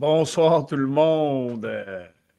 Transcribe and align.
Bonsoir 0.00 0.64
tout 0.64 0.76
le 0.76 0.86
monde. 0.86 1.70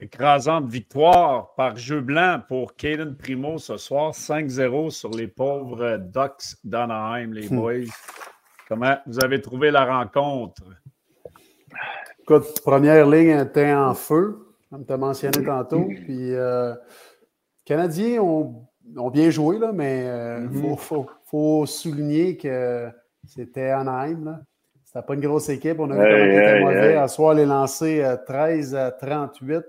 Euh, 0.01 0.05
écrasante 0.05 0.67
victoire 0.67 1.53
par 1.55 1.77
jeu 1.77 2.01
blanc 2.01 2.41
pour 2.47 2.75
Caden 2.75 3.15
Primo 3.15 3.57
ce 3.57 3.77
soir, 3.77 4.13
5-0 4.13 4.89
sur 4.89 5.11
les 5.11 5.27
pauvres 5.27 5.97
Ducks 5.97 6.55
d'Anaheim, 6.63 7.33
les 7.33 7.49
hmm. 7.49 7.55
boys. 7.55 7.91
Comment 8.67 8.95
vous 9.05 9.23
avez 9.23 9.41
trouvé 9.41 9.71
la 9.71 9.85
rencontre? 9.85 10.63
Écoute, 12.21 12.61
première 12.63 13.07
ligne 13.07 13.39
était 13.39 13.73
en 13.73 13.93
feu, 13.93 14.55
comme 14.69 14.85
tu 14.85 14.93
as 14.93 14.97
mentionné 14.97 15.43
tantôt. 15.43 15.85
Puis, 15.85 16.33
euh, 16.33 16.71
les 16.71 17.63
Canadiens 17.65 18.21
ont, 18.21 18.67
bien 19.11 19.29
joué, 19.29 19.59
là, 19.59 19.71
mais 19.73 20.03
il 20.03 20.07
euh, 20.07 20.47
mm-hmm. 20.47 21.05
faut, 21.25 21.65
souligner 21.65 22.37
que 22.37 22.89
c'était 23.25 23.69
Anaheim. 23.69 24.25
Là. 24.25 24.39
C'était 24.85 25.05
pas 25.05 25.13
une 25.13 25.21
grosse 25.21 25.49
équipe. 25.49 25.79
On 25.79 25.89
a 25.89 25.95
vu 25.95 26.01
comment 26.01 26.41
était 26.41 26.59
mauvais. 26.61 26.95
À 26.95 27.07
soir, 27.07 27.33
les 27.33 27.45
lancés 27.45 28.05
13 28.25 28.75
à 28.75 28.91
38 28.91 29.63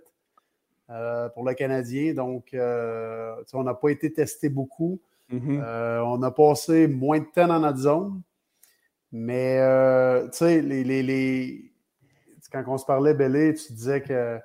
euh, 0.91 1.29
pour 1.31 1.45
le 1.45 1.55
Canadien. 1.55 2.15
Donc, 2.15 2.55
euh, 2.55 3.35
on 3.53 3.65
n'a 3.65 3.75
pas 3.75 3.91
été 3.91 4.13
testé 4.13 4.49
beaucoup. 4.49 5.01
Mm-hmm. 5.31 5.63
Euh, 5.63 6.01
on 6.05 6.23
a 6.23 6.31
passé 6.31 6.87
moins 6.89 7.21
de 7.21 7.27
temps 7.35 7.47
dans 7.47 7.61
notre 7.61 7.79
zone. 7.79 8.23
Mais, 9.11 9.59
tu 10.31 10.39
sais, 10.39 10.61
les, 10.63 11.73
quand 12.51 12.65
on 12.67 12.79
se 12.79 12.85
parlait, 12.85 13.15
Bellé, 13.15 13.55
tu 13.55 13.73
disais 13.73 14.01
que 14.01 14.39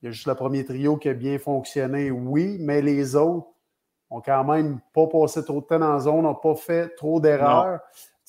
il 0.00 0.06
y 0.06 0.08
a 0.08 0.12
juste 0.12 0.28
le 0.28 0.34
premier 0.36 0.64
trio 0.64 0.96
qui 0.96 1.08
a 1.08 1.14
bien 1.14 1.40
fonctionné. 1.40 2.12
Oui, 2.12 2.56
mais 2.60 2.80
les 2.80 3.16
autres 3.16 3.48
ont 4.10 4.20
quand 4.20 4.44
même 4.44 4.78
pas 4.94 5.08
passé 5.08 5.44
trop 5.44 5.60
de 5.60 5.66
temps 5.66 5.80
dans 5.80 5.92
la 5.92 5.98
zone, 5.98 6.22
n'ont 6.22 6.36
pas 6.36 6.54
fait 6.54 6.94
trop 6.94 7.20
d'erreurs. 7.20 7.80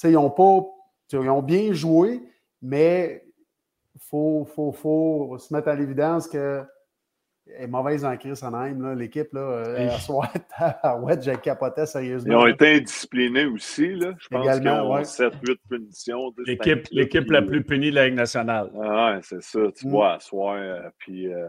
Ils 0.03 0.11
n'ont 0.11 0.31
pas 0.31 0.65
ils 1.11 1.29
ont 1.29 1.41
bien 1.41 1.73
joué, 1.73 2.21
mais 2.61 3.23
il 3.95 4.01
faut, 4.01 4.45
faut, 4.45 5.37
se 5.37 5.53
mettre 5.53 5.69
à 5.69 5.75
l'évidence 5.75 6.27
que 6.27 6.63
est 7.57 7.67
mauvaise 7.67 8.05
en 8.05 8.15
crise 8.17 8.43
en 8.43 8.93
L'équipe, 8.93 9.33
là, 9.33 9.41
euh, 9.41 9.89
soir, 9.97 10.31
ouais, 11.01 11.21
j'ai 11.21 11.35
capoté 11.37 11.85
sérieusement. 11.85 12.31
Ils 12.31 12.37
ont 12.37 12.47
été 12.47 12.75
indisciplinés 12.75 13.45
aussi, 13.45 13.95
là. 13.95 14.13
Je 14.19 14.27
pense 14.27 14.59
qu'ils 14.59 14.69
ont 14.69 14.93
ouais. 14.93 15.01
7-8 15.01 15.57
punitions. 15.69 16.33
L'équipe 16.91 17.29
la 17.31 17.41
plus 17.41 17.63
punie 17.63 17.89
de 17.89 17.95
la 17.95 18.07
Ligue 18.07 18.17
nationale. 18.17 18.71
Ah, 18.81 19.13
ouais, 19.13 19.19
c'est 19.23 19.41
ça. 19.41 19.59
Tu 19.75 19.87
mm. 19.87 19.89
vois, 19.89 20.13
à 20.13 20.19
soir, 20.19 20.55
euh, 20.57 20.89
puis... 20.97 21.31
Euh, 21.31 21.47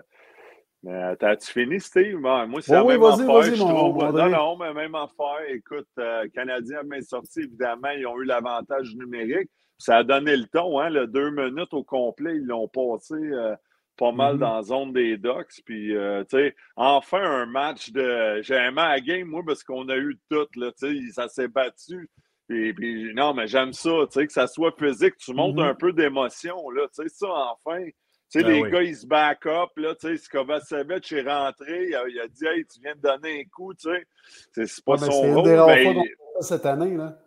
mais 0.83 1.15
t'as-tu 1.17 1.53
fini, 1.53 1.79
Steve? 1.79 2.17
moi, 2.17 2.47
c'est 2.61 2.73
la 2.73 2.85
même 2.85 3.03
affaire, 3.03 3.43
je 3.43 3.55
trouve. 3.55 4.03
non, 4.03 4.29
non, 4.31 4.57
mais 4.57 4.73
même 4.73 4.95
affaire. 4.95 5.45
Écoute, 5.49 5.89
euh, 5.99 6.27
Canadiens 6.35 6.83
bien 6.85 7.03
sorti, 7.03 7.41
évidemment, 7.41 7.91
ils 7.91 8.07
ont 8.07 8.19
eu 8.19 8.25
l'avantage 8.25 8.95
numérique. 8.97 9.51
Ça 9.77 9.99
a 9.99 10.05
donné 10.05 10.37
le 10.37 10.47
ton, 10.47 10.79
hein, 10.79 10.89
le 10.89 11.07
deux 11.07 11.31
minutes 11.31 11.73
au 11.73 11.83
complet, 11.83 12.37
ils 12.37 12.47
l'ont 12.47 12.69
passé 12.69 13.15
euh, 13.15 13.55
pas 14.01 14.13
mal 14.13 14.37
mm-hmm. 14.37 14.39
dans 14.39 14.55
la 14.57 14.63
zone 14.63 14.93
des 14.95 15.19
Ducks. 15.19 15.61
Puis, 15.67 15.95
euh, 15.95 16.25
tu 16.25 16.39
sais, 16.39 16.57
enfin 16.75 17.23
un 17.23 17.47
match 17.47 17.93
de. 17.93 18.41
J'ai 18.43 18.55
aimé 18.55 18.77
la 18.83 18.99
game, 19.01 19.29
moi, 19.29 19.43
parce 19.47 19.63
qu'on 19.63 19.89
a 19.91 19.97
eu 19.97 20.19
tout, 20.31 20.47
là, 20.57 20.73
tu 20.73 21.07
sais, 21.07 21.13
ça 21.13 21.29
s'est 21.29 21.49
battu. 21.49 22.09
Puis, 22.49 22.73
puis, 22.73 23.15
non, 23.15 23.35
mais 23.35 23.47
j'aime 23.47 23.75
ça, 23.75 23.91
tu 24.07 24.13
sais, 24.13 24.27
que 24.27 24.33
ça 24.33 24.47
soit 24.47 24.75
physique, 24.77 25.17
tu 25.19 25.35
montres 25.35 25.61
mm-hmm. 25.61 25.71
un 25.71 25.75
peu 25.75 25.93
d'émotion, 25.93 26.71
là, 26.71 26.87
tu 26.89 27.03
sais, 27.03 27.09
ça, 27.09 27.29
enfin. 27.29 27.85
Tu 28.33 28.39
sais, 28.39 28.45
ben 28.45 28.63
les 28.63 28.71
gars, 28.71 28.83
ils 28.85 28.97
se 28.97 29.07
back 29.09 29.45
up, 29.47 29.71
là, 29.77 29.93
tu 29.97 30.07
sais, 30.07 30.17
Skovacevic 30.17 31.11
est 31.11 31.23
rentré, 31.23 31.89
il 31.89 31.95
a, 31.97 32.09
il 32.09 32.21
a, 32.21 32.29
dit, 32.29 32.47
hey, 32.47 32.65
tu 32.65 32.81
viens 32.81 32.95
de 32.95 33.01
donner 33.01 33.41
un 33.41 33.45
coup, 33.53 33.75
tu 33.75 33.91
sais. 33.91 34.67
C'est 34.67 34.85
pas 34.85 34.99
son 34.99 35.35
rôle. 35.35 35.67
mais... 35.67 35.95
cette 36.41 36.65
année, 36.65 36.97
là. 36.97 37.19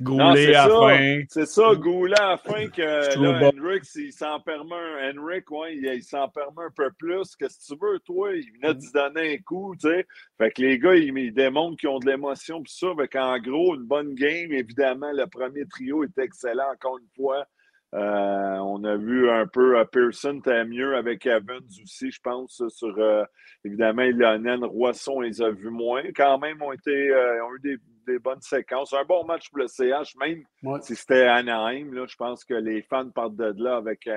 Goulet 0.00 0.54
à 0.54 0.68
la 0.68 0.74
fin. 0.74 1.22
C'est 1.28 1.46
ça, 1.46 1.74
Goulet 1.74 2.18
à 2.18 2.30
la 2.30 2.36
fin 2.36 2.68
que 2.68 2.82
là, 2.82 3.50
Henrik, 3.54 3.84
il 3.94 4.12
s'en 4.12 4.40
permet 4.40 4.74
un, 4.74 5.16
Henrik, 5.18 5.50
ouais, 5.50 5.76
il, 5.76 6.02
s'en 6.02 6.28
permet 6.28 6.64
un 6.64 6.70
peu 6.74 6.90
plus. 6.98 7.36
Qu'est-ce 7.36 7.58
que 7.58 7.74
tu 7.74 7.80
veux, 7.80 7.98
toi? 8.00 8.34
Il 8.34 8.50
venait 8.52 8.74
de 8.74 8.80
se 8.80 8.92
donner 8.92 9.34
un 9.34 9.38
coup, 9.38 9.74
tu 9.80 9.88
sais. 9.88 10.06
Fait 10.38 10.50
que 10.50 10.62
les 10.62 10.78
gars, 10.78 10.94
ils, 10.94 11.32
démontrent 11.32 11.76
qu'ils 11.76 11.88
ont 11.88 11.98
de 11.98 12.06
l'émotion, 12.06 12.62
puis 12.62 12.72
ça. 12.72 12.88
Fait 12.96 13.08
qu'en 13.08 13.38
gros, 13.38 13.74
une 13.74 13.84
bonne 13.84 14.14
game, 14.14 14.52
évidemment, 14.52 15.12
le 15.12 15.26
premier 15.26 15.66
trio 15.66 16.04
est 16.04 16.18
excellent, 16.18 16.72
encore 16.72 16.98
une 16.98 17.08
fois. 17.14 17.46
Euh, 17.94 18.56
on 18.60 18.82
a 18.84 18.96
vu 18.96 19.28
un 19.28 19.46
peu 19.46 19.78
uh, 19.78 19.84
Pearson 19.84 20.38
était 20.38 20.64
mieux 20.64 20.96
avec 20.96 21.26
Evans 21.26 21.60
aussi, 21.82 22.10
je 22.10 22.20
pense, 22.22 22.62
sur 22.68 22.98
euh, 22.98 23.22
évidemment 23.66 24.04
Lionel 24.04 24.64
Roisson, 24.64 25.22
ils 25.22 25.42
a 25.42 25.50
vus 25.50 25.68
moins. 25.68 26.02
Quand 26.16 26.38
même, 26.38 26.62
ont 26.62 26.72
été 26.72 27.10
euh, 27.10 27.44
ont 27.44 27.54
eu 27.56 27.60
des, 27.60 27.76
bonnes 28.18 28.40
séquences. 28.40 28.92
Un 28.92 29.04
bon 29.04 29.24
match 29.24 29.48
pour 29.50 29.58
le 29.58 29.68
CH, 29.68 30.14
même 30.20 30.44
si 30.82 30.96
c'était 30.96 31.26
Anaheim, 31.26 31.92
là, 31.92 32.06
je 32.06 32.16
pense 32.16 32.44
que 32.44 32.54
les 32.54 32.82
fans 32.82 33.10
partent 33.10 33.36
de 33.36 33.54
là 33.62 33.76
avec 33.76 34.08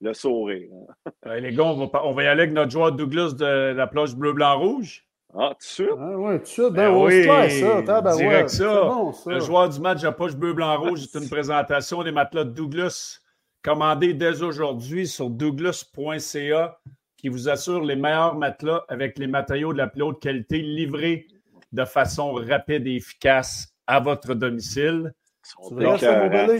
le 0.00 0.14
sourire. 0.14 0.68
les 1.26 1.52
gars, 1.52 1.64
on 1.64 1.86
va, 1.86 2.04
on 2.04 2.12
va, 2.12 2.22
y 2.22 2.26
aller 2.26 2.42
avec 2.42 2.54
notre 2.54 2.70
joueur 2.70 2.92
Douglas 2.92 3.32
de 3.32 3.72
la 3.72 3.86
plage 3.86 4.16
bleu-blanc-rouge. 4.16 5.06
Ah, 5.34 5.50
tout 5.50 5.58
de 5.58 5.62
suite? 5.62 5.88
Ah, 5.98 6.18
oui, 6.18 6.34
tout 6.34 6.42
de 6.42 6.46
suite. 6.46 6.72
Ben, 6.72 6.92
ben 6.92 7.04
oui, 7.04 7.24
ça. 7.24 8.00
Ben 8.02 8.16
direct 8.16 8.48
ça. 8.50 8.90
Le 9.26 9.40
joueur 9.40 9.68
du 9.68 9.80
match 9.80 10.04
à 10.04 10.12
poche 10.12 10.36
bleu, 10.36 10.52
blanc, 10.52 10.78
rouge, 10.78 11.06
c'est 11.10 11.18
une 11.18 11.28
présentation 11.28 12.02
des 12.02 12.12
matelas 12.12 12.44
de 12.44 12.50
Douglas 12.50 13.20
commandés 13.62 14.12
dès 14.12 14.42
aujourd'hui 14.42 15.06
sur 15.06 15.30
douglas.ca 15.30 16.78
qui 17.16 17.28
vous 17.28 17.48
assure 17.48 17.82
les 17.84 17.96
meilleurs 17.96 18.34
matelas 18.34 18.84
avec 18.88 19.18
les 19.18 19.28
matériaux 19.28 19.72
de 19.72 19.78
la 19.78 19.86
plus 19.86 20.02
haute 20.02 20.20
qualité 20.20 20.58
livrés 20.58 21.28
de 21.72 21.84
façon 21.84 22.32
rapide 22.34 22.86
et 22.86 22.96
efficace 22.96 23.68
à 23.86 24.00
votre 24.00 24.34
domicile. 24.34 25.12
C'est 25.42 25.74
vrai 25.74 25.98
ça, 25.98 26.28
mon 26.28 26.58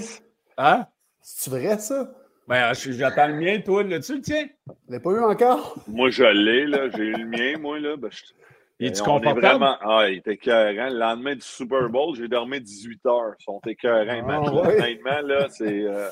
Hein? 0.59 0.87
C'est 1.21 1.50
vrai 1.50 1.78
ça? 1.78 2.11
Ben, 2.49 2.73
j'attends 2.75 3.28
le 3.28 3.34
mien, 3.34 3.61
toi, 3.61 3.83
là-tu 3.84 4.17
le 4.17 4.21
tien? 4.21 4.47
Je 4.89 4.93
l'ai 4.93 5.00
pas 5.00 5.11
eu 5.11 5.21
encore? 5.21 5.77
Moi, 5.87 6.11
je 6.11 6.25
l'ai, 6.25 6.67
là. 6.67 6.91
J'ai 6.91 7.05
eu 7.05 7.12
le 7.12 7.27
mien, 7.27 7.59
moi, 7.59 7.78
là. 7.78 7.97
Ben, 7.97 8.11
je... 8.11 8.21
Il 8.81 8.89
est 8.89 9.00
confortable? 9.00 9.41
Vraiment... 9.41 9.77
Ah, 9.81 10.09
il 10.09 10.19
était 10.19 10.33
écœurant. 10.33 10.89
Le 10.89 10.99
lendemain 10.99 11.34
du 11.34 11.43
Super 11.43 11.89
Bowl, 11.89 12.17
j'ai 12.17 12.27
dormi 12.27 12.61
18 12.61 13.06
heures. 13.06 13.34
Ils 13.39 13.44
sont 13.44 13.61
écœurants, 13.65 14.23
ah, 14.29 14.69
Honnêtement, 14.69 15.21
là, 15.23 15.47
c'est... 15.49 15.84
Euh, 15.84 16.09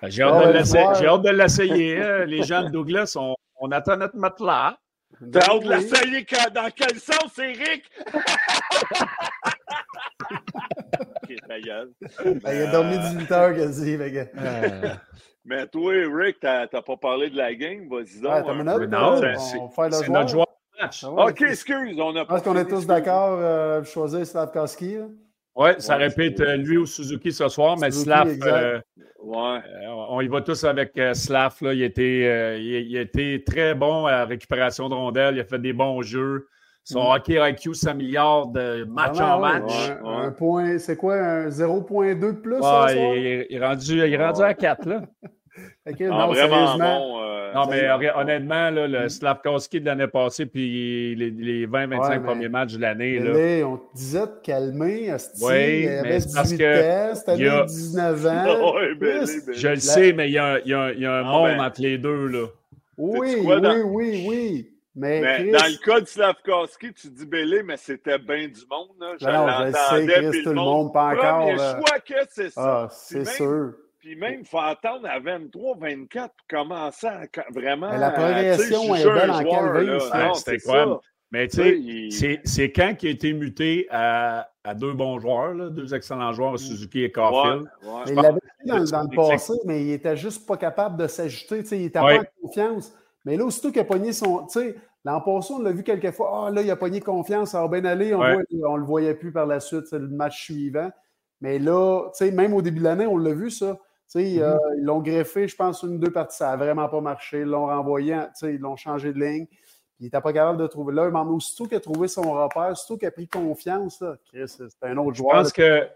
ben, 0.00 0.08
j'ai 0.08 0.22
hâte, 0.22 1.22
de 1.22 1.30
l'essayer. 1.30 2.00
Hein. 2.00 2.24
Les 2.26 2.44
gens 2.44 2.62
de 2.62 2.68
Douglas, 2.68 3.16
on, 3.18 3.34
on 3.56 3.72
attend 3.72 3.96
notre 3.96 4.16
matelas. 4.16 4.76
T'as 5.32 5.40
hâte 5.40 5.62
de 5.62 5.68
l'essayer 5.68 6.26
dans 6.54 6.70
quel 6.74 6.98
sens, 6.98 7.38
Eric? 7.38 7.90
ok, 11.22 11.36
ta 11.48 11.60
gueule. 11.60 11.90
Ben, 12.24 12.54
il 12.54 12.62
a 12.62 12.72
dormi 12.72 12.98
18 12.98 13.32
heures 13.32 13.54
quasi, 13.54 13.96
gars. 13.96 14.26
Euh. 14.36 14.94
Mais 15.44 15.66
toi, 15.66 15.92
Rick, 16.12 16.38
t'as 16.40 16.66
pas 16.68 16.96
parlé 16.96 17.28
de 17.30 17.36
la 17.36 17.54
game, 17.54 17.88
vas-y 17.88 18.20
donc. 18.20 18.46
Ouais, 18.46 18.86
non, 18.86 19.20
c'est 19.78 20.08
notre 20.08 20.28
joueur 20.28 20.46
ah 20.82 20.90
OK, 21.28 21.42
excuse, 21.42 21.98
on 22.00 22.16
a 22.16 22.22
Est-ce 22.22 22.44
qu'on 22.44 22.56
est 22.56 22.64
tous 22.64 22.86
d'accord 22.86 23.38
euh, 23.40 23.82
pour 23.82 23.88
choisir 23.88 24.26
Slavkowski? 24.26 24.98
Oui, 25.54 25.70
ça 25.78 25.96
répète 25.96 26.40
euh, 26.40 26.56
lui 26.56 26.78
ou 26.78 26.86
Suzuki 26.86 27.30
ce 27.30 27.48
soir, 27.48 27.76
mais 27.78 27.90
Slav, 27.90 28.28
euh, 29.24 29.28
ouais. 29.28 30.06
on 30.08 30.20
y 30.20 30.28
va 30.28 30.40
tous 30.40 30.64
avec 30.64 30.98
Slav. 31.14 31.54
Là, 31.60 31.74
il, 31.74 31.82
était, 31.82 32.60
il, 32.60 32.96
était 32.96 33.42
très 33.46 33.74
bon 33.74 34.06
à 34.06 34.12
la 34.12 34.24
récupération 34.24 34.88
de 34.88 34.94
rondelles, 34.94 35.36
il 35.36 35.40
a 35.40 35.44
fait 35.44 35.58
des 35.58 35.72
bons 35.72 36.02
jeux. 36.02 36.48
Son 36.84 37.02
mm. 37.02 37.12
hockey 37.14 37.50
IQ 37.50 37.74
s'améliore 37.74 38.48
de 38.48 38.84
match 38.84 39.20
en 39.20 39.38
match. 39.38 39.90
Un 40.04 40.32
point, 40.32 40.78
c'est 40.78 40.96
quoi, 40.96 41.14
un 41.14 41.48
0.2 41.48 42.18
de 42.18 42.32
plus? 42.32 42.58
Ouais, 42.58 43.46
il, 43.48 43.56
est 43.56 43.64
rendu, 43.64 43.98
il 43.98 44.12
est 44.12 44.24
rendu 44.24 44.42
à 44.42 44.54
4. 44.54 44.88
Là. 44.88 45.02
non, 46.00 46.28
vraiment 46.28 46.78
bon. 46.78 47.22
Euh, 47.22 47.52
non, 47.54 47.66
mais 47.68 47.88
honnêtement, 48.14 48.70
là, 48.70 48.86
le 48.86 49.08
Slavkowski 49.08 49.80
de 49.80 49.86
l'année 49.86 50.06
passée, 50.06 50.46
puis 50.46 51.14
les, 51.14 51.66
20-25 51.66 52.22
premiers 52.22 52.48
matchs 52.48 52.74
de 52.74 52.80
l'année. 52.80 53.62
On 53.64 53.76
te 53.76 53.94
disait 53.94 54.20
de 54.20 54.40
calmer, 54.42 55.14
oui, 55.42 55.82
il 55.82 55.88
avait 55.88 56.18
18 56.18 56.34
ans, 56.34 57.14
cette 57.14 57.28
année, 57.28 57.48
a... 57.48 57.64
19 57.64 58.26
ans. 58.26 58.44
je 59.52 59.68
le 59.68 59.76
sais, 59.76 60.12
mais 60.12 60.28
il 60.28 60.32
y 60.32 60.38
a, 60.38 60.60
il 60.60 60.70
y 60.70 60.74
a, 60.74 60.92
il 60.92 61.00
y 61.00 61.06
a 61.06 61.14
un 61.14 61.22
monde 61.22 61.60
entre 61.60 61.82
les 61.82 61.98
deux. 61.98 62.26
Là. 62.28 62.46
Oui, 62.96 63.36
oui, 63.44 63.82
oui, 63.84 64.24
oui. 64.28 64.68
Mais, 64.94 65.50
dans 65.50 65.66
le 65.66 65.84
cas 65.84 66.00
de 66.00 66.06
Slavkowski, 66.06 66.92
tu 66.92 67.08
dis 67.08 67.24
Bélé, 67.24 67.62
mais 67.62 67.78
c'était 67.78 68.18
bien 68.18 68.46
du 68.46 68.60
monde. 68.70 68.90
Là. 69.00 69.14
Je 69.18 69.26
non, 69.26 69.46
je 69.66 69.72
sais, 69.72 70.30
Chris, 70.30 70.42
tout 70.42 70.50
le 70.50 70.54
monde, 70.56 70.92
pas 70.92 71.14
encore. 71.14 71.50
Je 71.50 71.82
crois 71.82 71.98
que 72.00 72.14
c'est 72.30 72.50
ça. 72.50 72.82
Ah, 72.84 72.88
c'est 72.90 73.24
sûr. 73.24 73.72
Puis 74.02 74.16
même, 74.16 74.40
il 74.40 74.46
faut 74.46 74.58
attendre 74.58 75.06
à 75.08 75.20
23, 75.20 75.76
24 75.78 76.34
pour 76.34 76.46
commencer 76.48 77.06
à 77.06 77.22
vraiment. 77.54 77.88
Mais 77.88 77.98
la 77.98 78.10
progression 78.10 78.96
est 78.96 79.04
belle 79.04 79.30
en 79.30 79.44
Calvin. 79.44 80.34
C'est 80.34 80.54
incroyable. 80.54 80.98
Mais 81.30 81.46
tu 81.46 82.10
sais, 82.10 82.40
c'est 82.44 82.72
quand 82.72 82.94
qui 82.98 83.06
a 83.06 83.10
été 83.10 83.32
muté 83.32 83.86
à, 83.90 84.50
à 84.64 84.74
deux 84.74 84.92
bons 84.92 85.20
joueurs, 85.20 85.54
là, 85.54 85.70
deux 85.70 85.94
excellents 85.94 86.32
joueurs, 86.32 86.58
Suzuki 86.58 87.04
et 87.04 87.12
Carfield. 87.12 87.70
Il 88.08 88.14
l'avait 88.16 88.40
fait 88.40 88.68
dans, 88.68 88.84
dans 88.84 89.02
le 89.08 89.16
passé, 89.16 89.52
mais 89.64 89.82
il 89.82 89.92
était 89.92 90.16
juste 90.16 90.46
pas 90.46 90.56
capable 90.56 90.96
de 90.96 91.06
s'ajouter. 91.06 91.62
Il 91.70 91.82
n'était 91.82 92.00
pas 92.00 92.18
en 92.18 92.24
confiance. 92.42 92.92
Mais 93.24 93.36
là, 93.36 93.44
aussitôt 93.44 93.70
qu'il 93.70 93.80
a 93.80 93.84
pogné 93.84 94.12
son. 94.12 94.46
Tu 94.46 94.58
sais, 94.58 94.74
l'an 95.04 95.20
passé, 95.20 95.54
on 95.54 95.60
l'a 95.60 95.70
vu 95.70 95.84
quelques 95.84 96.10
fois. 96.10 96.46
Ah, 96.48 96.50
là, 96.50 96.60
il 96.60 96.70
a 96.72 96.76
pogné 96.76 97.00
confiance, 97.00 97.52
ça 97.52 97.62
va 97.62 97.68
bien 97.68 97.88
aller. 97.88 98.12
On 98.16 98.20
ne 98.20 98.78
le 98.78 98.84
voyait 98.84 99.14
plus 99.14 99.30
par 99.30 99.46
la 99.46 99.60
suite, 99.60 99.86
c'est 99.86 100.00
le 100.00 100.08
match 100.08 100.42
suivant. 100.42 100.90
Mais 101.40 101.60
là, 101.60 102.10
tu 102.16 102.24
sais, 102.24 102.32
même 102.32 102.52
au 102.52 102.62
début 102.62 102.80
de 102.80 102.84
l'année, 102.84 103.06
on 103.06 103.16
l'a 103.16 103.32
vu, 103.32 103.50
ça. 103.50 103.78
Mm-hmm. 104.14 104.38
euh, 104.40 104.58
ils 104.78 104.84
l'ont 104.84 105.00
greffé, 105.00 105.48
je 105.48 105.56
pense, 105.56 105.82
une 105.82 105.94
ou 105.94 105.98
deux 105.98 106.12
parties. 106.12 106.38
Ça 106.38 106.50
n'a 106.50 106.56
vraiment 106.56 106.88
pas 106.88 107.00
marché. 107.00 107.40
Ils 107.40 107.46
l'ont 107.46 107.66
renvoyé, 107.66 108.16
ils 108.42 108.58
l'ont 108.58 108.76
changé 108.76 109.12
de 109.12 109.18
ligne. 109.18 109.46
Il 110.00 110.04
n'était 110.04 110.20
pas 110.20 110.32
capable 110.32 110.58
de 110.58 110.66
trouver 110.66 110.94
là. 110.94 111.10
Mais 111.10 111.18
aussitôt 111.30 111.66
qu'il 111.66 111.76
a 111.76 111.80
trouvé 111.80 112.08
son 112.08 112.32
repère, 112.32 112.70
aussitôt 112.72 112.96
qu'il 112.96 113.08
a 113.08 113.12
pris 113.12 113.28
confiance, 113.28 114.02
c'est 114.32 114.72
un 114.82 114.96
autre 114.96 115.14
joueur. 115.14 115.36
Je 115.36 115.42
pense 115.42 115.52
que. 115.52 115.88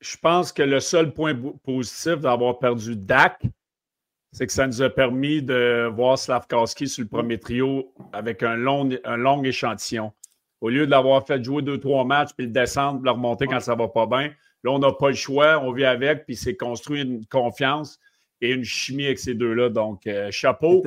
je 0.00 0.16
pense 0.16 0.52
que 0.52 0.62
le 0.62 0.80
seul 0.80 1.12
point 1.12 1.34
positif 1.64 2.16
d'avoir 2.16 2.58
perdu 2.58 2.96
Dak, 2.96 3.42
c'est 4.32 4.46
que 4.46 4.52
ça 4.52 4.66
nous 4.66 4.82
a 4.82 4.90
permis 4.90 5.42
de 5.42 5.90
voir 5.94 6.18
Slavkowski 6.18 6.88
sur 6.88 7.04
le 7.04 7.08
premier 7.08 7.38
trio 7.38 7.94
avec 8.12 8.42
un 8.42 8.56
long, 8.56 8.88
un 9.04 9.16
long 9.16 9.42
échantillon. 9.44 10.12
Au 10.60 10.68
lieu 10.68 10.86
de 10.86 10.90
l'avoir 10.90 11.26
fait 11.26 11.42
jouer 11.42 11.62
deux, 11.62 11.78
trois 11.78 12.04
matchs, 12.04 12.30
puis 12.36 12.46
le 12.46 12.52
descendre, 12.52 13.00
le 13.02 13.10
remonter 13.10 13.46
quand 13.46 13.60
ça 13.60 13.74
va 13.74 13.88
pas 13.88 14.06
bien, 14.06 14.32
là, 14.66 14.72
on 14.72 14.78
n'a 14.78 14.92
pas 14.92 15.08
le 15.08 15.14
choix, 15.14 15.60
on 15.62 15.72
vit 15.72 15.84
avec, 15.84 16.26
puis 16.26 16.36
c'est 16.36 16.56
construit 16.56 17.02
une 17.02 17.24
confiance 17.26 17.98
et 18.40 18.50
une 18.50 18.64
chimie 18.64 19.06
avec 19.06 19.18
ces 19.18 19.34
deux-là. 19.34 19.70
Donc, 19.70 20.06
euh, 20.06 20.30
chapeau. 20.30 20.82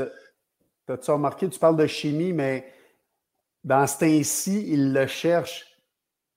T'as-tu 0.86 1.12
remarqué, 1.12 1.50
tu 1.50 1.60
parles 1.60 1.78
de 1.78 1.88
chimie, 1.88 2.34
mais 2.34 2.66
dans 3.64 3.88
ce 3.88 4.00
temps-ci, 4.00 4.66
il 4.68 4.94
le 4.94 5.08
cherche. 5.08 5.66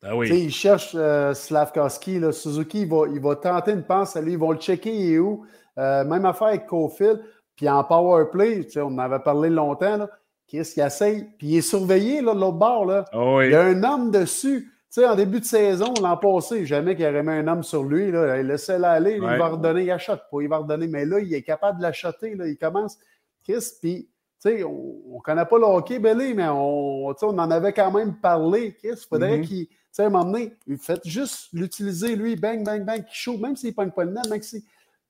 Ah 0.05 0.17
oui. 0.17 0.29
il 0.31 0.51
cherche 0.51 0.93
euh, 0.95 1.33
Slavkowski. 1.33 2.21
Suzuki, 2.33 2.83
il 2.83 2.89
va, 2.89 3.07
il 3.13 3.21
va 3.21 3.37
tenter 3.37 3.73
une 3.73 3.85
passe 3.85 4.17
à 4.17 4.21
lui. 4.21 4.33
Ils 4.33 4.39
vont 4.39 4.51
le 4.51 4.59
checker, 4.59 4.93
il 4.93 5.15
est 5.15 5.19
où? 5.19 5.45
Euh, 5.79 6.05
même 6.05 6.25
affaire 6.25 6.49
avec 6.49 6.67
Cofield. 6.67 7.23
Puis 7.57 7.69
en 7.69 7.85
power 7.85 8.25
play, 8.33 8.67
on 8.77 8.87
en 8.87 8.99
avait 8.99 9.21
parlé 9.21 9.49
longtemps, 9.49 9.97
là, 9.97 10.11
qu'est-ce 10.49 10.75
qu'il 10.75 10.83
essaye? 10.83 11.25
Puis 11.39 11.49
il 11.49 11.57
est 11.59 11.63
surveillé 11.63 12.21
là, 12.21 12.35
de 12.35 12.41
l'autre 12.41 12.59
bord. 12.59 12.85
Là. 12.87 13.05
Ah 13.13 13.39
il 13.45 13.51
y 13.51 13.55
a 13.55 13.63
un 13.63 13.83
homme 13.85 14.11
dessus. 14.11 14.73
Tu 14.93 15.01
sais, 15.01 15.07
en 15.07 15.17
début 15.17 15.41
de 15.41 15.45
saison, 15.45 15.95
l'an 16.03 16.19
passé, 16.19 16.67
jamais 16.67 16.95
qu'il 16.95 17.07
aurait 17.07 17.23
mis 17.23 17.31
un 17.31 17.49
homme 17.49 17.63
sur 17.63 17.83
lui. 17.83 18.11
Là. 18.13 18.39
Il 18.39 18.47
laissait 18.47 18.79
l'aller, 18.79 19.15
il 19.15 19.23
va 19.23 19.49
redonner, 19.49 19.85
il 19.85 19.91
achète 19.91 20.21
pas, 20.31 20.43
il 20.43 20.49
va 20.49 20.59
redonner. 20.59 20.87
Mais 20.87 21.07
là, 21.07 21.19
il 21.19 21.33
est 21.33 21.43
capable 21.43 21.79
de 21.79 21.83
l'acheter. 21.83 22.37
Il 22.45 22.59
commence. 22.59 22.99
Chris, 23.43 23.65
puis, 23.81 24.11
tu 24.43 24.51
sais, 24.51 24.65
on 24.65 25.17
ne 25.17 25.21
connaît 25.21 25.47
pas 25.47 25.57
le 25.57 25.65
hockey, 25.65 25.99
Belly, 25.99 26.35
mais 26.35 26.49
on, 26.49 27.07
on 27.07 27.39
en 27.39 27.51
avait 27.51 27.73
quand 27.73 27.91
même 27.91 28.17
parlé. 28.17 28.75
Chris, 28.75 28.91
il 28.93 29.07
faudrait 29.09 29.39
mm-hmm. 29.39 29.47
qu'il, 29.47 29.67
tu 29.67 29.77
sais, 29.93 30.03
à 30.03 30.07
un 30.07 30.11
moment 30.11 30.31
donné, 30.31 30.53
faites 30.79 31.07
juste 31.09 31.49
l'utiliser, 31.55 32.15
lui, 32.15 32.37
bang, 32.37 32.63
bang, 32.63 32.85
bang, 32.85 33.03
qui 33.05 33.15
chaud, 33.15 33.39
même 33.39 33.57
s'il 33.57 33.71
ne 33.71 33.75
pogne 33.75 33.93
pas 33.93 34.05
le 34.05 34.13
net, 34.13 34.29
même 34.29 34.43
si 34.43 34.63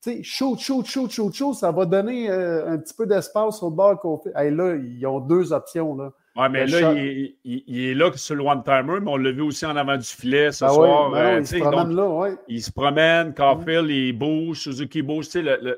sais, 0.03 0.21
shoot, 0.23 0.59
shoot, 0.59 0.85
shoot, 0.85 1.09
shoot, 1.09 1.33
shoot, 1.33 1.55
ça 1.55 1.71
va 1.71 1.85
donner 1.85 2.29
euh, 2.29 2.69
un 2.69 2.77
petit 2.77 2.93
peu 2.93 3.05
d'espace 3.05 3.63
au 3.63 3.69
bord. 3.69 4.23
Hey, 4.35 4.51
là, 4.51 4.75
ils 4.75 5.05
ont 5.07 5.19
deux 5.19 5.53
options. 5.53 5.95
Là. 5.95 6.11
Oui, 6.35 6.47
mais 6.49 6.65
là, 6.65 6.93
il, 6.95 7.85
est 7.85 7.93
là 7.93 8.11
sur 8.13 8.35
le 8.35 8.43
one-timer, 8.43 8.99
mais 9.01 9.11
on 9.11 9.17
l'a 9.17 9.31
vu 9.31 9.41
aussi 9.41 9.65
en 9.67 9.75
avant 9.75 9.97
du 9.97 10.07
filet 10.07 10.51
ce 10.51 10.65
ben 10.65 10.71
soir. 10.73 11.11
Ben 11.11 11.17
euh, 11.17 11.39
il 11.39 11.47
se 11.47 11.57
promène 11.57 11.95
là, 11.95 12.07
oui. 12.07 12.29
Il 12.47 12.63
se 12.63 12.71
promène, 12.71 13.33
Carfield, 13.35 13.89
il 13.89 14.13
bouge, 14.13 14.61
Suzuki 14.61 15.03
bouge. 15.03 15.27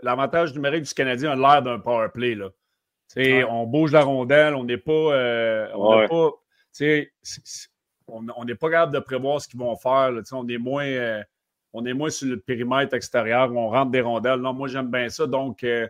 L'avantage 0.01 0.53
numérique 0.53 0.83
du 0.83 0.93
Canadien 0.93 1.31
a 1.31 1.35
l'air 1.35 1.61
d'un 1.61 1.79
power 1.79 2.07
play. 2.13 2.35
Là. 2.35 2.49
On 3.49 3.65
bouge 3.65 3.91
la 3.91 4.03
rondelle, 4.03 4.55
on 4.55 4.63
n'est 4.63 4.77
pas. 4.77 4.91
Euh, 4.91 5.67
on 5.75 5.99
n'est 5.99 6.07
pas. 6.07 6.31
On 8.07 8.45
n'est 8.45 8.55
pas 8.55 8.69
capable 8.69 8.93
de 8.93 8.99
prévoir 8.99 9.41
ce 9.41 9.49
qu'ils 9.49 9.59
vont 9.59 9.75
faire. 9.75 10.11
Là, 10.11 10.21
on 10.31 10.47
est 10.47 10.57
moins 10.57 11.23
on 11.75 11.85
est 11.85 11.93
moins 11.93 12.09
sur 12.09 12.29
le 12.29 12.39
périmètre 12.39 12.93
extérieur, 12.93 13.53
on 13.53 13.69
rentre 13.69 13.91
des 13.91 13.99
rondelles. 13.99 14.39
Non, 14.39 14.53
moi, 14.53 14.69
j'aime 14.69 14.89
bien 14.89 15.09
ça. 15.09 15.27
Donc, 15.27 15.61
euh, 15.65 15.85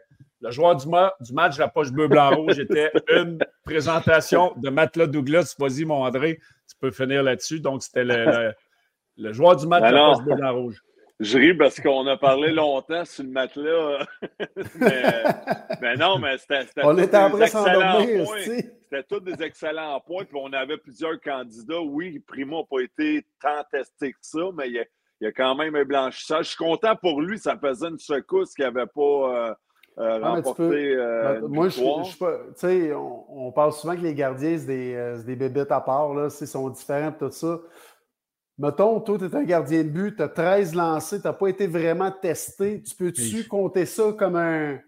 le 0.45 0.51
joueur 0.51 0.75
du, 0.75 0.85
du, 0.85 1.33
match, 1.33 1.57
la 1.57 1.67
poche 1.67 1.91
bleu, 1.91 2.07
blanc, 2.07 2.35
rouge, 2.35 2.59
était 2.59 2.91
une 3.09 3.39
présentation 3.63 4.53
de 4.57 4.69
Matelas 4.69 5.07
Douglas. 5.07 5.55
Vas-y, 5.57 5.85
mon 5.85 6.05
André, 6.05 6.39
tu 6.69 6.75
peux 6.79 6.91
finir 6.91 7.23
là-dessus. 7.23 7.59
Donc, 7.59 7.81
c'était 7.81 8.03
le, 8.03 8.53
le, 9.17 9.33
joueur 9.33 9.55
du 9.55 9.65
match, 9.65 9.91
la 9.91 10.13
poche 10.13 10.23
bleu, 10.23 10.35
blanc, 10.35 10.53
rouge. 10.53 10.83
Je 11.19 11.37
ris 11.37 11.53
parce 11.55 11.79
qu'on 11.79 12.05
a 12.07 12.17
parlé 12.17 12.51
longtemps 12.51 13.05
sur 13.05 13.23
le 13.23 13.29
matelas. 13.29 14.05
mais, 15.81 15.95
non, 15.95 16.19
mais 16.19 16.37
c'était. 16.37 16.65
On 16.83 16.97
était 16.97 17.17
en 17.17 17.29
train 17.29 17.47
C'était 17.47 19.03
tous 19.09 19.21
des 19.21 19.41
excellents 19.41 19.99
points. 20.01 20.25
Puis 20.25 20.37
on 20.39 20.51
avait 20.51 20.77
plusieurs 20.77 21.19
candidats. 21.21 21.79
Oui, 21.79 22.19
Primo 22.19 22.59
n'a 22.59 22.63
pas 22.69 22.83
été 22.83 23.25
tant 23.41 23.63
testé 23.71 24.11
que 24.11 24.17
ça, 24.21 24.41
mais 24.55 24.67
il 24.67 24.73
y 24.73 24.79
a 24.79 24.85
il 25.21 25.25
y 25.25 25.27
a 25.27 25.31
quand 25.31 25.55
même 25.55 25.75
un 25.75 25.85
blanchissage. 25.85 26.45
Je 26.45 26.49
suis 26.49 26.57
content 26.57 26.95
pour 26.95 27.21
lui, 27.21 27.39
ça 27.39 27.57
faisait 27.57 27.87
une 27.87 27.97
secousse 27.97 28.53
qu'il 28.53 28.65
n'avait 28.65 28.85
pas 28.85 29.01
euh, 29.01 29.53
euh, 29.97 30.19
ah. 30.21 30.41
Euh, 30.59 31.47
moi, 31.47 31.69
je, 31.69 31.79
je, 31.79 32.13
tu 32.17 32.53
sais, 32.55 32.93
on, 32.93 33.51
parle 33.53 33.71
souvent 33.71 33.95
que 33.95 34.01
les 34.01 34.13
gardiens, 34.13 34.57
c'est 34.57 34.65
des, 34.65 35.23
des 35.25 35.35
bébêtes 35.35 35.71
à 35.71 35.79
part, 35.79 36.13
là, 36.13 36.27
ils 36.41 36.47
sont 36.47 36.69
différents, 36.69 37.13
tout 37.13 37.31
ça. 37.31 37.59
Mettons, 38.57 38.99
toi, 38.99 39.17
tu 39.17 39.25
es 39.25 39.35
un 39.35 39.43
gardien 39.43 39.83
de 39.83 39.89
but, 39.89 40.15
tu 40.17 40.21
as 40.23 40.29
13 40.29 40.75
lancés, 40.75 41.21
tu 41.21 41.27
n'as 41.27 41.33
pas 41.33 41.47
été 41.47 41.67
vraiment 41.67 42.11
testé. 42.11 42.81
Tu 42.83 42.95
peux-tu 42.95 43.47
compter 43.47 43.85
ça 43.85 44.13
comme 44.17 44.35
un, 44.35 44.79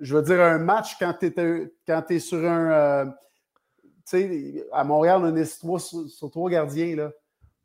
je 0.00 0.16
veux 0.16 0.22
dire, 0.22 0.40
un 0.40 0.58
match 0.58 0.96
quand 0.98 1.14
tu 1.18 1.32
es, 1.34 2.18
sur 2.18 2.44
un. 2.44 3.14
tu 3.82 3.88
sais, 4.04 4.66
à 4.72 4.84
Montréal, 4.84 5.22
on 5.24 5.36
est 5.36 5.58
trois, 5.58 5.78
sur 5.78 6.30
trois 6.30 6.50
gardiens. 6.50 6.96
Là. 6.96 7.12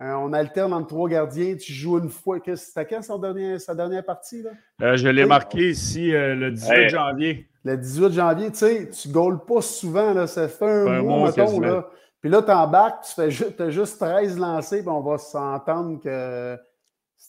Euh, 0.01 0.13
on 0.13 0.31
alterne 0.31 0.73
entre 0.73 0.87
trois 0.87 1.09
gardiens. 1.09 1.55
Tu 1.55 1.73
joues 1.73 1.97
une 1.97 2.09
fois. 2.09 2.37
C'était 2.55 2.85
quand 2.85 3.01
sa 3.01 3.17
dernière, 3.17 3.59
sa 3.59 3.73
dernière 3.73 4.05
partie? 4.05 4.43
Là? 4.43 4.51
Euh, 4.83 4.97
je 4.97 5.07
l'ai 5.07 5.25
marqué 5.25 5.69
ici 5.71 6.13
euh, 6.13 6.35
le 6.35 6.51
18 6.51 6.89
janvier. 6.89 7.47
Le 7.63 7.77
18 7.77 8.13
janvier, 8.13 8.51
tu 8.51 8.57
sais, 8.57 8.89
tu 8.89 9.09
ne 9.09 9.35
pas 9.37 9.61
souvent. 9.61 10.13
Là, 10.13 10.27
ça 10.27 10.47
fait 10.47 10.65
un, 10.65 11.01
mois, 11.01 11.27
mettons. 11.27 11.59
Là. 11.59 11.89
Puis 12.21 12.29
là, 12.29 12.41
tu 12.41 12.51
embarques, 12.51 13.05
tu 13.05 13.13
fais 13.13 13.63
as 13.63 13.69
juste 13.69 13.99
13 13.99 14.37
lancés, 14.37 14.79
puis 14.79 14.89
on 14.89 15.01
va 15.01 15.17
s'entendre 15.17 15.99
que 16.01 16.57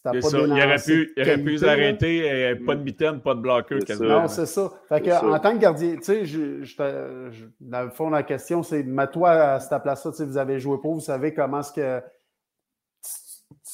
pas 0.03 0.21
ça. 0.21 0.37
il 0.37 0.51
aurait 0.51 0.75
pu, 0.77 1.11
il 1.17 1.23
aurait 1.23 1.37
pu 1.39 1.57
s'arrêter, 1.57 2.55
pas 2.65 2.75
de 2.75 2.83
mitaine, 2.83 3.19
pas 3.19 3.35
de 3.35 3.41
bloqueur. 3.41 3.79
Non, 3.99 4.27
c'est 4.27 4.45
ça. 4.45 4.71
Fait 4.87 5.01
que, 5.01 5.09
en 5.09 5.39
tant 5.39 5.53
que 5.53 5.57
gardien, 5.57 5.95
tu 5.95 6.03
sais, 6.03 6.25
je, 6.25 6.63
je, 6.63 7.45
dans 7.59 7.83
le 7.83 7.89
fond, 7.89 8.09
la 8.09 8.23
question, 8.23 8.63
c'est, 8.63 8.83
mets-toi 8.83 9.29
à 9.31 9.59
cette 9.59 9.81
place-là, 9.81 10.11
vous 10.25 10.37
avez 10.37 10.59
joué 10.59 10.77
pour, 10.77 10.93
vous 10.93 10.99
savez 10.99 11.33
comment 11.33 11.59
est-ce 11.59 11.73
que 11.73 12.01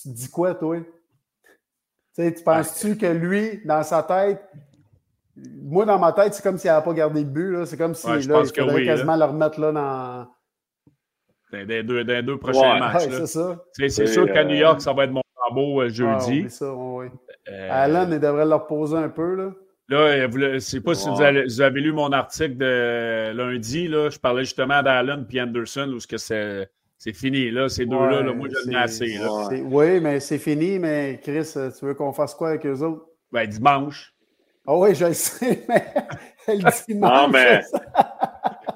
tu 0.06 0.14
dis 0.14 0.30
quoi, 0.30 0.54
toi? 0.54 0.78
Tu, 2.16 2.34
tu 2.34 2.44
penses-tu 2.44 2.96
que 2.96 3.08
lui, 3.08 3.62
dans 3.66 3.82
sa 3.82 4.04
tête, 4.04 4.40
moi, 5.36 5.86
dans 5.86 6.00
ma 6.00 6.14
tête, 6.14 6.34
c'est 6.34 6.44
comme 6.44 6.58
s'il 6.58 6.70
n'avait 6.70 6.86
pas 6.86 6.94
gardé 6.94 7.22
le 7.22 7.26
but. 7.26 7.66
C'est 7.66 7.78
comme 7.78 7.96
si 7.96 8.08
là, 8.08 8.18
il 8.20 8.24
faudrait 8.24 8.86
quasiment 8.86 9.18
le 9.18 9.26
remettre 9.26 9.60
là 9.60 9.72
dans. 9.72 10.28
Dans 11.52 11.68
les 11.68 11.84
deux, 11.84 12.04
dans 12.04 12.26
deux 12.26 12.38
prochains 12.38 12.80
matchs. 12.80 13.10
c'est 13.10 13.28
ça. 13.28 13.58
C'est 13.74 14.08
sûr 14.08 14.32
qu'à 14.32 14.44
New 14.44 14.56
York, 14.56 14.82
ça 14.82 14.94
va 14.94 15.06
être 15.06 15.12
mon 15.12 15.22
combo 15.36 15.82
euh, 15.82 15.90
jeudi. 15.90 16.44
Ah, 16.46 16.50
ça, 16.50 16.74
oui. 16.74 17.08
Euh... 17.50 17.70
Alan, 17.72 18.08
il 18.12 18.20
devrait 18.20 18.46
leur 18.46 18.68
poser 18.68 18.98
un 18.98 19.10
peu. 19.10 19.36
Là. 19.36 19.52
Là, 19.90 20.30
je 20.30 20.38
ne 20.38 20.60
sais 20.60 20.82
pas 20.82 20.96
si 20.96 21.10
vous 21.10 21.22
avez, 21.62 21.82
lu 21.82 21.92
mon 21.92 22.12
article 22.12 22.58
de 22.58 23.32
lundi. 23.34 23.88
Là, 23.88 24.10
je 24.10 24.20
parlais 24.20 24.44
justement 24.44 24.82
d'Allen 24.82 25.26
et 25.30 25.42
Anderson, 25.42 25.92
où 25.94 26.00
ce 26.00 26.08
que 26.08 26.18
c'est 26.18 26.70
c'est 26.98 27.14
fini, 27.14 27.52
là, 27.52 27.70
ces 27.70 27.86
deux-là. 27.86 28.22
Là, 28.22 28.34
moi, 28.34 28.48
j'en 28.50 28.72
ai 28.72 28.76
assez. 28.76 29.18
Là. 29.18 29.50
Oui, 29.64 30.00
mais 30.00 30.20
c'est 30.20 30.38
fini, 30.38 30.80
mais 30.80 31.20
Chris, 31.22 31.52
tu 31.78 31.86
veux 31.86 31.94
qu'on 31.94 32.14
fasse 32.14 32.34
quoi 32.34 32.50
avec 32.50 32.66
eux 32.66 32.82
autres? 32.82 33.06
Ben, 33.32 33.48
dimanche. 33.48 34.14
Ah 34.68 34.74
oh, 34.74 34.84
oui, 34.84 34.96
je 34.96 35.06
le 35.06 35.14
sais, 35.14 35.64
mais 35.70 35.86
le 36.48 36.86
dimanche. 36.88 37.14
Non, 37.14 37.28
mais. 37.28 37.62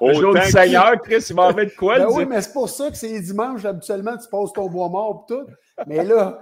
Le 0.01 0.13
jour 0.13 0.33
du 0.33 0.41
Seigneur, 0.43 1.01
Chris, 1.01 1.25
il 1.29 1.35
va 1.35 1.43
en 1.43 1.53
mettre 1.53 1.75
quoi? 1.75 1.97
Ben 1.97 2.07
oui, 2.11 2.25
mais 2.25 2.41
c'est 2.41 2.53
pour 2.53 2.69
ça 2.69 2.89
que 2.89 2.95
c'est 2.95 3.19
dimanche. 3.19 3.65
Habituellement, 3.65 4.15
tu 4.17 4.29
passes 4.29 4.53
ton 4.53 4.69
bois 4.69 4.89
mort 4.89 5.25
et 5.27 5.33
tout. 5.33 5.45
Mais 5.87 6.03
là, 6.03 6.39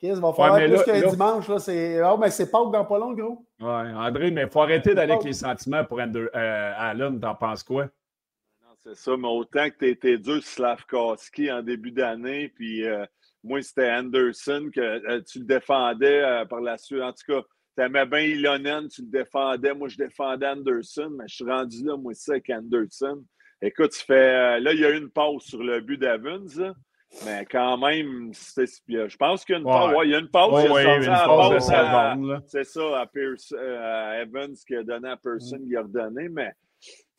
il 0.00 0.14
va 0.14 0.32
falloir 0.32 0.58
plus 0.58 0.82
qu'un 0.84 1.08
dimanche. 1.08 1.48
Là, 1.48 1.58
c'est... 1.58 2.02
Oh, 2.02 2.16
mais 2.16 2.30
c'est 2.30 2.50
pas 2.50 2.64
dans 2.72 2.84
pas 2.84 2.98
long, 2.98 3.12
gros. 3.12 3.44
Oui, 3.60 3.92
André, 3.96 4.30
mais 4.30 4.42
il 4.42 4.48
faut 4.48 4.62
arrêter 4.62 4.94
d'aller 4.94 5.12
avec 5.12 5.24
les 5.24 5.32
sentiments 5.32 5.84
pour 5.84 6.00
Ander... 6.00 6.26
euh, 6.34 6.72
Allen. 6.76 7.20
T'en 7.20 7.34
penses 7.34 7.62
quoi? 7.62 7.88
C'est 8.86 8.94
ça, 8.94 9.16
mais 9.16 9.26
autant 9.26 9.68
que 9.68 9.78
tu 9.78 9.88
étais 9.88 10.16
dur 10.16 10.40
Slavkowski 10.40 11.50
en 11.50 11.60
début 11.60 11.90
d'année, 11.90 12.52
puis 12.54 12.86
euh, 12.86 13.04
moi, 13.42 13.60
c'était 13.60 13.90
Anderson 13.90 14.70
que 14.72 14.80
euh, 14.80 15.20
tu 15.26 15.40
le 15.40 15.44
défendais 15.44 16.22
euh, 16.22 16.44
par 16.44 16.60
la 16.60 16.78
suite. 16.78 17.02
En 17.02 17.10
tout 17.10 17.32
cas, 17.32 17.42
tu 17.76 17.82
aimais 17.82 18.06
bien 18.06 18.20
Ilonen, 18.20 18.86
tu 18.86 19.02
le 19.02 19.08
défendais. 19.08 19.74
Moi, 19.74 19.88
je 19.88 19.96
défendais 19.96 20.46
Anderson, 20.46 21.10
mais 21.18 21.24
je 21.26 21.34
suis 21.34 21.44
rendu 21.44 21.84
là, 21.84 21.96
moi, 21.96 22.12
c'est 22.14 22.30
avec 22.30 22.48
Anderson. 22.48 23.24
Écoute, 23.60 23.90
tu 23.90 24.04
fais. 24.04 24.60
là, 24.60 24.72
il 24.72 24.78
y 24.78 24.84
a 24.84 24.90
eu 24.90 24.98
une 24.98 25.10
pause 25.10 25.42
sur 25.42 25.64
le 25.64 25.80
but 25.80 25.98
d'Evans, 25.98 26.72
mais 27.24 27.44
quand 27.50 27.78
même, 27.78 28.32
je 28.32 29.16
pense 29.16 29.44
qu'il 29.44 29.54
y 29.54 29.58
a 29.58 29.58
une 29.58 29.64
pause. 29.64 29.94
Ouais. 29.96 30.06
il 30.06 30.10
y 30.12 30.14
a 30.14 30.18
une 30.20 30.30
pause. 30.30 30.64
il 30.64 30.70
y 30.70 30.86
a 30.86 30.96
une 30.96 32.28
pause, 32.28 32.44
C'est 32.46 32.64
ça, 32.64 33.00
à, 33.00 33.06
Pierce, 33.06 33.52
à 33.52 34.22
Evans 34.22 34.54
qui 34.64 34.76
a 34.76 34.84
donné 34.84 35.08
à 35.08 35.16
Person, 35.16 35.58
mm. 35.58 35.68
qui 35.68 35.76
a 35.76 35.82
redonné, 35.82 36.28
mais 36.28 36.52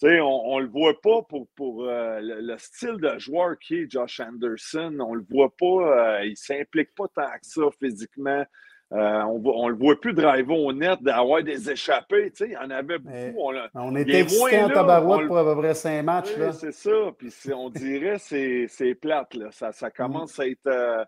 on 0.04 0.58
ne 0.58 0.64
le 0.64 0.70
voit 0.70 1.00
pas 1.02 1.22
pour, 1.24 1.48
pour 1.56 1.86
euh, 1.86 2.20
le, 2.22 2.58
style 2.58 2.98
de 2.98 3.18
joueur 3.18 3.58
qui 3.60 3.80
est 3.80 3.92
Josh 3.92 4.20
Anderson. 4.20 4.96
On 5.00 5.14
ne 5.14 5.20
le 5.20 5.26
voit 5.30 5.54
pas, 5.58 5.66
euh, 5.66 6.26
il 6.26 6.32
ne 6.32 6.36
s'implique 6.36 6.94
pas 6.96 7.08
tant 7.14 7.32
que 7.32 7.40
ça 7.42 7.64
physiquement. 7.80 8.46
Euh, 8.94 9.22
on 9.24 9.66
ne 9.66 9.72
le 9.72 9.78
voit 9.78 10.00
plus 10.00 10.14
driver 10.14 10.58
au 10.58 10.72
net, 10.72 11.02
d'avoir 11.02 11.44
des 11.44 11.70
échappées. 11.70 12.32
Il 12.40 12.52
y 12.52 12.58
en 12.58 12.70
avait 12.70 13.00
beaucoup. 13.00 13.42
On, 13.42 13.54
on 13.74 13.96
était 13.98 14.22
excités 14.22 14.64
en 14.64 14.70
tabarouette 14.70 15.28
pour 15.28 15.38
à 15.38 15.44
peu 15.44 15.60
près 15.60 15.74
cinq 15.74 16.04
matchs. 16.04 16.30
c'est 16.54 16.72
ça. 16.72 17.12
Puis 17.18 17.34
on 17.54 17.70
dirait 17.70 18.18
que 18.18 18.68
c'est 18.68 18.96
plate. 18.96 19.34
Là. 19.34 19.52
Ça, 19.52 19.74
ça 19.74 19.92
commence 19.92 20.40
à 20.40 20.48
être. 20.48 21.06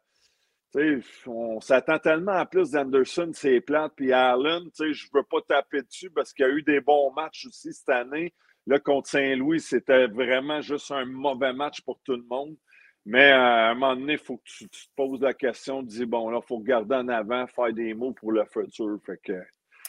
on 1.26 1.62
s'attend 1.62 2.00
tellement 2.00 2.34
à 2.34 2.46
plus 2.46 2.72
d'Anderson, 2.72 3.30
c'est 3.34 3.62
plate. 3.62 3.94
Puis 3.96 4.12
Allen, 4.12 4.64
je 4.78 4.84
ne 4.84 5.18
veux 5.18 5.24
pas 5.24 5.40
taper 5.48 5.82
dessus 5.84 6.10
parce 6.10 6.34
qu'il 6.34 6.46
y 6.46 6.50
a 6.50 6.52
eu 6.52 6.64
des 6.64 6.82
bons 6.82 7.14
matchs 7.14 7.46
aussi 7.48 7.72
cette 7.72 7.88
année. 7.88 8.34
Là, 8.70 8.78
contre 8.78 9.10
Saint-Louis, 9.10 9.62
c'était 9.62 10.06
vraiment 10.06 10.62
juste 10.62 10.92
un 10.92 11.04
mauvais 11.04 11.54
match 11.54 11.82
pour 11.82 12.00
tout 12.04 12.16
le 12.16 12.24
monde. 12.30 12.56
Mais 13.04 13.32
euh, 13.32 13.36
à 13.36 13.70
un 13.70 13.74
moment 13.74 13.96
donné, 13.96 14.14
il 14.14 14.20
faut 14.20 14.38
que 14.38 14.44
tu, 14.46 14.70
te 14.70 14.78
poses 14.96 15.22
la 15.22 15.34
question, 15.34 15.82
tu 15.82 15.88
dis, 15.88 16.06
bon, 16.06 16.30
là, 16.30 16.40
il 16.44 16.48
faut 16.48 16.58
regarder 16.58 16.94
en 16.94 17.08
avant, 17.08 17.48
faire 17.48 17.74
des 17.74 17.96
mots 17.96 18.14
pour 18.14 18.32
le 18.32 18.46
futur. 18.46 19.00
Fait 19.04 19.20
que, 19.24 19.42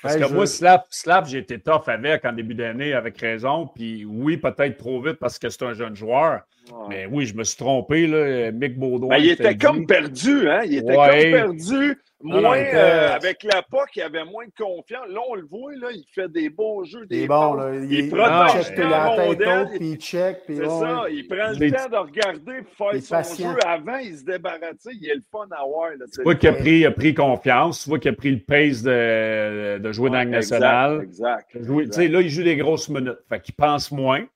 parce 0.03 0.17
que 0.17 0.33
moi, 0.33 0.47
Slap, 0.47 1.27
j'ai 1.27 1.39
été 1.39 1.61
tough 1.61 1.89
avec 1.89 2.25
en 2.25 2.33
début 2.33 2.55
d'année, 2.55 2.95
avec 2.95 3.19
raison. 3.19 3.67
Puis 3.67 4.07
oui, 4.07 4.39
peut-être 4.39 4.79
trop 4.79 5.03
vite 5.03 5.19
parce 5.19 5.39
que 5.39 5.51
c'est 5.51 5.63
un 5.63 5.75
jeune 5.75 5.95
joueur. 5.95 6.41
Mais 6.89 7.07
oui, 7.07 7.27
je 7.27 7.35
me 7.35 7.45
suis 7.45 7.57
trompé, 7.57 8.07
là. 8.07 8.51
Mick 8.53 8.79
Baudouin. 8.79 9.09
Ben, 9.09 9.19
il 9.19 9.31
était 9.31 9.57
comme 9.57 9.87
perdu, 9.87 10.49
hein? 10.49 10.63
Il 10.65 10.79
était 10.79 10.95
comme 10.95 11.07
perdu. 11.07 11.99
Moins, 12.23 12.59
euh, 12.59 13.15
avec 13.15 13.43
la 13.45 13.63
POC, 13.63 13.97
il 13.97 14.03
avait 14.03 14.25
moins 14.27 14.45
de 14.45 14.53
confiance. 14.63 15.07
Là, 15.09 15.21
on 15.31 15.37
le 15.37 15.47
voit, 15.47 15.75
là, 15.75 15.89
il 15.91 16.05
fait 16.15 16.31
des 16.31 16.51
beaux 16.51 16.85
jeux. 16.85 17.07
Des 17.07 17.27
bon, 17.27 17.55
là. 17.55 17.71
Il, 17.75 17.93
il, 17.93 18.11
protège 18.11 18.77
la 18.77 19.17
tête 19.17 19.41
haute, 19.41 19.79
puis 19.79 19.91
il 19.93 19.97
check. 19.97 20.41
C'est 20.47 20.67
ça, 20.67 21.05
il 21.11 21.27
prend 21.27 21.49
le 21.59 21.71
temps 21.71 21.89
de 21.89 21.97
regarder 21.97 22.63
pour 22.77 22.91
faire 22.91 23.25
son 23.25 23.51
jeu. 23.51 23.57
Avant, 23.67 23.97
il 23.97 24.19
se 24.19 24.25
débarrassait. 24.25 24.91
Il 25.01 25.09
est 25.09 25.15
le 25.15 25.23
fun 25.33 25.47
à 25.51 25.65
voir. 25.65 25.93
Tu 26.15 26.23
vois 26.23 26.35
qu'il 26.35 26.51
a 26.51 26.53
pris, 26.53 26.85
a 26.85 26.91
pris 26.91 27.15
confiance. 27.15 27.85
Tu 27.85 27.89
vois 27.89 27.99
qu'il 27.99 28.11
a 28.11 28.15
pris 28.15 28.33
le 28.33 28.41
pace 28.41 28.83
de, 28.83 29.79
de 29.79 29.93
jouer 29.93 30.11
dans 30.11 30.23
le 30.23 30.31
national. 30.31 31.01
Exact. 31.03 31.57
sais, 31.91 32.09
Là, 32.09 32.21
il 32.21 32.29
joue 32.29 32.43
des 32.43 32.57
grosses 32.57 32.91
minutes. 32.91 33.19
Fait 33.31 33.41
qu'il 33.41 33.55
pense 33.55 33.91
moins. 33.91 34.27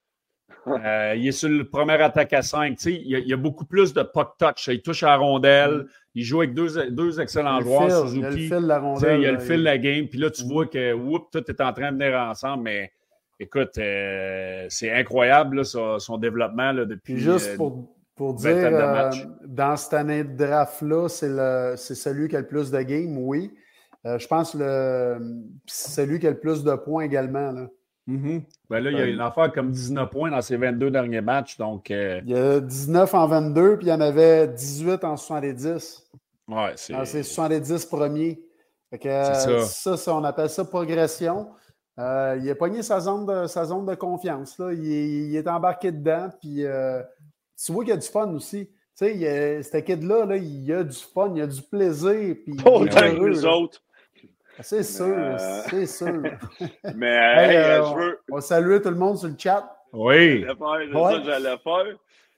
Euh, 0.67 1.15
il 1.17 1.29
est 1.29 1.33
sur 1.33 1.49
le 1.49 1.65
premier 1.69 2.01
attaque 2.01 2.33
à 2.33 2.43
5. 2.43 2.77
Il 2.87 3.07
y, 3.07 3.17
a, 3.17 3.19
il 3.19 3.33
a 3.33 3.37
beaucoup 3.37 3.67
plus 3.67 3.93
de 3.93 4.03
puck 4.03 4.37
touch. 4.39 4.69
Il 4.69 4.83
touche 4.83 5.03
à 5.03 5.09
la 5.09 5.17
rondelle. 5.17 5.71
Mm. 5.71 5.87
Il 6.17 6.25
joue 6.25 6.41
avec 6.41 6.55
deux, 6.55 6.91
deux 6.91 7.21
excellents 7.21 7.61
joueurs, 7.61 8.09
Suzuki. 8.09 8.19
Il 8.19 8.25
a 8.25 8.31
le 8.31 8.37
fil 8.37 8.51
de 8.51 8.67
la 8.67 8.79
rondelle. 8.79 9.21
Il 9.21 9.27
a 9.27 9.33
le 9.33 9.39
fil 9.41 9.59
de 9.59 9.65
la 9.65 9.79
game. 9.79 10.07
Puis 10.07 10.19
là, 10.19 10.31
tu 10.31 10.45
vois 10.45 10.67
que 10.67 10.93
whoop, 10.93 11.31
tout 11.33 11.45
est 11.49 11.61
en 11.61 11.73
train 11.73 11.93
de 11.93 12.03
venir 12.03 12.19
ensemble. 12.19 12.63
Mais 12.63 12.93
écoute, 13.41 13.79
euh, 13.79 14.67
c'est 14.69 14.91
incroyable 14.93 15.59
là, 15.59 15.99
son, 15.99 16.19
développement 16.19 16.73
là, 16.73 16.85
depuis. 16.85 17.19
juste 17.19 17.51
euh, 17.51 17.57
pour, 17.57 17.95
pour 18.15 18.35
dire, 18.35 18.57
euh, 18.57 19.11
dans 19.45 19.77
cette 19.77 19.95
année 19.95 20.25
de 20.25 20.37
draft-là, 20.37 21.09
c'est 21.09 21.95
celui 21.95 22.29
qui 22.29 22.37
a 22.37 22.41
le 22.41 22.47
plus 22.47 22.71
de 22.71 22.81
games, 22.83 23.17
oui. 23.19 23.53
je 24.05 24.27
pense 24.27 24.53
que 24.53 25.19
c'est 25.67 25.91
celui 25.91 26.19
qui 26.19 26.27
a 26.27 26.31
le 26.31 26.41
plus 26.41 26.65
de 26.65 26.75
points 26.75 27.05
également. 27.05 27.53
Là. 27.53 27.69
Mm-hmm. 28.07 28.43
ben 28.69 28.81
là, 28.81 28.91
il 28.91 28.99
y 28.99 29.01
a 29.01 29.07
une 29.07 29.21
affaire 29.21 29.51
comme 29.51 29.71
19 29.71 30.11
points 30.11 30.31
dans 30.31 30.43
ses 30.43 30.59
22 30.59 30.91
derniers 30.91 31.23
matchs. 31.23 31.57
Donc, 31.57 31.89
Il 31.89 32.23
y 32.27 32.35
a 32.35 32.61
19 32.61 33.15
en 33.15 33.27
22, 33.27 33.79
puis 33.79 33.87
il 33.87 33.91
y 33.91 33.93
en 33.93 34.01
avait 34.01 34.49
18 34.49 35.05
en 35.05 35.17
70. 35.17 36.11
Ouais, 36.49 36.73
c'est. 36.77 36.93
Dans 36.93 37.05
ses 37.05 37.23
70 37.23 37.87
premiers. 37.87 38.41
ça. 39.03 39.97
Ça, 39.97 40.15
on 40.15 40.25
appelle 40.25 40.51
ça 40.51 40.65
progression. 40.65 41.49
Euh, 41.99 42.39
il 42.43 42.51
a 42.51 42.55
pogné 42.55 42.83
sa 42.83 43.01
zone 43.01 43.27
de, 43.27 43.47
sa 43.47 43.65
zone 43.65 43.87
de 43.87 43.95
confiance. 43.95 44.59
Là. 44.59 44.73
Il, 44.73 45.35
est 45.35 45.49
embarqué 45.49 45.93
dedans. 45.93 46.29
Puis, 46.41 46.65
euh, 46.65 47.03
tu 47.63 47.73
vois 47.73 47.85
qu'il 47.85 47.95
y 47.95 47.97
a 47.97 48.01
du 48.01 48.09
fun 48.09 48.29
aussi. 48.33 48.69
Tu 48.97 49.07
sais, 49.07 49.63
cette 49.63 49.85
kid-là, 49.85 50.25
là, 50.27 50.37
il 50.37 50.65
y 50.65 50.73
a 50.73 50.85
du 50.85 50.97
fun, 50.97 51.33
il 51.35 51.39
y 51.39 51.43
a 51.43 51.47
du 51.47 51.63
plaisir. 51.63 52.37
Puis, 52.45 52.55
les 52.55 53.45
autres. 53.45 53.81
C'est 54.61 54.83
sûr, 54.83 55.15
euh, 55.17 55.37
c'est 55.69 55.87
sûr. 55.87 56.23
Mais 56.95 57.49
euh, 57.49 57.85
je 57.85 57.95
veux. 57.95 58.21
On 58.31 58.41
salue 58.41 58.81
tout 58.81 58.91
le 58.91 58.97
monde 58.97 59.19
sur 59.19 59.29
le 59.29 59.35
chat. 59.39 59.69
Oui. 59.93 60.45
C'est 60.47 60.93
ça 60.93 61.19
que 61.19 61.25
j'allais 61.25 61.59
faire. 61.59 61.97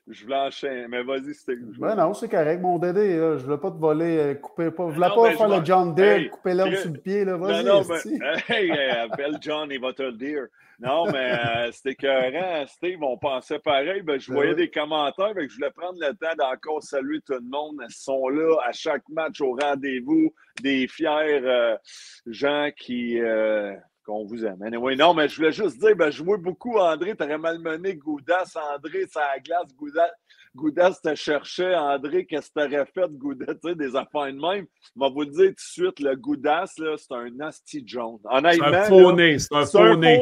Je 0.09 0.25
voulais 0.25 0.37
enchaîner. 0.37 0.87
Mais 0.89 1.03
vas-y, 1.03 1.35
c'était. 1.35 1.57
Ben 1.57 1.97
non, 1.97 2.15
c'est 2.15 2.29
correct. 2.29 2.61
Mon 2.61 2.79
Dédé, 2.79 3.17
là, 3.17 3.37
je 3.37 3.43
ne 3.43 3.45
voulais 3.45 3.59
pas 3.59 3.71
te 3.71 3.79
voler, 3.79 4.19
euh, 4.19 4.35
couper 4.35 4.71
pas. 4.71 4.89
Je 4.91 4.95
voulais 4.95 5.09
pas 5.09 5.33
faire 5.33 5.49
le 5.49 5.65
John 5.65 5.95
Deere, 5.95 6.31
couper 6.31 6.55
l'herbe 6.55 6.75
sur 6.75 6.93
le 6.93 6.99
pied. 6.99 7.25
Vas-y. 7.25 7.65
Non, 7.65 7.81
non, 7.81 7.87
mais. 7.89 8.39
Hey, 8.49 8.71
appelle 8.71 9.39
John, 9.41 9.69
il 9.71 9.81
va 9.81 9.93
te 9.93 10.03
le 10.03 10.13
dire. 10.13 10.47
Non, 10.79 11.07
mais 11.07 11.33
euh, 11.67 11.73
c'était 11.73 11.93
écœurant, 11.93 12.67
Steve. 12.67 13.03
On 13.03 13.17
pensait 13.17 13.59
pareil. 13.59 14.03
Ben, 14.03 14.21
je 14.21 14.29
ben 14.29 14.35
voyais 14.35 14.55
des 14.55 14.71
commentaires. 14.71 15.35
Ben, 15.35 15.49
je 15.49 15.55
voulais 15.55 15.71
prendre 15.71 15.99
le 16.01 16.13
temps 16.15 16.35
d'encore 16.37 16.83
saluer 16.83 17.21
tout 17.21 17.35
le 17.35 17.49
monde. 17.49 17.83
Ils 17.89 17.95
sont 17.95 18.29
là 18.29 18.59
à 18.65 18.73
chaque 18.73 19.09
match 19.09 19.41
au 19.41 19.57
rendez-vous. 19.61 20.33
Des 20.63 20.87
fiers 20.87 21.41
euh, 21.43 21.77
gens 22.27 22.71
qui. 22.77 23.21
Euh, 23.21 23.75
qu'on 24.07 24.25
vous 24.25 24.45
aime. 24.45 24.63
Anyway, 24.63 24.97
non, 24.97 25.13
mais 25.13 25.29
je 25.29 25.37
voulais 25.37 25.53
juste 25.53 25.79
dire, 25.79 25.97
ben, 25.97 26.11
je 26.11 26.23
vois 26.23 26.39
beaucoup 26.39 26.79
André, 26.79 27.17
t'aurais 27.17 27.39
malmené 27.39 27.95
Goudas, 27.97 28.55
André, 28.75 29.07
ça 29.11 29.21
la 29.35 29.41
glace, 29.41 29.75
Goudas. 29.77 30.11
Goudas 30.55 30.99
te 31.03 31.15
cherchait, 31.15 31.75
André, 31.75 32.25
qu'est-ce 32.25 32.49
que 32.49 32.61
t'aurais 32.61 32.87
fait 32.87 33.09
de 33.09 33.19
Goudas, 33.19 33.55
tu 33.55 33.69
sais, 33.69 33.75
des 33.75 33.95
affaires 33.95 34.33
de 34.33 34.41
même. 34.41 34.67
Je 34.95 35.01
vais 35.01 35.11
vous 35.11 35.21
le 35.21 35.27
dire 35.27 35.49
tout 35.49 35.55
de 35.55 35.61
suite, 35.61 36.01
le 36.01 36.17
Goudas, 36.17 36.73
là, 36.79 36.95
c'est 36.97 37.13
un 37.13 37.29
nasty 37.31 37.83
Jones. 37.85 38.19
Honnêtement. 38.25 38.67
C'est 38.71 38.77
un 38.77 38.85
faux 38.85 39.13
nez, 39.13 39.39
c'est 39.39 39.55
un 39.55 39.67
faux 39.67 39.97
nez. 39.97 40.17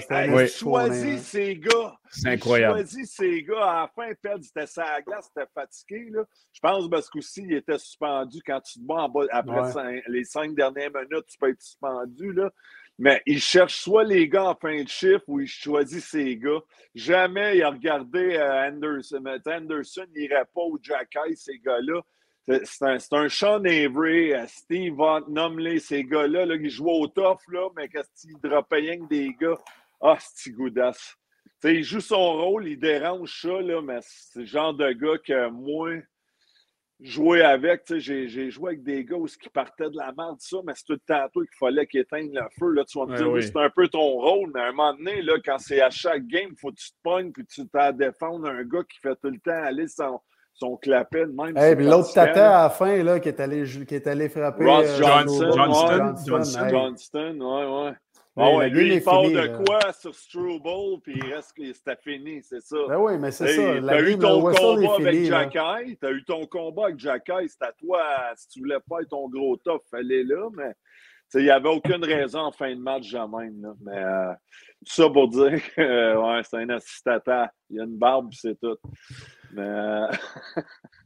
C'est 0.00 0.12
un 0.12 0.28
faux 0.28 0.36
nez. 0.36 0.48
choisis 0.48 1.22
ses 1.22 1.56
gars. 1.56 1.94
C'est 2.08 2.28
incroyable. 2.30 2.78
choisis 2.78 3.10
ses 3.12 3.42
gars. 3.42 3.64
À 3.64 3.82
la 3.82 3.90
fin, 3.94 4.12
perdre, 4.20 4.44
c'était 4.44 4.66
ça 4.66 4.84
à 4.96 5.02
glace, 5.02 5.30
c'était 5.32 5.48
fatigué, 5.54 6.08
là. 6.10 6.24
Je 6.52 6.60
pense 6.60 6.88
parce 6.88 7.08
qu'aussi, 7.08 7.42
il 7.42 7.52
était 7.52 7.78
suspendu 7.78 8.40
quand 8.44 8.60
tu 8.60 8.80
te 8.80 8.84
bats 8.84 9.02
en 9.02 9.08
bas, 9.08 9.26
après 9.30 10.02
les 10.08 10.24
cinq 10.24 10.54
dernières 10.54 10.90
minutes, 10.90 11.26
tu 11.28 11.38
peux 11.38 11.50
être 11.50 11.62
suspendu, 11.62 12.32
là. 12.32 12.50
Mais 12.98 13.22
il 13.26 13.40
cherche 13.40 13.76
soit 13.76 14.04
les 14.04 14.28
gars 14.28 14.50
en 14.50 14.54
fin 14.54 14.82
de 14.82 14.88
chiffre 14.88 15.24
ou 15.26 15.40
il 15.40 15.46
choisit 15.46 16.00
ses 16.00 16.36
gars. 16.36 16.60
Jamais 16.94 17.58
il 17.58 17.62
a 17.62 17.70
regardé 17.70 18.36
euh, 18.36 18.68
Anderson. 18.68 19.20
Mais 19.22 19.36
Anderson 19.46 20.06
n'irait 20.14 20.46
pas 20.54 20.62
au 20.62 20.78
Jack 20.82 21.14
ces 21.34 21.58
gars-là. 21.58 22.00
C'est 22.46 22.84
un, 22.84 22.98
un, 23.10 23.28
Sean 23.28 23.64
Avery, 23.64 24.32
euh, 24.32 24.46
Steve 24.46 25.00
Hunt, 25.00 25.24
nomme-les, 25.28 25.80
ces 25.80 26.04
gars-là, 26.04 26.46
là, 26.46 26.56
qui 26.56 26.70
jouent 26.70 26.88
au 26.88 27.08
tough, 27.08 27.40
là, 27.48 27.68
mais 27.76 27.88
qu'est-ce 27.88 28.28
qu'il 28.28 28.38
droppaient 28.40 28.98
que 28.98 29.08
des 29.08 29.34
gars? 29.38 29.58
Ah, 30.00 30.16
c'est 30.20 30.52
goudasse. 30.52 31.16
il 31.64 31.82
joue 31.82 32.00
son 32.00 32.34
rôle, 32.34 32.68
il 32.68 32.78
dérange 32.78 33.40
ça, 33.42 33.60
là, 33.60 33.82
mais 33.82 33.98
c'est 34.02 34.40
le 34.40 34.46
genre 34.46 34.74
de 34.74 34.92
gars 34.92 35.18
que 35.18 35.48
moi, 35.50 35.90
jouer 37.00 37.42
avec. 37.42 37.82
J'ai 37.96 38.50
joué 38.50 38.70
avec 38.70 38.82
des 38.82 39.04
gars 39.04 39.16
qui 39.40 39.48
partaient 39.48 39.90
de 39.90 39.96
la 39.96 40.12
merde, 40.16 40.36
ça, 40.38 40.58
mais 40.64 40.72
c'est 40.74 40.84
tout 40.84 40.92
le 40.92 40.98
temps 41.00 41.28
toi 41.32 41.44
qu'il 41.44 41.56
fallait 41.58 41.86
qu'ils 41.86 42.00
éteignent 42.00 42.34
le 42.34 42.46
feu. 42.58 42.70
Là, 42.72 42.84
tu 42.84 42.98
vas 42.98 43.06
me 43.06 43.16
dire, 43.16 43.30
oui. 43.30 43.42
c'est 43.42 43.56
un 43.56 43.70
peu 43.70 43.88
ton 43.88 44.00
rôle, 44.00 44.50
mais 44.54 44.60
à 44.60 44.68
un 44.68 44.72
moment 44.72 44.94
donné, 44.94 45.22
là, 45.22 45.34
quand 45.44 45.58
c'est 45.58 45.80
à 45.80 45.90
chaque 45.90 46.26
game, 46.26 46.50
il 46.50 46.58
faut 46.58 46.70
que 46.70 46.76
tu 46.76 46.90
te 46.90 46.96
pognes 47.02 47.32
puis 47.32 47.44
tu 47.46 47.66
t'as 47.68 47.92
défendre 47.92 48.48
un 48.48 48.62
gars 48.64 48.82
qui 48.88 48.98
fait 48.98 49.16
tout 49.16 49.30
le 49.30 49.38
temps 49.38 49.64
aller 49.64 49.88
son, 49.88 50.20
son 50.54 50.76
clapet 50.76 51.26
de 51.26 51.32
même. 51.32 51.56
Hey, 51.56 51.74
l'autre 51.76 52.12
tata 52.12 52.60
à 52.60 52.62
la 52.64 52.70
fin, 52.70 53.02
là, 53.02 53.20
qui 53.20 53.28
est 53.28 53.40
allé, 53.40 53.64
qui 53.86 53.94
est 53.94 54.06
allé 54.06 54.28
frapper. 54.28 54.64
Ross 54.64 54.86
euh, 54.86 55.02
Johnson. 55.02 55.50
Johnston. 55.54 56.14
Johnston, 56.26 56.68
Johnston, 56.68 57.40
ouais, 57.40 57.84
ouais. 57.84 57.96
Ah 58.38 58.54
ouais, 58.54 58.68
lui, 58.68 58.96
il 58.96 59.02
parle 59.02 59.32
de 59.32 59.64
quoi 59.64 59.92
sur 59.92 60.14
Struble, 60.14 61.00
puis 61.02 61.14
il 61.16 61.32
reste 61.32 61.54
que 61.56 61.72
c'était 61.72 61.96
fini, 61.96 62.42
c'est 62.42 62.60
ça? 62.60 62.76
Ben 62.88 62.98
oui, 62.98 63.16
mais 63.18 63.30
c'est 63.30 63.48
ça. 63.48 63.80
T'as 63.86 64.02
eu 64.02 64.18
ton 64.18 64.42
combat 64.42 64.94
avec 64.94 65.24
Jacky, 65.24 65.96
t'as 65.98 66.10
eu 66.10 66.24
ton 66.24 66.46
combat 66.46 66.84
avec 66.84 66.98
Jacky, 66.98 67.48
c'était 67.48 67.64
à 67.64 67.72
toi, 67.72 68.02
si 68.36 68.48
tu 68.48 68.60
voulais 68.60 68.80
pas 68.88 69.00
être 69.00 69.08
ton 69.08 69.28
gros 69.28 69.56
top, 69.56 69.82
fallait 69.90 70.22
là, 70.22 70.48
mais 70.52 70.74
il 71.34 71.42
n'y 71.42 71.50
avait 71.50 71.68
aucune 71.68 72.04
raison 72.04 72.40
en 72.40 72.52
fin 72.52 72.74
de 72.74 72.80
match 72.80 73.04
jamais. 73.04 73.50
Là. 73.60 73.74
Mais 73.82 73.98
euh, 73.98 74.32
tout 74.84 74.92
ça 74.92 75.10
pour 75.10 75.28
dire 75.28 75.60
que 75.74 75.80
euh, 75.80 76.20
ouais, 76.20 76.42
c'est 76.44 76.58
un 76.58 76.70
assistant. 76.70 77.18
Il 77.70 77.76
y 77.76 77.80
a 77.80 77.84
une 77.84 77.98
barbe, 77.98 78.30
c'est 78.32 78.58
tout. 78.60 78.76
Mais 79.52 79.62
euh... 79.62 80.06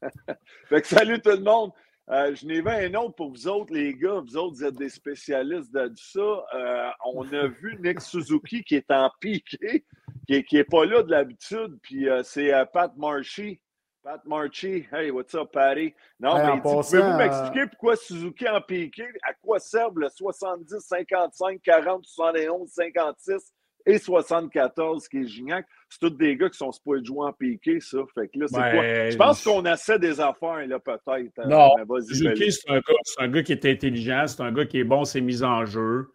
fait 0.69 0.83
que 0.83 0.87
salut 0.87 1.21
tout 1.21 1.31
le 1.31 1.41
monde. 1.41 1.73
Euh, 2.09 2.35
je 2.35 2.47
n'ai 2.47 2.61
vu 2.61 2.69
un 2.69 2.95
autre 2.95 3.15
pour 3.15 3.31
vous 3.31 3.47
autres, 3.47 3.73
les 3.73 3.95
gars. 3.95 4.21
Vous 4.21 4.37
autres, 4.37 4.57
vous 4.57 4.65
êtes 4.65 4.77
des 4.77 4.89
spécialistes 4.89 5.73
de 5.73 5.93
ça. 5.97 6.45
Euh, 6.55 6.91
on 7.05 7.23
a 7.33 7.47
vu 7.47 7.79
Nick 7.81 8.01
Suzuki 8.01 8.65
qui 8.65 8.77
est 8.77 8.91
en 8.91 9.11
piqué, 9.21 9.85
qui 10.27 10.33
n'est 10.33 10.61
est 10.61 10.65
pas 10.65 10.85
là 10.85 11.03
de 11.03 11.11
l'habitude. 11.11 11.79
Puis 11.83 12.09
euh, 12.09 12.23
c'est 12.25 12.53
Pat 12.73 12.93
Marshy. 12.97 13.61
Pat 14.03 14.25
Marchi, 14.25 14.87
hey, 14.93 15.11
what's 15.11 15.35
up, 15.35 15.53
Patty? 15.53 15.95
Non, 16.19 16.35
mais 16.35 16.61
pouvez-vous 16.63 17.19
m'expliquer 17.19 17.67
pourquoi 17.67 17.97
Suzuki 17.97 18.49
en 18.49 18.63
piqué? 18.63 19.05
À 19.23 19.35
quoi 19.35 19.59
servent 19.61 19.99
le 19.99 20.09
70, 20.09 20.81
55, 20.81 21.61
40, 21.63 22.05
71, 22.07 22.71
56 22.71 23.53
et 23.87 23.99
74 23.99 25.09
qui 25.09 25.19
est 25.19 25.27
Gignac? 25.27 25.67
C'est 25.89 26.01
tous 26.01 26.11
des 26.11 26.37
gars 26.37 26.49
qui 26.49 26.57
sont 26.59 26.73
supposés 26.73 27.05
jouer 27.05 27.27
en 27.27 27.33
piqué, 27.33 27.81
ça. 27.81 27.99
Fait 28.15 28.29
que 28.29 28.39
là, 28.39 28.47
c'est 28.49 28.55
quoi? 28.55 29.11
Je 29.11 29.17
pense 29.17 29.45
qu'on 29.45 29.65
essaie 29.65 29.99
des 29.99 30.21
affaires, 30.21 30.67
là, 30.67 30.79
peut-être. 30.79 31.39
Hein. 31.39 31.49
Non, 31.49 31.71
Suzuki, 32.01 32.53
c'est 32.53 32.71
un, 32.71 32.81
un, 33.19 33.29
gars 33.29 33.43
qui 33.43 33.53
est 33.53 33.67
intelligent, 33.67 34.25
c'est 34.27 34.43
un 34.43 34.53
gars 34.53 34.67
qui 34.67 34.79
est 34.79 34.85
bon, 34.85 35.05
c'est 35.05 35.21
mis 35.21 35.43
en 35.43 35.67
jeu. 35.67 36.09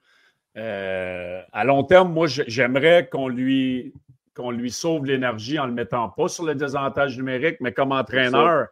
Euh, 0.57 1.41
à 1.51 1.65
long 1.65 1.83
terme, 1.83 2.13
moi, 2.13 2.27
j'aimerais 2.27 3.09
qu'on 3.09 3.27
lui 3.27 3.93
qu'on 4.35 4.51
lui 4.51 4.69
sauve 4.69 5.05
l'énergie 5.05 5.57
en 5.57 5.63
ne 5.63 5.69
le 5.69 5.73
mettant 5.73 6.09
pas 6.09 6.27
sur 6.27 6.43
le 6.43 6.55
désavantage 6.55 7.17
numérique, 7.17 7.57
mais 7.61 7.71
comme 7.71 7.93
entraîneur. 7.93 8.67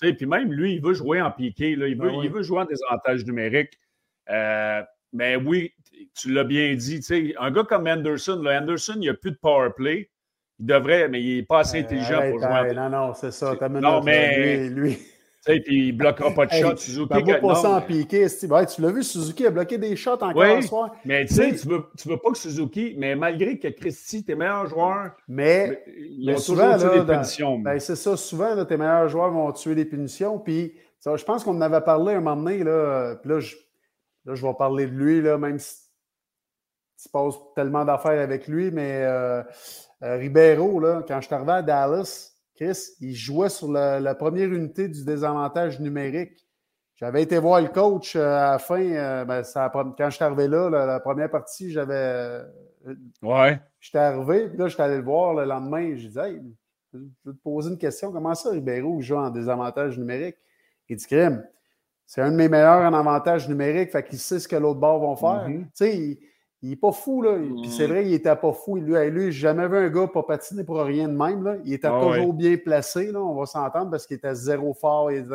Puis 0.00 0.26
même 0.26 0.52
lui, 0.52 0.74
il 0.74 0.82
veut 0.82 0.94
jouer 0.94 1.20
en 1.20 1.32
piqué. 1.32 1.74
Là, 1.74 1.88
il, 1.88 1.98
veut, 2.00 2.10
ben 2.10 2.20
il 2.22 2.30
veut 2.30 2.42
jouer 2.42 2.60
en 2.60 2.64
désavantage 2.64 3.24
numérique. 3.26 3.76
Euh, 4.30 4.82
mais 5.12 5.36
oui, 5.36 5.74
tu 6.14 6.32
l'as 6.32 6.44
bien 6.44 6.74
dit. 6.74 7.00
Un 7.38 7.50
gars 7.50 7.64
comme 7.64 7.86
Anderson, 7.86 8.40
là, 8.42 8.60
Anderson, 8.60 8.94
il 8.96 9.00
n'y 9.00 9.08
a 9.08 9.14
plus 9.14 9.32
de 9.32 9.38
power 9.40 9.70
play. 9.76 10.10
Il 10.58 10.66
devrait, 10.66 11.08
mais 11.08 11.22
il 11.22 11.36
n'est 11.36 11.42
pas 11.42 11.60
assez 11.60 11.78
intelligent 11.78 12.20
pour 12.30 12.40
jouer. 12.40 12.74
Non, 12.74 12.90
non, 12.90 13.14
c'est 13.14 13.32
ça. 13.32 13.54
Non, 13.70 14.02
mais 14.02 14.68
lui, 14.68 14.98
puis 15.46 15.62
il 15.66 15.92
ne 15.92 15.98
bloquera 15.98 16.30
pas 16.32 16.46
de 16.46 16.52
shot. 16.60 16.76
Suzuki. 16.76 17.08
Ben, 17.08 17.24
va 17.24 17.38
pas 17.38 17.54
ça 17.54 17.70
en 17.70 17.80
piqué. 17.80 18.26
tu 18.28 18.46
l'as 18.82 18.92
vu, 18.92 19.02
Suzuki 19.02 19.46
a 19.46 19.50
bloqué 19.50 19.78
des 19.78 19.96
shots 19.96 20.12
encore 20.12 20.34
oui, 20.36 20.62
soir. 20.62 20.94
Mais 21.04 21.24
tu 21.24 21.34
sais, 21.34 21.54
tu 21.54 21.68
ne 21.68 21.74
veux, 21.74 21.84
tu 21.96 22.08
veux 22.08 22.18
pas 22.18 22.30
que 22.30 22.38
Suzuki, 22.38 22.94
mais 22.98 23.16
malgré 23.16 23.58
que 23.58 23.68
Christy, 23.68 24.24
tes 24.24 24.34
meilleurs 24.34 24.66
joueurs, 24.66 25.12
mais, 25.28 25.82
ils 25.96 26.30
ont 26.30 26.38
souvent, 26.38 26.74
toujours 26.74 26.94
là, 26.94 27.00
des 27.00 27.12
punitions. 27.12 27.58
Ben, 27.58 27.78
c'est 27.78 27.96
ça, 27.96 28.16
souvent, 28.16 28.64
tes 28.64 28.76
meilleurs 28.76 29.08
joueurs 29.08 29.30
vont 29.30 29.50
tuer 29.52 29.74
des 29.74 29.84
punitions. 29.84 30.38
Puis 30.38 30.74
je 31.04 31.24
pense 31.24 31.44
qu'on 31.44 31.56
en 31.56 31.60
avait 31.60 31.80
parlé 31.80 32.14
un 32.14 32.20
moment 32.20 32.42
donné. 32.42 32.62
Là, 32.62 33.16
puis 33.16 33.30
là, 33.30 33.40
je, 33.40 33.56
là, 34.26 34.34
je 34.34 34.46
vais 34.46 34.54
parler 34.54 34.86
de 34.86 34.92
lui, 34.92 35.22
là, 35.22 35.38
même 35.38 35.58
si 35.58 35.89
tu 37.02 37.08
passes 37.08 37.36
tellement 37.54 37.84
d'affaires 37.84 38.20
avec 38.20 38.48
lui. 38.48 38.70
Mais 38.70 39.02
euh, 39.04 39.42
euh, 40.02 40.16
Ribeiro, 40.16 40.80
là, 40.80 41.02
quand 41.06 41.20
je 41.20 41.26
suis 41.26 41.34
arrivé 41.34 41.52
à 41.52 41.62
Dallas, 41.62 42.30
Chris, 42.60 42.92
il 43.00 43.14
jouait 43.14 43.48
sur 43.48 43.72
la, 43.72 44.14
première 44.14 44.52
unité 44.52 44.86
du 44.86 45.04
désavantage 45.04 45.80
numérique. 45.80 46.46
J'avais 46.96 47.22
été 47.22 47.38
voir 47.38 47.62
le 47.62 47.68
coach 47.68 48.14
euh, 48.14 48.36
à 48.36 48.50
la 48.52 48.58
fin, 48.58 48.82
euh, 48.82 49.24
ben, 49.24 49.42
quand 49.72 50.10
je 50.10 50.14
suis 50.16 50.24
arrivé 50.24 50.46
là, 50.46 50.68
la, 50.68 51.00
première 51.00 51.30
partie, 51.30 51.72
j'avais. 51.72 51.94
Euh, 51.94 52.44
ouais. 53.22 53.58
J'étais 53.80 53.98
arrivé, 53.98 54.50
puis 54.50 54.58
là, 54.58 54.68
j'étais 54.68 54.82
allé 54.82 54.96
le 54.96 55.02
voir 55.02 55.32
le 55.32 55.46
lendemain. 55.46 55.96
Je 55.96 56.08
disais, 56.08 56.32
hey, 56.32 56.42
je 56.92 56.98
vais 56.98 57.32
te 57.32 57.42
poser 57.42 57.70
une 57.70 57.78
question. 57.78 58.12
Comment 58.12 58.34
ça, 58.34 58.50
Ribeiro 58.50 59.00
joue 59.00 59.16
en 59.16 59.30
désavantage 59.30 59.98
numérique? 59.98 60.36
Il 60.90 60.96
dit, 60.96 61.06
crime, 61.06 61.42
c'est 62.04 62.20
un 62.20 62.30
de 62.30 62.36
mes 62.36 62.50
meilleurs 62.50 62.82
en 62.82 62.92
avantage 62.92 63.48
numérique, 63.48 63.92
fait 63.92 64.02
qu'il 64.02 64.18
sait 64.18 64.38
ce 64.38 64.46
que 64.46 64.56
l'autre 64.56 64.80
bord 64.80 64.98
vont 64.98 65.16
faire. 65.16 65.48
Mm-hmm. 65.48 65.64
Tu 65.64 65.70
sais, 65.72 66.18
il 66.62 66.70
n'est 66.70 66.76
pas 66.76 66.92
fou, 66.92 67.22
là. 67.22 67.38
Puis 67.38 67.70
c'est 67.70 67.86
vrai, 67.86 68.04
il 68.04 68.10
n'était 68.10 68.36
pas 68.36 68.52
fou. 68.52 68.76
Lui, 68.76 69.10
lui 69.10 69.32
j'ai 69.32 69.40
jamais 69.40 69.66
vu 69.66 69.78
un 69.78 69.88
gars 69.88 70.06
pas 70.08 70.22
patiner 70.22 70.62
pour 70.62 70.78
rien 70.82 71.08
de 71.08 71.16
même. 71.16 71.42
Là. 71.42 71.56
Il 71.64 71.72
était 71.72 71.88
ah 71.88 72.00
toujours 72.00 72.34
bien 72.34 72.56
placé, 72.58 73.10
là, 73.10 73.20
on 73.20 73.34
va 73.34 73.46
s'entendre, 73.46 73.90
parce 73.90 74.06
qu'il 74.06 74.16
était 74.16 74.34
zéro 74.34 74.74
fort. 74.74 75.10
Il 75.10 75.26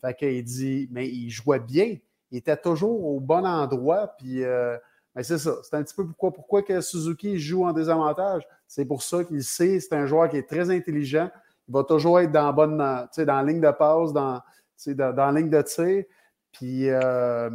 Fait 0.00 0.14
qu'il 0.14 0.44
dit, 0.44 0.88
mais 0.92 1.08
il 1.08 1.28
jouait 1.30 1.58
bien. 1.58 1.96
Il 2.30 2.38
était 2.38 2.56
toujours 2.56 3.04
au 3.04 3.20
bon 3.20 3.44
endroit. 3.44 4.14
Puis, 4.16 4.44
euh, 4.44 4.76
mais 5.16 5.24
c'est 5.24 5.38
ça. 5.38 5.56
C'est 5.62 5.74
un 5.74 5.82
petit 5.82 5.94
peu 5.94 6.06
pourquoi, 6.06 6.32
pourquoi 6.32 6.62
que 6.62 6.80
Suzuki 6.80 7.38
joue 7.38 7.64
en 7.64 7.72
désavantage? 7.72 8.46
C'est 8.68 8.84
pour 8.84 9.02
ça 9.02 9.24
qu'il 9.24 9.42
sait. 9.42 9.80
C'est 9.80 9.94
un 9.94 10.06
joueur 10.06 10.28
qui 10.28 10.36
est 10.36 10.48
très 10.48 10.70
intelligent. 10.70 11.30
Il 11.68 11.74
va 11.74 11.82
toujours 11.82 12.20
être 12.20 12.30
dans 12.30 12.46
la 12.46 12.52
bonne, 12.52 12.78
dans 12.78 13.08
la 13.26 13.42
ligne 13.42 13.60
de 13.60 13.70
passe, 13.72 14.12
dans, 14.12 14.40
dans, 14.86 15.14
dans 15.14 15.32
la 15.32 15.40
ligne 15.40 15.50
de 15.50 15.62
tir. 15.62 16.04
Puis, 16.52 16.88
euh, 16.90 17.50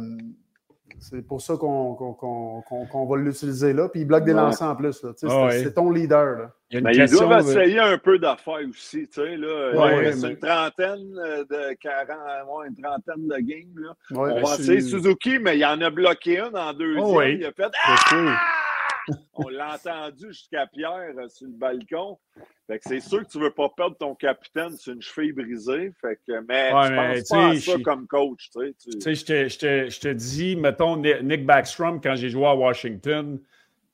c'est 1.00 1.26
pour 1.26 1.40
ça 1.40 1.56
qu'on 1.56 3.06
va 3.08 3.16
l'utiliser 3.16 3.72
là. 3.72 3.88
Puis 3.88 4.02
il 4.02 4.06
bloque 4.06 4.24
des 4.24 4.32
lancers 4.32 4.68
en 4.68 4.76
plus. 4.76 5.04
Ah 5.04 5.48
c'est 5.50 5.74
ton 5.74 5.90
leader. 5.90 6.38
Là. 6.38 6.52
Il, 6.70 6.84
Mais 6.84 6.94
il 6.94 7.10
doit 7.10 7.40
essayer 7.40 7.80
un 7.80 7.98
peu 7.98 8.18
d'affaires 8.18 8.60
aussi. 8.68 9.08
Tu 9.08 9.14
sais, 9.14 9.36
là, 9.36 9.72
il 9.72 9.78
reste 9.78 10.24
une 10.24 10.36
trentaine 10.36 11.12
de 11.14 11.74
40, 11.80 12.66
une 12.68 12.82
trentaine 12.82 13.26
de 13.26 13.36
games. 13.38 13.74
Là. 13.76 13.94
On 14.14 14.40
va 14.40 14.54
essayer 14.54 14.80
Suzuki, 14.80 15.38
mais 15.40 15.58
il 15.58 15.64
en 15.64 15.80
a 15.80 15.90
bloqué 15.90 16.38
un 16.38 16.54
en 16.54 16.72
deuxième. 16.72 17.04
Oh, 17.04 17.22
il 17.22 17.44
a 17.44 17.52
fait 17.52 17.72
ah! 17.84 18.36
On 19.34 19.48
l'a 19.48 19.74
entendu 19.74 20.28
jusqu'à 20.28 20.66
Pierre 20.66 21.12
euh, 21.16 21.28
sur 21.28 21.46
le 21.46 21.54
balcon. 21.54 22.18
Fait 22.66 22.78
que 22.78 22.88
c'est 22.88 23.00
sûr 23.00 23.24
que 23.24 23.30
tu 23.30 23.38
ne 23.38 23.44
veux 23.44 23.50
pas 23.50 23.68
perdre 23.76 23.96
ton 23.96 24.14
capitaine 24.14 24.76
sur 24.76 24.92
une 24.92 25.02
cheville 25.02 25.32
brisée. 25.32 25.92
Fait 26.00 26.18
que, 26.26 26.40
mais 26.48 26.72
ouais, 26.72 27.22
tu 27.22 27.28
penses 27.28 27.28
pas 27.28 27.48
à 27.48 27.56
ça 27.56 27.78
comme 27.82 28.06
coach. 28.06 28.50
Tu 28.52 29.00
sais, 29.00 29.14
je 29.14 29.98
te, 29.98 30.12
dis, 30.12 30.56
mettons, 30.56 30.96
Nick 30.96 31.44
Backstrom, 31.44 32.00
quand 32.00 32.14
j'ai 32.14 32.28
joué 32.28 32.46
à 32.46 32.54
Washington, 32.54 33.40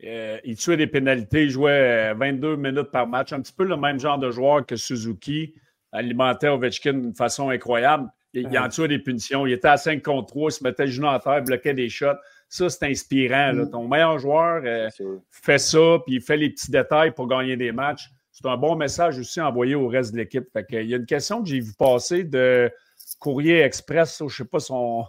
euh, 0.04 0.38
il 0.44 0.56
tuait 0.56 0.76
des 0.76 0.86
pénalités, 0.86 1.44
il 1.44 1.50
jouait 1.50 2.12
22 2.14 2.48
euh, 2.48 2.56
minutes 2.56 2.90
par 2.90 3.06
match. 3.06 3.32
Un 3.32 3.40
petit 3.40 3.52
peu 3.52 3.64
le 3.64 3.76
même 3.76 3.98
genre 3.98 4.18
de 4.18 4.30
joueur 4.30 4.66
que 4.66 4.76
Suzuki, 4.76 5.54
alimentait 5.92 6.48
Ovechkin 6.48 6.92
d'une 6.92 7.14
façon 7.14 7.48
incroyable. 7.48 8.10
Il, 8.34 8.58
en 8.58 8.68
tuait 8.68 8.88
des 8.88 8.98
punitions. 8.98 9.46
Il 9.46 9.54
était 9.54 9.68
à 9.68 9.78
5 9.78 10.02
contre 10.02 10.26
3, 10.26 10.50
il 10.50 10.52
se 10.52 10.64
mettait 10.64 10.84
le 10.84 10.90
genou 10.90 11.06
en 11.06 11.18
terre, 11.18 11.42
bloquait 11.42 11.72
des 11.72 11.88
shots. 11.88 12.18
Ça, 12.48 12.68
c'est 12.68 12.86
inspirant. 12.86 13.52
Mm. 13.54 13.70
Ton 13.70 13.88
meilleur 13.88 14.18
joueur 14.18 14.62
euh, 14.64 14.88
fait 15.30 15.58
ça, 15.58 15.98
puis 16.04 16.16
il 16.16 16.20
fait 16.20 16.36
les 16.36 16.50
petits 16.50 16.70
détails 16.70 17.12
pour 17.12 17.26
gagner 17.26 17.56
des 17.56 17.72
matchs. 17.72 18.10
C'est 18.30 18.46
un 18.46 18.56
bon 18.56 18.76
message 18.76 19.18
aussi 19.18 19.40
envoyé 19.40 19.74
au 19.74 19.88
reste 19.88 20.12
de 20.12 20.18
l'équipe. 20.18 20.46
il 20.70 20.86
y 20.86 20.94
a 20.94 20.98
une 20.98 21.06
question 21.06 21.42
que 21.42 21.48
j'ai 21.48 21.60
vu 21.60 21.72
passer 21.78 22.22
de 22.22 22.70
Courrier 23.18 23.60
Express, 23.60 24.18
je 24.18 24.24
ne 24.24 24.28
sais 24.28 24.44
pas 24.44 24.60
son. 24.60 25.06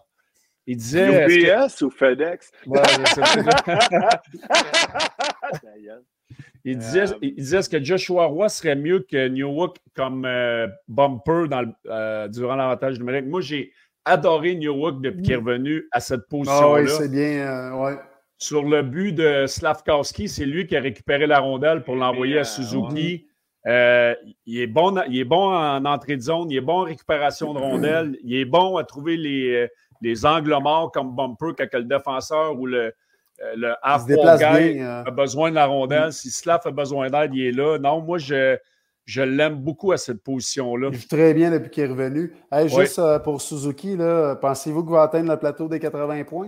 Il 0.65 0.78
disait. 0.78 1.26
UPS 1.28 1.82
ou 1.82 1.89
FedEx? 1.89 2.52
il 6.65 6.78
disait, 6.78 7.06
il 7.21 7.36
disait 7.36 7.58
est-ce 7.58 7.69
que 7.69 7.84
Joshua 7.84 8.26
Roy 8.26 8.50
serait 8.50 8.76
mieux 8.76 9.00
que 9.00 9.28
Newhook 9.28 9.78
comme 9.95 10.26
euh, 10.26 10.67
bumper 10.88 11.47
dans 11.50 11.71
euh, 11.88 12.28
durant 12.28 12.56
l'avantage 12.56 13.00
numérique? 13.00 13.26
Moi, 13.26 13.41
j'ai 13.41 13.71
adoré 14.08 14.56
Newhook 14.56 15.02
depuis 15.02 15.22
qu'il 15.22 15.34
est 15.34 15.38
mm. 15.38 15.48
revenu 15.48 15.88
à 15.91 16.00
cette 16.00 16.28
position-là. 16.28 16.78
Ah 16.78 16.82
oui, 16.82 16.89
c'est 16.89 17.12
bien. 17.12 17.74
Euh, 17.76 17.96
Sur 18.38 18.63
le 18.63 18.82
but 18.82 19.13
de 19.13 19.46
Slavkowski, 19.48 20.30
c'est 20.30 20.46
lui 20.46 20.67
qui 20.67 20.76
a 20.76 20.82
récupéré 20.82 21.28
la 21.28 21.39
rondelle 21.39 21.84
pour 21.84 21.96
l'envoyer 21.96 22.39
à 22.39 22.43
Suzuki. 22.43 23.28
Euh, 23.65 24.15
il, 24.46 24.62
est 24.62 24.67
bon, 24.67 24.96
il 25.10 25.20
est 25.20 25.26
bon 25.26 25.54
en 25.54 25.84
entrée 25.84 26.15
de 26.15 26.22
zone, 26.22 26.50
il 26.50 26.58
est 26.58 26.62
bon 26.62 26.82
en 26.82 26.84
récupération 26.84 27.54
de 27.54 27.60
rondelle, 27.60 28.17
il 28.24 28.36
est 28.36 28.46
bon 28.46 28.78
à 28.78 28.86
trouver 28.86 29.17
les, 29.17 29.56
euh, 29.56 29.67
les 30.02 30.26
angles 30.26 30.56
morts 30.62 30.91
comme 30.91 31.13
bumper 31.13 31.54
quand 31.58 31.78
le 31.78 31.84
défenseur 31.84 32.58
ou 32.58 32.65
le, 32.65 32.93
le 33.56 33.74
half 33.82 34.06
guy 34.06 34.80
a 34.80 35.12
besoin 35.12 35.50
de 35.50 35.56
la 35.56 35.65
rondelle. 35.65 36.08
Mm. 36.08 36.12
Si 36.12 36.32
Slav 36.32 36.62
a 36.63 36.72
besoin 36.72 37.10
d'aide, 37.10 37.32
il 37.34 37.48
est 37.48 37.52
là. 37.52 37.78
Non, 37.78 38.02
moi, 38.02 38.17
je, 38.17 38.58
je 39.08 39.22
l'aime 39.22 39.56
beaucoup 39.56 39.93
à 39.93 39.98
cette 39.98 40.22
position-là. 40.22 40.89
Il 40.91 41.00
joue 41.00 41.08
très 41.08 41.34
bien 41.34 41.50
depuis 41.50 41.70
qu'il 41.70 41.84
est 41.84 41.88
revenu. 41.88 42.34
Juste 42.65 43.00
euh, 43.00 43.17
pour 43.20 43.41
Suzuki, 43.41 43.98
pensez-vous 44.41 44.84
qu'il 44.84 44.91
va 44.91 45.04
atteindre 45.04 45.32
le 45.32 45.39
plateau 45.39 45.70
des 45.70 45.80
80 45.80 46.26
points? 46.26 46.48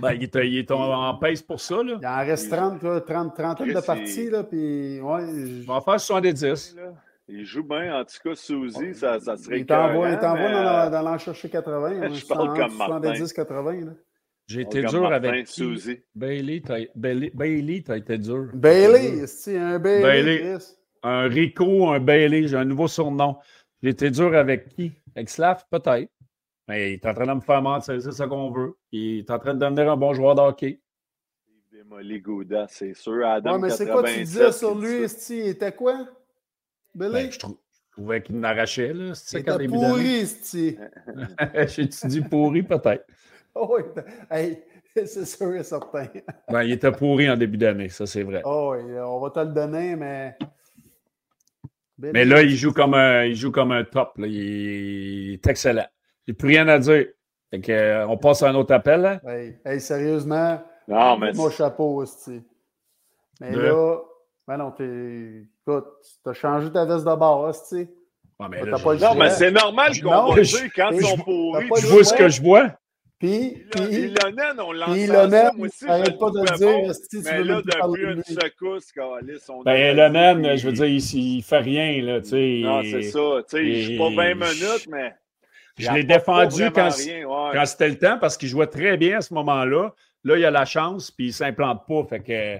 Ben, 0.00 0.12
il, 0.12 0.24
est, 0.24 0.34
il 0.34 0.58
est 0.58 0.70
en, 0.70 1.14
pace 1.16 1.40
pour 1.40 1.60
ça. 1.60 1.82
Là. 1.82 1.98
Il 2.00 2.06
en 2.06 2.18
reste 2.18 2.50
30, 2.50 3.06
30 3.06 3.34
30 3.34 3.62
de 3.62 3.80
parties. 3.80 4.28
Là, 4.28 4.42
puis, 4.44 5.00
ouais, 5.00 5.20
je... 5.26 5.66
va 5.66 5.74
en 5.74 5.80
faire 5.80 5.98
70. 5.98 6.76
Il 7.28 7.44
joue 7.44 7.62
bien, 7.62 8.00
en 8.00 8.04
tout 8.04 8.16
cas, 8.22 8.34
Suzy, 8.34 8.94
ça, 8.94 9.18
ça 9.18 9.36
serait 9.38 9.60
Il 9.60 9.66
t'envoie 9.66 10.10
mais... 10.10 10.16
dans, 10.16 10.90
dans 10.90 11.02
l'en 11.02 11.16
chercher 11.16 11.48
80. 11.48 12.12
Je 12.12 12.26
parle 12.26 12.54
comme 12.54 12.76
70-80. 13.02 13.94
J'ai 14.46 14.60
été 14.60 14.82
dur 14.82 15.10
avec 15.10 15.48
Suzy. 15.48 16.00
Bailey, 16.14 16.60
t'as 16.60 16.80
Bailey, 16.94 17.76
été 17.76 18.18
dur. 18.18 18.48
Bailey, 18.52 19.26
c'est 19.26 19.56
un 19.56 19.78
Bailey. 19.78 20.02
Bailey 20.02 20.58
un 21.04 21.28
Rico, 21.28 21.90
un 21.90 22.00
Bailey, 22.00 22.48
j'ai 22.48 22.56
un 22.56 22.64
nouveau 22.64 22.88
surnom. 22.88 23.36
J'étais 23.82 24.10
dur 24.10 24.34
avec 24.34 24.70
qui? 24.70 24.92
Avec 25.14 25.28
Slav, 25.28 25.62
peut-être. 25.70 26.10
Mais 26.66 26.92
il 26.92 26.94
est 26.94 27.06
en 27.06 27.12
train 27.12 27.26
de 27.26 27.34
me 27.34 27.40
faire 27.40 27.60
mentir, 27.60 28.00
c'est 28.00 28.12
ça 28.12 28.26
qu'on 28.26 28.50
veut. 28.50 28.74
Il 28.90 29.18
est 29.18 29.30
en 29.30 29.38
train 29.38 29.52
de 29.52 29.58
devenir 29.58 29.92
un 29.92 29.96
bon 29.96 30.14
joueur 30.14 30.34
de 30.34 30.40
hockey. 30.40 30.80
Il 31.46 31.78
démolit 31.78 32.20
Gouda, 32.20 32.66
c'est 32.70 32.94
sûr. 32.94 33.26
Adam 33.26 33.52
ouais, 33.52 33.58
mais 33.58 33.70
c'est 33.70 33.86
quoi 33.86 34.02
tu 34.02 34.16
disais 34.16 34.50
sur 34.50 34.74
lui, 34.74 35.06
Sti? 35.06 35.38
Il 35.40 35.48
était 35.48 35.72
quoi? 35.72 36.08
Billy? 36.94 37.12
Ben, 37.12 37.30
je, 37.30 37.38
trouvais 37.92 38.22
qu'il 38.22 38.36
m'arrachait, 38.36 38.94
là. 38.94 39.12
Il 39.32 39.38
était 39.38 39.68
pourri, 39.68 40.26
Sti. 40.26 40.78
J'ai-tu 41.66 42.06
dit 42.06 42.22
pourri, 42.22 42.62
peut-être? 42.62 43.06
Oh, 43.56 43.78
oui, 43.78 43.84
hey, 44.32 44.64
c'est 45.06 45.24
sûr 45.24 45.54
et 45.54 45.62
certain. 45.62 46.08
ben, 46.50 46.64
il 46.64 46.72
était 46.72 46.90
pourri 46.90 47.30
en 47.30 47.36
début 47.36 47.56
d'année, 47.56 47.88
ça, 47.88 48.04
c'est 48.04 48.24
vrai. 48.24 48.42
Oh, 48.44 48.74
oui, 48.74 48.98
on 48.98 49.20
va 49.20 49.30
te 49.30 49.38
le 49.38 49.54
donner, 49.54 49.94
mais 49.94 50.36
mais 51.98 52.24
là, 52.24 52.42
il 52.42 52.56
joue 52.56 52.72
comme 52.72 52.94
un, 52.94 53.24
il 53.24 53.36
joue 53.36 53.50
comme 53.50 53.72
un 53.72 53.84
top. 53.84 54.12
Il 54.18 55.34
est 55.34 55.46
excellent. 55.46 55.86
J'ai 56.26 56.34
plus 56.34 56.48
rien 56.48 56.66
à 56.68 56.78
dire. 56.78 57.06
Fait 57.50 57.60
que, 57.60 57.72
euh, 57.72 58.06
on 58.08 58.16
passe 58.16 58.42
à 58.42 58.48
un 58.48 58.54
autre 58.54 58.74
appel. 58.74 59.00
Là. 59.00 59.20
Hey, 59.64 59.80
sérieusement, 59.80 60.60
non, 60.88 61.18
mais 61.18 61.32
mon 61.32 61.50
chapeau 61.50 62.02
aussi. 62.02 62.42
Mais 63.40 63.52
là, 63.52 63.98
ben 64.46 64.56
non, 64.56 64.70
t'es. 64.72 65.46
Écoute, 65.66 65.86
t'as 66.24 66.32
changé 66.34 66.70
ta 66.70 66.84
veste 66.84 67.06
de 67.06 67.14
bord, 67.14 67.54
tu 67.68 67.88
non, 68.40 69.14
mais 69.16 69.30
c'est 69.30 69.50
normal 69.50 69.92
qu'on 70.00 70.34
dire 70.34 70.70
quand 70.74 70.90
ils 70.90 71.02
sont 71.02 71.16
pourris. 71.18 71.68
Je 71.80 71.86
vois 71.86 72.04
ce 72.04 72.14
que 72.14 72.28
je 72.28 72.42
vois. 72.42 72.72
Puis, 73.18 73.64
puis, 73.70 73.82
Ilonen, 73.82 74.60
on 74.60 74.72
l'entend 74.72 75.30
ça, 75.30 75.52
moi 75.56 75.66
aussi. 75.66 75.86
Arrête 75.86 76.18
pas 76.18 76.30
de 76.30 76.40
le 76.40 76.58
dire. 76.58 76.94
Si 76.94 77.18
mais 77.24 77.42
tu 77.42 77.44
là, 77.44 77.62
depuis 77.62 78.02
une 78.02 78.22
secousse, 78.24 78.92
Calis, 78.92 79.38
on 79.48 79.62
Ben, 79.62 79.94
Ilonen, 79.94 80.56
je 80.56 80.66
veux 80.66 80.72
dire, 80.72 80.86
il, 80.86 81.36
il 81.36 81.42
fait 81.42 81.58
rien, 81.58 82.02
là, 82.02 82.20
tu 82.20 82.30
sais. 82.30 82.60
Non, 82.62 82.82
c'est 82.82 83.02
ça. 83.02 83.42
Tu 83.48 83.56
sais, 83.56 83.74
je 83.74 83.88
suis 83.88 83.98
pas 83.98 84.10
20 84.10 84.34
minutes, 84.34 84.86
mais... 84.90 85.14
Je 85.76 85.90
l'ai 85.90 86.04
défendu 86.04 86.70
quand, 86.70 86.90
quand 87.52 87.66
c'était 87.66 87.88
le 87.88 87.98
temps 87.98 88.18
parce 88.20 88.36
qu'il 88.36 88.48
jouait 88.48 88.68
très 88.68 88.96
bien 88.96 89.18
à 89.18 89.20
ce 89.20 89.34
moment-là. 89.34 89.92
Là, 90.22 90.36
il 90.38 90.44
a 90.44 90.50
la 90.50 90.64
chance, 90.64 91.10
puis 91.10 91.26
il 91.26 91.28
ne 91.28 91.32
s'implante 91.32 91.86
pas. 91.86 92.04
Fait 92.08 92.20
que, 92.20 92.58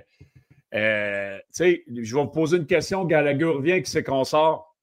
euh, 0.74 1.38
tu 1.38 1.44
sais, 1.52 1.84
je 1.88 2.14
vais 2.14 2.22
vous 2.22 2.28
poser 2.28 2.56
une 2.56 2.66
question. 2.66 3.04
Gallagher 3.04 3.44
revient, 3.44 3.82
qui 3.82 3.90
c'est 3.90 4.02
qu'on 4.02 4.24
sort? 4.24 4.76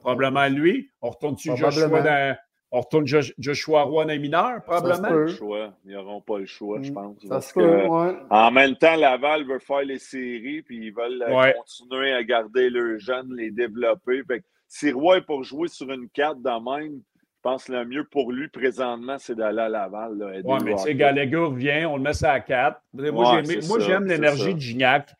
Probablement 0.00 0.48
lui. 0.48 0.90
On 1.00 1.10
retourne-tu 1.10 1.56
Joshua 1.56 2.02
dans, 2.02 2.36
on 2.70 2.80
retourne 2.80 3.06
Joshua 3.38 3.82
Roy 3.82 4.04
dans 4.04 4.10
les 4.10 4.18
mineurs, 4.18 4.62
probablement. 4.62 5.08
Le 5.08 5.28
choix. 5.28 5.72
Ils 5.86 5.92
n'auront 5.92 6.20
pas 6.20 6.38
le 6.38 6.46
choix, 6.46 6.78
je 6.82 6.90
mm. 6.90 6.94
pense. 6.94 7.16
parce 7.28 7.52
que, 7.52 8.30
En 8.30 8.50
même 8.50 8.76
temps, 8.76 8.96
Laval 8.96 9.46
veut 9.46 9.58
faire 9.58 9.82
les 9.82 9.98
séries, 9.98 10.62
puis 10.62 10.86
ils 10.86 10.92
veulent 10.92 11.22
euh, 11.22 11.52
continuer 11.52 12.12
à 12.12 12.22
garder 12.22 12.68
leurs 12.68 12.98
jeunes, 12.98 13.34
les 13.34 13.50
développer. 13.50 14.22
Fait 14.24 14.42
si 14.68 14.92
Roy 14.92 15.18
est 15.18 15.22
pour 15.22 15.44
jouer 15.44 15.68
sur 15.68 15.90
une 15.90 16.08
carte 16.10 16.42
de 16.42 16.50
même, 16.50 17.00
je 17.38 17.42
pense 17.42 17.64
que 17.64 17.72
le 17.72 17.86
mieux 17.86 18.04
pour 18.04 18.32
lui 18.32 18.48
présentement, 18.48 19.16
c'est 19.18 19.34
d'aller 19.34 19.60
à 19.60 19.68
Laval. 19.68 20.42
Oui, 20.44 20.56
mais 20.62 20.74
tu 20.74 20.82
sais, 20.82 20.94
Gallagher 20.94 21.48
vient, 21.54 21.88
on 21.88 21.96
le 21.96 22.02
met 22.02 22.12
ça 22.12 22.32
à 22.32 22.40
4. 22.40 22.82
Moi, 22.92 23.42
j'aime 23.80 24.04
l'énergie 24.04 24.54
de 24.54 24.60
Gignac. 24.60 25.14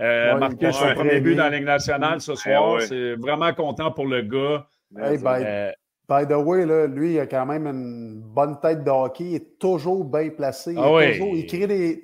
Euh, 0.00 0.36
marquer 0.38 0.72
son 0.72 0.92
premier 0.94 1.20
but 1.20 1.36
dans 1.36 1.44
la 1.44 1.56
Ligue 1.56 1.66
nationale 1.66 2.20
ce 2.20 2.32
eh 2.32 2.36
soir. 2.36 2.80
C'est 2.82 3.14
vraiment 3.14 3.52
content 3.52 3.92
pour 3.92 4.06
le 4.06 4.22
gars. 4.22 4.66
Hey, 4.96 5.18
euh, 5.24 5.70
by, 6.08 6.26
the 6.26 6.36
way, 6.36 6.66
là, 6.66 6.86
lui, 6.86 7.14
il 7.14 7.20
a 7.20 7.26
quand 7.26 7.46
même 7.46 7.66
une 7.66 8.20
bonne 8.20 8.58
tête 8.60 8.84
de 8.84 8.90
hockey. 8.90 9.24
Il 9.24 9.34
est 9.36 9.58
toujours 9.58 10.04
bien 10.04 10.30
placé. 10.30 10.72
Il, 10.72 10.78
ah 10.78 11.12
toujours, 11.12 11.34
il 11.34 11.46
crée 11.46 11.66
des. 11.66 12.02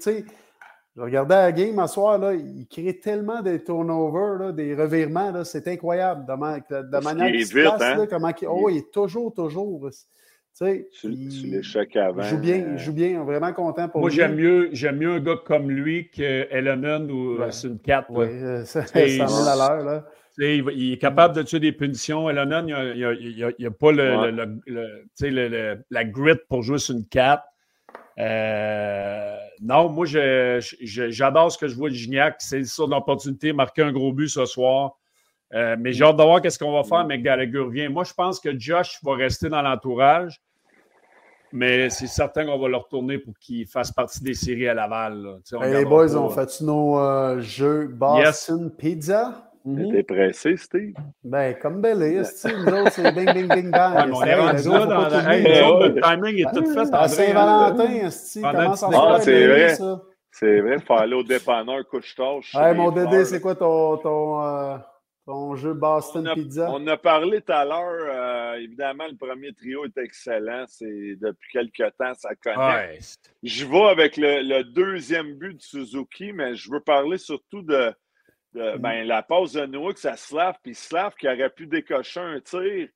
Je 0.96 1.02
regardais 1.02 1.34
la 1.34 1.52
game 1.52 1.86
ce 1.86 1.94
soir, 1.94 2.18
là, 2.18 2.34
il 2.34 2.66
crée 2.66 2.98
tellement 2.98 3.42
des 3.42 3.62
turnovers, 3.62 4.52
des 4.52 4.74
revirements. 4.74 5.44
C'est 5.44 5.66
incroyable 5.68 6.26
de, 6.26 6.34
manière 7.02 7.30
qu'il 7.30 7.46
se 7.46 7.52
place. 7.52 7.80
Hein? 7.80 8.06
comment 8.10 8.32
il, 8.40 8.48
oh, 8.48 8.68
il 8.68 8.78
est 8.78 8.90
toujours, 8.90 9.32
toujours. 9.32 9.88
Tu 9.90 9.98
sais, 10.52 10.88
l'échec 11.04 11.94
avant. 11.96 12.22
Il 12.22 12.28
joue 12.28 12.38
bien, 12.38 12.72
il 12.72 12.78
joue 12.78 12.92
bien, 12.92 13.22
vraiment 13.22 13.52
content 13.52 13.88
pour 13.88 14.00
Moi, 14.00 14.10
j'aime 14.10 14.34
mieux, 14.34 14.68
j'aime 14.72 14.96
mieux 14.96 15.12
un 15.12 15.20
gars 15.20 15.38
comme 15.46 15.70
lui 15.70 16.10
que 16.10 16.48
Ellenon 16.50 17.08
ou 17.08 17.38
ouais. 17.38 17.50
une 17.62 17.78
4. 17.78 18.10
Oui, 18.10 18.26
ça, 18.66 18.84
ça 18.84 18.98
à 18.98 19.82
l'heure. 19.82 20.04
Il, 20.40 20.92
est 20.92 20.98
capable 20.98 21.36
de 21.36 21.42
tuer 21.42 21.60
des 21.60 21.72
punitions. 21.72 22.30
Ellenon, 22.30 22.66
il 22.66 23.38
n'a 23.38 23.68
a, 23.68 23.70
pas 23.70 23.92
le, 23.92 24.30
le, 24.66 25.84
la 25.90 26.04
grit 26.04 26.38
pour 26.48 26.62
jouer 26.62 26.78
sur 26.78 26.96
une 26.96 27.06
4. 27.06 27.42
Euh, 28.18 29.36
non, 29.60 29.88
moi, 29.88 30.06
j'adore 30.06 31.52
ce 31.52 31.58
que 31.58 31.68
je 31.68 31.74
vois 31.74 31.90
de 31.90 31.94
Gignac. 31.94 32.36
C'est 32.38 32.64
sur 32.64 32.86
l'opportunité 32.88 33.48
de 33.48 33.52
marquer 33.52 33.82
un 33.82 33.92
gros 33.92 34.12
but 34.12 34.28
ce 34.28 34.44
soir. 34.46 34.96
Euh, 35.52 35.76
mais 35.78 35.92
j'ai 35.92 36.04
hâte 36.04 36.16
de 36.16 36.22
voir 36.22 36.40
qu'est-ce 36.40 36.58
qu'on 36.58 36.72
va 36.72 36.84
faire, 36.84 37.04
mais 37.04 37.18
Gallagher 37.18 37.66
vient. 37.70 37.90
Moi, 37.90 38.04
je 38.04 38.14
pense 38.14 38.38
que 38.38 38.56
Josh 38.58 38.98
va 39.02 39.14
rester 39.16 39.48
dans 39.48 39.62
l'entourage, 39.62 40.40
mais 41.52 41.90
c'est 41.90 42.06
certain 42.06 42.46
qu'on 42.46 42.58
va 42.58 42.68
le 42.68 42.76
retourner 42.76 43.18
pour 43.18 43.34
qu'il 43.38 43.66
fasse 43.66 43.90
partie 43.90 44.22
des 44.22 44.34
séries 44.34 44.68
à 44.68 44.74
Laval. 44.74 45.40
les 45.62 45.84
boys, 45.84 46.14
on 46.14 46.30
fait 46.30 46.60
nos 46.60 46.98
euh, 47.00 47.40
jeux 47.40 47.88
Boston 47.88 48.70
Pizza? 48.70 49.49
Mm 49.64 49.92
T'es 49.92 50.02
pressé, 50.02 50.56
Steve? 50.56 50.94
Ben, 51.22 51.54
comme 51.60 51.82
Belly, 51.82 52.24
Steve, 52.24 52.56
nous 52.64 52.72
autres, 52.72 52.92
c'est 52.92 53.12
bing, 53.12 53.32
bing, 53.32 53.48
bing, 53.48 53.70
bang. 53.70 54.10
on 54.12 54.22
est 54.22 54.34
rendu 54.34 54.68
là 54.68 54.86
dans 54.86 55.08
le 55.08 56.00
timing 56.00 56.38
est 56.38 56.54
tout 56.54 56.72
fait. 56.72 56.94
À 56.94 57.08
Saint-Valentin, 57.08 58.10
Steve, 58.10 58.42
commence 58.42 58.82
à 58.82 58.88
Ah, 58.92 59.18
c'est 59.20 59.46
vrai. 59.46 59.76
C'est 60.32 60.60
vrai, 60.60 60.76
il 60.78 60.82
faut 60.82 60.94
aller 60.94 61.14
au 61.14 61.22
dépanneur 61.22 61.86
couche-tâche. 61.88 62.54
Hey, 62.54 62.74
mon 62.74 62.90
Dédé, 62.90 63.24
c'est 63.24 63.40
quoi 63.40 63.56
ton, 63.56 63.96
ton, 63.98 64.42
euh, 64.42 64.76
ton 65.26 65.56
jeu 65.56 65.74
Boston 65.74 66.30
Pizza? 66.34 66.70
On 66.70 66.86
a 66.86 66.96
parlé 66.96 67.40
tout 67.40 67.52
à 67.52 67.64
l'heure. 67.64 68.06
Euh, 68.08 68.54
évidemment, 68.54 69.06
le 69.10 69.16
premier 69.16 69.52
trio 69.52 69.84
est 69.84 69.98
excellent. 69.98 70.64
C'est 70.68 71.16
depuis 71.20 71.50
quelques 71.52 71.96
temps, 71.98 72.14
ça 72.14 72.30
connaît. 72.42 72.98
Je 73.42 73.66
vais 73.66 73.88
avec 73.88 74.16
le, 74.16 74.62
deuxième 74.62 75.34
but 75.34 75.56
de 75.56 75.62
Suzuki, 75.62 76.32
mais 76.32 76.54
je 76.54 76.70
veux 76.70 76.80
parler 76.80 77.18
surtout 77.18 77.62
de, 77.62 77.92
mm. 78.54 78.76
ben, 78.78 79.06
la 79.06 79.22
passe 79.22 79.52
de 79.52 79.66
Noux 79.66 79.90
à 80.04 80.16
Slav, 80.16 80.56
puis 80.62 80.74
Slav 80.74 81.14
qui 81.14 81.28
aurait 81.28 81.50
pu 81.50 81.66
décocher 81.66 82.20
un 82.20 82.40
tir. 82.40 82.88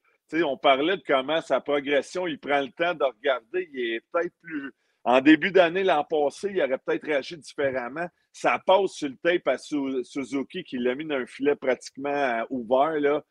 on 0.45 0.57
parlait 0.57 0.97
de 0.97 1.03
comment 1.07 1.41
sa 1.41 1.61
progression, 1.61 2.27
il 2.27 2.39
prend 2.39 2.61
le 2.61 2.73
temps 2.73 2.95
de 2.95 3.05
regarder. 3.05 3.69
Il 3.73 3.95
est 3.95 4.05
peut-être 4.13 4.35
plus 4.43 4.73
en 5.05 5.21
début 5.21 5.53
d'année, 5.53 5.85
l'an 5.85 6.03
passé, 6.03 6.51
il 6.51 6.63
aurait 6.63 6.79
peut-être 6.79 7.05
réagi 7.05 7.37
différemment. 7.37 8.07
Ça 8.33 8.59
passe 8.65 8.93
sur 8.93 9.09
le 9.11 9.17
tape 9.17 9.47
à 9.47 9.59
Suzuki 9.59 10.65
qui 10.65 10.79
l'a 10.79 10.95
mis 10.95 11.05
dans 11.05 11.17
un 11.17 11.27
filet 11.27 11.55
pratiquement 11.55 12.09
euh, 12.09 12.43
ouvert. 12.49 12.99
Là. 12.99 13.23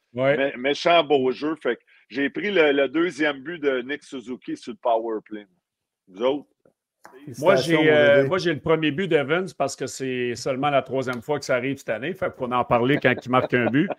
méchant 0.56 1.04
beau 1.04 1.32
jeu. 1.32 1.56
Fait 1.56 1.80
j'ai 2.10 2.30
pris 2.30 2.52
le, 2.52 2.88
deuxième 2.88 3.42
but 3.42 3.60
de 3.60 3.82
Nick 3.82 4.04
Suzuki 4.04 4.56
sur 4.56 4.74
le 4.74 4.78
power 4.78 5.20
play. 5.26 5.48
Vous 6.08 6.22
autres? 6.22 6.50
Moi, 7.40 7.56
j'ai 7.56 7.78
euh, 7.90 8.24
le 8.24 8.60
premier 8.60 8.92
but 8.92 9.08
d'Evans 9.08 9.46
parce 9.58 9.76
que 9.76 9.88
c'est 9.88 10.36
seulement 10.36 10.70
la 10.70 10.82
troisième 10.82 11.22
fois 11.22 11.40
que 11.40 11.46
ça 11.46 11.56
arrive 11.56 11.78
cette 11.78 11.90
année. 11.90 12.14
Fait 12.14 12.34
qu'on 12.36 12.52
en 12.52 12.66
parler 12.66 12.98
quand 13.02 13.14
il 13.24 13.32
marque 13.32 13.54
un 13.54 13.68
but. 13.68 13.90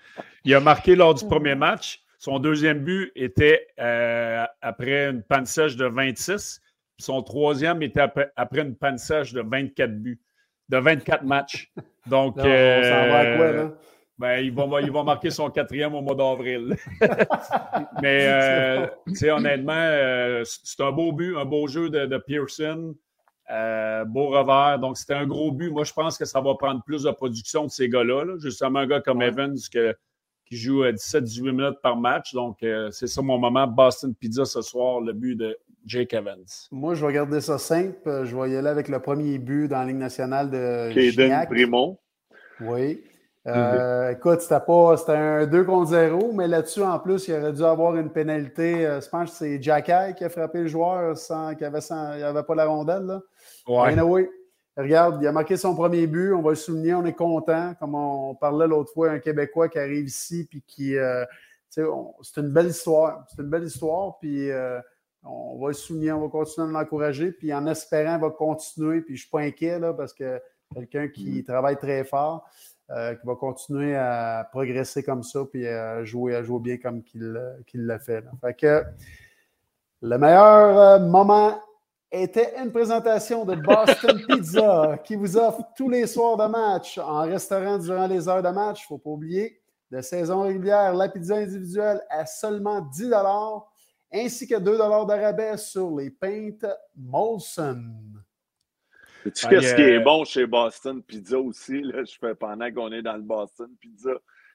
Il 0.44 0.54
a 0.54 0.60
marqué 0.60 0.94
lors 0.94 1.14
du 1.14 1.24
premier 1.26 1.54
match. 1.54 2.02
Son 2.18 2.38
deuxième 2.38 2.80
but 2.80 3.12
était 3.16 3.66
euh, 3.78 4.44
après 4.62 5.10
une 5.10 5.22
panne 5.22 5.46
sèche 5.46 5.76
de 5.76 5.86
26. 5.86 6.60
Son 6.98 7.22
troisième 7.22 7.82
était 7.82 8.00
après, 8.36 8.62
une 8.62 8.76
panne 8.76 8.98
sèche 8.98 9.32
de 9.32 9.42
24 9.42 9.90
buts, 10.00 10.20
de 10.68 10.78
24 10.78 11.24
matchs. 11.24 11.72
Donc, 12.06 12.38
euh, 12.38 13.68
ben, 14.18 14.38
il, 14.38 14.52
va, 14.54 14.80
il 14.80 14.92
va 14.92 15.02
marquer 15.02 15.30
son 15.30 15.50
quatrième 15.50 15.94
au 15.94 16.00
mois 16.00 16.14
d'avril. 16.14 16.76
Mais, 18.02 18.26
euh, 18.28 18.86
tu 19.08 19.16
sais, 19.16 19.30
honnêtement, 19.30 19.72
euh, 19.74 20.42
c'est 20.44 20.82
un 20.82 20.92
beau 20.92 21.12
but, 21.12 21.36
un 21.36 21.44
beau 21.44 21.66
jeu 21.66 21.90
de, 21.90 22.16
Pearson. 22.18 22.94
beau 24.06 24.28
revers. 24.28 24.78
Donc, 24.78 24.98
c'était 24.98 25.14
un 25.14 25.26
gros 25.26 25.50
but. 25.50 25.70
Moi, 25.70 25.84
je 25.84 25.92
pense 25.92 26.16
que 26.16 26.24
ça 26.24 26.40
va 26.40 26.54
prendre 26.54 26.82
plus 26.84 27.02
de 27.02 27.10
production 27.10 27.64
de 27.64 27.70
ces 27.70 27.88
gars-là. 27.88 28.38
Justement, 28.38 28.80
un 28.80 28.86
gars 28.86 29.00
comme 29.00 29.20
Evans 29.20 29.56
qui 30.46 30.56
joue 30.56 30.84
à 30.84 30.92
17-18 30.92 31.42
minutes 31.50 31.80
par 31.82 31.96
match. 31.96 32.34
Donc, 32.34 32.58
c'est 32.92 33.08
ça 33.08 33.20
mon 33.20 33.38
moment. 33.38 33.66
Boston 33.66 34.14
Pizza 34.14 34.44
ce 34.44 34.62
soir, 34.62 35.00
le 35.00 35.12
but 35.12 35.34
de 35.34 35.58
Jake 35.84 36.14
Evans. 36.14 36.44
Moi, 36.70 36.94
je 36.94 37.04
vais 37.04 37.12
garder 37.12 37.40
ça 37.40 37.58
simple. 37.58 38.24
Je 38.24 38.36
vais 38.36 38.52
y 38.52 38.56
aller 38.56 38.68
avec 38.68 38.88
le 38.88 39.00
premier 39.00 39.38
but 39.38 39.66
dans 39.66 39.80
la 39.80 39.86
Ligue 39.86 39.96
nationale 39.96 40.50
de 40.50 40.94
Caden 40.94 41.46
Primo. 41.48 41.98
Oui. 42.60 43.02
Euh, 43.46 44.10
écoute, 44.12 44.40
c'était 44.40 44.60
pas 44.60 44.96
c'était 44.96 45.12
un 45.12 45.46
2 45.46 45.64
contre 45.64 45.90
0, 45.90 46.32
mais 46.32 46.48
là-dessus, 46.48 46.82
en 46.82 46.98
plus, 46.98 47.28
il 47.28 47.34
aurait 47.34 47.52
dû 47.52 47.62
avoir 47.62 47.94
une 47.96 48.10
pénalité. 48.10 48.86
Euh, 48.86 49.00
je 49.00 49.08
pense 49.08 49.32
que 49.32 49.36
c'est 49.36 49.62
Jack 49.62 49.90
qui 50.16 50.24
a 50.24 50.28
frappé 50.30 50.60
le 50.60 50.66
joueur 50.66 51.16
sans 51.18 51.54
qu'il 51.54 51.66
avait, 51.66 51.80
avait 51.90 52.42
pas 52.42 52.54
la 52.54 52.66
rondelle. 52.66 53.02
Là. 53.02 53.22
Ouais. 53.66 54.28
regarde, 54.76 55.18
il 55.20 55.26
a 55.26 55.32
marqué 55.32 55.58
son 55.58 55.74
premier 55.74 56.06
but. 56.06 56.32
On 56.32 56.40
va 56.40 56.50
le 56.50 56.56
souligner, 56.56 56.94
on 56.94 57.04
est 57.04 57.12
content. 57.12 57.74
Comme 57.78 57.94
on 57.94 58.34
parlait 58.34 58.66
l'autre 58.66 58.92
fois, 58.92 59.10
un 59.10 59.18
Québécois 59.18 59.68
qui 59.68 59.78
arrive 59.78 60.06
ici 60.06 60.46
puis 60.48 60.62
qui. 60.66 60.96
Euh, 60.96 61.24
c'est 61.68 62.40
une 62.40 62.50
belle 62.50 62.68
histoire. 62.68 63.26
C'est 63.28 63.42
une 63.42 63.50
belle 63.50 63.64
histoire. 63.64 64.18
Puis 64.20 64.48
on 65.24 65.58
va 65.58 65.68
le 65.68 65.74
souligner, 65.74 66.12
on 66.12 66.20
va 66.20 66.28
continuer 66.28 66.68
à 66.68 66.80
l'encourager, 66.80 67.32
puis 67.32 67.52
en 67.52 67.66
espérant, 67.66 68.16
il 68.16 68.20
va 68.20 68.30
continuer, 68.30 69.00
puis 69.00 69.16
je 69.16 69.20
ne 69.20 69.22
suis 69.22 69.30
pas 69.30 69.40
inquiet 69.40 69.78
là, 69.78 69.94
parce 69.94 70.12
que 70.12 70.40
quelqu'un 70.74 71.08
qui 71.08 71.40
mm. 71.40 71.44
travaille 71.44 71.78
très 71.78 72.04
fort, 72.04 72.46
euh, 72.90 73.14
qui 73.14 73.26
va 73.26 73.34
continuer 73.34 73.96
à 73.96 74.46
progresser 74.52 75.02
comme 75.02 75.22
ça, 75.22 75.40
puis 75.50 75.66
à 75.66 76.04
jouer, 76.04 76.34
à 76.36 76.42
jouer 76.42 76.60
bien 76.60 76.76
comme 76.76 77.02
qu'il 77.02 77.38
l'a 77.74 77.98
fait. 77.98 78.24
Fait 78.40 78.54
que 78.54 78.84
le 80.02 80.18
meilleur 80.18 80.78
euh, 80.78 80.98
moment 80.98 81.58
était 82.12 82.54
une 82.62 82.70
présentation 82.70 83.44
de 83.44 83.54
Boston 83.54 84.20
Pizza 84.28 84.98
qui 85.02 85.16
vous 85.16 85.36
offre 85.36 85.62
tous 85.74 85.88
les 85.88 86.06
soirs 86.06 86.36
de 86.36 86.46
match 86.46 86.98
en 86.98 87.22
restaurant 87.22 87.78
durant 87.78 88.06
les 88.06 88.28
heures 88.28 88.42
de 88.42 88.50
match. 88.50 88.82
Il 88.82 88.84
ne 88.84 88.88
faut 88.88 88.98
pas 88.98 89.10
oublier, 89.10 89.60
de 89.90 90.00
saison 90.00 90.42
régulière, 90.42 90.94
la 90.94 91.08
pizza 91.08 91.36
individuelle 91.36 92.02
à 92.10 92.26
seulement 92.26 92.82
10 92.82 93.12
ainsi 94.12 94.46
que 94.46 94.58
2 94.58 94.76
de 94.76 95.22
rabais 95.22 95.56
sur 95.56 95.96
les 95.96 96.10
peintes 96.10 96.66
Molson. 96.96 97.82
Sais-tu 99.24 99.48
qu'est-ce 99.48 99.74
qui 99.74 99.82
est 99.82 100.00
bon 100.00 100.24
chez 100.24 100.46
Boston 100.46 101.02
Pizza 101.02 101.38
aussi? 101.38 101.80
Là? 101.80 102.04
Je 102.04 102.14
fais 102.20 102.34
pendant 102.34 102.70
qu'on 102.70 102.92
est 102.92 103.00
dans 103.00 103.16
le 103.16 103.22
Boston 103.22 103.70
Pizza. 103.80 104.10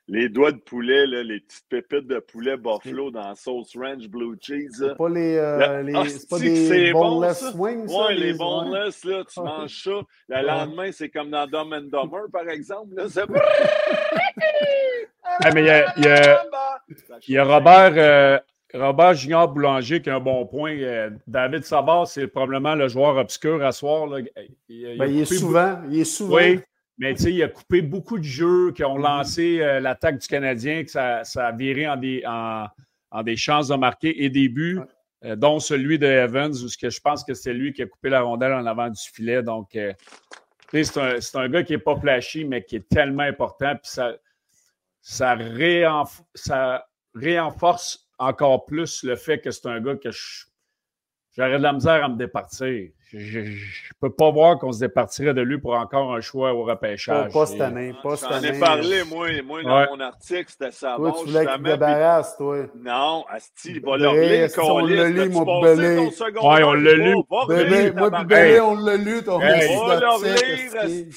les 0.07 0.29
doigts 0.29 0.51
de 0.51 0.57
poulet, 0.57 1.07
là, 1.07 1.23
les 1.23 1.39
petites 1.39 1.67
pépites 1.69 2.07
de 2.07 2.19
poulet 2.19 2.55
buffalo 2.55 3.09
dans 3.09 3.33
sauce 3.33 3.75
ranch 3.75 4.07
blue 4.07 4.37
cheese. 4.39 4.75
C'est 4.77 4.95
pas 4.95 5.09
les, 5.09 5.37
euh, 5.37 5.81
les 5.81 5.93
pas 5.93 6.39
des 6.39 6.91
boneless 6.93 7.53
bon, 7.53 7.63
wings. 7.63 7.87
Ouais, 7.87 8.15
les, 8.15 8.33
boneless, 8.33 9.03
là, 9.05 9.23
tu 9.31 9.39
manges 9.41 9.83
ça. 9.83 10.01
Le 10.29 10.45
lendemain, 10.45 10.91
c'est 10.91 11.09
comme 11.09 11.31
dans 11.31 11.47
Dumb 11.47 11.73
and 11.73 11.89
Dumber, 11.91 12.25
par 12.31 12.47
exemple. 12.47 12.93
Là, 12.95 13.05
ah, 15.23 15.49
mais 15.53 15.61
il 15.61 15.65
y 15.65 15.69
a, 15.69 15.99
y 15.99 16.07
a, 16.07 16.43
y 17.27 17.37
a 17.37 17.43
Robert, 17.43 17.93
euh, 17.95 18.39
Robert 18.73 19.15
Junior 19.15 19.47
Boulanger 19.47 20.01
qui 20.01 20.09
a 20.09 20.15
un 20.15 20.19
bon 20.19 20.45
point. 20.45 20.77
Euh, 20.77 21.09
David 21.27 21.63
Savard, 21.63 22.07
c'est 22.07 22.27
probablement 22.27 22.75
le 22.75 22.87
joueur 22.87 23.17
obscur 23.17 23.63
à 23.63 23.71
soir. 23.71 24.07
Là. 24.07 24.19
Il, 24.67 24.97
ben, 24.97 25.05
il, 25.05 25.21
est 25.21 25.25
souvent, 25.25 25.79
il 25.89 25.99
est 25.99 26.03
souvent. 26.05 26.35
Oui, 26.35 26.59
mais 26.99 27.15
tu 27.15 27.23
sais, 27.23 27.33
il 27.33 27.41
a 27.41 27.47
coupé 27.47 27.81
beaucoup 27.81 28.17
de 28.17 28.23
jeux 28.23 28.71
qui 28.73 28.83
ont 28.83 28.97
lancé 28.97 29.61
euh, 29.61 29.79
l'attaque 29.79 30.19
du 30.19 30.27
Canadien, 30.27 30.83
que 30.83 30.91
ça, 30.91 31.23
ça 31.23 31.47
a 31.47 31.51
viré 31.53 31.87
en 31.87 31.95
des, 31.95 32.23
en, 32.27 32.67
en, 33.11 33.23
des 33.23 33.37
chances 33.37 33.69
de 33.69 33.75
marquer 33.75 34.23
et 34.23 34.29
des 34.29 34.49
buts, 34.49 34.81
euh, 35.23 35.35
dont 35.35 35.59
celui 35.59 35.97
de 35.97 36.05
Evans, 36.05 36.51
où 36.51 36.67
que 36.79 36.89
je 36.89 36.99
pense 36.99 37.23
que 37.23 37.33
c'est 37.33 37.53
lui 37.53 37.71
qui 37.71 37.81
a 37.81 37.87
coupé 37.87 38.09
la 38.09 38.21
rondelle 38.21 38.53
en 38.53 38.65
avant 38.65 38.89
du 38.89 39.01
filet. 39.01 39.41
Donc, 39.41 39.75
euh, 39.75 39.93
c'est 40.71 40.97
un, 40.97 41.17
un, 41.41 41.49
gars 41.49 41.63
qui 41.63 41.71
n'est 41.71 41.79
pas 41.79 41.95
flashy, 41.95 42.43
mais 42.43 42.63
qui 42.63 42.75
est 42.75 42.89
tellement 42.89 43.23
important. 43.23 43.71
Puis 43.75 43.91
ça, 43.91 44.15
ça, 45.01 45.37
ça 46.35 46.85
réenforce 47.15 48.08
encore 48.19 48.65
plus 48.65 49.03
le 49.03 49.15
fait 49.15 49.39
que 49.39 49.51
c'est 49.51 49.67
un 49.67 49.79
gars 49.79 49.95
que 49.95 50.09
j'aurais 51.35 51.57
de 51.57 51.63
la 51.63 51.73
misère 51.73 52.03
à 52.03 52.09
me 52.09 52.17
départir 52.17 52.89
je 53.11 53.39
ne 53.39 53.55
peux 53.99 54.11
pas 54.11 54.29
voir 54.29 54.59
qu'on 54.59 54.71
se 54.71 54.79
départirait 54.79 55.33
de 55.33 55.41
lui 55.41 55.57
pour 55.57 55.73
encore 55.73 56.13
un 56.13 56.21
choix 56.21 56.53
au 56.53 56.63
repêchage. 56.63 57.33
Pas, 57.33 57.45
cette 57.47 57.61
année. 57.61 57.93
Pas 58.03 58.15
cette 58.15 58.31
année. 58.31 58.49
J'en 58.49 58.53
ai 58.53 58.59
parlé, 58.59 59.03
moi, 59.03 59.27
moi 59.43 59.63
dans 59.63 59.95
mon 59.95 59.99
article, 59.99 60.45
c'était 60.47 60.71
ça. 60.71 60.93
Toi, 60.95 61.15
tu 61.17 61.29
voulais 61.29 61.45
qu'il 61.47 61.63
débarrasse, 61.63 62.37
toi. 62.37 62.65
Non, 62.75 63.25
Asti, 63.29 63.71
il 63.71 63.81
va 63.81 63.97
leur 63.97 64.13
lire, 64.13 64.49
On 64.59 64.85
l'a 64.85 65.09
lu, 65.09 65.29
mon 65.29 65.61
belé. 65.61 65.97
Ouais, 65.97 66.63
on 66.63 66.73
l'a 66.73 66.93
lu. 66.93 67.15
moi, 67.95 68.23
belé, 68.25 68.59
on 68.59 68.75
l'a 68.75 68.95
lu, 68.95 69.23
ton 69.23 69.37
récit. 69.37 69.75
Va 69.87 69.99
leur 69.99 70.19
lire, 70.19 70.35
Asti. 70.77 71.09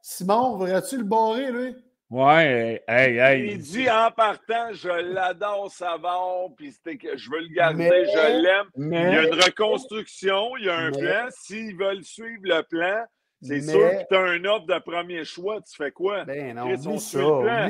Simon, 0.00 0.56
voudrais-tu 0.56 0.96
le 0.98 1.04
barrer, 1.04 1.52
lui? 1.52 1.76
Ouais, 2.12 2.82
hey, 2.86 3.16
hey. 3.16 3.52
Il 3.52 3.58
dit 3.58 3.88
en 3.88 4.10
partant, 4.10 4.70
je 4.72 4.90
l'adore, 5.14 5.70
Savard, 5.72 6.48
puis 6.58 6.70
que 6.98 7.16
je 7.16 7.30
veux 7.30 7.40
le 7.40 7.54
garder, 7.54 7.88
je 7.88 8.42
l'aime. 8.42 8.66
Il 8.76 8.92
y 8.92 9.16
a 9.16 9.22
une 9.28 9.34
reconstruction, 9.34 10.54
il 10.58 10.66
y 10.66 10.68
a 10.68 10.76
un 10.76 10.90
plan. 10.92 11.28
S'ils 11.30 11.74
veulent 11.74 12.04
suivre 12.04 12.42
le 12.42 12.62
plan, 12.64 13.02
c'est 13.40 13.62
sûr 13.62 13.80
que 13.80 14.08
tu 14.10 14.14
as 14.14 14.20
un 14.20 14.44
offre 14.44 14.66
de 14.66 14.78
premier 14.80 15.24
choix. 15.24 15.62
Tu 15.62 15.74
fais 15.74 15.90
quoi? 15.90 16.26
Ben 16.26 16.54
non, 16.54 16.66
Chris, 16.68 16.86
on 16.86 16.98
ça, 16.98 17.18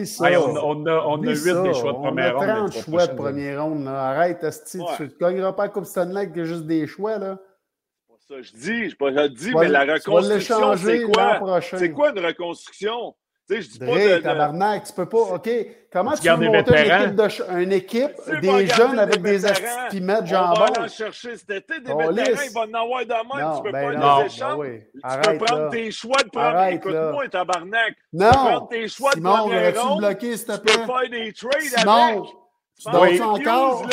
ça. 0.06 0.28
Hey, 0.28 0.36
on, 0.36 0.56
on, 0.56 0.86
a, 0.86 1.04
on 1.06 1.22
a 1.22 1.30
8 1.30 1.62
des 1.62 1.74
choix 1.74 1.92
de 1.92 1.98
première 1.98 2.36
ronde. 2.36 2.48
On 2.48 2.50
a 2.50 2.68
30 2.68 2.84
choix 2.84 3.06
de 3.06 3.14
première 3.14 3.64
ronde. 3.64 3.86
Arrête, 3.86 4.42
Asti. 4.42 4.78
Ouais. 4.80 4.86
Tu 4.96 5.02
ne 5.04 5.08
gagneras 5.20 5.52
pas 5.52 5.62
la 5.62 5.68
Coupe 5.68 5.84
Stanley 5.84 6.20
avec 6.22 6.44
juste 6.44 6.66
des 6.66 6.88
choix. 6.88 7.16
là. 7.18 7.38
C'est 7.38 8.08
pas 8.08 8.18
ça 8.18 8.42
je 8.42 8.52
dis. 8.54 8.90
Je, 8.90 8.96
pas, 8.96 9.12
je 9.12 9.26
dis, 9.28 9.54
mais 9.54 9.68
la 9.68 9.84
reconstruction, 9.84 10.76
c'est 10.76 11.02
quoi? 11.04 11.60
C'est 11.62 11.92
quoi 11.92 12.10
une 12.10 12.26
reconstruction? 12.26 13.14
Tu 13.48 13.56
sais, 13.56 13.62
je 13.62 13.70
dis 13.70 13.78
pas 13.78 13.86
de, 13.86 14.18
tabarnak, 14.22 14.84
tu 14.84 14.92
peux 14.92 15.08
pas. 15.08 15.18
OK, 15.18 15.50
comment 15.92 16.12
tu, 16.12 16.22
tu 16.22 16.28
veux 16.30 16.36
monter 16.36 16.72
une 16.78 16.92
équipe, 16.92 17.16
de, 17.16 17.60
une 17.60 17.72
équipe 17.72 18.40
des 18.40 18.66
jeunes 18.68 18.98
avec 18.98 19.20
des 19.20 19.44
astuces 19.44 19.68
qui 19.90 20.00
mettent 20.00 20.26
jambon? 20.26 20.64
On 20.68 20.72
va 20.72 20.84
en 20.84 20.88
chercher 20.88 21.36
cet 21.36 21.50
été 21.50 21.80
des 21.80 21.92
vétérans, 21.92 22.14
il 22.14 22.52
va 22.54 22.60
en 22.60 22.82
avoir 22.82 23.04
de 23.04 23.12
même. 23.12 23.56
tu 23.56 23.62
peux 23.62 23.72
ben 23.72 23.92
pas 23.92 23.98
non, 23.98 24.20
les 24.20 24.26
échanges. 24.26 24.38
Ben 24.38 24.56
oui. 24.56 24.80
Tu 24.94 25.30
peux 25.30 25.44
prendre 25.44 25.70
tes 25.70 25.90
choix 25.90 26.22
de 26.22 26.28
premier. 26.28 26.74
Écoute-moi, 26.74 27.28
tabarnak. 27.28 27.94
Non. 28.12 28.30
Tu 28.30 28.32
peux 28.32 28.44
prendre 28.44 28.68
tes 28.68 28.88
choix 28.88 29.10
de 29.10 29.16
Simon, 29.16 29.36
première 29.36 29.82
ronde. 29.82 29.98
Bloqué, 29.98 30.36
s'il 30.36 30.46
te 30.46 30.56
plaît? 30.58 30.72
Tu 30.72 30.78
peux 30.78 30.86
faire 30.86 31.10
des 31.10 31.32
trades 31.32 31.78
Simon. 31.78 31.92
avec. 31.92 32.41
Oui. 32.86 33.20
encore? 33.20 33.86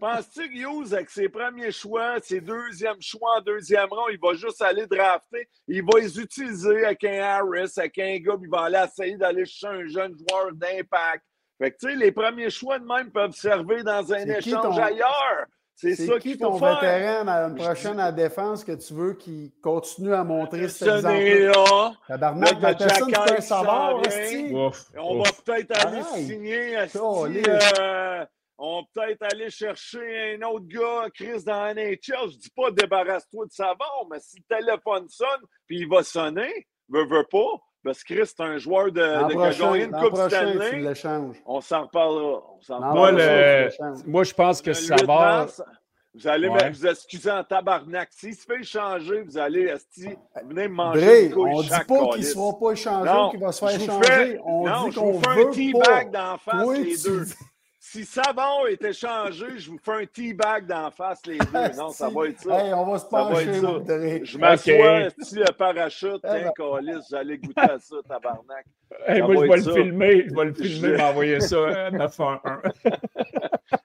Penses-tu 0.00 0.48
que 0.48 0.56
Hughes, 0.56 0.92
avec 0.92 1.10
ses 1.10 1.28
premiers 1.28 1.70
choix, 1.70 2.18
ses 2.20 2.40
deuxièmes 2.40 3.00
choix 3.00 3.38
en 3.38 3.40
deuxième 3.40 3.88
rang, 3.90 4.08
il 4.08 4.18
va 4.18 4.34
juste 4.34 4.60
aller 4.62 4.86
drafter, 4.86 5.48
il 5.68 5.82
va 5.82 6.00
les 6.00 6.18
utiliser 6.18 6.84
avec 6.84 7.04
un 7.04 7.20
Harris, 7.20 7.72
avec 7.76 7.98
un 7.98 8.18
gars, 8.18 8.36
il 8.40 8.48
va 8.48 8.62
aller 8.62 8.84
essayer 8.84 9.16
d'aller 9.16 9.44
chercher 9.44 9.76
un 9.76 9.86
jeune 9.86 10.14
joueur 10.16 10.52
d'impact. 10.52 11.24
Fait 11.58 11.70
que, 11.70 11.76
tu 11.78 11.88
sais, 11.88 11.96
les 11.96 12.12
premiers 12.12 12.50
choix 12.50 12.78
de 12.78 12.84
même 12.84 13.10
peuvent 13.10 13.34
servir 13.34 13.82
dans 13.82 14.12
un 14.12 14.26
échange 14.26 14.78
ailleurs. 14.78 15.46
C'est 15.76 15.94
ça 15.94 16.18
qui 16.18 16.38
ton 16.38 16.52
vétéran 16.54 17.24
dans 17.26 17.48
une 17.50 17.54
prochaine 17.54 18.00
à 18.00 18.10
défense 18.10 18.64
que 18.64 18.72
tu 18.72 18.94
veux 18.94 19.12
qui 19.12 19.52
continue 19.62 20.14
à 20.14 20.24
montrer 20.24 20.68
cet 20.68 20.88
exemple-là? 20.88 21.92
Tabarnak, 22.08 22.62
la 22.62 22.74
personne 22.74 23.12
qui 23.12 23.34
fait 23.34 23.42
savoir, 23.42 24.00
On 24.96 25.22
va 25.22 25.30
peut-être 25.44 25.86
aller 25.86 26.02
signer 26.02 26.78
euh, 26.78 28.24
on 28.58 28.80
va 28.80 28.86
peut-être 28.94 29.34
aller 29.34 29.50
chercher 29.50 30.34
un 30.34 30.46
autre 30.48 30.66
gars, 30.66 31.10
Chris, 31.12 31.44
dans 31.44 31.74
NHL. 31.74 32.30
Je 32.30 32.38
dis 32.38 32.50
pas 32.56 32.70
débarrasse-toi 32.70 33.44
de 33.44 33.52
Savard, 33.52 34.06
mais 34.10 34.18
si 34.20 34.38
le 34.38 34.56
téléphone 34.56 35.06
sonne, 35.10 35.44
puis 35.66 35.80
il 35.80 35.88
va 35.88 36.02
sonner, 36.02 36.66
veut, 36.88 37.04
veut 37.04 37.26
pas, 37.30 37.60
parce 37.86 38.02
que 38.02 38.14
Chris, 38.14 38.26
c'est 38.26 38.42
un 38.42 38.58
joueur 38.58 38.86
de, 38.92 39.28
de 39.28 39.34
prochain, 39.34 39.74
une 39.74 39.92
Coupe 39.92 40.16
Stanley. 40.16 40.92
On 41.46 41.60
s'en 41.60 41.82
reparlera. 41.82 42.42
On 42.58 42.60
s'en 42.60 42.80
moi, 42.80 43.12
moi, 44.04 44.24
je 44.24 44.34
pense 44.34 44.60
que 44.60 44.72
ça 44.72 44.96
va. 45.06 45.46
Vous 46.14 46.26
allez 46.26 46.48
ouais. 46.48 46.70
vous 46.70 46.86
excuser 46.86 47.30
en 47.30 47.44
tabarnak. 47.44 48.08
S'il 48.10 48.34
se 48.34 48.46
fait 48.46 48.60
échanger, 48.60 49.20
vous 49.22 49.36
allez 49.36 49.64
esti, 49.64 50.08
venez 50.46 50.66
manger 50.66 51.30
On 51.36 51.58
ne 51.58 51.62
dit 51.62 51.68
pas 51.68 51.84
qu'il 51.84 52.20
ne 52.22 52.26
sera 52.26 52.58
pas 52.58 52.70
échangé 52.72 53.10
ou 53.10 53.30
qu'il 53.30 53.40
va 53.40 53.52
se 53.52 53.64
faire 53.64 53.80
échanger. 53.80 54.40
on 54.42 54.66
non, 54.66 54.88
dit 54.88 54.94
qu'on 54.94 55.12
veut 55.12 55.48
un 55.48 55.50
teabag 55.50 56.10
d'en 56.10 56.38
face 56.38 56.78
les 56.78 56.96
deux. 56.96 57.26
Si 57.88 58.04
Savon 58.04 58.66
est 58.68 58.82
échangé, 58.82 59.46
je 59.58 59.70
vous 59.70 59.78
fais 59.78 59.92
un 59.92 60.06
teabag 60.06 60.66
d'en 60.66 60.90
face 60.90 61.24
les 61.24 61.38
deux. 61.38 61.46
Non, 61.76 61.90
ça 61.90 62.08
va 62.08 62.26
être 62.26 62.40
ça. 62.40 62.58
Hey, 62.58 62.74
on 62.74 62.84
va 62.84 62.98
se 62.98 63.06
pencher. 63.06 64.24
Je 64.24 64.38
m'assois, 64.38 65.10
si 65.22 65.36
le 65.36 65.52
parachute, 65.52 66.20
tiens, 66.20 66.50
Calis, 66.56 67.06
j'allais 67.08 67.38
goûter 67.38 67.60
à 67.60 67.78
ça, 67.78 67.96
tabarnak. 68.08 68.66
Hey, 69.06 69.22
moi, 69.22 69.36
je 69.36 69.40
vais 69.40 69.56
le 69.56 69.84
filmer. 69.84 70.24
Je 70.28 70.34
vais 70.34 70.44
le 70.46 70.54
filmer, 70.54 70.96
m'envoyer 70.96 71.40
ça 71.40 71.90
911. 71.92 72.40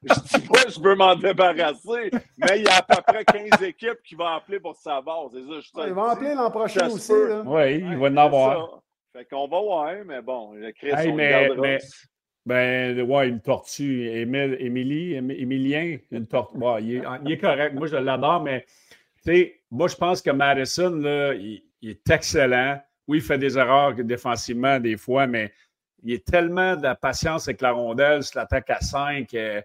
je 0.04 0.40
dis 0.40 0.48
pas 0.48 0.68
je 0.68 0.82
veux 0.82 0.96
m'en 0.96 1.16
débarrasser, 1.16 2.10
mais 2.38 2.58
il 2.58 2.64
y 2.64 2.68
a 2.70 2.78
à 2.78 2.82
peu 2.82 3.02
près 3.06 3.24
15 3.24 3.62
équipes 3.62 4.02
qui 4.04 4.16
vont 4.16 4.26
appeler 4.26 4.60
pour 4.60 4.76
savoir. 4.76 5.30
C'est 5.32 5.44
ça, 5.44 5.60
je 5.60 5.88
Ils 5.90 5.94
vont 5.94 6.06
appeler 6.06 6.34
l'an 6.34 6.50
prochain 6.50 6.90
aussi. 6.90 7.14
Oui, 7.46 7.76
il 7.76 7.98
va 7.98 8.08
en 8.08 8.18
avoir. 8.18 8.82
Fait 9.14 9.26
qu'on 9.26 9.48
va 9.48 9.60
voir, 9.60 9.94
mais 10.06 10.22
bon, 10.22 10.54
Chris, 10.76 10.90
hey, 10.90 11.12
on 11.12 11.16
mais, 11.16 11.50
mais, 11.56 11.80
ben, 12.46 13.00
ouais, 13.02 13.30
une 13.30 13.40
tortue. 13.40 14.08
Émilie, 14.08 15.14
Émilien, 15.14 15.98
une 16.12 16.28
tortue. 16.28 16.58
il, 16.82 16.96
est, 16.96 17.04
il, 17.26 17.32
est, 17.32 17.38
correct. 17.38 17.74
Moi, 17.76 17.88
je 17.88 17.98
l'adore, 17.98 18.42
mais 18.42 18.66
tu 19.24 19.32
sais, 19.32 19.62
moi, 19.70 19.88
je 19.88 19.96
pense 19.96 20.22
que 20.22 20.32
Madison, 20.32 20.92
là, 20.92 21.34
il, 21.34 21.64
est 21.84 22.10
excellent. 22.10 22.82
Oui, 23.08 23.18
il 23.20 23.24
fait 23.24 23.38
des 23.38 23.58
erreurs 23.58 23.94
défensivement 23.96 24.80
des 24.80 24.98
fois, 24.98 25.28
mais 25.28 25.52
il 26.04 26.14
est 26.14 26.26
tellement 26.26 26.76
de 26.76 26.84
la 26.84 26.96
patience 26.96 27.48
avec 27.48 27.62
la 27.62 27.72
rondelle, 27.72 28.24
sur 28.24 28.40
l'attaque 28.40 28.70
à 28.70 28.80
5. 28.80 29.34
Euh, 29.34 29.62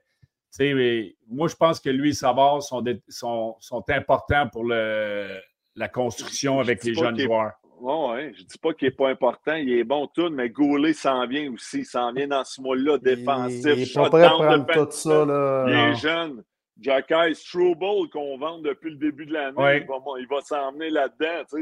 moi, 1.28 1.48
je 1.48 1.54
pense 1.54 1.80
que 1.80 1.90
lui 1.90 2.10
et 2.10 2.14
Savard 2.14 2.62
sont, 2.62 2.82
sont, 3.08 3.56
sont 3.60 3.84
importants 3.90 4.48
pour 4.48 4.64
le, 4.64 5.38
la 5.74 5.88
construction 5.88 6.60
avec 6.60 6.82
les 6.84 6.94
jeunes 6.94 7.18
joueurs. 7.18 7.52
Je 7.78 8.42
ne 8.42 8.46
dis 8.46 8.58
pas 8.58 8.72
qu'il 8.72 8.88
n'est 8.88 8.94
pas 8.94 9.08
important, 9.08 9.54
il 9.54 9.70
est 9.72 9.84
bon 9.84 10.06
tout, 10.06 10.30
mais 10.30 10.48
Goulet 10.48 10.92
s'en 10.92 11.26
vient 11.26 11.52
aussi. 11.52 11.80
Il 11.80 11.84
s'en 11.84 12.12
vient 12.12 12.28
dans 12.28 12.44
ce 12.44 12.60
mois-là, 12.60 12.98
défensif. 12.98 13.64
Il 13.64 13.80
n'est 13.80 13.86
pas 13.94 14.10
prêt 14.10 14.24
à 14.24 14.30
prendre 14.30 14.66
tout 14.66 14.90
ça. 14.90 15.24
Là. 15.24 15.66
Il 15.68 15.74
est 15.74 15.94
jeune. 15.96 16.42
Jacky 16.78 17.34
Struble, 17.34 18.08
qu'on 18.12 18.36
vend 18.38 18.58
depuis 18.58 18.90
le 18.90 18.96
début 18.96 19.26
de 19.26 19.32
l'année, 19.32 19.86
il 20.18 20.26
va, 20.28 20.40
s'emmener 20.42 20.90
là-dedans. 20.90 21.60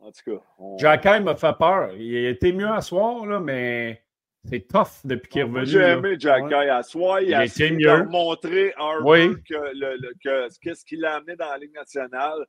En 0.00 0.12
tout 0.12 0.36
cas. 0.36 0.42
On... 0.58 1.22
M'a 1.22 1.34
fait 1.34 1.58
peur. 1.58 1.92
Il 1.96 2.26
était 2.26 2.52
mieux 2.52 2.68
à 2.68 2.80
soir, 2.80 3.26
là, 3.26 3.40
mais 3.40 4.02
c'est 4.44 4.66
tough 4.68 5.04
depuis 5.04 5.28
qu'il 5.28 5.40
est 5.40 5.44
revenu. 5.44 5.66
J'ai 5.66 5.80
aimé 5.80 6.16
Jacky 6.18 6.54
à 6.54 6.82
soir. 6.82 7.20
Il, 7.20 7.34
a 7.34 7.44
essayé 7.44 7.70
de 7.70 8.08
montrer 8.08 8.72
oui. 9.02 9.34
qu'est-ce 10.62 10.84
qu'il 10.84 11.04
a 11.04 11.16
amené 11.16 11.34
dans 11.34 11.50
la 11.50 11.58
Ligue 11.58 11.74
nationale. 11.74 12.46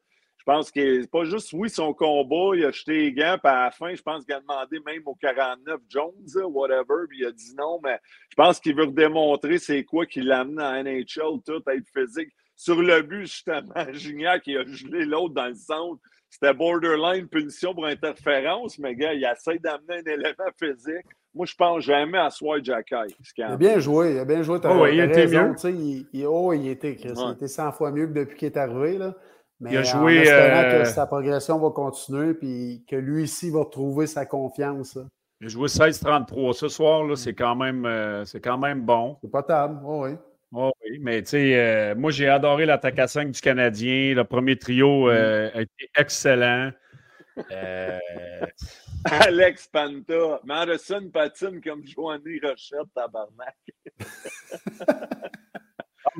Je 0.49 0.55
pense 0.55 0.71
que 0.71 1.01
c'est 1.01 1.11
pas 1.11 1.25
juste, 1.25 1.53
oui, 1.53 1.69
son 1.69 1.93
combat, 1.93 2.55
il 2.55 2.65
a 2.65 2.71
jeté 2.71 2.93
les 2.93 3.13
gants, 3.13 3.37
puis 3.37 3.51
à 3.51 3.65
la 3.65 3.71
fin, 3.71 3.93
je 3.93 4.01
pense 4.01 4.25
qu'il 4.25 4.33
a 4.33 4.39
demandé 4.39 4.79
même 4.83 5.03
au 5.05 5.13
49 5.13 5.79
Jones, 5.87 6.11
whatever, 6.45 7.05
puis 7.07 7.19
il 7.19 7.25
a 7.27 7.31
dit 7.31 7.53
non, 7.55 7.79
mais 7.83 7.99
je 8.31 8.35
pense 8.35 8.59
qu'il 8.59 8.75
veut 8.75 8.87
démontrer 8.87 9.59
c'est 9.59 9.83
quoi 9.83 10.07
qu'il 10.07 10.25
l'a 10.25 10.39
amené 10.39 10.63
en 10.63 10.83
NHL, 10.83 11.43
tout, 11.45 11.61
être 11.69 11.87
physique. 11.95 12.29
Sur 12.55 12.81
le 12.81 13.03
but, 13.03 13.27
justement, 13.27 13.73
Gignac, 13.93 14.41
qui 14.41 14.57
a 14.57 14.65
gelé 14.65 15.05
l'autre 15.05 15.35
dans 15.35 15.49
le 15.49 15.53
centre. 15.53 16.01
C'était 16.31 16.53
borderline 16.53 17.27
punition 17.27 17.75
pour 17.75 17.85
interférence, 17.85 18.79
mais 18.79 18.95
gars, 18.95 19.13
il 19.13 19.23
essaie 19.23 19.59
d'amener 19.59 19.99
un 19.99 20.11
élément 20.13 20.51
physique. 20.59 21.05
Moi, 21.35 21.45
je 21.45 21.55
pense 21.55 21.83
jamais 21.83 22.17
à 22.17 22.31
Soi 22.31 22.57
Jacky. 22.63 22.95
Il 23.37 23.43
a 23.43 23.55
bien 23.55 23.77
joué, 23.77 24.13
il 24.13 24.19
a 24.19 24.25
bien 24.25 24.41
joué. 24.41 24.57
Oh, 24.63 24.87
il 24.87 24.99
était 24.99 25.27
mieux. 25.27 25.53
Il, 25.65 26.07
il, 26.11 26.25
oh, 26.25 26.53
il 26.53 26.67
était, 26.69 26.95
Chris, 26.95 27.13
il 27.15 27.33
était 27.33 27.47
100 27.47 27.71
fois 27.73 27.91
mieux 27.91 28.07
que 28.07 28.13
depuis 28.13 28.35
qu'il 28.35 28.47
est 28.47 28.57
arrivé. 28.57 28.97
Là. 28.97 29.15
Mais 29.59 29.71
il 29.71 29.77
a 29.77 29.83
joué. 29.83 30.19
En 30.19 30.21
espérant 30.21 30.61
que 30.61 30.75
euh, 30.75 30.85
sa 30.85 31.05
progression 31.05 31.59
va 31.59 31.69
continuer 31.71 32.33
puis 32.33 32.83
que 32.87 32.95
lui 32.95 33.23
ici 33.23 33.49
va 33.49 33.65
trouver 33.65 34.07
sa 34.07 34.25
confiance. 34.25 34.97
Il 35.41 35.47
a 35.47 35.49
joué 35.49 35.67
16-33 35.67 36.53
ce 36.53 36.67
soir, 36.67 37.03
là, 37.03 37.15
c'est 37.15 37.33
quand 37.33 37.55
même 37.55 37.85
euh, 37.85 38.25
c'est 38.25 38.41
quand 38.41 38.57
même 38.57 38.81
bon. 38.81 39.17
C'est 39.21 39.31
pas 39.31 39.43
table, 39.43 39.79
oh, 39.85 40.05
oui. 40.05 40.11
Oh, 40.51 40.71
oui, 40.83 40.97
mais 41.01 41.21
tu 41.21 41.29
sais, 41.29 41.55
euh, 41.55 41.95
moi 41.95 42.11
j'ai 42.11 42.27
adoré 42.27 42.65
l'attaque 42.65 42.97
à 42.99 43.07
5 43.07 43.31
du 43.31 43.39
Canadien. 43.39 44.15
Le 44.15 44.23
premier 44.23 44.57
trio 44.57 45.07
mm. 45.07 45.09
a 45.09 45.61
été 45.61 45.89
excellent. 45.95 46.71
Alex 49.05 49.67
Panta, 49.67 50.41
Madison 50.43 51.09
patine 51.13 51.61
comme 51.61 51.85
Joanny 51.85 52.39
Rochette, 52.43 52.93
tabarnak. 52.93 53.55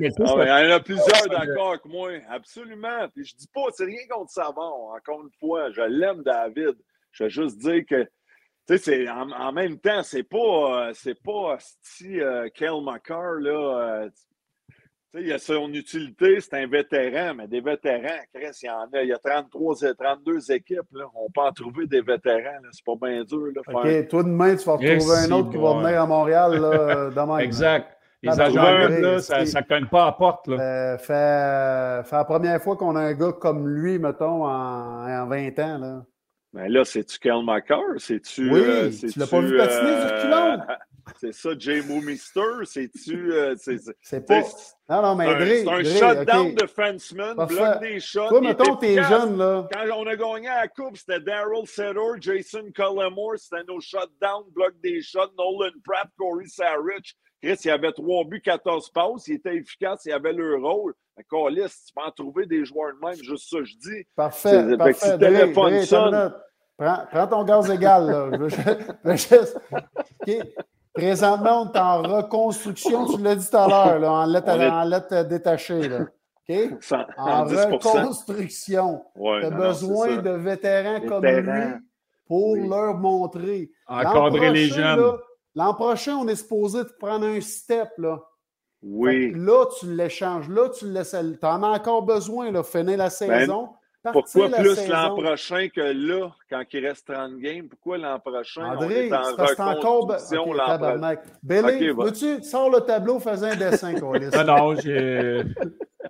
Ah, 0.02 0.62
il 0.62 0.68
y 0.68 0.72
en 0.72 0.76
a 0.76 0.80
plusieurs 0.80 1.28
d'accord 1.28 1.70
avec 1.70 1.84
moi, 1.84 2.10
absolument. 2.28 3.08
Puis 3.14 3.24
je 3.24 3.36
dis 3.36 3.48
pas, 3.52 3.62
c'est 3.72 3.84
rien 3.84 4.06
contre 4.08 4.30
Savon, 4.30 4.92
encore 4.96 5.22
une 5.22 5.30
fois. 5.38 5.70
Je 5.70 5.82
l'aime, 5.82 6.22
David. 6.22 6.76
Je 7.12 7.24
veux 7.24 7.30
juste 7.30 7.58
dire 7.58 7.84
que 7.86 8.08
tu 8.68 8.78
sais, 8.78 9.08
en, 9.08 9.30
en, 9.32 9.52
même 9.52 9.78
temps, 9.78 10.02
c'est 10.02 10.22
pas, 10.22 10.88
euh, 10.88 10.92
c'est 10.94 11.20
pas 11.20 11.56
si 11.82 12.20
euh, 12.20 12.48
Kel 12.54 12.80
McCarr, 12.82 13.40
là. 13.40 14.04
Euh, 14.04 14.10
sais, 15.12 15.22
il 15.22 15.32
a 15.32 15.38
son 15.38 15.72
utilité, 15.72 16.40
c'est 16.40 16.54
un 16.54 16.66
vétéran, 16.66 17.34
mais 17.34 17.48
des 17.48 17.60
vétérans, 17.60 18.20
Chris, 18.32 18.50
il 18.62 18.66
y 18.66 18.70
en 18.70 18.86
a. 18.92 19.02
Il 19.02 19.08
y 19.08 19.12
a 19.12 19.18
33, 19.18 19.94
32 19.98 20.52
équipes. 20.52 20.80
Là. 20.92 21.06
On 21.14 21.30
peut 21.30 21.40
en 21.40 21.52
trouver 21.52 21.86
des 21.86 22.00
vétérans. 22.00 22.58
C'est 22.72 22.84
pas 22.84 22.94
bien 23.00 23.24
dur. 23.24 23.46
Là, 23.54 23.62
OK, 23.66 24.08
toi, 24.08 24.22
demain, 24.22 24.56
tu 24.56 24.64
vas 24.64 24.72
retrouver 24.72 25.16
un 25.26 25.30
autre 25.32 25.50
qui 25.50 25.56
va 25.56 25.74
venir 25.74 26.02
à 26.02 26.06
Montréal 26.06 26.60
là, 26.60 27.10
demain. 27.16 27.38
exact. 27.38 27.96
Les 28.22 28.40
agents 28.40 28.62
là, 28.62 29.18
ça 29.20 29.42
ne 29.42 29.66
cogne 29.66 29.86
pas 29.86 30.06
à 30.06 30.12
porte. 30.12 30.46
Là. 30.46 30.60
Euh, 30.60 30.98
fait, 30.98 32.08
fait 32.08 32.16
la 32.16 32.24
première 32.24 32.60
fois 32.62 32.76
qu'on 32.76 32.94
a 32.96 33.00
un 33.00 33.14
gars 33.14 33.32
comme 33.32 33.66
lui, 33.66 33.98
mettons, 33.98 34.44
en, 34.44 35.08
en 35.08 35.26
20 35.26 35.58
ans. 35.58 35.78
Là. 35.78 36.02
Mais 36.52 36.68
là, 36.68 36.84
c'est-tu 36.84 37.18
Kel 37.18 37.44
McCarr? 37.44 37.98
C'est-tu. 37.98 38.50
Oui, 38.50 38.60
euh, 38.60 38.90
tu 38.90 39.18
l'as 39.18 39.26
pas 39.26 39.40
vu 39.40 39.56
patiner 39.56 39.90
euh, 39.90 40.08
sur 40.08 40.16
reculons? 40.16 40.64
C'est 41.20 41.32
ça, 41.32 41.50
Jay 41.58 41.82
Mister? 41.82 42.64
C'est-tu. 42.64 43.32
Euh, 43.32 43.56
c'est 44.00 44.26
pas. 44.26 44.42
Non, 44.88 45.02
non, 45.02 45.14
mais 45.16 45.62
C'est 45.64 45.68
un, 45.68 45.82
shutdown 45.82 46.46
okay. 46.46 46.54
de 46.54 46.66
Frenchman, 46.66 47.34
bloc 47.34 47.80
des 47.80 47.98
shots. 47.98 48.28
Toi, 48.28 48.40
mettons, 48.40 48.76
t'es 48.76 49.02
jeune, 49.02 49.36
là. 49.36 49.66
Quand 49.72 49.96
on 49.96 50.06
a 50.06 50.14
gagné 50.14 50.46
la 50.46 50.68
Coupe, 50.68 50.96
c'était 50.96 51.18
Daryl 51.20 51.66
Setter, 51.66 51.98
Jason 52.20 52.70
Cullimore, 52.72 53.38
c'était 53.38 53.64
nos 53.66 53.80
shutdowns, 53.80 54.50
bloc 54.54 54.74
des 54.82 55.02
shots, 55.02 55.32
Nolan 55.36 55.72
Pratt, 55.84 56.08
Corey 56.16 56.46
Sarich. 56.46 57.16
Chris, 57.42 57.56
il 57.64 57.68
y 57.68 57.70
avait 57.70 57.92
trois 57.92 58.24
buts, 58.24 58.42
14 58.42 58.90
passes, 58.90 59.28
il 59.28 59.36
était 59.36 59.56
efficace, 59.56 60.02
il 60.04 60.12
avait 60.12 60.32
le 60.32 60.56
rôle. 60.56 60.94
Colis, 61.28 61.62
tu 61.86 61.92
peux 61.94 62.02
en 62.02 62.10
trouver 62.10 62.46
des 62.46 62.64
joueurs 62.64 62.92
de 62.94 63.06
même, 63.06 63.16
juste 63.22 63.50
ça, 63.50 63.58
je 63.62 63.74
dis. 63.76 64.06
Parfait. 64.16 64.76
parfait. 64.76 65.18
Dre, 65.18 65.52
Dre, 65.52 66.32
prends, 66.78 66.98
prends, 67.10 67.26
ton 67.26 67.44
gaz 67.44 67.70
égal, 67.70 68.06
là. 68.06 68.30
Je, 69.04 69.10
juste... 69.12 69.58
Présentement, 70.92 71.62
on 71.62 71.72
est 71.72 71.78
en 71.78 72.02
reconstruction, 72.02 73.06
tu 73.06 73.22
l'as 73.22 73.36
dit 73.36 73.48
tout 73.48 73.56
à 73.56 73.68
l'heure, 73.98 74.10
en 74.10 74.26
lettres 74.26 74.50
en 74.50 74.84
lettre 74.84 75.22
détachée. 75.28 75.88
Là. 75.88 76.00
OK? 76.48 76.56
En 77.16 77.44
reconstruction. 77.44 79.02
tu 79.14 79.44
as 79.44 79.50
besoin 79.50 80.16
de 80.16 80.30
vétérans 80.30 81.00
comme 81.06 81.24
lui 81.24 81.74
pour 82.26 82.56
leur 82.56 82.94
montrer. 82.94 83.70
Encadrer 83.86 84.50
les 84.50 84.66
jeunes. 84.66 85.16
L'an 85.54 85.74
prochain, 85.74 86.16
on 86.16 86.28
est 86.28 86.36
supposé 86.36 86.84
te 86.84 86.92
prendre 86.98 87.26
un 87.26 87.40
step. 87.40 87.90
Là. 87.98 88.20
Oui. 88.82 89.32
Là, 89.34 89.66
tu 89.78 89.94
l'échanges. 89.94 90.48
Là, 90.48 90.68
tu 90.70 90.86
le 90.86 90.92
laisses. 90.92 91.10
Tu 91.10 91.46
en 91.46 91.62
as 91.62 91.68
encore 91.68 92.02
besoin, 92.02 92.50
là, 92.50 92.62
finir 92.62 92.96
la 92.96 93.04
ben, 93.04 93.10
saison. 93.10 93.68
pourquoi 94.12 94.48
plus 94.48 94.88
l'an 94.88 95.14
prochain 95.16 95.68
que 95.68 95.80
là, 95.80 96.30
quand 96.48 96.62
il 96.72 96.86
reste 96.86 97.12
30 97.12 97.38
games? 97.38 97.68
Pourquoi 97.68 97.98
l'an 97.98 98.18
prochain? 98.20 98.64
André, 98.64 99.10
on 99.10 99.12
est 99.12 99.12
en 99.12 99.22
reconstruction 99.22 100.50
okay, 100.50 100.78
prochain. 100.78 101.16
Billy, 101.42 101.90
okay, 101.90 102.12
tu 102.12 102.42
sors 102.42 102.70
le 102.70 102.80
tableau, 102.80 103.18
fais 103.18 103.42
un 103.42 103.56
dessin, 103.56 103.92
Non, 104.00 104.44
non, 104.44 104.76
j'ai... 104.76 105.42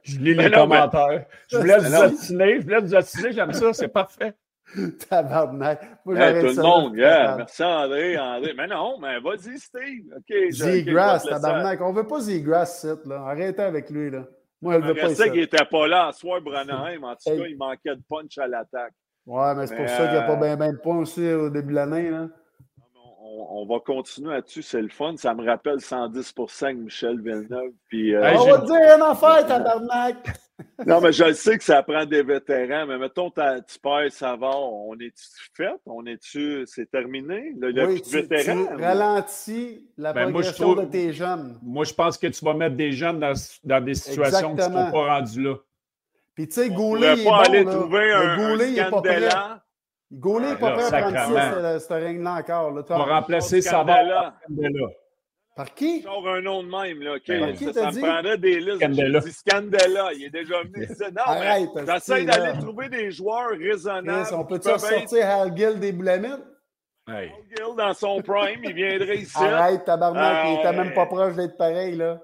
je 0.05 0.19
lis 0.19 0.35
les 0.35 0.51
commentaires. 0.51 1.27
je 1.49 1.57
voulais 1.59 1.79
vous 1.81 1.95
attiner, 1.95 2.61
je 2.61 2.63
voulais 2.63 2.81
vous 2.81 2.95
attiner, 2.95 3.33
j'aime 3.33 3.53
ça, 3.53 3.73
c'est 3.73 3.89
parfait. 3.89 4.35
Tabarnak. 5.09 5.81
Moi, 6.05 6.17
hey, 6.17 6.41
tout 6.41 6.57
le 6.57 6.63
monde, 6.63 6.97
yeah. 6.97 7.37
Merci 7.37 7.63
André, 7.63 8.19
André. 8.19 8.55
Mais 8.57 8.67
non, 8.67 8.99
mais 8.99 9.21
vas-y, 9.21 9.59
Steve. 9.59 10.13
OK. 10.17 10.51
Z-Grass, 10.51 11.25
tabarnak. 11.25 11.81
On 11.81 11.93
veut 11.93 12.07
pas 12.07 12.21
Z-Grass, 12.21 12.87
là. 13.05 13.23
Arrêtez 13.27 13.63
avec 13.63 13.91
lui, 13.91 14.11
là. 14.11 14.25
Moi, 14.63 14.75
elle 14.75 14.83
veut 14.83 14.95
pas 14.95 15.13
qu'il 15.15 15.41
n'était 15.41 15.65
pas 15.65 15.87
là 15.87 16.09
à 16.09 16.13
soir, 16.13 16.41
Branheim. 16.41 17.03
En 17.03 17.15
tout 17.15 17.31
cas, 17.37 17.47
il 17.49 17.57
manquait 17.57 17.97
de 17.97 18.03
punch 18.09 18.37
à 18.39 18.47
l'attaque. 18.47 18.93
Ouais, 19.27 19.55
mais 19.55 19.67
c'est 19.67 19.77
pour 19.77 19.89
ça 19.89 20.05
qu'il 20.05 20.13
n'y 20.13 20.19
a 20.19 20.23
pas 20.23 20.37
bien 20.37 20.57
ben 20.57 20.73
de 20.73 20.79
points 20.79 20.99
aussi 20.99 21.33
au 21.33 21.51
début 21.51 21.71
de 21.71 21.75
l'année, 21.77 22.11
là 22.11 22.29
on, 23.39 23.67
va 23.67 23.79
continuer 23.81 24.35
là-dessus, 24.35 24.63
c'est 24.63 24.83
le 24.83 24.89
fun. 24.89 25.17
Ça 25.17 25.35
me 25.35 25.45
rappelle 25.45 25.81
110 25.81 26.35
avec 26.63 26.77
Michel 26.79 27.21
Villeneuve. 27.21 27.73
Puis, 27.89 28.15
euh, 28.15 28.33
on 28.35 28.47
va 28.47 28.59
te 28.59 28.67
dire 28.67 28.97
une 28.97 29.03
affaire, 29.03 29.47
tabarnak! 29.47 30.29
Non, 30.87 31.01
mais 31.01 31.13
je 31.13 31.33
sais 31.33 31.59
que 31.59 31.65
ça 31.65 31.83
prend 31.83 32.05
des 32.05 32.23
vétérans, 32.23 32.87
mais 32.87 32.99
mettons, 32.99 33.31
tu 33.31 33.79
perds 33.83 34.13
Savard, 34.13 34.73
on 34.73 34.95
est-tu 34.95 35.51
fait? 35.55 35.75
On 35.87 36.05
est-tu. 36.07 36.65
C'est 36.67 36.91
terminé? 36.91 37.53
Le, 37.59 37.71
le 37.71 37.87
oui, 37.87 38.03
tu, 38.03 38.11
vétéran? 38.11 38.67
Tu 38.67 38.83
ralentis 38.83 39.87
la 39.97 40.13
ben, 40.13 40.31
progression 40.31 40.75
de 40.75 40.85
tes 40.85 41.13
jeunes. 41.13 41.59
Moi, 41.63 41.85
je 41.85 41.95
pense 41.95 42.19
que 42.19 42.27
tu 42.27 42.45
vas 42.45 42.55
mettre 42.55 42.77
des 42.77 42.93
jeunes 42.93 43.21
dans, 43.21 43.35
dans 43.65 43.85
des 43.85 43.95
situations 43.95 44.51
qui 44.51 44.63
ne 44.63 44.63
sont 44.63 44.91
pas 44.91 45.19
rendues 45.19 45.43
là. 45.43 45.55
Puis, 46.35 46.49
tu 46.49 46.55
sais, 46.55 46.71
Goulet, 46.71 47.15
il 47.15 47.21
est 47.21 47.25
pas 47.25 47.31
bon, 47.31 47.37
aller 47.37 47.65
trouver 47.65 48.13
un, 48.13 48.37
Goulet, 48.37 48.73
il 48.73 48.79
est 48.79 48.91
pas 48.91 49.03
prêt. 49.03 49.29
Gaulet 50.13 50.51
n'est 50.51 50.57
pas 50.57 50.73
prêt 50.73 50.95
à 50.95 51.03
prendre 51.03 51.81
ce 51.81 51.93
ring-là 51.93 52.35
encore. 52.35 52.71
Là. 52.73 52.83
On 52.89 52.99
va 52.99 53.21
remplacer 53.21 53.61
Savard 53.61 53.85
par 53.87 54.35
qui? 55.65 56.03
Sors 56.03 56.29
un 56.29 56.41
nom 56.41 56.63
de 56.63 56.69
même, 56.69 57.03
là. 57.03 57.15
Okay. 57.15 57.57
ça, 57.73 57.73
ça 57.73 57.91
me 57.91 58.01
prendrait 58.01 58.39
des 58.39 58.61
listes. 58.61 58.77
Scandella. 58.77 59.21
Scandella. 59.21 60.13
Il 60.15 60.25
est 60.25 60.31
déjà 60.31 60.63
venu 60.63 60.85
ici. 60.85 61.03
Non, 61.03 61.23
Arrête, 61.25 61.69
j'essaie 61.87 62.25
d'aller 62.25 62.59
trouver 62.59 62.89
des 62.89 63.11
joueurs 63.11 63.51
raisonnables. 63.51 64.29
on 64.33 64.45
peut-tu 64.45 64.69
sortir 64.69 65.27
Hal 65.27 65.57
Gill 65.57 65.79
des 65.79 65.93
boulamites? 65.93 66.45
Hey. 67.09 67.29
Hal 67.29 67.45
Gill 67.49 67.77
dans 67.77 67.95
son 67.95 68.23
prime, 68.23 68.61
il 68.65 68.75
viendrait 68.75 69.19
ici. 69.19 69.37
Arrête, 69.37 69.85
tabarnak, 69.85 70.47
il 70.47 70.61
était 70.61 70.77
même 70.77 70.95
pas 70.95 71.07
proche 71.07 71.35
d'être 71.35 71.57
pareil, 71.57 71.97
là. 71.97 72.21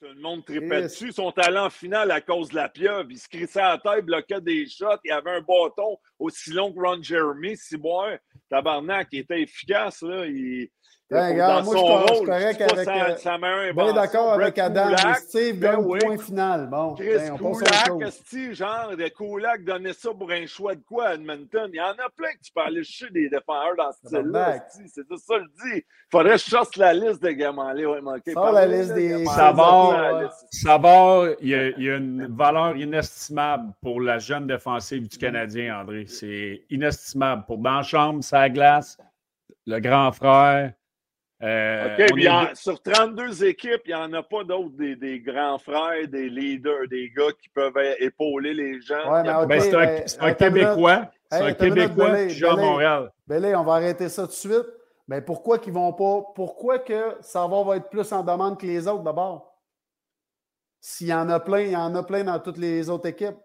Tout 0.00 0.12
le 0.14 0.20
monde 0.20 0.44
tripait 0.44 0.82
dessus. 0.82 1.12
Son 1.12 1.32
talent 1.32 1.70
final 1.70 2.10
à 2.10 2.20
cause 2.20 2.50
de 2.50 2.56
la 2.56 2.68
pieuvre. 2.68 3.06
Il 3.08 3.18
se 3.18 3.26
crissait 3.26 3.60
à 3.60 3.70
la 3.70 3.78
tête, 3.78 4.04
bloquait 4.04 4.40
des 4.40 4.68
shots. 4.68 4.98
Il 5.02 5.10
avait 5.10 5.30
un 5.30 5.40
bâton 5.40 5.96
aussi 6.18 6.50
long 6.50 6.70
que 6.72 6.78
Ron 6.78 7.00
Jeremy. 7.00 7.56
Si 7.56 7.78
moi, 7.78 8.18
tabarnak, 8.50 9.08
il 9.12 9.20
était 9.20 9.40
efficace. 9.40 10.02
Là. 10.02 10.26
Il, 10.26 10.68
ben, 11.10 11.32
regarde, 11.32 11.64
moi, 11.66 11.74
je 11.76 12.14
suis 12.14 12.24
correct 12.24 12.60
avec. 12.62 12.84
Sa, 12.86 13.16
sa 13.18 13.38
ben 13.38 13.92
d'accord 13.92 14.32
avec 14.32 14.58
Adam. 14.58 14.86
Kulak, 14.86 15.16
Steve 15.18 15.58
ben 15.58 15.76
donne 15.76 15.84
oui. 15.86 15.98
point 16.00 16.18
final. 16.18 16.66
Bon, 16.70 16.94
Chris 16.94 17.16
ben, 17.16 17.36
on 17.40 18.10
Steve, 18.10 18.54
genre, 18.54 18.96
de 18.96 19.08
Kulak 19.08 19.64
donnait 19.64 19.92
ça 19.92 20.10
pour 20.18 20.30
un 20.30 20.46
choix 20.46 20.74
de 20.74 20.80
quoi 20.80 21.08
à 21.08 21.14
Edmonton? 21.14 21.68
Il 21.72 21.76
y 21.76 21.80
en 21.80 21.90
a 21.90 22.08
plein 22.16 22.32
que 22.32 22.42
tu 22.42 22.52
peux 22.52 22.62
aller 22.62 22.82
chercher 22.82 23.12
des 23.12 23.28
défenseurs 23.28 23.76
dans 23.76 23.92
ce 23.92 24.08
style-là. 24.08 24.64
C'est 24.70 25.02
ça 25.02 25.38
que 25.38 25.44
je 25.44 25.70
dis. 25.70 25.76
Il 25.76 25.82
faudrait 26.10 26.32
que 26.32 26.38
je 26.38 26.44
chasse 26.44 26.76
la 26.76 26.94
liste 26.94 27.22
des 27.22 27.36
gamins-là. 27.36 27.90
Ouais, 27.90 28.00
manqué. 28.00 28.32
Sors 28.32 28.52
la 28.52 28.66
liste 28.66 28.94
des. 28.94 29.26
Savard, 29.26 30.32
Savard 30.50 31.26
il, 31.40 31.48
y 31.48 31.54
a, 31.54 31.68
il 31.68 31.82
y 31.82 31.90
a 31.90 31.96
une 31.96 32.34
valeur 32.34 32.76
inestimable 32.78 33.74
pour 33.82 34.00
la 34.00 34.18
jeune 34.18 34.46
défensive 34.46 35.06
du 35.06 35.18
Canadien, 35.18 35.80
André. 35.80 36.06
C'est 36.06 36.62
inestimable. 36.70 37.44
Pour 37.46 37.58
dans 37.58 37.76
la 37.76 37.82
chambre, 37.82 38.24
sa 38.24 38.48
glace, 38.48 38.96
le 39.66 39.80
grand 39.80 40.10
frère. 40.10 40.72
Euh, 41.44 41.94
OK, 41.94 42.14
bien, 42.14 42.50
sur 42.54 42.80
32 42.80 43.44
équipes, 43.44 43.82
il 43.84 43.88
n'y 43.88 43.94
en 43.94 44.10
a 44.14 44.22
pas 44.22 44.44
d'autres 44.44 44.76
des, 44.78 44.96
des, 44.96 45.20
grands 45.20 45.58
frères, 45.58 46.08
des 46.08 46.30
leaders, 46.30 46.88
des 46.88 47.10
gars 47.14 47.32
qui 47.38 47.50
peuvent 47.50 47.76
épauler 47.98 48.54
les 48.54 48.80
gens. 48.80 49.12
Ouais, 49.12 49.46
ben, 49.46 49.60
c'est 49.60 50.20
un, 50.22 50.26
un 50.28 50.32
Québécois. 50.32 51.10
C'est 51.30 51.42
un 51.42 51.52
Québécois 51.52 52.26
qui 52.26 52.34
joue 52.34 52.46
à 52.46 52.56
Montréal. 52.56 53.12
On 53.28 53.62
va 53.62 53.74
arrêter 53.74 54.08
ça 54.08 54.22
tout 54.22 54.28
de 54.28 54.32
suite. 54.32 54.66
Mais 55.06 55.20
pourquoi 55.20 55.58
qu'ils 55.58 55.74
vont 55.74 55.92
pas. 55.92 56.32
Pourquoi 56.34 56.78
que 56.78 57.16
Savard 57.20 57.64
va 57.64 57.76
être 57.76 57.90
plus 57.90 58.10
en 58.12 58.22
demande 58.22 58.58
que 58.58 58.64
les 58.64 58.88
autres 58.88 59.02
d'abord? 59.02 59.54
S'il 60.80 61.08
y 61.08 61.14
en 61.14 61.28
a 61.28 61.40
plein, 61.40 61.60
il 61.60 61.72
y 61.72 61.76
en 61.76 61.94
a 61.94 62.02
plein 62.02 62.24
dans 62.24 62.38
toutes 62.38 62.56
les 62.56 62.88
autres 62.88 63.08
équipes. 63.08 63.36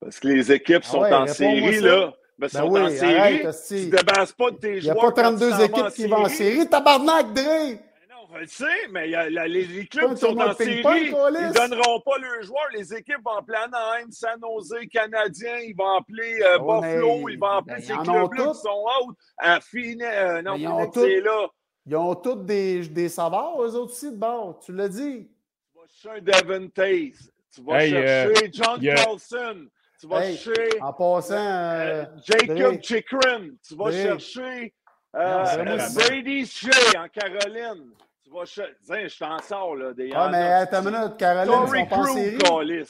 Parce 0.00 0.20
que 0.20 0.28
les 0.28 0.52
équipes 0.52 0.82
ah 0.84 0.90
sont 0.90 1.02
en 1.02 1.26
série, 1.26 1.80
là. 1.80 2.12
Ben, 2.40 2.48
ben 2.54 2.64
oui, 2.64 2.80
en 2.80 2.88
série. 2.88 3.16
Arrête, 3.16 3.56
tu 3.68 3.74
ne 3.74 3.90
débarrasses 3.90 4.32
pas 4.32 4.50
de 4.50 4.56
tes 4.56 4.80
joueurs. 4.80 4.96
Il 4.96 4.98
n'y 4.98 5.06
a 5.06 5.10
pas 5.10 5.12
32 5.12 5.60
équipes 5.62 5.88
qui 5.94 6.06
vont 6.06 6.24
en 6.24 6.28
série. 6.28 6.66
Tabarnak, 6.66 7.34
Dre! 7.34 7.42
Ben 7.42 7.78
non, 8.08 8.26
je 8.32 8.38
le 8.38 8.46
sais, 8.46 8.88
mais 8.90 9.10
y 9.10 9.14
a, 9.14 9.28
la, 9.28 9.46
les, 9.46 9.66
les, 9.66 9.86
clubs 9.86 10.14
qui 10.14 10.20
sont 10.20 10.38
en 10.38 10.54
série, 10.54 10.80
ils 10.80 11.10
ne 11.10 11.52
donneront 11.52 12.00
pas 12.00 12.16
leurs 12.16 12.42
joueurs. 12.42 12.68
Les 12.72 12.94
équipes 12.94 13.20
vont 13.22 13.36
appeler 13.36 13.58
Anaheim, 13.58 14.10
San 14.10 14.40
Jose, 14.40 14.74
Canadien, 14.90 15.58
ils 15.58 15.76
vont 15.76 15.98
appeler 15.98 16.40
euh, 16.42 16.58
oh, 16.62 16.80
Buffalo, 16.80 17.28
ils 17.28 17.38
vont 17.38 17.46
appeler 17.46 17.74
ben, 17.76 17.82
ces 17.82 17.92
clubs-là 17.92 18.52
qui 18.52 18.58
sont 18.58 18.86
out. 19.02 19.16
À 19.36 19.60
Fine, 19.60 20.02
euh, 20.02 20.40
non, 20.40 20.56
Phoenix 20.56 20.96
est 20.96 21.20
là. 21.20 21.46
Ils 21.84 21.96
ont 21.96 22.14
tous 22.14 22.36
des, 22.36 22.88
des 22.88 23.10
savoirs, 23.10 23.62
eux 23.62 23.74
autres 23.74 23.92
aussi, 23.92 24.10
de 24.10 24.16
bord. 24.16 24.60
Tu 24.64 24.72
l'as 24.72 24.88
dit. 24.88 25.28
Tu 25.72 25.78
vas 25.78 25.86
chercher 25.86 26.18
un 26.18 26.40
Devin 26.40 26.68
Taze. 26.68 27.30
Tu 27.54 27.62
vas 27.62 27.84
hey, 27.84 27.90
chercher 27.90 28.44
euh, 28.44 28.48
John 28.50 28.80
Carlson. 28.80 29.66
Tu 30.00 30.06
vas 30.06 30.22
chercher. 30.22 30.80
En 30.80 30.92
passant. 30.92 31.34
Euh, 31.36 32.04
Jacob 32.24 32.82
Chikrin, 32.82 33.50
tu 33.66 33.76
vas 33.76 33.92
chercher. 33.92 34.74
Brady 35.12 36.46
Shea 36.46 36.98
en 36.98 37.08
Caroline. 37.08 37.92
Tu 38.24 38.30
vas 38.30 38.44
chercher. 38.44 39.08
Je 39.08 39.18
t'en 39.18 39.38
sors, 39.40 39.76
là. 39.76 39.92
Des 39.92 40.10
ah, 40.14 40.28
mais 40.30 40.38
attends 40.38 40.82
une 40.82 40.96
minute, 40.96 41.16
Caroline, 41.18 41.52
Tory 41.52 41.88
Crew, 41.88 42.84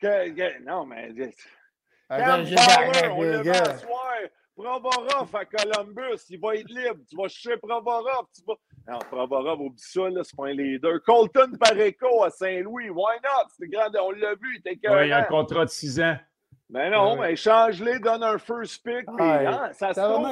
que, 0.00 0.64
Non, 0.64 0.86
mais. 0.86 1.12
Cam 2.08 2.44
Power, 2.44 3.08
on 3.12 3.22
le 3.22 3.42
va 3.42 3.78
soir. 3.78 4.14
Provorov 4.56 5.34
à 5.34 5.44
Columbus, 5.46 6.26
il 6.28 6.38
va 6.38 6.54
être 6.56 6.68
libre. 6.68 7.00
Tu 7.08 7.16
vas 7.16 7.28
chercher 7.28 7.56
Provorov. 7.58 8.26
Tu 8.34 8.42
vas... 8.46 8.54
Non, 8.92 8.98
Provorov, 8.98 9.60
oublie 9.60 9.78
ça, 9.78 10.02
c'est 10.22 10.36
pas 10.36 10.48
un 10.48 10.52
leader. 10.52 11.02
Colton 11.02 11.52
Pareco 11.58 12.24
à 12.24 12.30
Saint-Louis, 12.30 12.90
why 12.90 13.16
not? 13.22 13.48
C'est 13.58 13.68
grand, 13.68 13.88
on 14.02 14.10
l'a 14.10 14.34
vu, 14.34 14.60
il 14.64 14.72
était 14.72 14.88
Oui, 14.90 15.06
il 15.06 15.12
a 15.12 15.20
un 15.20 15.24
contrat 15.24 15.64
de 15.64 15.70
6 15.70 16.00
ans. 16.00 16.16
Mais 16.72 16.88
non, 16.90 17.16
mais 17.16 17.34
change-les, 17.34 17.98
donne 17.98 18.22
un 18.22 18.38
first 18.38 18.84
pick. 18.84 19.04
Ah, 19.18 19.38
hein, 19.38 19.70
ça 19.72 19.92
se 19.92 20.00
trouve. 20.00 20.22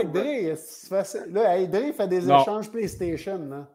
Là, 1.32 1.66
Dre 1.66 1.93
fait 1.95 2.09
des 2.09 2.30
échanges 2.30 2.70
PlayStation. 2.70 3.39
Là. 3.51 3.66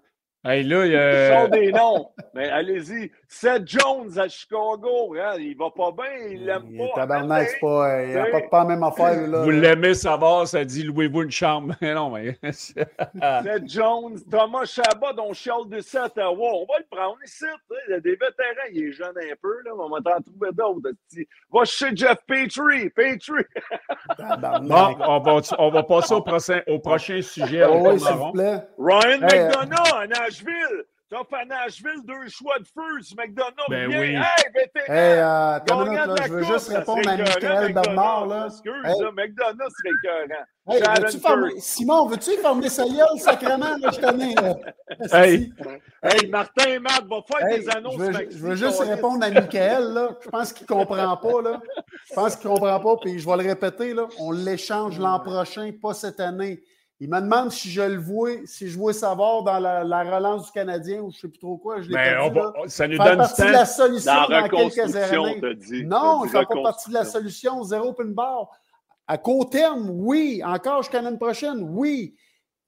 Hey, 0.45 0.63
là, 0.63 0.85
il 0.85 0.91
y 0.91 0.95
a... 0.97 1.41
sont 1.41 1.47
des 1.47 1.71
noms. 1.71 2.09
Mais 2.33 2.49
allez-y. 2.49 3.09
Seth 3.29 3.65
Jones 3.65 4.19
à 4.19 4.27
Chicago, 4.27 5.15
hein, 5.17 5.37
il 5.39 5.55
va 5.55 5.71
pas 5.71 5.91
bien, 5.91 6.27
il 6.29 6.45
l'aime 6.45 6.77
pas. 6.77 7.01
Tabarnak, 7.01 7.49
c'est 7.49 7.59
pas. 7.61 8.03
Il 8.03 8.13
n'a 8.13 8.25
pas, 8.25 8.41
pas 8.41 8.59
la 8.59 8.65
même 8.65 8.83
affaire. 8.83 9.27
Là, 9.27 9.43
Vous 9.43 9.51
l'aimez 9.51 9.93
savoir, 9.93 10.45
ça 10.45 10.65
dit 10.65 10.83
louez-vous 10.83 11.23
une 11.23 11.31
chambre. 11.31 11.73
Mais 11.81 11.93
non, 11.93 12.11
mais. 12.11 12.37
Seth 12.51 13.67
Jones, 13.69 14.19
Thomas 14.29 14.65
Chabot, 14.65 15.13
dont 15.15 15.33
Charles 15.33 15.69
de 15.69 15.77
Ottawa. 15.77 16.51
On 16.53 16.65
va 16.65 16.79
le 16.79 16.85
prendre 16.91 17.17
ici. 17.25 17.45
Il 17.87 17.91
y 17.91 17.93
a 17.95 17.99
des 18.01 18.11
vétérans. 18.11 18.69
Il 18.71 18.83
est 18.83 18.91
jeune 18.91 19.17
un 19.17 19.35
peu. 19.41 19.55
Là, 19.65 19.71
on 19.77 19.89
va 19.89 20.01
t'en 20.01 20.21
trouver 20.21 20.51
d'autres. 20.51 20.91
Va 21.51 21.65
chez 21.65 21.95
Jeff 21.95 22.17
Petrie. 22.27 22.89
Petrie. 22.89 23.45
bon, 24.19 24.95
on 24.99 25.19
va, 25.19 25.41
on 25.57 25.69
va 25.69 25.83
passer 25.83 26.13
au 26.13 26.21
prochain, 26.21 26.61
au 26.67 26.79
prochain 26.79 27.21
sujet. 27.21 27.63
Oh, 27.65 27.81
oui, 27.85 27.99
s'il 27.99 28.15
vous 28.15 28.31
plaît. 28.31 28.61
Ryan 28.77 29.19
McDonough, 29.21 30.07
Nashville. 30.33 30.85
Top 31.09 31.31
à 31.31 31.45
Nashville, 31.45 32.01
deux 32.05 32.27
choix 32.27 32.57
de 32.57 32.65
feu. 32.65 33.01
Ce 33.01 33.13
McDonald's 33.13 33.53
ben 33.69 33.87
bien. 33.87 33.99
Oui. 33.99 34.15
Hey, 34.15 34.51
vétéran! 34.51 34.93
Hey, 34.93 35.19
euh, 35.19 35.85
minute, 35.85 36.19
là, 36.19 36.25
je 36.25 36.33
veux 36.33 36.43
juste 36.43 36.69
répondre 36.69 37.07
à 37.07 37.17
Michael 37.17 37.73
Bernard. 37.73 38.25
Là. 38.25 38.47
Excuse, 38.47 38.73
hey. 38.83 38.99
là, 38.99 39.11
McDonald's 39.11 39.75
serait 39.77 39.93
écœurant. 40.01 40.45
Hey, 40.69 41.13
veux 41.13 41.19
fermer... 41.19 41.51
Simon, 41.59 42.07
veux-tu 42.07 42.31
fermer 42.37 42.69
sa 42.69 42.85
gueule, 42.85 43.19
sacrément? 43.19 43.77
Là, 43.77 43.91
je 43.93 43.99
connais. 43.99 44.33
Là. 44.33 44.55
Hey. 45.11 45.53
hey, 46.01 46.29
Martin 46.29 46.69
et 46.69 46.79
Matt, 46.79 47.03
va 47.07 47.17
faire 47.27 47.47
hey, 47.47 47.59
des 47.59 47.69
annonces. 47.69 47.95
Je 47.99 48.03
veux, 48.03 48.27
je 48.31 48.37
veux 48.37 48.55
juste 48.55 48.79
répondre 48.79 49.23
à 49.23 49.29
Michael. 49.29 49.93
Là. 49.93 50.17
Je 50.23 50.29
pense 50.29 50.51
qu'il 50.51 50.65
ne 50.67 50.67
comprend 50.67 51.17
pas. 51.17 51.41
Là. 51.43 51.61
Je 52.09 52.15
pense 52.15 52.35
qu'il 52.37 52.49
ne 52.49 52.55
comprend 52.55 52.79
pas. 52.79 52.95
Puis 53.03 53.19
je 53.19 53.29
vais 53.29 53.37
le 53.43 53.49
répéter. 53.49 53.93
Là. 53.93 54.07
On 54.17 54.31
l'échange 54.31 54.97
l'an 54.97 55.19
prochain, 55.19 55.69
pas 55.79 55.93
cette 55.93 56.19
année. 56.19 56.63
Il 57.03 57.09
me 57.09 57.19
demande 57.19 57.51
si 57.51 57.69
je 57.69 57.81
le 57.81 57.97
vois, 57.97 58.29
si 58.45 58.69
je 58.69 58.77
vois 58.77 58.93
savoir 58.93 59.43
dans 59.43 59.59
la, 59.59 60.03
relance 60.03 60.45
du 60.45 60.51
Canadien 60.53 61.01
ou 61.01 61.11
je 61.11 61.17
ne 61.17 61.19
sais 61.19 61.27
plus 61.27 61.37
trop 61.37 61.57
quoi. 61.57 61.81
Je 61.81 61.89
ben, 61.89 62.31
ça 62.67 62.87
nous 62.87 62.97
donne 62.97 63.17
partie 63.17 63.41
de 63.41 63.51
la 63.51 63.65
solution 63.65 64.13
dans, 64.29 64.47
quelques 64.47 64.95
années. 64.95 65.55
Dit, 65.55 65.85
non, 65.85 66.21
ça 66.21 66.27
ne 66.27 66.29
fait 66.29 66.45
pas 66.45 66.63
partie 66.63 66.89
de 66.91 66.93
la 66.93 67.03
solution. 67.03 67.61
Zéro 67.65 67.89
open 67.89 68.13
bar. 68.13 68.47
À 69.05 69.17
court 69.17 69.49
terme, 69.49 69.89
oui. 69.89 70.41
Encore 70.45 70.81
jusqu'à 70.81 71.01
l'année 71.01 71.17
prochaine, 71.17 71.67
oui. 71.71 72.15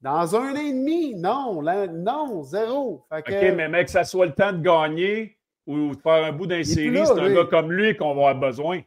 Dans 0.02 0.36
un 0.36 0.52
an 0.52 0.56
et 0.56 0.72
demi, 0.72 1.14
non. 1.14 1.62
non, 1.62 2.42
zéro. 2.42 3.06
OK, 3.10 3.30
mais 3.30 3.70
mec, 3.70 3.86
que 3.86 3.92
ça 3.92 4.04
soit 4.04 4.26
le 4.26 4.34
temps 4.34 4.52
de 4.52 4.60
gagner 4.60 5.38
ou 5.66 5.94
de 5.94 6.00
faire 6.02 6.26
un 6.26 6.32
bout 6.32 6.46
d'un 6.46 6.62
série, 6.62 7.06
c'est 7.06 7.18
un 7.18 7.32
gars 7.32 7.46
comme 7.48 7.72
lui 7.72 7.96
qu'on 7.96 8.08
va 8.14 8.28
avoir 8.28 8.34
besoin. 8.34 8.82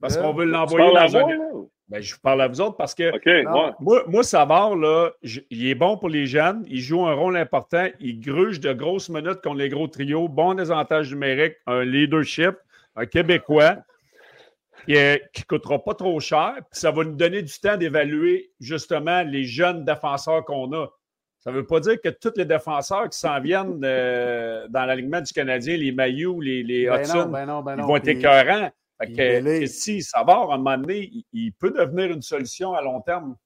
Parce 0.00 0.16
qu'on 0.16 0.32
veut 0.32 0.44
l'envoyer 0.44 0.92
dans 0.92 1.16
un. 1.18 1.68
Ben, 1.88 2.00
je 2.00 2.14
vous 2.14 2.20
parle 2.20 2.40
à 2.40 2.48
vous 2.48 2.60
autres 2.62 2.76
parce 2.76 2.94
que 2.94 3.44
moi, 3.78 4.04
moi, 4.08 4.22
Savard, 4.22 4.74
là, 4.74 5.10
il 5.22 5.68
est 5.68 5.74
bon 5.74 5.98
pour 5.98 6.08
les 6.08 6.26
jeunes, 6.26 6.64
il 6.66 6.80
joue 6.80 7.04
un 7.06 7.12
rôle 7.12 7.36
important, 7.36 7.86
il 8.00 8.20
gruge 8.20 8.58
de 8.60 8.72
grosses 8.72 9.10
minutes 9.10 9.42
contre 9.42 9.58
les 9.58 9.68
gros 9.68 9.86
trios, 9.86 10.28
bon 10.28 10.54
désavantage 10.54 11.10
numérique, 11.10 11.56
un 11.66 11.84
leadership, 11.84 12.54
un 12.96 13.04
Québécois 13.04 13.76
qui 14.86 14.94
ne 14.94 15.18
coûtera 15.46 15.82
pas 15.82 15.94
trop 15.94 16.18
cher, 16.20 16.54
puis 16.70 16.80
ça 16.80 16.90
va 16.90 17.04
nous 17.04 17.16
donner 17.16 17.42
du 17.42 17.52
temps 17.58 17.76
d'évaluer 17.76 18.50
justement 18.60 19.22
les 19.22 19.44
jeunes 19.44 19.84
défenseurs 19.84 20.44
qu'on 20.44 20.72
a. 20.72 20.88
Ça 21.40 21.50
ne 21.50 21.56
veut 21.56 21.66
pas 21.66 21.80
dire 21.80 22.00
que 22.02 22.08
tous 22.08 22.32
les 22.36 22.46
défenseurs 22.46 23.10
qui 23.10 23.18
s'en 23.18 23.38
viennent 23.40 23.80
euh, 23.84 24.66
dans 24.68 24.86
l'alignement 24.86 25.20
du 25.20 25.30
Canadien, 25.32 25.76
les 25.76 25.92
Mayou, 25.92 26.40
les, 26.40 26.62
les 26.62 26.86
ben 26.86 27.00
Hudson, 27.00 27.28
ben 27.30 27.62
ben 27.62 27.76
ils 27.78 27.84
vont 27.84 27.96
être 27.96 28.08
écœurants. 28.08 28.70
Fait 29.00 29.12
que, 29.12 29.66
si 29.66 30.02
Savard, 30.02 30.50
à 30.50 30.54
un 30.54 30.58
moment 30.58 30.78
donné, 30.78 31.10
il, 31.32 31.52
peut 31.52 31.70
devenir 31.70 32.12
une 32.12 32.22
solution 32.22 32.74
à 32.74 32.82
long 32.82 33.00
terme. 33.00 33.36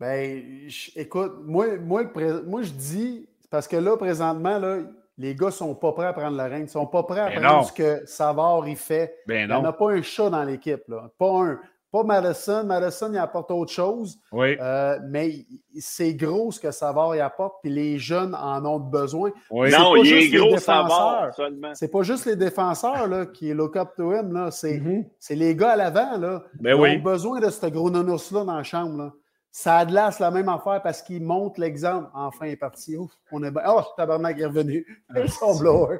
Ben, 0.00 0.68
écoute, 0.96 1.34
moi, 1.44 1.78
moi, 1.78 2.04
moi, 2.46 2.62
je 2.62 2.72
dis, 2.72 3.28
parce 3.50 3.68
que 3.68 3.76
là, 3.76 3.96
présentement, 3.96 4.58
là, 4.58 4.78
les 5.18 5.34
gars 5.34 5.46
ne 5.46 5.52
sont 5.52 5.74
pas 5.74 5.92
prêts 5.92 6.06
à 6.06 6.12
prendre 6.12 6.36
la 6.36 6.44
reine. 6.44 6.62
Ils 6.62 6.64
ne 6.64 6.68
sont 6.68 6.86
pas 6.86 7.04
prêts 7.04 7.20
à 7.20 7.28
ben 7.28 7.42
prendre 7.42 7.66
ce 7.66 7.72
que 7.72 8.02
Savard 8.06 8.66
il 8.66 8.76
fait. 8.76 9.18
Ben 9.26 9.42
il 9.42 9.46
n'y 9.46 9.52
en 9.52 9.64
a 9.64 9.72
pas 9.72 9.92
un 9.92 10.02
chat 10.02 10.30
dans 10.30 10.42
l'équipe. 10.42 10.82
Pas 11.18 11.30
un. 11.30 11.60
Pas 11.92 12.04
Madison. 12.04 12.64
Madison, 12.64 13.12
il 13.12 13.18
apporte 13.18 13.50
autre 13.50 13.70
chose. 13.70 14.18
Oui. 14.32 14.56
Euh, 14.58 14.98
mais 15.08 15.44
c'est 15.78 16.14
gros 16.14 16.50
ce 16.50 16.58
que 16.58 16.70
Savard 16.70 17.14
y 17.14 17.20
apporte, 17.20 17.56
puis 17.62 17.70
les 17.70 17.98
jeunes 17.98 18.34
en 18.34 18.64
ont 18.64 18.80
besoin. 18.80 19.30
Oui. 19.50 19.70
Non, 19.70 19.94
il 19.96 20.10
est 20.10 20.30
gros 20.30 20.56
Savard 20.56 21.34
seulement. 21.34 21.74
C'est 21.74 21.90
pas 21.90 22.02
juste 22.02 22.24
les 22.24 22.36
défenseurs 22.36 23.06
là, 23.06 23.26
qui 23.26 23.52
look 23.52 23.76
up 23.76 23.90
to 23.94 24.14
him. 24.14 24.32
Mm-hmm. 24.32 25.04
C'est 25.18 25.34
les 25.34 25.54
gars 25.54 25.72
à 25.72 25.76
l'avant. 25.76 26.16
Là, 26.16 26.42
ben 26.58 26.76
Ils 26.76 26.98
ont 26.98 27.02
besoin 27.02 27.40
de 27.40 27.50
ce 27.50 27.66
gros 27.66 27.90
nounours-là 27.90 28.44
dans 28.44 28.56
la 28.56 28.62
chambre. 28.62 28.96
Là. 28.96 29.12
Ça 29.54 29.76
a 29.76 29.84
de 29.84 29.92
la 29.92 30.30
même 30.30 30.48
affaire 30.48 30.80
parce 30.82 31.02
qu'il 31.02 31.22
montre 31.22 31.60
l'exemple. 31.60 32.08
Enfin, 32.14 32.46
il 32.46 32.52
est 32.52 32.56
parti. 32.56 32.96
Ouf, 32.96 33.10
on 33.30 33.42
est 33.42 33.50
bien. 33.50 33.62
Oh, 33.68 33.82
tabarnak 33.98 34.40
est 34.40 34.46
revenu. 34.46 34.86
Son 35.28 35.58
blower. 35.58 35.98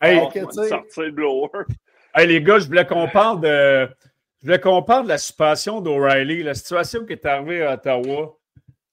hey, 0.00 0.18
on 0.18 0.50
sortir 0.50 1.02
le 1.02 1.10
blower. 1.10 1.48
Hey, 2.14 2.26
les 2.26 2.42
gars, 2.42 2.58
je 2.58 2.66
voulais 2.66 2.86
qu'on 2.86 3.06
parle 3.06 3.42
de 3.42 3.86
je 4.40 4.46
voulais 4.46 4.60
qu'on 4.60 4.82
parle 4.82 5.04
de 5.04 5.08
la 5.08 5.18
situation 5.18 5.80
d'O'Reilly, 5.80 6.42
la 6.42 6.54
situation 6.54 7.04
qui 7.04 7.12
est 7.12 7.26
arrivée 7.26 7.62
à 7.62 7.74
Ottawa, 7.74 8.38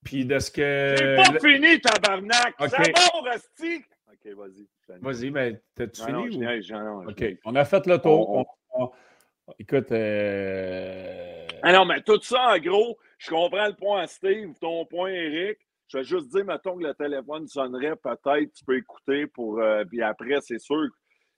puis 0.04 0.26
de 0.26 0.40
ce 0.40 0.52
que. 0.52 0.96
C'est 0.98 1.16
pas 1.16 1.40
fini, 1.40 1.80
tabarnak! 1.80 2.56
Okay. 2.60 2.92
Ça 2.96 3.10
va, 3.24 3.32
Rasti! 3.32 3.86
OK, 4.12 4.34
vas-y. 4.36 4.68
Vas-y, 5.02 5.32
mais 5.32 5.62
t'as-tu 5.76 6.04
fini? 6.04 6.38
Non, 6.38 7.04
ou... 7.04 7.10
OK, 7.10 7.26
on 7.46 7.56
a 7.56 7.66
fait 7.66 7.86
le 7.88 7.98
tour. 7.98 8.46
Écoute. 9.58 9.92
Euh... 9.92 11.48
Ah 11.64 11.74
non, 11.74 11.86
mais 11.86 12.02
tout 12.02 12.22
ça, 12.22 12.54
en 12.54 12.58
gros, 12.60 12.98
je 13.18 13.30
comprends 13.30 13.68
le 13.68 13.74
point 13.74 14.02
à 14.02 14.08
Steve, 14.08 14.54
ton 14.60 14.86
point, 14.86 15.12
Eric. 15.12 15.60
Je 15.88 16.00
vais 16.00 16.04
juste 16.04 16.28
dire, 16.30 16.44
mettons 16.44 16.78
que 16.78 16.84
le 16.84 16.94
téléphone 16.94 17.48
sonnerait, 17.48 17.96
peut-être 17.96 18.52
tu 18.54 18.66
peux 18.66 18.78
écouter 18.78 19.28
pour. 19.28 19.60
Euh, 19.60 19.86
puis 19.86 20.02
après, 20.02 20.42
c'est 20.42 20.60
sûr 20.60 20.90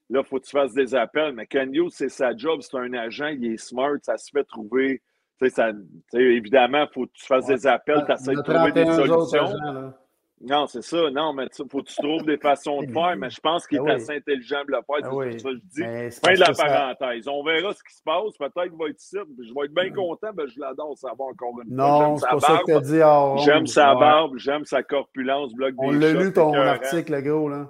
Là, 0.09 0.21
il 0.23 0.25
faut 0.25 0.39
que 0.39 0.45
tu 0.45 0.51
fasses 0.51 0.73
des 0.73 0.95
appels. 0.95 1.33
Mais 1.33 1.45
Kenyo, 1.45 1.89
c'est 1.89 2.09
sa 2.09 2.35
job, 2.35 2.61
c'est 2.61 2.77
un 2.77 2.93
agent, 2.93 3.27
il 3.27 3.53
est 3.53 3.57
smart, 3.57 3.95
ça 4.01 4.17
se 4.17 4.29
fait 4.31 4.43
trouver. 4.43 5.01
Ça, 5.47 5.71
évidemment, 6.13 6.85
il 6.89 6.93
faut 6.93 7.05
que 7.05 7.13
tu 7.13 7.25
fasses 7.25 7.45
des 7.45 7.65
appels, 7.65 8.03
tu 8.05 8.11
essaies 8.11 8.35
de 8.35 8.41
trouver 8.41 8.71
des 8.73 8.85
solutions. 8.91 9.93
non, 10.41 10.67
c'est 10.67 10.81
ça. 10.81 11.09
Non, 11.11 11.31
mais 11.31 11.45
il 11.45 11.65
faut 11.69 11.81
que 11.81 11.87
tu 11.89 11.95
trouves 11.95 12.23
des 12.23 12.37
façons 12.37 12.81
de 12.81 12.91
faire, 12.91 13.15
mais 13.15 13.29
je 13.29 13.39
pense 13.39 13.65
qu'il 13.65 13.77
est 13.77 13.81
ben 13.81 13.95
assez 13.95 14.17
intelligent 14.17 14.65
de 14.67 14.71
le 14.71 14.79
faire. 14.85 14.97
C'est 15.01 15.29
ben 15.29 15.39
ça 15.39 15.49
que 15.49 15.55
je 15.55 15.61
dis. 15.61 15.81
Ben, 15.81 16.11
fin 16.11 16.33
de 16.33 16.39
la 16.39 16.51
parenthèse. 16.51 17.27
On 17.29 17.43
verra 17.43 17.71
ce 17.71 17.83
qui 17.83 17.95
se 17.95 18.03
passe. 18.03 18.37
Peut-être 18.37 18.69
qu'il 18.69 18.77
va 18.77 18.89
être 18.89 18.99
ici. 18.99 19.15
Je 19.15 19.53
vais 19.53 19.65
être 19.65 19.73
bien 19.73 19.91
content. 19.91 20.31
Ben, 20.33 20.47
je 20.47 20.59
l'adore, 20.59 20.97
savoir 20.97 21.29
encore 21.29 21.61
une 21.63 21.73
fois. 21.73 22.09
Non, 22.09 22.17
c'est 22.17 22.27
pas 22.27 22.39
ça 22.39 22.61
que 22.65 22.77
tu 22.79 23.37
dit. 23.37 23.45
J'aime 23.45 23.67
sa 23.67 23.95
barbe, 23.95 24.37
j'aime 24.37 24.65
sa 24.65 24.83
corpulence. 24.83 25.53
Bloc 25.53 25.75
On 25.77 25.91
l'a 25.91 26.11
lu 26.11 26.33
ton 26.33 26.53
article, 26.53 27.21
gros, 27.21 27.47
là. 27.47 27.69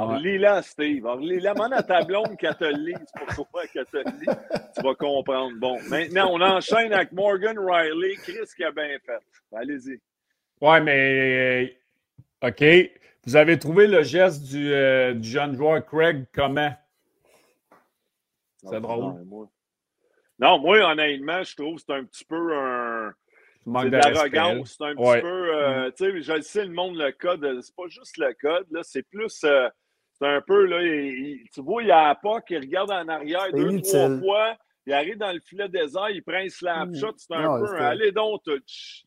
Alors, 0.00 0.16
lis-la, 0.18 0.62
Steve. 0.62 1.06
Alors, 1.06 1.20
lis-la. 1.20 1.54
Demande 1.54 1.72
à 1.72 1.82
ta 1.82 2.04
blonde 2.04 2.36
qu'elle 2.36 2.56
te 2.56 2.64
lise 2.64 3.12
pourquoi 3.34 3.66
qu'elle 3.66 3.86
te 3.86 3.96
lit. 3.96 4.26
Tu 4.74 4.82
vas 4.82 4.94
comprendre. 4.94 5.52
Bon, 5.58 5.78
maintenant, 5.88 6.30
on 6.32 6.40
enchaîne 6.40 6.92
avec 6.92 7.12
Morgan 7.12 7.58
Riley. 7.58 8.14
Chris 8.16 8.48
qui 8.56 8.64
a 8.64 8.70
bien 8.70 8.96
fait. 9.04 9.56
Allez-y. 9.56 10.00
Ouais, 10.60 10.80
mais. 10.80 11.72
Euh, 12.42 12.48
OK. 12.48 12.64
Vous 13.26 13.36
avez 13.36 13.58
trouvé 13.58 13.86
le 13.86 14.02
geste 14.02 14.44
du, 14.44 14.72
euh, 14.72 15.12
du 15.12 15.28
jeune 15.28 15.54
joueur 15.54 15.84
Craig 15.84 16.26
comment? 16.32 16.72
C'est 18.64 18.80
drôle. 18.80 19.04
Non 19.04 19.24
moi. 19.24 19.48
non, 20.38 20.58
moi, 20.58 20.78
honnêtement, 20.92 21.42
je 21.42 21.54
trouve 21.54 21.76
que 21.76 21.82
c'est 21.86 21.94
un 21.94 22.04
petit 22.04 22.24
peu 22.24 22.56
un. 22.56 23.12
C'est 23.66 23.90
de 23.90 23.96
l'arrogance. 23.96 24.76
C'est 24.78 24.84
un 24.84 24.94
petit 24.94 25.20
peu. 25.20 25.54
Euh, 25.54 25.88
mm. 25.88 25.92
tu 25.92 26.04
sais, 26.04 26.22
je 26.22 26.40
sais, 26.42 26.64
le 26.64 26.72
monde, 26.72 26.96
le 26.96 27.12
code, 27.12 27.60
c'est 27.60 27.74
pas 27.74 27.88
juste 27.88 28.16
le 28.16 28.32
code, 28.40 28.66
là, 28.70 28.80
c'est 28.82 29.02
plus. 29.02 29.44
Euh, 29.44 29.68
c'est 30.20 30.28
un 30.28 30.40
peu, 30.40 30.66
là, 30.66 30.80
tu 31.52 31.60
vois, 31.62 31.82
il 31.82 31.88
y 31.88 31.92
a 31.92 32.14
pas 32.14 32.40
qui 32.40 32.56
regarde 32.56 32.90
en 32.90 33.06
arrière 33.08 33.52
deux, 33.52 33.80
trois 33.80 34.18
fois. 34.18 34.56
Il 34.86 34.92
arrive 34.94 35.18
dans 35.18 35.32
le 35.32 35.40
filet 35.40 35.68
désert, 35.68 36.08
il 36.10 36.22
prend 36.22 36.38
un 36.38 36.48
slap 36.48 36.88
mm. 36.88 36.96
shot. 36.96 37.12
C'est 37.16 37.34
un 37.34 37.60
peu 37.60 37.76
un 37.76 37.84
allez 37.84 38.10
donc, 38.10 38.40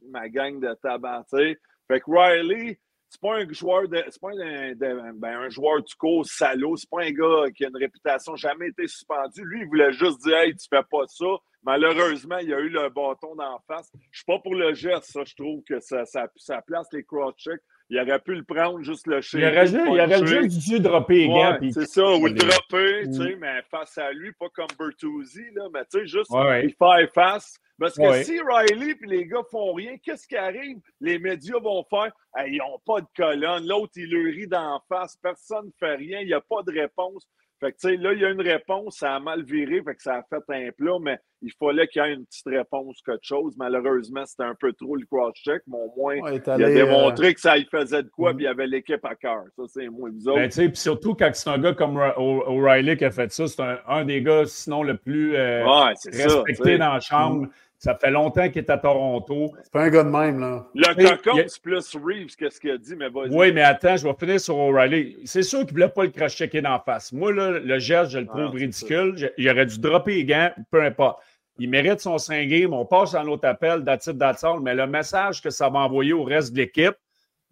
ma 0.10 0.30
gang 0.30 0.60
de 0.60 0.74
tabac, 0.82 1.26
tu 1.30 1.38
sais. 1.38 1.58
Fait 1.88 2.00
que 2.00 2.06
Riley, 2.08 2.80
c'est 3.10 3.20
pas 3.20 3.40
un 3.40 3.52
joueur 3.52 3.90
de. 3.90 4.02
C'est 4.10 4.22
pas 4.22 4.30
un, 4.30 5.14
ben, 5.14 5.40
un, 5.40 5.50
joueur 5.50 5.84
du 5.84 5.94
cours 5.96 6.26
salaud. 6.26 6.78
C'est 6.78 6.90
pas 6.90 7.02
un 7.02 7.12
gars 7.12 7.52
qui 7.54 7.66
a 7.66 7.68
une 7.68 7.76
réputation 7.76 8.36
jamais 8.36 8.68
été 8.68 8.88
suspendu. 8.88 9.44
Lui, 9.44 9.62
il 9.62 9.68
voulait 9.68 9.92
juste 9.92 10.22
dire 10.22 10.38
Hey, 10.38 10.56
tu 10.56 10.68
fais 10.70 10.84
pas 10.90 11.06
ça. 11.08 11.26
Malheureusement, 11.64 12.38
il 12.38 12.54
a 12.54 12.60
eu 12.60 12.70
le 12.70 12.90
bâton 12.90 13.36
d'en 13.36 13.60
face. 13.68 13.92
Je 14.12 14.20
suis 14.20 14.26
pas 14.26 14.40
pour 14.40 14.56
le 14.56 14.74
geste, 14.74 15.12
ça. 15.12 15.24
Je 15.26 15.36
trouve 15.36 15.62
que 15.64 15.80
ça, 15.82 16.06
ça, 16.06 16.28
ça 16.38 16.62
place 16.62 16.88
les 16.94 17.04
cross-checks. 17.04 17.62
Il 17.94 18.00
aurait 18.00 18.20
pu 18.20 18.36
le 18.36 18.44
prendre, 18.44 18.82
juste 18.84 19.06
le 19.06 19.20
chien. 19.20 19.42
Il 19.42 19.46
aurait, 19.48 19.68
juste, 19.68 19.84
il 19.86 20.00
aurait 20.00 20.26
juste 20.26 20.70
dû 20.70 20.80
dropper 20.80 21.28
les 21.28 21.28
gars. 21.28 21.60
c'est 21.74 21.88
ça, 21.88 22.10
ou 22.10 22.26
le 22.26 22.34
dropper, 22.34 23.04
tu 23.04 23.14
sais, 23.16 23.36
mais 23.36 23.62
face 23.70 23.98
à 23.98 24.14
lui, 24.14 24.32
pas 24.32 24.48
comme 24.54 24.68
Bertuzzi, 24.80 25.44
là, 25.54 25.68
mais 25.74 25.82
tu 25.92 26.00
sais, 26.00 26.08
juste 26.08 26.32
il 26.64 26.74
fait 26.74 27.14
face. 27.14 27.60
Parce 27.78 27.98
que 27.98 28.24
si 28.24 28.40
Riley 28.40 28.92
et 28.92 29.08
les 29.08 29.26
gars 29.26 29.44
font 29.52 29.74
rien, 29.74 29.98
qu'est-ce 29.98 30.26
qui 30.26 30.38
arrive? 30.38 30.78
Les 31.02 31.20
médias 31.20 31.60
vont 31.60 31.84
faire 31.90 32.14
ils 32.48 32.58
n'ont 32.58 32.80
pas 32.86 33.02
de 33.02 33.08
colonne. 33.16 33.68
L'autre, 33.68 33.94
il 33.96 34.10
le 34.10 34.30
rit 34.30 34.48
d'en 34.48 34.82
face. 34.88 35.18
Personne 35.22 35.66
ne 35.68 35.72
fait 35.80 35.96
rien. 35.96 36.20
Il 36.22 36.28
n'y 36.28 36.34
a 36.34 36.42
pas 36.42 36.64
de 36.64 36.72
réponse. 36.72 37.28
Fait 37.62 37.74
que, 37.74 37.78
tu 37.78 37.90
sais, 37.90 37.98
là, 37.98 38.12
il 38.14 38.20
y 38.20 38.26
a 38.26 38.30
une 38.30 38.42
réponse, 38.42 38.98
ça 38.98 39.14
a 39.14 39.20
mal 39.20 39.44
viré, 39.44 39.84
fait 39.84 39.94
que 39.94 40.02
ça 40.02 40.16
a 40.16 40.24
fait 40.24 40.68
un 40.68 40.72
plat, 40.72 40.98
mais 41.00 41.20
il 41.44 41.52
fallait 41.60 41.88
qu'il 41.88 42.02
y 42.02 42.06
ait 42.06 42.14
une 42.14 42.26
petite 42.26 42.48
réponse, 42.48 43.04
quelque 43.06 43.24
chose. 43.24 43.54
Malheureusement, 43.56 44.26
c'était 44.26 44.46
un 44.46 44.56
peu 44.60 44.74
trop 44.74 44.96
le 44.96 45.06
cross-check, 45.06 45.62
mais 45.68 45.78
au 45.78 45.94
moins, 45.96 46.16
il 46.16 46.50
a 46.50 46.58
démontré 46.58 47.28
euh, 47.28 47.34
que 47.34 47.40
ça 47.40 47.60
il 47.60 47.68
faisait 47.68 48.02
de 48.02 48.10
quoi, 48.10 48.34
mm. 48.34 48.36
puis 48.36 48.46
il 48.46 48.48
y 48.48 48.50
avait 48.50 48.66
l'équipe 48.66 49.06
à 49.06 49.14
cœur. 49.14 49.44
Ça, 49.56 49.64
c'est 49.68 49.88
moins 49.90 50.10
bizarre. 50.10 50.38
Ben, 50.38 50.50
puis 50.50 50.72
surtout, 50.74 51.14
quand 51.14 51.30
c'est 51.34 51.52
un 51.52 51.60
gars 51.60 51.74
comme 51.74 51.98
O'Reilly 51.98 52.98
qui 52.98 53.06
a 53.06 53.12
fait 53.12 53.32
ça, 53.32 53.48
c'est 53.48 53.62
un, 53.88 54.06
des 54.06 54.24
gars, 54.24 54.44
sinon, 54.48 54.82
le 54.82 54.98
plus 54.98 55.36
euh, 55.36 55.64
respecté 55.64 56.80
dans 56.80 56.94
la 56.94 57.00
chambre. 57.00 57.44
Mm. 57.44 57.50
Ça 57.82 57.96
fait 57.96 58.12
longtemps 58.12 58.48
qu'il 58.48 58.60
est 58.60 58.70
à 58.70 58.78
Toronto. 58.78 59.54
C'est 59.64 59.72
pas 59.72 59.82
un 59.86 59.90
gars 59.90 60.04
de 60.04 60.10
même, 60.10 60.40
là. 60.40 60.68
Le 60.76 60.94
cocon, 60.94 61.44
c'est 61.48 61.62
plus 61.64 61.96
Reeves 61.96 62.36
qu'est-ce 62.36 62.62
qu'il 62.62 62.70
a 62.70 62.78
dit, 62.78 62.96
mais 62.96 63.10
vas-y. 63.10 63.30
Oui, 63.32 63.52
mais 63.52 63.64
attends, 63.64 63.98
je 63.98 64.08
vais 64.08 64.14
finir 64.20 64.40
sur 64.40 64.56
O'Reilly. 64.56 65.18
C'est 65.26 65.42
sûr 65.42 65.62
qu'il 65.62 65.70
ne 65.70 65.72
voulait 65.72 65.90
pas 65.90 66.04
le 66.04 66.12
crash-checker 66.12 66.62
d'en 66.62 66.80
face. 66.80 67.12
Moi, 67.12 67.34
là, 67.34 67.58
le 67.58 67.80
geste, 67.80 68.12
je 68.12 68.20
le 68.20 68.28
trouve 68.28 68.52
ridicule. 68.52 69.34
Il 69.36 69.50
aurait 69.50 69.66
dû 69.66 69.80
dropper 69.80 70.14
les 70.14 70.26
gants, 70.26 70.52
peu 70.70 70.84
importe. 70.84 71.24
Il 71.58 71.72
mérite 71.72 72.02
son 72.02 72.20
5 72.20 72.48
game. 72.50 72.72
On 72.72 72.86
passe 72.86 73.16
à 73.16 73.24
l'autre 73.24 73.48
appel, 73.48 73.84
d'attitude 73.84 74.20
d'attitude, 74.20 74.62
mais 74.62 74.76
le 74.76 74.86
message 74.86 75.42
que 75.42 75.50
ça 75.50 75.68
va 75.70 75.80
envoyer 75.80 76.14
au 76.14 76.24
reste 76.24 76.54
de 76.54 76.58
l'équipe 76.60 76.96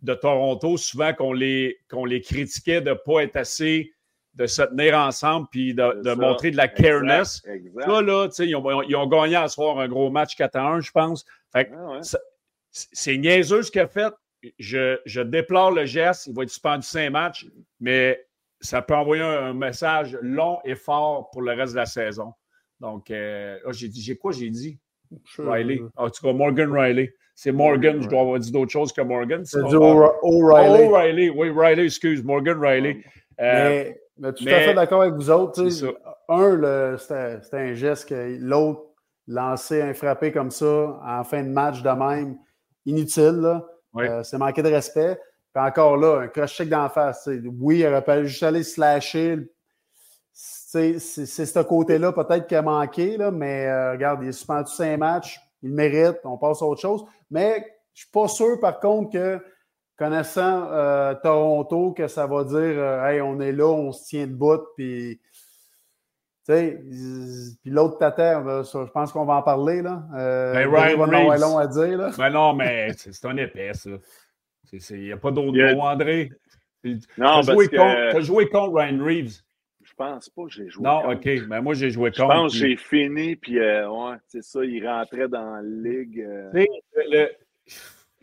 de 0.03 0.13
Toronto, 0.13 0.77
souvent 0.77 1.11
qu'on 1.11 1.33
les, 1.33 1.79
qu'on 1.89 2.05
les 2.05 2.21
critiquait 2.21 2.81
de 2.81 2.91
ne 2.91 2.93
pas 2.93 3.23
être 3.23 3.35
assez 3.35 3.93
de 4.39 4.45
se 4.47 4.61
tenir 4.61 4.97
ensemble 4.97 5.47
puis 5.51 5.73
de, 5.73 6.13
montrer 6.15 6.49
de 6.49 6.57
la 6.57 6.69
careness. 6.69 7.43
Là, 7.75 8.01
là, 8.01 8.29
ils 8.39 8.55
ont, 8.55 8.81
ils 8.83 8.95
ont 8.95 9.07
gagné 9.07 9.35
à 9.35 9.49
soir 9.49 9.79
un 9.79 9.87
gros 9.89 10.09
match 10.09 10.35
4 10.37 10.55
à 10.55 10.67
1, 10.75 10.79
je 10.79 10.91
pense. 10.91 11.25
Fait 11.51 11.69
ah 11.75 11.99
c'est 12.71 13.17
niaiseux 13.17 13.63
ce 13.63 13.71
qu'il 13.71 13.81
a 13.81 13.87
fait. 13.87 14.13
Je, 14.57 14.97
je, 15.05 15.21
déplore 15.21 15.71
le 15.71 15.85
geste. 15.85 16.27
Il 16.27 16.35
va 16.35 16.43
être 16.43 16.49
suspendu 16.49 16.83
5 16.83 17.09
matchs, 17.09 17.47
mais 17.81 18.23
ça 18.61 18.81
peut 18.81 18.95
envoyer 18.95 19.23
un, 19.23 19.53
message 19.53 20.17
long 20.21 20.59
et 20.63 20.75
fort 20.75 21.29
pour 21.31 21.41
le 21.41 21.51
reste 21.53 21.73
de 21.73 21.79
la 21.79 21.85
saison. 21.85 22.31
Donc, 22.79 23.11
euh, 23.11 23.57
oh, 23.65 23.73
j'ai 23.73 23.89
dit, 23.89 24.01
j'ai 24.01 24.15
quoi 24.15 24.31
j'ai 24.31 24.49
dit? 24.49 24.79
Riley. 25.37 25.81
Ah, 25.97 26.05
en 26.05 26.09
tout 26.09 26.25
cas, 26.25 26.31
Morgan 26.31 26.71
Riley. 26.71 27.13
C'est 27.35 27.51
Morgan, 27.51 28.01
je 28.01 28.07
dois 28.07 28.21
avoir 28.21 28.39
dit 28.39 28.51
d'autres 28.51 28.71
choses 28.71 28.93
que 28.93 29.01
Morgan. 29.01 29.43
C'est 29.43 29.63
du 29.63 29.75
O'Reilly. 29.75 30.83
O'Reilly, 30.83 31.29
oui, 31.29 31.49
Riley, 31.49 31.85
excuse, 31.85 32.23
Morgan 32.23 32.59
Riley. 32.59 33.03
Euh, 33.39 33.85
mais 33.85 33.97
tout 34.21 34.45
à 34.47 34.59
fait 34.59 34.73
d'accord 34.73 35.01
avec 35.01 35.15
vous 35.15 35.29
autres. 35.29 35.61
Un, 36.27 36.97
c'était 36.97 37.57
un 37.57 37.73
geste 37.73 38.09
que 38.09 38.37
l'autre 38.39 38.83
lancer 39.27 39.81
un 39.81 39.93
frappé 39.93 40.31
comme 40.31 40.51
ça 40.51 40.99
en 41.05 41.23
fin 41.23 41.43
de 41.43 41.49
match 41.49 41.81
de 41.81 41.89
même, 41.89 42.37
inutile. 42.85 43.61
Euh, 43.95 44.23
c'est 44.23 44.37
manquer 44.37 44.63
de 44.63 44.69
respect. 44.69 45.19
Puis 45.53 45.63
encore 45.63 45.97
là, 45.97 46.21
un 46.21 46.27
cross-check 46.27 46.69
d'en 46.69 46.89
face. 46.89 47.29
Oui, 47.59 47.79
il 47.79 47.87
aurait 47.87 48.03
pas 48.03 48.23
juste 48.23 48.43
aller 48.43 48.63
slasher. 48.63 49.49
C'est 50.31 50.99
ce 50.99 51.59
côté-là 51.63 52.11
peut-être 52.11 52.47
qui 52.47 52.55
a 52.55 52.61
manqué, 52.61 53.17
là, 53.17 53.31
mais 53.31 53.65
euh, 53.67 53.93
regarde, 53.93 54.21
il 54.21 54.29
est 54.29 54.33
suspendu 54.33 54.71
cinq 54.71 54.97
matchs, 54.97 55.41
il 55.63 55.71
mérite, 55.71 56.19
on 56.23 56.37
passe 56.37 56.61
à 56.61 56.65
autre 56.65 56.81
chose. 56.81 57.03
Mais 57.31 57.55
je 57.93 58.03
ne 58.03 58.05
suis 58.05 58.11
pas 58.11 58.27
sûr, 58.27 58.59
par 58.59 58.79
contre, 58.79 59.11
que 59.11 59.39
connaissant 59.99 60.71
euh, 60.71 61.13
Toronto, 61.21 61.91
que 61.91 62.07
ça 62.07 62.25
va 62.25 62.45
dire 62.45 62.57
euh, 62.57 63.05
Hey, 63.05 63.21
on 63.21 63.39
est 63.41 63.51
là, 63.51 63.67
on 63.67 63.91
se 63.91 64.05
tient 64.07 64.25
debout, 64.25 64.65
puis. 64.75 65.19
Puis 66.47 67.55
l'autre 67.65 67.99
tata, 67.99 68.41
je 68.63 68.91
pense 68.91 69.11
qu'on 69.11 69.25
va 69.25 69.35
en 69.35 69.43
parler. 69.43 69.83
Là. 69.83 70.03
Euh, 70.15 70.53
ben, 70.53 70.67
Ryan 70.67 71.37
long 71.37 71.57
à 71.59 71.67
dire. 71.67 71.95
Là. 71.95 72.09
Ben 72.17 72.31
non, 72.31 72.53
mais 72.53 72.91
c'est 72.93 73.25
un 73.25 73.37
épais, 73.37 73.71
ça. 73.75 73.91
Il 74.71 74.99
n'y 74.99 75.11
a 75.11 75.17
pas 75.17 75.29
d'autre 75.29 75.55
mot, 75.75 75.81
André. 75.81 76.31
Non, 77.19 77.41
tu 77.41 77.51
as, 77.51 78.21
joué 78.21 78.49
contre 78.49 78.77
Ryan 78.77 79.03
Reeves. 79.03 79.41
Je 79.83 79.93
pense 79.93 80.29
pas 80.29 80.43
que 80.45 80.49
j'ai 80.49 80.69
joué 80.69 80.83
Non, 80.83 81.11
OK. 81.11 81.25
Mais 81.25 81.39
ben, 81.41 81.61
moi, 81.61 81.75
j'ai 81.75 81.91
joué 81.91 82.09
contre. 82.09 82.17
Je 82.17 82.23
pense 82.23 82.53
que 82.53 82.57
j'ai 82.57 82.75
fini, 82.77 83.35
puis 83.35 83.59
ouais, 83.59 84.15
c'est 84.25 84.41
ça, 84.41 84.63
il 84.63 84.87
rentrait 84.87 85.27
dans 85.27 85.55
la 85.57 85.61
ligue. 85.61 86.25
Le, 86.51 86.65
le 87.11 87.29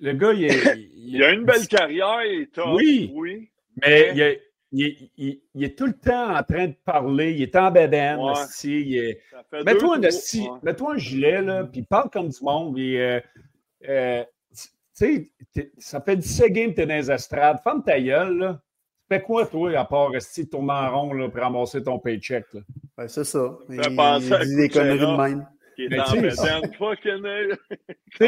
gars, 0.01 0.33
il, 0.35 0.91
il, 0.97 1.23
a 1.23 1.33
une 1.33 1.45
belle 1.45 1.67
carrière, 1.69 2.25
il 2.25 2.43
est 2.43 2.53
top. 2.53 2.69
Oui, 2.75 3.11
oui. 3.15 3.49
Mais 3.83 4.39
il, 4.73 5.11
il, 5.55 5.65
est 5.65 5.79
tout 5.79 5.87
le 5.87 5.93
temps 5.93 6.37
en 6.37 6.43
train 6.43 6.69
de 6.69 6.75
parler. 6.85 7.33
Il 7.33 7.43
est 7.43 7.57
en 7.57 7.71
bedaine. 7.71 8.19
Ouais. 8.19 9.19
Mets-toi 9.65 9.97
un, 9.97 10.01
mets 10.63 10.83
un 10.83 10.97
gilet, 10.97 11.43
là, 11.43 11.65
puis 11.65 11.83
parle 11.83 12.11
comme 12.11 12.29
du 12.29 12.43
monde. 12.43 12.79
Euh, 12.79 13.21
euh, 13.89 14.25
tu 14.99 15.31
sais, 15.55 15.73
ça 15.79 16.01
fait 16.01 16.17
17 16.17 16.53
games 16.53 16.71
que 16.71 16.77
tu 16.77 16.81
es 16.83 16.87
dans 16.87 16.95
les 16.95 17.11
estrades. 17.11 17.59
Ferme 17.63 17.83
ta 17.85 18.01
gueule, 18.01 18.39
là. 18.39 18.63
Tu 19.09 19.15
fais 19.15 19.23
quoi, 19.23 19.47
toi, 19.47 19.79
à 19.79 19.85
part 19.85 20.11
rester 20.11 20.49
tourner 20.49 20.73
en 20.73 21.01
rond 21.01 21.13
là, 21.13 21.29
pour 21.29 21.41
ramasser 21.41 21.81
ton 21.83 21.99
paycheck? 21.99 22.45
Ben, 22.97 23.07
c'est 23.07 23.25
ça. 23.25 23.57
Il, 23.69 23.77
il 23.77 24.49
dit 24.49 24.57
des 24.57 24.69
conneries 24.69 24.99
de 24.99 25.17
même 25.17 25.47
qui 25.77 25.85
est 25.85 26.01
en 26.01 26.05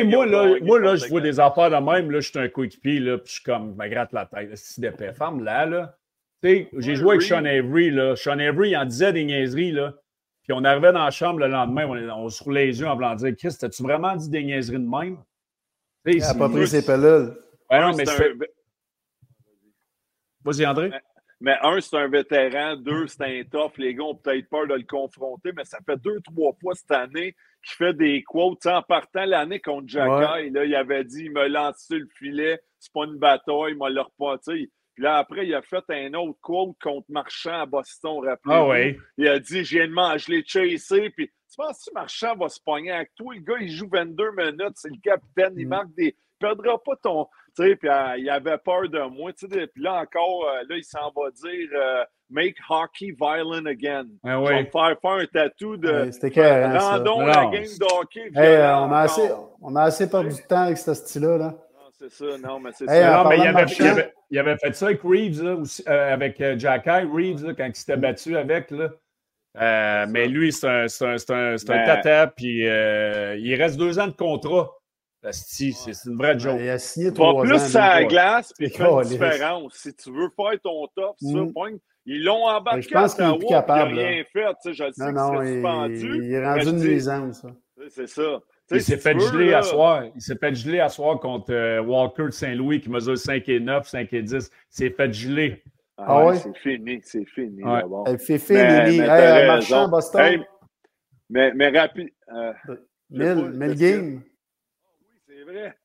moi, 0.05 0.27
là, 0.27 0.57
moi, 0.61 0.79
là, 0.79 0.97
je 0.97 1.07
vois 1.07 1.21
des 1.21 1.41
affaires 1.41 1.71
de 1.71 1.77
même. 1.77 2.11
Là, 2.11 2.21
je 2.21 2.29
suis 2.29 2.39
un 2.39 2.49
coéquipier, 2.49 3.01
là, 3.01 3.19
puis 3.19 3.29
je 3.29 3.33
suis 3.35 3.43
comme, 3.43 3.73
je 3.73 3.83
me 3.83 3.89
gratte 3.89 4.13
la 4.13 4.27
tête. 4.27 4.55
C'est 4.55 4.81
des 4.81 5.13
femme 5.13 5.43
là, 5.43 5.67
là. 5.67 5.97
Tu 6.43 6.69
j'ai 6.77 6.95
joué 6.95 7.17
avec 7.17 7.23
Sean 7.23 7.45
Avery, 7.45 7.91
là. 7.91 8.15
Sean 8.15 8.39
Avery, 8.39 8.71
il 8.71 8.77
en 8.77 8.85
disait 8.85 9.13
des 9.13 9.25
niaiseries, 9.25 9.73
là. 9.73 9.95
Puis 10.45 10.53
on 10.53 10.63
arrivait 10.65 10.93
dans 10.93 11.05
la 11.05 11.11
chambre 11.11 11.41
le 11.41 11.49
lendemain, 11.49 11.87
on, 11.87 12.25
on 12.25 12.29
se 12.29 12.43
roulait 12.45 12.67
les 12.67 12.81
yeux 12.81 12.87
en 12.87 12.95
voulant 12.95 13.15
dire 13.15 13.35
Chris, 13.37 13.57
as-tu 13.61 13.83
vraiment 13.83 14.15
dit 14.15 14.31
des 14.31 14.45
niaiseries 14.45 14.79
de 14.79 14.89
même? 14.89 15.19
Il 16.07 16.19
n'a 16.19 16.35
pas 16.35 16.49
pris 16.49 16.69
ses 16.69 16.85
pelules. 16.85 17.35
Ouais, 17.71 17.81
non, 17.81 17.95
mais 17.95 18.07
c'est. 18.07 18.33
Vas-y, 20.45 20.67
André. 20.67 20.91
Mais 21.41 21.57
un, 21.63 21.81
c'est 21.81 21.97
un 21.97 22.09
vétéran. 22.09 22.77
Deux, 22.77 23.07
c'est 23.07 23.23
un 23.23 23.43
tough. 23.45 23.73
Les 23.77 23.95
gars 23.95 24.05
ont 24.05 24.15
peut-être 24.15 24.49
peur 24.49 24.67
de 24.67 24.75
le 24.75 24.83
confronter, 24.83 25.53
mais 25.57 25.65
ça 25.65 25.79
fait 25.87 25.97
deux, 25.97 26.21
trois 26.23 26.53
fois 26.61 26.75
cette 26.75 26.91
année 26.91 27.37
qu'il 27.63 27.77
fait 27.77 27.95
des 27.95 28.23
quotes. 28.23 28.67
en 28.67 28.83
partant 28.83 29.25
l'année 29.25 29.61
contre 29.61 29.89
Jacky, 29.89 30.51
là, 30.51 30.65
il 30.65 30.75
avait 30.75 31.05
dit 31.05 31.25
il 31.25 31.33
me 31.33 31.47
lance 31.47 31.85
sur 31.87 31.99
le 31.99 32.09
filet, 32.17 32.61
c'est 32.79 32.93
pas 32.93 33.05
une 33.05 33.19
bataille, 33.19 33.73
il 33.73 33.77
m'a 33.77 33.89
le 33.89 34.01
reparti. 34.01 34.71
Puis 34.95 35.05
là, 35.05 35.19
après, 35.19 35.47
il 35.47 35.55
a 35.55 35.63
fait 35.63 35.85
un 35.91 36.13
autre 36.15 36.39
quote 36.41 36.77
contre 36.83 37.07
Marchand 37.09 37.61
à 37.61 37.67
Boston, 37.67 38.19
rappelez 38.25 38.55
Ah 38.55 38.67
oui. 38.67 38.99
Il 39.17 39.29
a 39.29 39.39
dit 39.39 39.65
J'ai 39.65 39.87
de 39.87 39.93
je 39.93 40.31
l'ai 40.31 40.45
chassé. 40.45 41.11
Puis 41.11 41.29
tu 41.29 41.57
penses 41.57 41.85
que 41.85 41.95
Marchand 41.95 42.35
va 42.35 42.49
se 42.49 42.61
pogner 42.61 42.91
avec 42.91 43.15
toi? 43.15 43.33
Le 43.33 43.41
gars, 43.41 43.59
il 43.61 43.71
joue 43.71 43.89
22 43.89 44.33
minutes, 44.33 44.75
c'est 44.75 44.91
le 44.91 45.01
capitaine, 45.01 45.55
il 45.57 45.67
mm. 45.67 45.71
marque 45.71 45.95
des. 45.95 46.17
Il 46.41 46.47
perdra 46.47 46.83
pas 46.83 46.95
ton, 46.97 47.27
puis 47.59 47.89
euh, 47.89 48.17
il 48.19 48.31
avait 48.31 48.59
peur 48.59 48.89
de 48.89 49.01
moi. 49.09 49.33
Puis 49.33 49.83
là 49.83 49.95
encore, 50.03 50.47
euh, 50.49 50.63
là, 50.69 50.77
il 50.77 50.85
s'en 50.85 51.11
va 51.15 51.31
dire 51.31 51.69
euh, 51.75 52.05
Make 52.31 52.57
hockey 52.69 53.15
violent 53.19 53.67
again. 53.67 54.07
Ah, 54.25 54.41
ouais. 54.41 54.65
faire 54.71 54.97
faire 55.01 55.11
un 55.11 55.27
tatou 55.27 55.77
de. 55.77 56.11
Hein, 56.39 56.79
Rendons 56.79 57.21
la 57.27 57.47
game 57.47 57.65
de 57.65 57.95
hockey. 57.95 58.31
on, 58.35 58.93
a 58.93 58.99
assez, 59.01 59.31
on 59.61 59.77
a 59.77 59.83
assez 59.83 60.09
perdu 60.09 60.35
du 60.35 60.43
temps 60.43 60.63
avec 60.63 60.79
ce 60.79 60.95
style-là. 60.95 61.39
Là. 61.39 61.55
C'est 61.99 62.11
ça, 62.11 62.39
non, 62.39 62.61
mais 62.61 62.71
c'est 62.73 62.87
ça. 62.87 63.25
Non, 63.25 63.29
mais 63.29 63.39
il 63.39 63.47
avait, 63.47 64.13
il, 64.31 64.39
avait, 64.39 64.57
fait 64.57 64.73
ça 64.73 64.87
avec 64.87 65.03
Reeves, 65.03 65.43
là, 65.43 65.57
aussi, 65.57 65.83
avec 65.89 66.41
Jack 66.59 66.85
Reeves, 66.87 67.45
là, 67.45 67.55
quand 67.55 67.67
il 67.67 67.75
s'était 67.75 67.97
battu 67.97 68.37
avec. 68.37 68.71
Là. 68.71 70.07
mais 70.07 70.29
lui, 70.29 70.53
c'est 70.53 70.69
un, 70.69 70.87
un, 70.87 71.17
un, 71.29 71.55
un 71.55 71.85
tata, 71.87 72.29
puis 72.29 72.67
il 72.67 73.55
reste 73.57 73.79
deux 73.79 73.99
ans 73.99 74.07
de 74.07 74.13
contrat. 74.13 74.78
C'est 75.31 75.73
une 76.07 76.17
vraie 76.17 76.39
joke. 76.39 76.59
il 76.61 76.69
a 76.69 76.79
signé 76.79 77.13
trois 77.13 77.43
plus 77.43 77.59
ça 77.59 78.05
glace, 78.05 78.53
puis 78.57 78.71
fait 78.71 78.83
une 78.85 79.03
différence. 79.03 79.75
Si 79.75 79.95
tu 79.95 80.13
veux 80.13 80.29
faire 80.37 80.61
ton 80.63 80.87
top, 80.95 81.17
ça, 81.21 81.29
mm. 81.29 81.79
Ils 82.11 82.25
l'ont 82.25 82.47
embarqué 82.47 82.83
je 82.83 82.89
pense 82.89 83.15
qu'il 83.15 83.25
est 83.25 83.39
plus 83.39 83.49
capable. 83.49 83.91
Il 83.91 83.97
n'a 83.97 84.09
rien 84.09 84.25
fait. 84.33 84.47
Tu 84.63 84.73
sais, 84.73 84.73
je 84.73 84.93
sais 84.93 85.13
non, 85.13 85.35
non, 85.35 85.43
il, 85.43 86.25
il 86.25 86.33
est 86.33 86.45
rendu 86.47 86.71
une 86.71 86.79
nuisance. 86.79 87.45
C'est 87.91 88.07
ça. 88.07 88.41
il 88.71 88.83
s'est 88.83 88.97
fait 88.97 89.19
geler 89.19 89.53
à 89.53 89.63
soir. 89.63 90.05
Il 90.15 90.23
s'est 90.23 90.37
fait 90.37 90.55
geler 90.55 90.81
à 90.81 90.89
soir 90.89 91.21
contre 91.21 91.53
euh, 91.53 91.83
Walker 91.83 92.25
de 92.25 92.31
Saint-Louis 92.31 92.81
qui 92.81 92.89
mesure 92.89 93.19
5 93.19 93.47
et 93.51 93.61
9, 93.61 93.87
5 93.87 94.13
et 94.15 94.23
10. 94.23 94.33
Il 94.35 94.41
s'est 94.71 94.91
fait 94.91 95.13
geler. 95.13 95.63
Ah, 95.99 96.05
ah 96.09 96.27
ouais? 96.27 96.37
C'est 96.37 96.57
fini, 96.57 97.01
c'est 97.03 97.27
fini. 97.27 97.63
Fait 98.19 98.39
fini, 98.39 99.01
marchand, 99.01 99.89
Boston. 99.89 100.45
mais, 101.29 101.53
mais 101.53 101.79
rapide. 101.79 102.09
Euh, 102.33 102.53
mille, 103.11 103.51
mille 103.51 104.21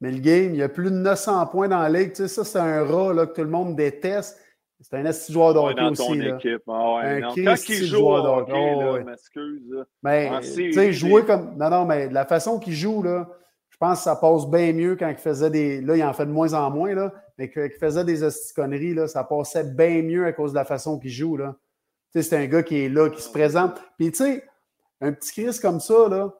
Mais 0.01 0.11
le 0.11 0.19
game, 0.19 0.53
il 0.53 0.57
y 0.57 0.63
a 0.63 0.69
plus 0.69 0.91
de 0.91 0.95
900 0.95 1.47
points 1.47 1.67
dans 1.67 1.81
la 1.81 1.89
ligue. 1.89 2.11
Tu 2.11 2.23
sais, 2.23 2.27
ça, 2.27 2.43
c'est 2.43 2.59
un 2.59 2.83
rat 2.83 3.13
là, 3.13 3.25
que 3.27 3.33
tout 3.33 3.41
le 3.41 3.49
monde 3.49 3.75
déteste. 3.75 4.39
C'est 4.83 4.97
un 4.97 5.05
esti 5.05 5.31
joueur 5.31 5.53
d'hockey 5.53 5.81
aussi. 5.81 6.05
Ton 6.05 6.13
là. 6.15 6.35
équipe. 6.35 6.61
Ah 6.67 6.95
ouais, 6.95 7.03
un 7.03 7.19
non. 7.21 7.33
Quand 7.35 7.69
il 7.69 7.85
joue 7.85 8.05
au 8.05 8.15
hockey, 8.17 8.51
oh, 8.53 8.81
là, 8.81 8.93
ouais. 8.93 9.03
m'excuse. 9.03 9.85
Mais, 10.01 10.29
tu 10.41 10.73
sais, 10.73 10.91
jouer 10.91 11.23
comme... 11.23 11.55
Non, 11.55 11.69
non, 11.69 11.85
mais 11.85 12.09
de 12.09 12.13
la 12.13 12.25
façon 12.25 12.59
qu'il 12.59 12.73
joue, 12.73 13.01
là, 13.01 13.29
je 13.69 13.77
pense 13.77 13.99
que 13.99 14.03
ça 14.03 14.17
passe 14.17 14.45
bien 14.45 14.73
mieux 14.73 14.97
quand 14.97 15.07
il 15.07 15.15
faisait 15.15 15.49
des... 15.49 15.79
Là, 15.79 15.95
il 15.95 16.03
en 16.03 16.11
fait 16.11 16.25
de 16.25 16.31
moins 16.31 16.53
en 16.53 16.69
moins, 16.69 16.93
là, 16.93 17.13
mais 17.37 17.49
quand 17.49 17.63
il 17.63 17.71
faisait 17.71 18.03
des 18.03 18.19
conneries, 18.53 18.93
là, 18.93 19.07
ça 19.07 19.23
passait 19.23 19.63
bien 19.63 20.01
mieux 20.01 20.25
à 20.25 20.33
cause 20.33 20.51
de 20.51 20.57
la 20.57 20.65
façon 20.65 20.99
qu'il 20.99 21.11
joue, 21.11 21.37
là. 21.37 21.55
Tu 22.11 22.21
sais, 22.21 22.29
c'est 22.29 22.37
un 22.37 22.45
gars 22.47 22.61
qui 22.61 22.83
est 22.83 22.89
là, 22.89 23.09
qui 23.09 23.21
se 23.21 23.31
présente. 23.31 23.81
Puis, 23.97 24.11
tu 24.11 24.17
sais, 24.17 24.43
un 24.99 25.13
petit 25.13 25.31
Chris 25.31 25.57
comme 25.61 25.79
ça, 25.79 26.09
là, 26.09 26.33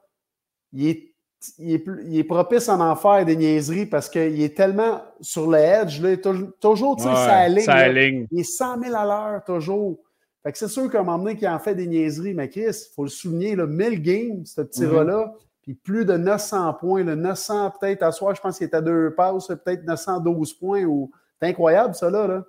il 0.72 0.86
est 0.86 1.13
il 1.58 1.74
est, 1.74 1.84
il 2.06 2.18
est, 2.18 2.24
propice 2.24 2.68
en 2.68 2.80
en 2.80 2.96
faire 2.96 3.24
des 3.24 3.36
niaiseries 3.36 3.86
parce 3.86 4.08
qu'il 4.08 4.42
est 4.42 4.56
tellement 4.56 5.02
sur 5.20 5.50
le 5.50 5.58
edge, 5.58 6.00
là, 6.00 6.10
il 6.10 6.14
est 6.14 6.60
toujours, 6.60 6.96
tu 6.96 7.02
sais, 7.02 7.08
ouais, 7.08 7.60
sa 7.62 7.88
ligne. 7.88 8.26
Il 8.30 8.40
est 8.40 8.44
100 8.44 8.82
000 8.82 8.94
à 8.94 9.04
l'heure, 9.04 9.44
toujours. 9.44 9.98
Fait 10.42 10.52
que 10.52 10.58
c'est 10.58 10.68
sûr 10.68 10.90
qu'à 10.90 11.00
un 11.00 11.02
moment 11.04 11.18
donné, 11.18 11.36
qu'il 11.36 11.48
en 11.48 11.58
fait 11.58 11.74
des 11.74 11.86
niaiseries, 11.86 12.34
mais 12.34 12.48
Chris, 12.48 12.66
il 12.66 12.94
faut 12.94 13.04
le 13.04 13.08
souligner, 13.08 13.56
là, 13.56 13.66
1000 13.66 14.02
games, 14.02 14.42
ce 14.44 14.60
petit 14.60 14.82
mm-hmm. 14.82 15.02
là 15.02 15.34
puis 15.64 15.72
plus 15.72 16.04
de 16.04 16.14
900 16.18 16.74
points, 16.74 17.02
le 17.02 17.14
900 17.14 17.72
peut-être 17.80 18.02
à 18.02 18.12
soir, 18.12 18.34
je 18.34 18.40
pense 18.42 18.58
qu'il 18.58 18.66
est 18.66 18.74
à 18.74 18.82
deux 18.82 19.14
passes, 19.14 19.46
peut-être 19.46 19.82
912 19.84 20.52
points. 20.52 20.84
Ou... 20.84 21.10
C'est 21.40 21.48
incroyable, 21.48 21.94
ça, 21.94 22.10
là. 22.10 22.26
là. 22.26 22.44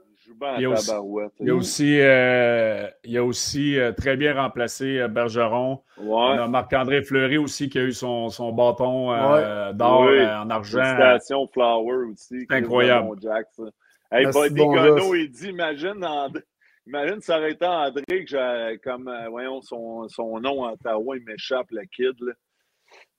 Il 0.58 0.62
y 0.62 0.66
a 0.66 0.70
aussi, 0.70 0.92
il 1.40 1.48
y 1.48 1.50
a 1.50 1.56
aussi, 1.56 2.00
euh, 2.00 2.88
il 3.04 3.12
y 3.12 3.18
a 3.18 3.24
aussi 3.24 3.80
euh, 3.80 3.92
très 3.92 4.18
bien 4.18 4.34
remplacé 4.34 5.00
euh, 5.00 5.08
Bergeron. 5.08 5.82
Ouais. 5.98 6.06
On 6.08 6.40
a 6.40 6.48
Marc-André 6.48 7.04
Fleury 7.04 7.38
aussi 7.38 7.70
qui 7.70 7.80
a 7.80 7.84
eu 7.84 7.94
son, 7.94 8.30
son 8.30 8.52
bâton 8.52 9.14
euh, 9.14 9.72
d'or 9.74 10.08
oui. 10.08 10.22
en 10.22 10.50
argent. 10.50 10.84
Félicitations 10.84 11.48
Flower 11.48 12.12
aussi. 12.12 12.46
C'est 12.50 12.56
incroyable. 12.56 13.18
Jack, 13.22 13.48
ça. 13.52 13.64
Hey, 14.12 14.26
Buddy 14.26 14.56
bon 14.56 15.16
il 15.16 15.32
dit 15.32 15.50
imagine, 15.50 16.04
André, 16.06 16.42
imagine 16.86 17.22
ça 17.22 17.38
aurait 17.38 17.52
été 17.52 17.66
André 17.66 18.04
que 18.08 18.26
j'ai 18.28 18.80
comme 18.84 19.12
voyons 19.30 19.62
son, 19.62 20.08
son 20.08 20.40
nom 20.40 20.64
en 20.64 20.74
Ottawa, 20.74 21.18
il 21.18 21.24
m'échappe 21.26 21.68
le 21.72 21.82
kid. 21.86 22.16
Là. 22.22 22.34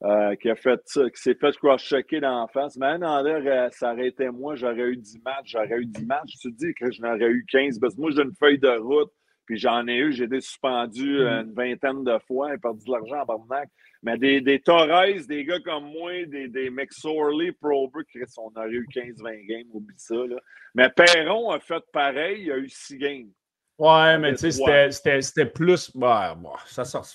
Euh, 0.02 0.36
qui 0.36 0.50
a 0.50 0.54
fait 0.54 0.78
ça, 0.84 1.08
qui 1.08 1.22
s'est 1.22 1.34
fait 1.34 1.56
cross-checker 1.56 2.20
dans 2.20 2.42
la 2.42 2.46
face. 2.48 2.76
Mais 2.76 3.02
André 3.02 3.48
euh, 3.48 3.70
ça 3.70 3.94
aurait 3.94 4.08
été 4.08 4.28
moi, 4.28 4.54
j'aurais 4.54 4.90
eu 4.90 4.96
10 4.98 5.22
matchs, 5.24 5.52
j'aurais 5.52 5.78
eu 5.78 5.86
10 5.86 6.04
matchs. 6.04 6.36
Tu 6.38 6.52
te 6.52 6.54
dis 6.54 6.74
que 6.74 6.92
j'en 6.92 7.14
aurais 7.14 7.30
eu 7.30 7.46
15 7.50 7.78
parce 7.78 7.94
que 7.94 8.00
moi, 8.02 8.10
j'ai 8.10 8.20
une 8.20 8.34
feuille 8.34 8.58
de 8.58 8.76
route, 8.76 9.10
puis 9.46 9.56
j'en 9.56 9.88
ai 9.88 9.96
eu, 9.96 10.12
j'ai 10.12 10.24
été 10.24 10.42
suspendu 10.42 11.20
euh, 11.20 11.44
une 11.44 11.54
vingtaine 11.54 12.04
de 12.04 12.18
fois, 12.26 12.52
et 12.52 12.58
perdu 12.58 12.84
de 12.84 12.92
l'argent 12.92 13.22
en 13.22 13.24
barnac. 13.24 13.70
Mais 14.02 14.18
des, 14.18 14.42
des 14.42 14.60
Torres, 14.60 15.26
des 15.26 15.46
gars 15.46 15.60
comme 15.60 15.84
moi, 15.84 16.26
des, 16.26 16.48
des 16.48 16.68
McSorley, 16.68 17.52
Prober, 17.52 18.02
on 18.36 18.52
aurait 18.54 18.70
eu 18.70 18.86
15-20 18.94 19.46
games, 19.46 19.66
oublie 19.72 19.94
ça. 19.96 20.14
Là. 20.14 20.36
Mais 20.74 20.90
Perron 20.90 21.52
a 21.52 21.58
fait 21.58 21.82
pareil, 21.90 22.42
il 22.42 22.52
a 22.52 22.58
eu 22.58 22.68
6 22.68 22.98
games. 22.98 23.30
Ouais, 23.78 24.18
mais 24.18 24.34
tu 24.34 24.52
sais, 24.52 24.90
c'était 25.22 25.46
plus. 25.46 25.90
Bah, 25.96 26.36
bah, 26.38 26.56
ça 26.66 26.84
sort. 26.84 27.06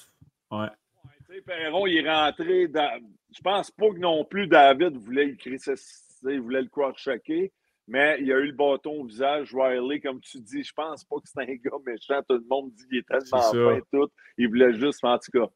Ouais. 0.50 0.68
Perron, 1.40 1.88
il 1.88 1.98
est 1.98 2.10
rentré 2.10 2.68
dans. 2.68 3.02
Je 3.34 3.42
pense 3.42 3.72
pas 3.72 3.90
que 3.90 4.00
non 4.00 4.26
plus 4.26 4.48
David 4.48 4.98
voulait 4.98 5.30
écrire 5.30 5.60
ça, 5.60 5.74
il 6.30 6.42
voulait 6.42 6.62
le 6.62 6.68
cross-checker, 6.68 7.52
mais 7.88 8.18
il 8.20 8.32
a 8.32 8.38
eu 8.40 8.48
le 8.48 8.52
bâton 8.52 9.02
au 9.02 9.06
visage. 9.06 9.54
Riley, 9.54 10.02
comme 10.02 10.20
tu 10.20 10.40
dis, 10.40 10.64
je 10.64 10.74
pense 10.74 11.06
pas 11.06 11.16
que 11.16 11.24
c'est 11.26 11.40
un 11.40 11.46
gars 11.46 11.78
méchant. 11.86 12.22
Tout 12.28 12.36
le 12.36 12.48
monde 12.50 12.72
dit 12.74 12.86
qu'il 12.88 12.98
est 12.98 13.08
tellement 13.08 13.42
fin 13.42 13.80
tout. 13.92 14.10
Il 14.38 14.50
voulait 14.50 14.74
juste, 14.74 15.04
en 15.04 15.18
tout 15.18 15.32
cas. 15.32 15.50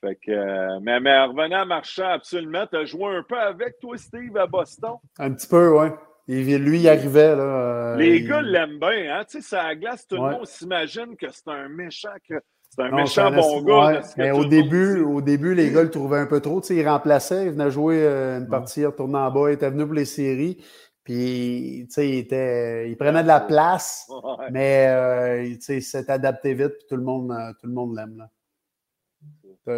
Fait 0.00 0.16
que, 0.16 0.30
euh, 0.30 0.78
mais, 0.82 1.00
mais 1.00 1.18
revenant 1.24 1.62
à 1.62 1.64
Marchand, 1.64 2.10
absolument. 2.10 2.66
Tu 2.66 2.76
as 2.76 2.84
joué 2.84 3.16
un 3.16 3.22
peu 3.22 3.38
avec 3.38 3.78
toi, 3.80 3.96
Steve, 3.96 4.36
à 4.36 4.46
Boston? 4.46 4.96
Un 5.18 5.32
petit 5.32 5.48
peu, 5.48 5.70
oui. 5.70 5.88
lui, 6.28 6.80
il 6.80 6.88
arrivait. 6.88 7.34
Là, 7.34 7.94
euh, 7.94 7.96
Les 7.96 8.22
gars 8.22 8.42
l'aiment 8.42 8.78
bien. 8.78 9.18
Hein? 9.18 9.24
Tu 9.24 9.40
sais, 9.40 9.56
ça 9.56 9.74
glace. 9.74 10.06
Tout 10.06 10.16
le 10.16 10.22
monde 10.22 10.46
s'imagine 10.46 11.16
que 11.16 11.28
c'est 11.30 11.48
un 11.48 11.68
méchant. 11.68 12.14
Que 12.28 12.34
c'est 12.76 12.82
un 12.82 12.90
méchant 12.90 13.30
bon 13.30 13.62
gars. 13.62 14.02
mais 14.18 14.30
au 14.30 14.44
début, 14.44 15.00
au 15.00 15.22
début, 15.22 15.54
les 15.54 15.70
gars 15.70 15.82
le 15.82 15.90
trouvaient 15.90 16.18
un 16.18 16.26
peu 16.26 16.40
trop. 16.40 16.60
Tu 16.60 16.68
sais, 16.68 16.76
il 16.76 16.86
remplaçait, 16.86 17.46
il 17.46 17.52
venait 17.52 17.70
jouer 17.70 18.02
euh, 18.02 18.38
une 18.38 18.48
partie, 18.48 18.80
il 18.80 18.86
retournait 18.86 19.18
en 19.18 19.30
bas, 19.30 19.50
il 19.50 19.54
était 19.54 19.70
venu 19.70 19.84
pour 19.86 19.94
les 19.94 20.04
séries. 20.04 20.62
Puis, 21.02 21.86
tu 21.88 21.94
sais, 21.94 22.08
il, 22.08 22.18
était, 22.18 22.90
il 22.90 22.96
prenait 22.96 23.22
de 23.22 23.28
la 23.28 23.40
place, 23.40 24.10
mais 24.50 24.86
euh, 24.88 25.44
tu 25.54 25.60
sais, 25.60 25.76
il 25.78 25.82
s'est 25.82 26.10
adapté 26.10 26.52
vite, 26.52 26.72
puis 26.78 26.86
tout 26.88 26.96
le 26.96 27.02
monde, 27.02 27.30
euh, 27.30 27.52
tout 27.60 27.66
le 27.66 27.72
monde 27.72 27.96
l'aime. 27.96 28.28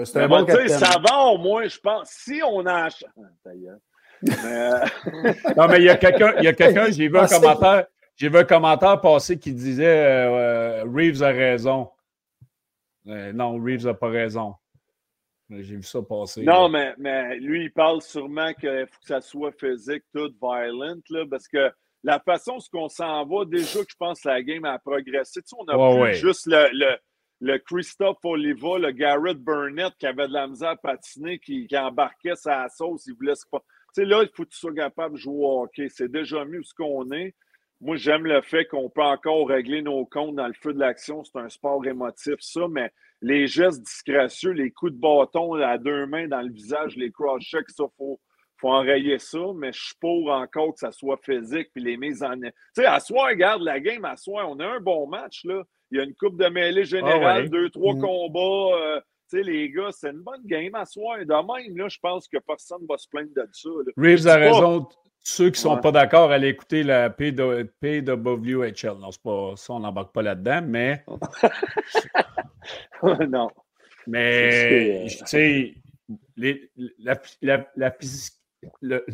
C'est 0.04 0.22
un 0.22 0.28
bon 0.28 0.44
capitaine. 0.44 0.78
Ça 0.78 0.98
va 0.98 1.18
au 1.26 1.38
moins, 1.38 1.66
je 1.66 1.78
pense. 1.78 2.08
Si 2.10 2.40
on 2.42 2.66
a... 2.66 2.88
Mais... 3.46 4.34
non, 5.56 5.68
mais 5.68 5.78
il 5.78 5.84
y 5.84 5.88
a 5.90 5.96
quelqu'un, 5.96 6.34
j'ai 6.90 7.08
vu 7.08 7.16
un 7.16 7.26
commentaire, 7.28 7.86
j'ai 8.16 8.28
vu 8.28 8.38
un 8.38 8.44
commentaire 8.44 9.00
passer 9.00 9.38
qui 9.38 9.52
disait 9.52 10.26
Reeves 10.82 11.22
a 11.22 11.28
raison. 11.28 11.88
Euh, 13.08 13.32
non, 13.32 13.62
Reeves 13.62 13.86
n'a 13.86 13.94
pas 13.94 14.08
raison. 14.08 14.54
J'ai 15.50 15.76
vu 15.76 15.82
ça 15.82 16.02
passer. 16.02 16.42
Non, 16.42 16.68
mais, 16.68 16.94
mais 16.98 17.38
lui, 17.38 17.64
il 17.64 17.72
parle 17.72 18.02
sûrement 18.02 18.52
qu'il 18.52 18.86
faut 18.90 19.00
que 19.00 19.06
ça 19.06 19.20
soit 19.22 19.52
physique, 19.52 20.02
tout 20.14 20.30
violent, 20.40 21.00
là, 21.08 21.24
parce 21.28 21.48
que 21.48 21.72
la 22.04 22.20
façon 22.20 22.60
ce 22.60 22.68
qu'on 22.68 22.88
s'en 22.88 23.24
va, 23.24 23.44
déjà 23.46 23.80
que 23.80 23.90
je 23.90 23.96
pense 23.98 24.20
que 24.20 24.28
la 24.28 24.42
game 24.42 24.64
a 24.64 24.78
progressé. 24.78 25.40
Tu 25.40 25.48
sais, 25.48 25.56
on 25.58 25.64
a 25.64 25.98
ouais, 25.98 26.14
juste 26.14 26.46
le, 26.46 26.68
le, 26.72 26.96
le, 27.40 27.58
Christophe 27.58 28.18
Oliva, 28.24 28.78
le 28.78 28.90
Garrett 28.92 29.38
Burnett 29.38 29.94
qui 29.98 30.06
avait 30.06 30.28
de 30.28 30.32
la 30.34 30.46
misère 30.46 30.70
à 30.70 30.76
patiner, 30.76 31.38
qui, 31.38 31.66
qui 31.66 31.78
embarquait 31.78 32.36
sa 32.36 32.68
sauce, 32.68 33.06
il 33.06 33.14
voulait 33.14 33.32
pas. 33.50 33.60
Tu 33.60 34.02
sais, 34.02 34.04
là, 34.04 34.22
il 34.22 34.28
faut 34.34 34.44
que 34.44 34.50
tu 34.50 34.58
sois 34.58 34.74
capable 34.74 35.14
de 35.14 35.20
jouer 35.20 35.34
au 35.34 35.62
hockey. 35.62 35.88
C'est 35.88 36.10
déjà 36.10 36.44
mieux 36.44 36.62
ce 36.62 36.74
qu'on 36.74 37.10
est. 37.12 37.34
Moi, 37.80 37.96
j'aime 37.96 38.26
le 38.26 38.42
fait 38.42 38.64
qu'on 38.66 38.90
peut 38.90 39.02
encore 39.02 39.48
régler 39.48 39.82
nos 39.82 40.04
comptes 40.04 40.34
dans 40.34 40.48
le 40.48 40.54
feu 40.54 40.72
de 40.72 40.80
l'action. 40.80 41.22
C'est 41.22 41.38
un 41.38 41.48
sport 41.48 41.86
émotif, 41.86 42.34
ça, 42.40 42.66
mais 42.68 42.90
les 43.20 43.46
gestes 43.46 43.82
disgracieux, 43.82 44.50
les 44.50 44.70
coups 44.70 44.92
de 44.92 44.98
bâton 44.98 45.54
à 45.54 45.78
deux 45.78 46.06
mains 46.06 46.26
dans 46.26 46.42
le 46.42 46.52
visage, 46.52 46.96
les 46.96 47.10
cross-checks, 47.10 47.70
ça, 47.70 47.84
faut, 47.96 48.20
faut 48.56 48.70
enrayer 48.70 49.18
ça, 49.18 49.38
mais 49.56 49.72
je 49.72 49.80
suis 49.80 49.96
pour 50.00 50.30
encore 50.30 50.74
que 50.74 50.80
ça 50.80 50.90
soit 50.90 51.18
physique 51.22 51.68
puis 51.72 51.82
les 51.82 51.96
mises 51.96 52.22
en. 52.22 52.34
Tu 52.34 52.50
sais, 52.74 52.86
à 52.86 52.98
soir, 52.98 53.28
regarde 53.28 53.62
la 53.62 53.78
game, 53.78 54.04
à 54.04 54.16
soir, 54.16 54.48
on 54.48 54.58
a 54.58 54.66
un 54.66 54.80
bon 54.80 55.06
match, 55.06 55.44
là. 55.44 55.62
Il 55.90 55.98
y 55.98 56.00
a 56.00 56.04
une 56.04 56.14
coupe 56.14 56.36
de 56.36 56.48
mêlée 56.48 56.84
générale, 56.84 57.22
ah 57.24 57.40
ouais. 57.42 57.48
deux, 57.48 57.70
trois 57.70 57.94
mmh. 57.94 58.00
combats. 58.00 58.76
Euh, 58.76 59.00
tu 59.30 59.38
sais, 59.38 59.42
les 59.42 59.70
gars, 59.70 59.88
c'est 59.90 60.10
une 60.10 60.20
bonne 60.20 60.44
game 60.44 60.74
à 60.74 60.84
soir. 60.84 61.18
De 61.18 61.24
même, 61.24 61.76
là, 61.76 61.88
je 61.88 61.98
pense 62.00 62.28
que 62.28 62.38
personne 62.38 62.82
ne 62.82 62.86
va 62.86 62.98
se 62.98 63.08
plaindre 63.08 63.30
de 63.34 63.46
ça. 63.52 63.68
Là. 63.68 63.92
Reeves 63.96 64.26
a 64.26 64.36
raison. 64.36 64.86
Ceux 65.20 65.50
qui 65.50 65.58
ne 65.58 65.62
sont 65.62 65.74
ouais. 65.74 65.80
pas 65.80 65.92
d'accord, 65.92 66.32
allez 66.32 66.48
écouter 66.48 66.82
la 66.82 67.10
PWHL. 67.10 68.98
Non, 68.98 69.10
c'est 69.10 69.22
pas 69.22 69.52
ça, 69.56 69.74
on 69.74 69.80
n'embarque 69.80 70.12
pas 70.12 70.22
là-dedans, 70.22 70.62
mais. 70.66 71.04
non. 73.28 73.48
Mais, 74.06 75.06
tu 75.08 75.26
sais, 75.26 75.74
les, 76.36 76.70
la, 76.98 77.20
la, 77.42 77.66
la 77.76 77.94
le, 78.80 79.04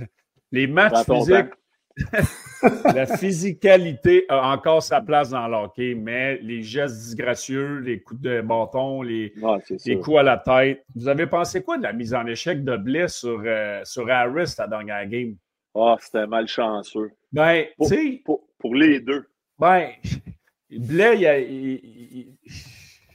les 0.52 0.66
matchs 0.68 1.04
physiques, 1.04 1.52
la 2.94 3.06
physicalité 3.06 4.24
a 4.28 4.52
encore 4.52 4.82
sa 4.82 5.00
place 5.00 5.30
dans 5.30 5.48
l'hockey, 5.48 5.94
mais 5.94 6.38
les 6.38 6.62
gestes 6.62 6.96
disgracieux, 6.96 7.78
les 7.78 8.00
coups 8.00 8.20
de 8.20 8.40
bâton, 8.40 9.02
les, 9.02 9.32
ouais, 9.40 9.58
les 9.84 9.98
coups 9.98 10.18
à 10.18 10.22
la 10.22 10.36
tête. 10.38 10.84
Vous 10.94 11.08
avez 11.08 11.26
pensé 11.26 11.62
quoi 11.62 11.78
de 11.78 11.82
la 11.82 11.92
mise 11.92 12.14
en 12.14 12.26
échec 12.26 12.64
de 12.64 12.76
Blais 12.76 13.08
sur, 13.08 13.42
euh, 13.44 13.80
sur 13.84 14.08
Harris 14.10 14.54
la 14.58 14.68
dernière 14.68 15.06
game? 15.06 15.36
Ah, 15.76 15.94
oh, 15.94 15.96
c'était 16.00 16.26
malchanceux. 16.26 17.10
Ben, 17.32 17.66
pour, 17.76 17.88
tu 17.88 17.94
sais. 17.94 18.22
Pour, 18.24 18.44
pour, 18.58 18.74
les 18.74 19.00
deux. 19.00 19.26
Ben, 19.58 19.90
Blais, 20.70 21.18
il, 21.18 21.26
a, 21.26 21.38
il, 21.38 21.80
il, 21.82 22.38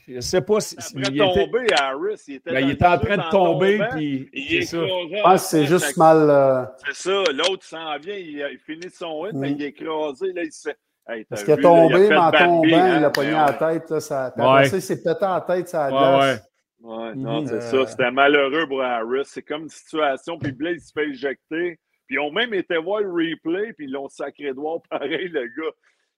je 0.09 0.15
ne 0.15 0.21
sais 0.21 0.41
pas 0.41 0.59
si. 0.59 0.75
Après 0.77 1.11
il 1.11 1.17
tomber, 1.19 1.63
était, 1.65 1.81
Harris, 1.81 2.23
il 2.27 2.33
était, 2.35 2.51
ben, 2.51 2.59
il 2.61 2.71
était 2.71 2.85
en 2.85 2.97
train 2.97 3.17
de 3.17 3.29
tomber. 3.29 3.79
Puis, 3.91 4.29
il 4.33 4.55
est 4.55 4.61
ça. 4.63 4.77
Je 4.77 5.21
pense 5.21 5.41
que 5.43 5.47
c'est 5.47 5.65
juste 5.67 5.97
mal. 5.97 6.29
Euh... 6.29 6.65
C'est 6.85 7.09
ça. 7.09 7.23
L'autre 7.31 7.63
s'en 7.63 7.97
vient, 7.99 8.15
il, 8.15 8.45
il, 8.51 8.57
finit 8.57 8.89
son 8.91 9.27
hit, 9.27 9.33
mm. 9.33 9.39
mais 9.39 9.51
il 9.51 9.61
est 9.61 9.67
écrasé. 9.67 10.33
Là, 10.33 10.43
il 10.43 10.51
s'est. 10.51 10.75
Hey, 11.07 11.25
Parce 11.25 11.43
qu'il 11.43 11.53
est 11.53 11.61
tombé, 11.61 12.09
mais 12.09 12.15
en 12.17 12.31
tombant, 12.31 12.77
hein? 12.77 12.99
il 12.99 13.05
a 13.05 13.09
pogné 13.09 13.33
à 13.33 13.45
la 13.47 13.53
tête. 13.53 13.89
Là, 13.89 13.99
ça, 13.99 14.33
ouais. 14.35 14.69
il 14.69 14.81
s'est 14.81 15.01
pété 15.01 15.25
en 15.25 15.41
tête, 15.41 15.67
ça 15.67 15.85
a 15.85 15.91
ouais, 15.91 16.19
ouais. 16.19 16.39
Ouais, 16.81 17.15
non, 17.15 17.45
c'est 17.45 17.53
euh... 17.53 17.61
ça. 17.85 17.91
C'était 17.91 18.11
malheureux 18.11 18.67
pour 18.67 18.81
Harris. 18.81 19.25
C'est 19.25 19.41
comme 19.41 19.63
une 19.63 19.69
situation. 19.69 20.39
Puis 20.39 20.51
Blake, 20.51 20.77
il 20.77 20.81
se 20.81 20.91
fait 20.91 21.07
éjecter. 21.07 21.79
Puis 22.09 22.15
ils 22.15 22.19
ont 22.19 22.31
même 22.31 22.55
été 22.55 22.75
voir 22.77 23.01
le 23.01 23.11
replay, 23.11 23.71
puis 23.73 23.85
ils 23.85 23.91
l'ont 23.91 24.09
sacré 24.09 24.51
droit 24.51 24.81
pareil, 24.89 25.27
le 25.29 25.43
gars. 25.43 25.71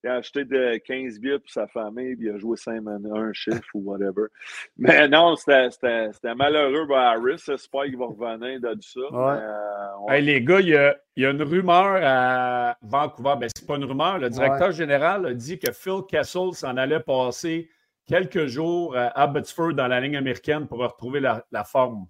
Il 0.03 0.09
a 0.09 0.15
acheté 0.15 0.45
de 0.45 0.77
15 0.77 1.19
billets 1.19 1.37
pour 1.37 1.49
sa 1.51 1.67
famille, 1.67 2.15
puis 2.15 2.27
il 2.27 2.31
a 2.31 2.37
joué 2.37 2.57
5 2.57 2.81
un 2.87 3.33
chiffre 3.33 3.61
ou 3.75 3.81
whatever. 3.81 4.27
Mais 4.77 5.07
non, 5.09 5.35
c'était 5.35 5.69
malheureux 6.35 6.87
pour 6.87 6.97
Harris. 6.97 7.43
J'espère 7.45 7.83
qu'il 7.83 7.97
va 7.97 8.05
revenir 8.05 8.59
de 8.61 8.81
ça. 8.81 8.99
Ouais. 8.99 9.09
Mais, 9.11 9.43
euh, 9.43 9.99
ouais. 10.07 10.17
hey, 10.17 10.25
les 10.25 10.41
gars, 10.41 10.61
il 10.61 10.69
y, 10.69 10.75
a, 10.75 10.97
il 11.17 11.23
y, 11.23 11.25
a, 11.25 11.29
une 11.29 11.43
rumeur 11.43 11.99
à 12.01 12.77
Vancouver. 12.81 13.35
Ben, 13.41 13.49
c'est 13.55 13.67
pas 13.67 13.75
une 13.75 13.83
rumeur. 13.83 14.17
Le 14.17 14.29
directeur 14.29 14.69
ouais. 14.69 14.73
général 14.73 15.25
a 15.27 15.33
dit 15.35 15.59
que 15.59 15.71
Phil 15.71 15.99
Kessel 16.07 16.53
s'en 16.53 16.77
allait 16.77 17.01
passer 17.01 17.69
quelques 18.07 18.47
jours 18.47 18.97
à 18.97 19.07
Abbotsford 19.21 19.73
dans 19.73 19.87
la 19.87 19.99
ligne 19.99 20.17
américaine 20.17 20.67
pour 20.67 20.79
retrouver 20.79 21.19
la, 21.19 21.45
la 21.51 21.63
forme. 21.63 22.07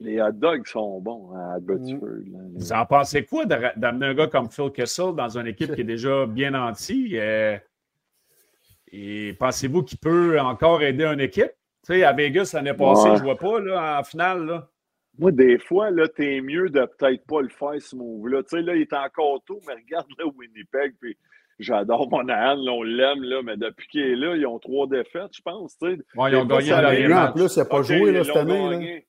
Les 0.00 0.20
hot 0.20 0.32
dogs 0.32 0.66
sont 0.66 1.00
bons 1.00 1.34
à 1.34 1.54
Abbotsford. 1.54 2.22
Mm. 2.26 2.56
Vous 2.56 2.72
en 2.72 2.86
pensez 2.86 3.24
quoi 3.24 3.46
d'amener 3.46 4.06
un 4.06 4.14
gars 4.14 4.28
comme 4.28 4.50
Phil 4.50 4.70
Kessel 4.70 5.14
dans 5.16 5.36
une 5.36 5.46
équipe 5.46 5.74
qui 5.74 5.80
est 5.80 5.84
déjà 5.84 6.26
bien 6.26 6.52
nantie? 6.52 7.18
Euh, 7.18 7.56
et 8.92 9.34
pensez-vous 9.38 9.82
qu'il 9.82 9.98
peut 9.98 10.40
encore 10.40 10.82
aider 10.82 11.04
une 11.04 11.20
équipe? 11.20 11.52
Tu 11.84 11.94
sais, 11.94 12.04
à 12.04 12.12
Vegas 12.12 12.52
l'année 12.54 12.74
passée, 12.74 13.08
je 13.16 13.20
ne 13.20 13.24
vois 13.24 13.36
pas 13.36 13.60
là, 13.60 13.98
en 14.00 14.04
finale. 14.04 14.46
Là. 14.46 14.68
Moi, 15.18 15.32
des 15.32 15.58
fois, 15.58 15.90
là, 15.90 16.06
t'es 16.06 16.40
mieux 16.40 16.70
de 16.70 16.88
peut-être 16.98 17.26
pas 17.26 17.42
le 17.42 17.48
faire, 17.48 17.80
ce 17.80 17.96
move-là. 17.96 18.42
Tu 18.44 18.50
sais, 18.50 18.62
là, 18.62 18.76
il 18.76 18.82
est 18.82 18.92
encore 18.92 19.42
tôt, 19.44 19.60
mais 19.66 19.74
regarde 19.74 20.06
là 20.18 20.26
Winnipeg, 20.26 20.94
puis 21.00 21.16
j'adore 21.58 22.08
mon 22.08 22.28
Anne, 22.28 22.60
on 22.68 22.84
l'aime, 22.84 23.22
là, 23.24 23.42
mais 23.42 23.56
depuis 23.56 23.88
qu'il 23.88 24.00
est 24.02 24.16
là, 24.16 24.36
ils 24.36 24.46
ont 24.46 24.60
trois 24.60 24.86
défaites, 24.86 25.32
je 25.32 25.42
pense. 25.42 25.76
Tu 25.76 25.96
sais. 25.96 25.98
Ouais, 26.14 26.30
ils 26.30 26.36
ont 26.36 26.44
gagné 26.44 26.70
la 27.08 27.30
En 27.30 27.32
plus, 27.32 27.56
il 27.56 27.58
n'a 27.58 27.64
pas 27.64 27.82
joué 27.82 28.12
là, 28.12 28.22
cette 28.22 28.36
année. 28.36 29.06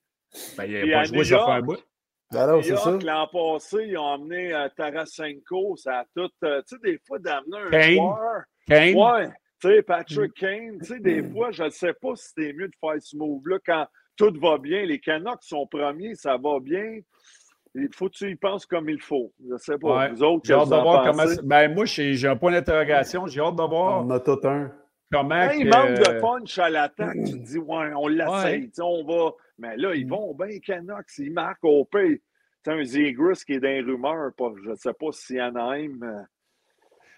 Ben, 0.57 0.65
il 0.65 0.89
n'a 0.89 0.99
pas 0.99 1.03
joué, 1.05 1.23
ça 1.23 1.45
fait 1.45 1.51
un 1.51 1.61
bout. 1.61 1.77
Alors, 2.31 2.63
c'est 2.63 2.77
ça. 2.77 2.97
L'an 3.03 3.27
passé, 3.27 3.85
ils 3.87 3.97
ont 3.97 4.13
amené 4.13 4.53
euh, 4.53 4.67
Tarasenko, 4.75 5.75
ça 5.77 5.99
a 5.99 6.05
tout. 6.15 6.29
Euh, 6.43 6.61
tu 6.67 6.75
sais, 6.75 6.81
des 6.83 6.99
fois, 7.07 7.17
d'amener 7.17 7.57
un 7.57 7.69
Kane. 7.71 7.93
joueur. 7.95 8.41
Kane. 8.67 8.95
Ouais. 8.95 9.29
Tu 9.61 9.67
sais, 9.67 9.81
Patrick 9.81 10.33
Kane, 10.35 10.77
tu 10.79 10.85
sais, 10.85 10.99
des 10.99 11.23
fois, 11.23 11.51
je 11.51 11.63
ne 11.63 11.69
sais 11.69 11.93
pas 11.93 12.15
si 12.15 12.27
c'était 12.27 12.53
mieux 12.53 12.67
de 12.67 12.75
faire 12.79 13.01
ce 13.01 13.17
move-là 13.17 13.57
quand 13.65 13.87
tout 14.15 14.33
va 14.39 14.57
bien. 14.57 14.85
Les 14.85 14.99
Canucks 14.99 15.41
sont 15.41 15.65
premiers, 15.65 16.13
ça 16.15 16.37
va 16.37 16.59
bien. 16.59 16.99
Il 17.75 17.89
faut 17.93 18.09
que 18.09 18.15
tu 18.15 18.29
y 18.29 18.35
penses 18.35 18.65
comme 18.65 18.89
il 18.89 19.01
faut. 19.01 19.31
Je 19.45 19.53
ne 19.53 19.57
sais 19.57 19.77
pas. 19.77 20.09
Vous 20.09 20.23
autres, 20.23 20.41
j'ai 20.45 20.53
hâte 20.53 20.69
de 20.69 20.75
voir 20.75 21.05
comment. 21.05 21.23
Ben, 21.43 21.73
moi, 21.73 21.85
j'ai 21.85 22.27
un 22.27 22.35
point 22.35 22.51
d'interrogation. 22.51 23.27
J'ai 23.27 23.41
hâte 23.41 23.55
de 23.55 23.63
voir. 23.63 24.05
On 24.05 24.09
a 24.11 24.19
tout 24.19 24.39
un. 24.43 24.71
Comment. 25.11 25.47
Quand 25.47 25.53
il 25.55 25.69
manque 25.69 25.97
de 25.97 26.19
punch 26.19 26.59
à 26.59 26.69
l'attaque, 26.69 27.17
tu 27.25 27.31
te 27.31 27.37
dis, 27.37 27.57
ouais, 27.57 27.91
on 27.95 28.07
l'essaye. 28.07 28.71
On 28.81 29.03
va. 29.03 29.31
Mais 29.59 29.77
là, 29.77 29.93
ils 29.93 30.07
vont 30.07 30.33
bien, 30.33 30.59
Canucks. 30.59 31.17
Ils 31.17 31.33
marquent 31.33 31.63
au 31.63 31.85
pays. 31.85 32.21
C'est 32.63 32.71
un 32.71 32.83
Zegris 32.83 33.41
qui 33.45 33.53
est 33.53 33.59
dans 33.59 33.67
les 33.67 33.81
rumeurs. 33.81 34.31
Je 34.63 34.69
ne 34.69 34.75
sais 34.75 34.93
pas 34.93 35.11
si 35.11 35.39
Anaheim. 35.39 35.99
Euh, 36.03 36.21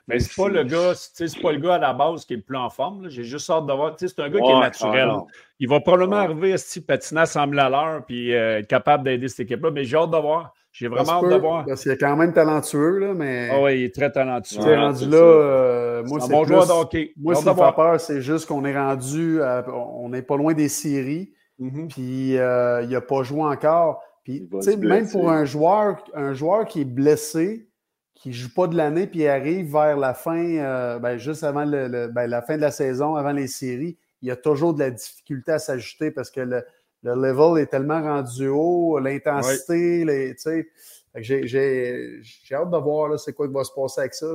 mais 0.08 0.20
c'est 0.20 0.36
pas 0.36 0.50
le 0.50 0.64
gars, 0.64 0.94
c'est 0.96 1.42
pas 1.42 1.52
le 1.52 1.60
gars 1.60 1.76
à 1.76 1.80
la 1.80 1.94
base 1.94 2.26
qui 2.26 2.34
est 2.34 2.38
le 2.38 2.42
plus 2.42 2.58
en 2.58 2.70
forme. 2.70 3.10
J'ai 3.10 3.24
juste 3.24 3.50
hâte 3.50 3.66
de 3.66 3.74
voir. 3.74 3.96
C'est 3.98 4.20
un 4.20 4.30
gars 4.30 4.40
qui 4.40 4.52
est 4.52 4.60
naturel. 4.60 5.10
Ah 5.10 5.24
il 5.60 5.70
va 5.70 5.80
probablement 5.80 6.18
arriver 6.18 6.54
à 6.54 6.58
ce 6.58 6.80
patinat 6.80 7.28
sembler 7.28 7.60
à 7.60 7.70
l'heure 7.70 8.04
puis 8.06 8.34
euh, 8.34 8.60
être 8.60 8.68
capable 8.68 9.04
d'aider 9.04 9.28
cette 9.28 9.42
équipe-là. 9.42 9.72
Mais 9.72 9.84
j'ai 9.84 9.98
hâte 9.98 10.12
de 10.12 10.18
voir. 10.18 10.54
J'ai 10.72 10.88
vraiment 10.88 11.24
hâte 11.24 11.32
de 11.32 11.36
voir. 11.36 11.66
Parce 11.66 11.84
qu'il 11.84 11.92
est 11.92 11.98
quand 11.98 12.16
même 12.16 12.34
talentueux, 12.34 12.98
là, 13.00 13.14
mais. 13.14 13.50
Ah 13.52 13.62
oui, 13.62 13.80
il 13.80 13.84
est 13.86 13.96
très 13.96 14.12
talentueux. 14.12 14.62
Ouais, 14.62 14.78
rendu 14.78 15.06
là, 15.08 15.18
euh, 15.18 16.04
moi, 16.04 16.20
c'est. 16.20 16.32
bon 16.32 16.72
hockey. 16.72 17.14
Moi, 17.18 17.36
ce 17.36 17.42
qui 17.44 17.50
me 17.50 17.54
fait 17.54 17.76
peur, 17.76 18.00
c'est 18.00 18.22
juste 18.22 18.48
qu'on 18.48 18.66
est 18.66 18.78
rendu. 18.78 19.40
on 19.42 20.10
n'est 20.10 20.24
pas 20.24 20.38
loin 20.38 20.54
des 20.54 20.70
séries. 20.70 21.32
Mm-hmm. 21.62 21.88
Puis 21.90 22.38
euh, 22.38 22.82
il 22.82 22.90
n'a 22.90 23.02
pas 23.02 23.24
joué 23.24 23.44
encore. 23.44 24.04
Puis, 24.24 24.50
même 24.80 25.10
pour 25.10 25.32
un 25.32 25.46
joueur, 25.46 26.04
un 26.14 26.34
joueur 26.34 26.66
qui 26.66 26.82
est 26.82 26.86
blessé, 26.86 27.68
qui 28.14 28.30
ne 28.30 28.34
joue 28.34 28.54
pas 28.54 28.68
de 28.68 28.76
l'année, 28.76 29.08
puis 29.08 29.26
arrive 29.28 29.72
vers 29.72 29.98
la 29.98 30.14
fin, 30.14 30.58
euh, 30.58 31.00
ben, 31.00 31.18
juste 31.18 31.44
avant 31.44 31.66
le, 31.66 32.08
ben, 32.08 32.28
la 32.28 32.42
fin 32.42 32.56
de 32.56 32.62
la 32.62 32.72
saison, 32.72 33.16
avant 33.16 33.32
les 33.32 33.48
séries, 33.48 33.98
il 34.22 34.28
y 34.28 34.32
a 34.32 34.36
toujours 34.36 34.76
de 34.76 34.80
la 34.80 34.92
difficulté 34.92 35.54
à 35.54 35.60
s'ajuster 35.60 36.12
parce 36.12 36.30
que 36.30 36.42
le, 36.42 36.64
le, 37.02 37.16
level 37.16 37.64
est 37.64 37.68
tellement 37.68 38.02
rendu 38.02 38.48
haut, 38.48 39.00
l'intensité, 39.00 40.06
tu 40.06 40.36
sais. 40.38 40.68
J'ai 41.16 42.56
hâte 42.56 42.70
de 42.70 42.78
voir 42.78 43.20
c'est 43.20 43.34
quoi 43.34 43.48
qui 43.48 43.54
va 43.54 43.64
se 43.64 43.74
passer 43.74 44.02
avec 44.02 44.14
ça. 44.14 44.28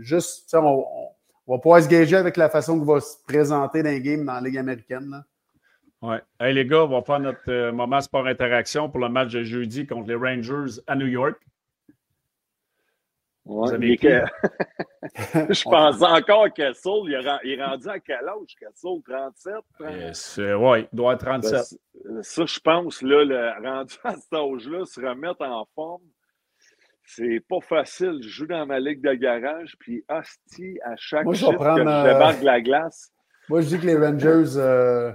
Juste, 0.00 0.54
on, 0.54 0.86
on, 1.46 1.52
va 1.52 1.58
pouvoir 1.58 1.82
se 1.82 1.88
gager 1.88 2.16
avec 2.16 2.36
la 2.36 2.48
façon 2.48 2.78
qu'il 2.78 2.86
va 2.86 3.00
se 3.00 3.16
présenter 3.26 3.82
dans 3.82 3.90
les 3.90 4.00
games 4.00 4.24
dans 4.24 4.34
la 4.34 4.40
Ligue 4.40 4.56
américaine. 4.56 5.24
Oui. 6.02 6.16
Hey, 6.40 6.52
les 6.52 6.66
gars, 6.66 6.82
on 6.82 6.88
va 6.88 7.02
faire 7.02 7.20
notre 7.20 7.48
euh, 7.48 7.70
moment 7.70 8.00
sport 8.00 8.26
interaction 8.26 8.90
pour 8.90 8.98
le 8.98 9.08
match 9.08 9.32
de 9.32 9.44
jeudi 9.44 9.86
contre 9.86 10.08
les 10.08 10.16
Rangers 10.16 10.80
à 10.88 10.96
New 10.96 11.06
York. 11.06 11.40
je 13.44 13.50
pense 15.64 16.02
encore 16.02 16.46
que 16.46 16.54
Kessel, 16.54 16.92
il 17.44 17.52
est 17.52 17.64
rendu 17.64 17.88
à 17.88 18.00
quel 18.00 18.28
âge, 18.28 18.56
Kessel? 18.58 19.00
37? 19.04 19.54
oui, 20.58 20.88
il 20.92 20.96
doit 20.96 21.14
être 21.14 21.24
37. 21.24 21.78
Ben, 22.04 22.20
ça, 22.22 22.44
je 22.46 22.60
pense, 22.60 23.02
là, 23.02 23.24
le, 23.24 23.50
rendu 23.64 23.94
à 24.02 24.16
cet 24.16 24.32
âge-là, 24.32 24.84
se 24.84 25.00
remettre 25.00 25.42
en 25.42 25.64
forme, 25.74 26.02
c'est 27.04 27.40
pas 27.48 27.60
facile. 27.60 28.18
Je 28.22 28.28
joue 28.28 28.46
dans 28.46 28.66
ma 28.66 28.80
ligue 28.80 29.02
de 29.02 29.14
garage, 29.14 29.76
puis 29.78 30.04
hostie, 30.08 30.80
à 30.84 30.96
chaque 30.96 31.24
Moi, 31.24 31.34
je 31.34 31.46
que 31.46 31.52
je 31.52 32.12
débarque 32.12 32.42
la 32.42 32.60
glace. 32.60 33.12
Moi, 33.48 33.60
je 33.60 33.68
dis 33.68 33.78
que 33.80 33.86
les 33.86 33.96
Rangers. 33.96 34.56
Euh, 34.56 35.12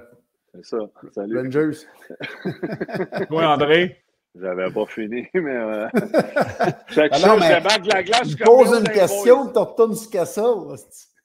c'est 0.57 0.65
ça. 0.65 0.77
Salut. 1.13 1.37
Rangers. 1.37 1.85
oui, 3.29 3.45
André? 3.45 4.03
J'avais 4.35 4.71
pas 4.71 4.85
fini, 4.85 5.27
mais. 5.33 5.55
Euh... 5.55 5.87
chaque 6.89 7.11
ah 7.13 7.17
chose, 7.17 7.41
je 7.41 7.81
de 7.81 7.89
la 7.89 8.03
glace. 8.03 8.29
Je 8.29 8.43
pose 8.43 8.79
une 8.79 8.89
question, 8.89 9.51
tu 9.51 9.59
retournes 9.59 9.95
sur 9.95 10.25
ça. 10.25 10.53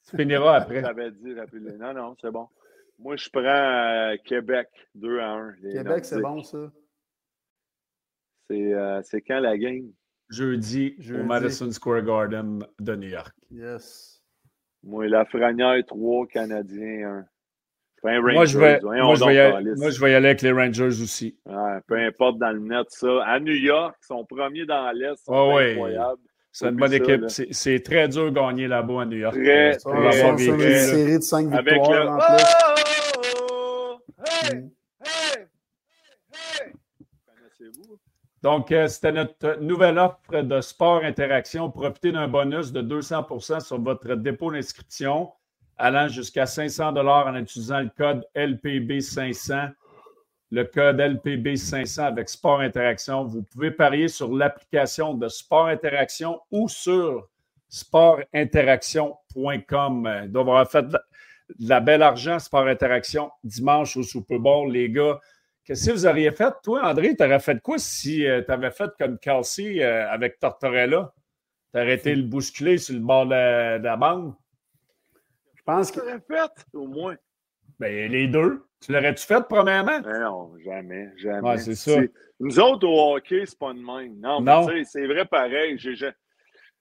Tu 0.08 0.16
finiras 0.16 0.56
après. 0.56 0.80
J'avais 0.80 1.10
dit 1.10 1.34
rapidement. 1.34 1.72
Non, 1.78 1.94
non, 1.94 2.16
c'est 2.20 2.30
bon. 2.30 2.48
Moi, 2.98 3.16
je 3.16 3.28
prends 3.30 3.42
euh, 3.42 4.16
Québec 4.24 4.68
2 4.94 5.18
à 5.18 5.32
1. 5.32 5.54
Québec, 5.72 6.04
c'est 6.04 6.20
bon, 6.20 6.42
ça. 6.42 6.70
Euh, 8.50 9.00
c'est 9.04 9.22
quand 9.22 9.40
la 9.40 9.56
game? 9.56 9.92
Jeudi, 10.28 10.96
au 11.14 11.24
Madison 11.24 11.70
Square 11.70 12.02
Garden 12.02 12.64
de 12.80 12.96
New 12.96 13.08
York. 13.08 13.32
Yes. 13.50 14.22
Moi, 14.82 15.08
la 15.08 15.24
Franière 15.24 15.82
3, 15.86 16.26
Canadien 16.26 17.08
1 17.08 17.26
moi, 18.04 18.44
je 18.44 18.58
vais, 18.58 18.80
moi, 18.80 19.14
je 19.14 19.24
vais, 19.24 19.38
aller, 19.38 19.74
moi, 19.76 19.90
je 19.90 20.00
vais 20.00 20.10
y 20.10 20.14
aller 20.14 20.28
avec 20.28 20.42
les 20.42 20.50
Rangers 20.50 21.02
aussi. 21.02 21.36
peu 21.86 21.96
importe 21.96 22.38
dans 22.38 22.50
le 22.50 22.58
net, 22.58 22.86
ça. 22.88 23.24
À 23.24 23.38
New 23.38 23.54
York, 23.54 23.94
ils 24.02 24.06
sont 24.06 24.24
premiers 24.24 24.66
dans 24.66 24.90
l'Est. 24.92 25.16
C'est 25.24 25.32
oh, 25.32 25.56
incroyable. 25.56 26.20
C'est 26.50 26.68
une 26.68 26.76
bonne 26.76 26.92
équipe. 26.92 27.24
C'est 27.28 27.80
très 27.80 28.08
dur 28.08 28.30
de 28.30 28.30
gagner 28.30 28.68
là-bas 28.68 29.02
à 29.02 29.04
New 29.06 29.18
York. 29.18 29.34
Très, 29.34 29.76
très, 29.76 30.10
très 30.10 30.46
une 30.46 30.58
série 30.58 31.18
de 31.18 31.22
5 31.22 31.48
victoires 31.48 32.12
en 32.12 32.18
plus. 32.18 32.44
Oh, 33.50 33.98
hey, 34.24 34.56
mm. 34.56 34.70
hey, 35.04 35.46
hey, 36.24 36.72
Connaissez-vous? 37.26 37.98
Donc, 38.42 38.72
euh, 38.72 38.88
c'était 38.88 39.12
notre 39.12 39.60
nouvelle 39.60 39.98
offre 39.98 40.42
de 40.42 40.60
sport 40.60 41.04
interaction. 41.04 41.70
Profitez 41.70 42.10
d'un 42.10 42.26
bonus 42.28 42.72
de 42.72 42.82
200% 42.82 43.60
sur 43.60 43.80
votre 43.80 44.14
dépôt 44.16 44.50
d'inscription 44.50 45.30
allant 45.78 46.08
jusqu'à 46.08 46.44
500 46.46 46.92
dollars 46.92 47.26
en 47.26 47.34
utilisant 47.36 47.80
le 47.80 47.90
code 47.96 48.24
LPB500. 48.36 49.72
Le 50.50 50.64
code 50.64 50.98
LPB500 50.98 52.02
avec 52.02 52.28
Sport 52.28 52.60
Interaction. 52.60 53.24
Vous 53.24 53.42
pouvez 53.42 53.70
parier 53.70 54.08
sur 54.08 54.34
l'application 54.34 55.14
de 55.14 55.28
Sport 55.28 55.68
Interaction 55.68 56.40
ou 56.50 56.68
sur 56.68 57.28
sportinteraction.com. 57.68 60.26
Doivent 60.28 60.48
avoir 60.48 60.70
fait 60.70 60.82
de 60.82 60.98
la 61.58 61.80
belle 61.80 62.02
argent, 62.02 62.38
Sport 62.38 62.66
Interaction, 62.66 63.30
dimanche 63.42 63.96
au 63.96 64.02
Super 64.02 64.38
Bowl. 64.38 64.70
Les 64.70 64.90
gars, 64.90 65.18
qu'est-ce 65.64 65.86
que 65.86 65.92
vous 65.92 66.06
auriez 66.06 66.32
fait? 66.32 66.52
Toi, 66.62 66.82
André, 66.84 67.16
tu 67.16 67.24
aurais 67.24 67.40
fait 67.40 67.62
quoi 67.62 67.78
si 67.78 68.26
euh, 68.26 68.42
tu 68.42 68.52
avais 68.52 68.70
fait 68.70 68.90
comme 68.98 69.18
Kelsey 69.18 69.82
euh, 69.82 70.06
avec 70.10 70.38
Tortorella? 70.38 71.14
Tu 71.72 71.80
aurais 71.80 71.94
été 71.94 72.14
le 72.14 72.24
bousculer 72.24 72.76
sur 72.76 72.94
le 72.94 73.00
bord 73.00 73.24
de 73.26 73.82
la 73.82 73.96
bande? 73.96 74.34
Je 75.66 75.72
pense 75.72 75.92
que. 75.92 76.00
Tu 76.00 76.22
fait, 76.28 76.66
au 76.74 76.86
moins. 76.86 77.16
Ben, 77.78 78.10
les 78.10 78.26
deux. 78.26 78.64
Tu 78.80 78.92
l'aurais-tu 78.92 79.24
fait, 79.24 79.42
premièrement? 79.48 80.00
Ben 80.00 80.20
non, 80.20 80.52
jamais, 80.64 81.08
jamais. 81.16 81.48
Ouais, 81.48 81.58
c'est 81.58 81.76
ça. 81.76 82.00
Nous 82.40 82.58
autres, 82.58 82.86
au 82.86 83.14
hockey, 83.14 83.44
c'est 83.46 83.58
pas 83.58 83.72
de 83.72 83.78
même. 83.78 84.18
Non, 84.18 84.40
non. 84.40 84.66
c'est 84.84 85.06
vrai 85.06 85.24
pareil. 85.24 85.78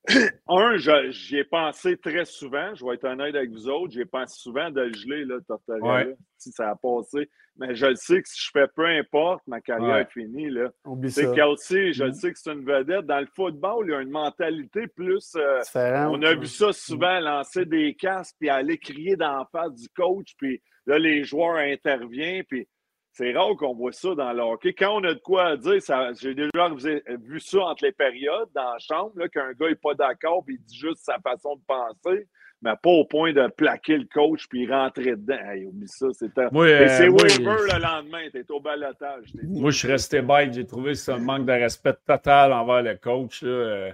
Un, 0.48 0.78
j'y 0.78 1.38
ai 1.38 1.44
pensé 1.44 1.98
très 1.98 2.26
souvent. 2.26 2.74
Je 2.74 2.84
vais 2.84 2.96
être 2.96 3.06
honnête 3.06 3.36
avec 3.36 3.52
vous 3.52 3.70
autres. 3.70 3.94
J'ai 3.94 4.06
pensé 4.06 4.36
souvent 4.40 4.70
de 4.70 4.82
le 4.82 4.94
geler, 4.94 5.26
là, 5.26 5.38
Tortorella, 5.48 6.14
si 6.38 6.52
ça 6.52 6.72
a 6.72 6.76
passé. 6.76 7.30
Mais 7.58 7.76
je 7.76 7.86
le 7.86 7.96
sais 7.96 8.22
que 8.22 8.28
si 8.28 8.42
je 8.42 8.50
fais 8.52 8.68
peu 8.68 8.86
importe, 8.86 9.44
ma 9.46 9.62
carrière 9.62 9.98
est 9.98 10.12
finie. 10.12 10.50
Là. 10.50 10.72
C'est 11.10 11.28
aussi, 11.44 11.94
je 11.94 12.04
le 12.04 12.10
mm-hmm. 12.10 12.14
sais 12.14 12.34
que 12.34 12.40
c'est 12.40 12.52
une 12.52 12.66
vedette. 12.66 13.06
Dans 13.06 13.20
le 13.20 13.28
football, 13.36 13.86
il 13.88 13.92
y 13.92 13.94
a 13.94 14.02
une 14.02 14.10
mentalité 14.10 14.88
plus. 14.88 15.36
Euh, 15.36 15.62
on 15.76 16.22
a 16.24 16.34
vu 16.34 16.48
ça 16.48 16.74
souvent, 16.74 17.20
lancer 17.20 17.66
des 17.66 17.94
casques 17.94 18.36
puis 18.40 18.50
aller 18.50 18.78
crier 18.78 19.16
dans 19.16 19.46
face 19.52 19.76
du 19.76 19.88
coach. 19.90 20.34
Puis 20.38 20.62
là, 20.88 20.98
les 20.98 21.24
joueurs 21.24 21.58
interviennent. 21.58 22.44
Puis 22.46 22.68
c'est 23.14 23.34
rare 23.34 23.56
qu'on 23.58 23.76
voit 23.76 23.92
ça 23.92 24.16
dans 24.16 24.32
le 24.32 24.42
hockey. 24.42 24.74
Quand 24.74 25.02
on 25.02 25.04
a 25.04 25.14
de 25.14 25.20
quoi 25.20 25.58
dire, 25.58 25.80
j'ai 26.20 26.34
déjà 26.34 26.70
vu 27.20 27.40
ça 27.40 27.60
entre 27.60 27.86
les 27.86 27.92
périodes 27.92 28.50
dans 28.56 28.72
la 28.72 28.80
chambre, 28.80 29.28
qu'un 29.28 29.52
gars 29.54 29.68
n'est 29.70 29.76
pas 29.76 29.94
d'accord 29.94 30.44
et 30.48 30.54
il 30.54 30.62
dit 30.62 30.78
juste 30.78 31.04
sa 31.04 31.18
façon 31.20 31.56
de 31.56 31.62
penser, 31.68 32.28
mais 32.62 32.72
pas 32.82 32.90
au 32.90 33.04
point 33.06 33.34
de 33.34 33.48
plaquer 33.48 33.98
le 33.98 34.06
coach 34.14 34.48
puis 34.48 34.66
rentrer 34.72 35.12
dedans. 35.18 35.36
Hey, 35.46 35.66
oublie 35.66 35.88
ça, 35.88 36.08
c'était. 36.14 36.42
Euh, 36.54 36.88
c'est 36.88 37.10
Weaver 37.10 37.74
le 37.74 37.82
lendemain, 37.82 38.30
t'es 38.32 38.50
au 38.50 38.62
balotage. 38.62 39.26
Moi, 39.44 39.72
je 39.72 39.78
suis 39.78 39.88
resté 39.90 40.22
bête. 40.22 40.54
J'ai 40.54 40.66
trouvé 40.66 40.96
ça 40.96 41.16
un 41.16 41.20
manque 41.20 41.46
de 41.46 41.52
respect 41.52 41.96
total 42.08 42.54
envers 42.54 42.82
le 42.82 42.96
coach. 42.96 43.42
Là. 43.42 43.50
Euh. 43.50 43.92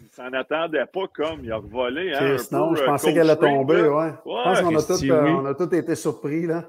Il 0.00 0.08
s'en 0.08 0.32
attendait 0.32 0.86
pas 0.86 1.06
comme 1.14 1.40
il 1.42 1.52
a 1.52 1.56
revolé. 1.56 2.12
Hein, 2.14 2.36
non, 2.52 2.74
je 2.74 2.84
pensais 2.84 3.12
qu'elle 3.14 3.30
allait 3.30 3.36
tomber. 3.36 3.82
Ouais. 3.82 4.10
Je 4.24 4.30
pense 4.30 4.60
qu'on 4.60 4.76
a, 4.76 4.82
tous, 4.82 5.10
euh, 5.10 5.22
on 5.24 5.44
a 5.46 5.54
tous 5.54 5.74
été 5.74 5.94
surpris. 5.94 6.46
là. 6.46 6.64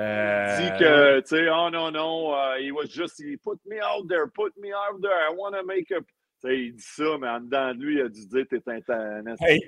Euh, 0.00 0.56
dit 0.56 0.78
que, 0.78 1.20
tu 1.20 1.26
sais, 1.26 1.48
oh 1.50 1.68
non, 1.70 1.90
non, 1.90 2.32
uh, 2.32 2.58
he 2.58 2.72
was 2.72 2.86
just, 2.86 3.20
he 3.20 3.36
put 3.36 3.58
me 3.66 3.80
out 3.80 4.08
there, 4.08 4.26
put 4.26 4.52
me 4.56 4.72
out 4.72 5.00
there, 5.02 5.12
I 5.12 5.34
want 5.36 5.54
to 5.54 5.64
make 5.64 5.90
a. 5.90 6.00
sais, 6.42 6.58
il 6.58 6.74
dit 6.74 6.82
ça, 6.82 7.18
mais 7.20 7.28
en 7.28 7.40
dedans 7.40 7.74
de 7.74 7.82
lui, 7.82 7.94
il 7.96 8.00
a 8.02 8.08
dû 8.08 8.26
dire 8.26 8.46
t'es 8.48 8.60
un, 8.66 8.78
un, 8.88 9.26
un 9.26 9.34
hey, 9.46 9.60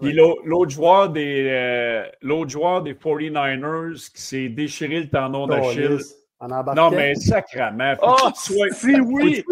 Puis 0.00 0.12
l'autre 0.12 0.70
joueur, 0.70 1.08
des, 1.10 1.46
euh, 1.48 2.04
l'autre 2.22 2.50
joueur 2.50 2.82
des 2.82 2.94
49ers 2.94 4.10
qui 4.12 4.22
s'est 4.22 4.48
déchiré 4.48 5.00
le 5.00 5.08
tendon 5.08 5.46
d'Achille. 5.46 5.98
Non, 6.74 6.90
mais 6.90 7.14
sacrament. 7.14 7.96
Oh, 8.02 8.16
si 8.34 9.00
oui! 9.00 9.44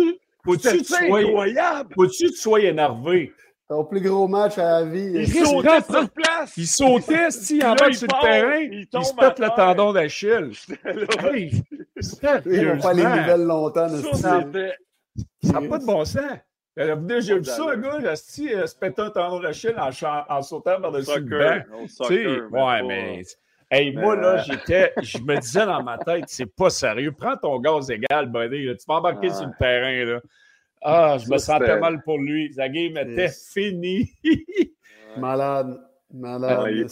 Faut-tu 0.44 0.78
tu 0.78 0.84
sois 0.84 1.18
incroyable! 1.18 1.90
Faut-tu 1.94 2.26
que 2.26 2.30
tu 2.30 2.36
sois 2.36 2.60
énervé? 2.60 3.32
Ton 3.68 3.84
plus 3.84 4.00
gros 4.00 4.26
match 4.26 4.56
à 4.56 4.80
la 4.80 4.84
vie. 4.84 5.12
Il, 5.14 5.28
sautait 5.28 5.82
sur 5.82 6.08
place. 6.10 6.56
Il 6.56 6.66
sautait, 6.66 7.30
si, 7.30 7.62
en 7.62 7.74
bas 7.74 7.92
sur 7.92 8.08
le 8.08 8.26
terrain. 8.26 8.60
Il, 8.60 8.88
il 8.90 9.04
se 9.04 9.14
pète 9.14 9.38
le 9.38 9.48
tendon 9.54 9.92
d'Achille. 9.92 10.52
Hey, 11.30 11.62
Ils 12.46 12.68
vont 12.68 12.78
pas 12.78 12.94
les 12.94 13.04
nouvelles 13.04 13.44
longtemps. 13.44 13.88
Ça 14.14 14.38
n'a 14.38 15.60
pas? 15.68 15.78
de 15.78 15.84
bon 15.84 16.04
sens. 16.04 16.22
J'ai 16.76 16.94
vu 17.34 17.44
ça, 17.44 17.72
un 17.72 17.76
gars, 17.76 18.16
si, 18.16 18.48
se 18.48 18.74
péter 18.74 19.02
un 19.02 19.10
tendon 19.10 19.40
d'Achille 19.40 19.76
en, 19.76 19.90
en 20.28 20.42
sautant 20.42 20.80
par-dessus 20.80 21.20
le 21.20 22.48
banc. 22.48 22.68
Ouais, 22.68 22.82
mais... 22.84 23.22
Hey, 23.70 23.94
moi, 23.94 24.16
là, 24.16 24.28
euh, 24.28 24.42
j'étais, 24.46 24.94
je 25.02 25.18
me 25.18 25.38
disais 25.38 25.66
dans 25.66 25.82
ma 25.82 25.98
tête, 25.98 26.24
c'est 26.28 26.46
pas 26.46 26.70
sérieux. 26.70 27.12
Prends 27.12 27.36
ton 27.36 27.58
gaz 27.58 27.90
égal, 27.90 28.26
buddy. 28.30 28.74
Tu 28.78 28.84
vas 28.88 28.94
embarquer 28.94 29.28
sur 29.28 29.46
le 29.46 29.52
terrain. 29.58 30.04
Là. 30.06 30.20
Ah, 30.82 31.16
je 31.18 31.30
me 31.30 31.38
sentais 31.38 31.78
mal 31.78 32.02
pour 32.02 32.18
lui. 32.18 32.50
Game 32.50 32.96
était 32.96 33.28
finie. 33.28 34.10
malade. 35.16 35.80
Malade. 36.12 36.88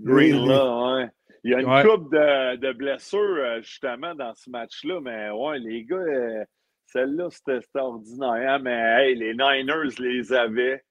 Green, 0.00 0.48
là, 0.48 0.96
ouais. 0.96 1.08
Il 1.42 1.52
y 1.52 1.54
a 1.54 1.60
une 1.60 1.88
coupe 1.88 2.12
de, 2.12 2.56
de, 2.56 2.72
blessures, 2.72 3.18
euh, 3.18 3.60
justement, 3.62 4.14
dans 4.14 4.34
ce 4.34 4.50
match-là. 4.50 5.00
Mais 5.00 5.30
ouais, 5.30 5.58
les 5.58 5.84
gars, 5.84 5.96
euh, 5.96 6.44
celle-là, 6.86 7.28
c'était 7.30 7.60
ordinaire. 7.74 8.54
Hein, 8.54 8.58
mais 8.62 8.76
hey, 8.76 9.14
les 9.14 9.32
Niners 9.32 9.94
les 9.98 10.32
avaient. 10.32 10.82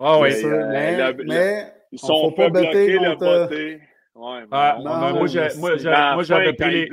Ah 0.00 0.18
oui, 0.18 0.30
euh, 0.44 0.68
mais, 0.70 1.14
mais, 1.24 1.72
ils 1.92 1.98
sont 1.98 2.32
pas 2.32 2.48
bloqués 2.48 2.98
le 2.98 3.14
côté. 3.14 3.80
Ouais, 4.16 4.44
ah, 4.50 4.78
moi, 4.80 5.26
j'avais 6.22 6.52
pris 6.52 6.70
les. 6.70 6.88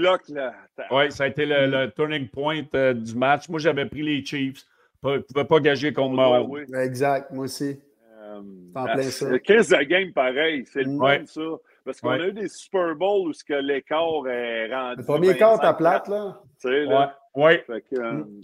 Oui, 0.91 1.11
ça 1.11 1.23
a 1.23 1.27
été 1.27 1.45
le, 1.45 1.67
le 1.67 1.91
turning 1.91 2.27
point 2.27 2.61
du 2.93 3.15
match. 3.15 3.49
Moi, 3.49 3.59
j'avais 3.59 3.85
pris 3.85 4.03
les 4.03 4.23
Chiefs. 4.23 4.65
Tu 5.03 5.07
ne 5.07 5.17
pouvais 5.19 5.45
pas 5.45 5.59
gager 5.59 5.93
contre 5.93 6.15
moi. 6.15 6.41
Oui. 6.41 6.61
Exact, 6.75 7.31
moi 7.31 7.45
aussi. 7.45 7.79
Euh, 8.19 8.41
en 8.75 8.85
plein 8.85 9.03
ça. 9.03 9.39
15 9.39 9.69
de 9.69 9.83
game 9.83 10.13
pareil, 10.13 10.63
c'est 10.71 10.83
le 10.83 10.91
ouais. 10.91 11.23
ça. 11.25 11.41
Parce 11.83 11.99
qu'on 11.99 12.11
a 12.11 12.27
eu 12.27 12.33
des 12.33 12.47
Super 12.47 12.95
Bowls 12.95 13.33
où 13.33 13.53
l'écart 13.61 14.27
est 14.27 14.71
rendu. 14.71 14.97
Le 14.99 15.05
premier 15.05 15.35
quart, 15.35 15.59
t'as 15.59 15.73
plate, 15.73 16.07
là. 16.07 16.39
Tu 16.61 16.69
sais, 16.69 16.85
là. 16.85 17.17
Oui. 17.33 17.43
Ouais. 17.67 17.83
Euh, 17.93 18.11
mm. 18.13 18.41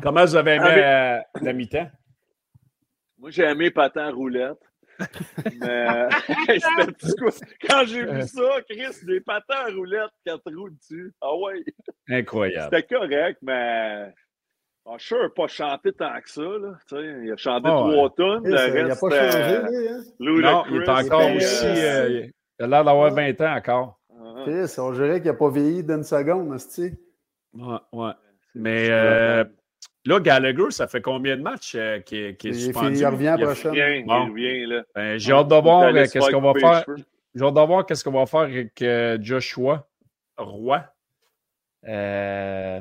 Comment 0.00 0.24
vous 0.24 0.36
avez 0.36 0.52
aimé 0.52 0.64
euh, 0.68 1.18
la 1.40 1.52
mi-temps? 1.52 1.90
Moi, 3.18 3.30
j'ai 3.30 3.44
aimé 3.44 3.70
patin 3.70 4.12
roulette. 4.12 4.58
Mais 5.60 6.08
quand 7.68 7.84
j'ai 7.86 8.04
vu 8.04 8.22
ça, 8.22 8.60
Chris, 8.68 9.04
des 9.04 9.20
patins 9.20 9.64
à 9.66 9.72
roulettes, 9.72 10.10
quatre 10.24 10.52
roues 10.54 10.70
dessus. 10.70 11.12
Ah 11.20 11.34
ouais. 11.36 11.64
Incroyable. 12.08 12.68
C'était 12.72 12.94
correct, 12.94 13.38
mais 13.42 14.12
ah, 14.84 14.96
sure, 14.98 15.32
pas 15.34 15.46
chanté 15.46 15.92
tant 15.92 16.20
que 16.20 16.28
ça. 16.30 16.42
Là. 16.42 16.74
il 17.22 17.32
a 17.32 17.36
chanté 17.36 17.68
oh, 17.70 17.90
trois 17.90 18.04
ouais. 18.04 18.10
tonnes. 18.16 18.44
Le 18.44 18.54
reste, 18.56 18.76
il 18.76 18.86
n'a 18.86 18.96
pas 18.96 19.30
changé, 19.30 19.54
euh, 19.54 20.02
lui. 20.18 20.46
Hein? 20.46 20.52
Non, 20.52 20.64
il 20.70 20.82
est 20.82 20.88
encore 20.88 21.36
aussi. 21.36 21.66
Euh, 21.66 22.08
euh, 22.08 22.26
il 22.58 22.64
a 22.64 22.66
l'air 22.66 22.84
d'avoir 22.84 23.12
20 23.12 23.40
ans 23.40 23.56
encore. 23.56 24.00
Uh 24.10 24.50
-huh. 24.50 24.80
on 24.80 24.92
dirait 24.92 25.20
qu'il 25.20 25.30
n'a 25.30 25.36
pas 25.36 25.50
vieilli 25.50 25.84
d'une 25.84 26.02
seconde, 26.02 26.56
tu 26.74 26.98
Ouais, 27.54 27.78
ouais. 27.92 28.12
Mais 28.54 28.88
euh, 28.90 29.44
là, 30.04 30.20
Gallagher, 30.20 30.70
ça 30.70 30.88
fait 30.88 31.00
combien 31.00 31.36
de 31.36 31.42
matchs 31.42 31.74
euh, 31.76 32.00
qui, 32.00 32.16
est, 32.16 32.52
suspendu? 32.52 32.98
Il 32.98 33.06
revient 33.06 33.36
prochain. 33.40 33.72
Il 33.72 34.04
revient, 34.10 34.66
là. 34.66 34.82
Ben, 34.94 35.18
J'ai 35.18 35.32
hâte 35.32 35.48
de 35.48 35.54
voir 35.54 35.92
qu'est-ce 35.92 36.30
qu'on 36.30 36.52
va 36.52 36.54
faire. 36.58 36.84
J'ai 37.34 37.44
hâte 37.44 37.54
de 37.54 37.60
voir 37.60 37.86
qu'est-ce 37.86 38.04
qu'on 38.04 38.18
va 38.18 38.26
faire 38.26 38.40
avec 38.40 38.84
Joshua 39.22 39.86
Roy. 40.36 40.84
Euh, 41.88 42.80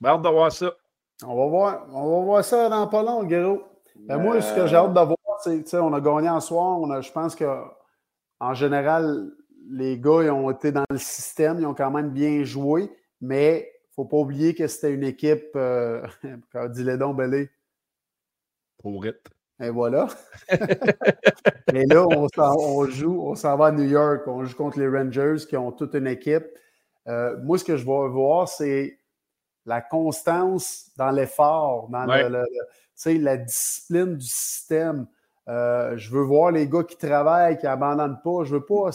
ben, 0.00 0.10
hâte 0.10 0.22
de 0.22 0.28
voir 0.28 0.52
ça. 0.52 0.72
On 1.24 1.34
va 1.34 1.46
voir, 1.46 1.86
on 1.92 2.18
va 2.18 2.24
voir 2.24 2.44
ça 2.44 2.68
dans 2.68 2.86
pas 2.88 3.02
long, 3.02 3.24
Guéraud. 3.24 3.62
Ben, 3.96 4.18
moi, 4.18 4.40
ce 4.40 4.54
que 4.54 4.66
j'ai 4.66 4.76
hâte 4.76 4.92
de 4.92 5.00
voir, 5.00 5.16
c'est 5.40 5.74
on 5.78 5.92
a 5.92 6.00
gagné 6.00 6.28
en 6.28 6.40
soir. 6.40 6.78
On 6.80 6.90
a, 6.90 7.00
je 7.00 7.10
pense 7.10 7.34
qu'en 7.34 8.54
général, 8.54 9.30
les 9.70 9.98
gars 9.98 10.22
ils 10.22 10.30
ont 10.30 10.50
été 10.50 10.72
dans 10.72 10.84
le 10.90 10.98
système, 10.98 11.58
ils 11.58 11.66
ont 11.66 11.74
quand 11.74 11.90
même 11.90 12.10
bien 12.10 12.44
joué, 12.44 12.90
mais 13.20 13.72
il 13.72 13.88
ne 13.90 13.94
faut 13.94 14.04
pas 14.04 14.18
oublier 14.18 14.54
que 14.54 14.66
c'était 14.66 14.92
une 14.92 15.04
équipe, 15.04 15.50
euh, 15.56 16.06
dit 16.70 16.84
les 16.84 16.96
dons 16.96 17.14
Belé. 17.14 17.50
Pour 18.78 19.04
it. 19.06 19.16
Et 19.60 19.70
voilà. 19.70 20.06
Et 21.72 21.86
là, 21.86 22.06
on, 22.06 22.28
on 22.36 22.86
joue, 22.86 23.20
on 23.22 23.34
s'en 23.34 23.56
va 23.56 23.66
à 23.66 23.72
New 23.72 23.88
York, 23.88 24.26
on 24.26 24.44
joue 24.44 24.56
contre 24.56 24.78
les 24.78 24.88
Rangers 24.88 25.46
qui 25.48 25.56
ont 25.56 25.72
toute 25.72 25.94
une 25.94 26.06
équipe. 26.06 26.46
Euh, 27.08 27.36
moi, 27.42 27.58
ce 27.58 27.64
que 27.64 27.76
je 27.76 27.84
vais 27.84 28.08
voir, 28.08 28.48
c'est 28.48 28.98
la 29.66 29.80
constance 29.80 30.90
dans 30.96 31.10
l'effort, 31.10 31.88
dans 31.88 32.06
la 32.06 33.36
discipline 33.36 34.16
du 34.16 34.26
système. 34.26 35.06
Euh, 35.48 35.96
je 35.96 36.10
veux 36.10 36.22
voir 36.22 36.50
les 36.50 36.68
gars 36.68 36.82
qui 36.82 36.96
travaillent, 36.96 37.56
qui 37.58 37.66
n'abandonnent 37.66 38.20
pas. 38.22 38.44
Je 38.44 38.54
veux 38.56 38.64
pas 38.64 38.90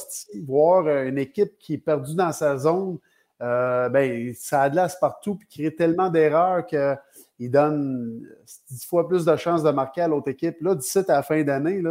voir 0.46 0.88
une 0.88 1.18
équipe 1.18 1.58
qui 1.60 1.76
est 1.76 1.78
perdue 1.78 2.16
dans 2.16 2.32
sa 2.32 2.58
zone. 2.58 2.98
Euh, 3.42 3.90
ben, 3.90 4.34
ça 4.36 4.64
adlace 4.64 5.00
partout 5.00 5.40
et 5.42 5.46
crée 5.46 5.76
tellement 5.76 6.10
d'erreurs 6.10 6.66
qu'il 6.68 7.52
donne 7.52 8.28
dix 8.70 8.86
fois 8.86 9.08
plus 9.08 9.26
de 9.26 9.36
chances 9.36 9.64
de 9.64 9.72
marquer 9.72 10.02
à 10.02 10.08
l'autre 10.08 10.30
équipe. 10.30 10.62
Là, 10.62 10.76
d'ici 10.76 11.00
à 11.00 11.04
la 11.08 11.24
fin 11.24 11.42
d'année, 11.44 11.82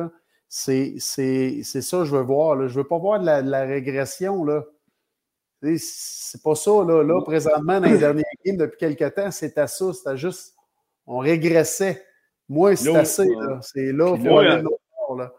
c'est 0.48 0.98
ça 0.98 1.98
que 1.98 2.04
je 2.04 2.14
veux 2.14 2.22
voir. 2.22 2.56
Je 2.56 2.62
ne 2.64 2.82
veux 2.82 2.86
pas 2.86 2.98
voir 2.98 3.20
de 3.20 3.26
la, 3.26 3.42
de 3.42 3.50
la 3.50 3.62
régression. 3.62 4.44
Là. 4.44 4.64
C'est 5.62 6.42
pas 6.42 6.54
ça, 6.54 6.70
là. 6.70 7.02
Là, 7.02 7.20
présentement, 7.22 7.80
dans 7.80 7.90
les 7.90 7.98
derniers 7.98 8.22
games, 8.44 8.56
depuis 8.56 8.78
quelques 8.78 9.14
temps, 9.14 9.30
c'était 9.30 9.66
ça. 9.66 9.92
C'était 9.92 10.16
juste, 10.16 10.54
on 11.06 11.18
régressait. 11.18 12.04
Moi, 12.48 12.76
c'est 12.76 12.94
assez, 12.94 13.26
là. 13.26 13.60
C'est 13.62 13.92
là, 13.92 14.16
il 14.16 14.26
faut 14.26 14.38
aller 14.38 14.62
là. 14.62 15.32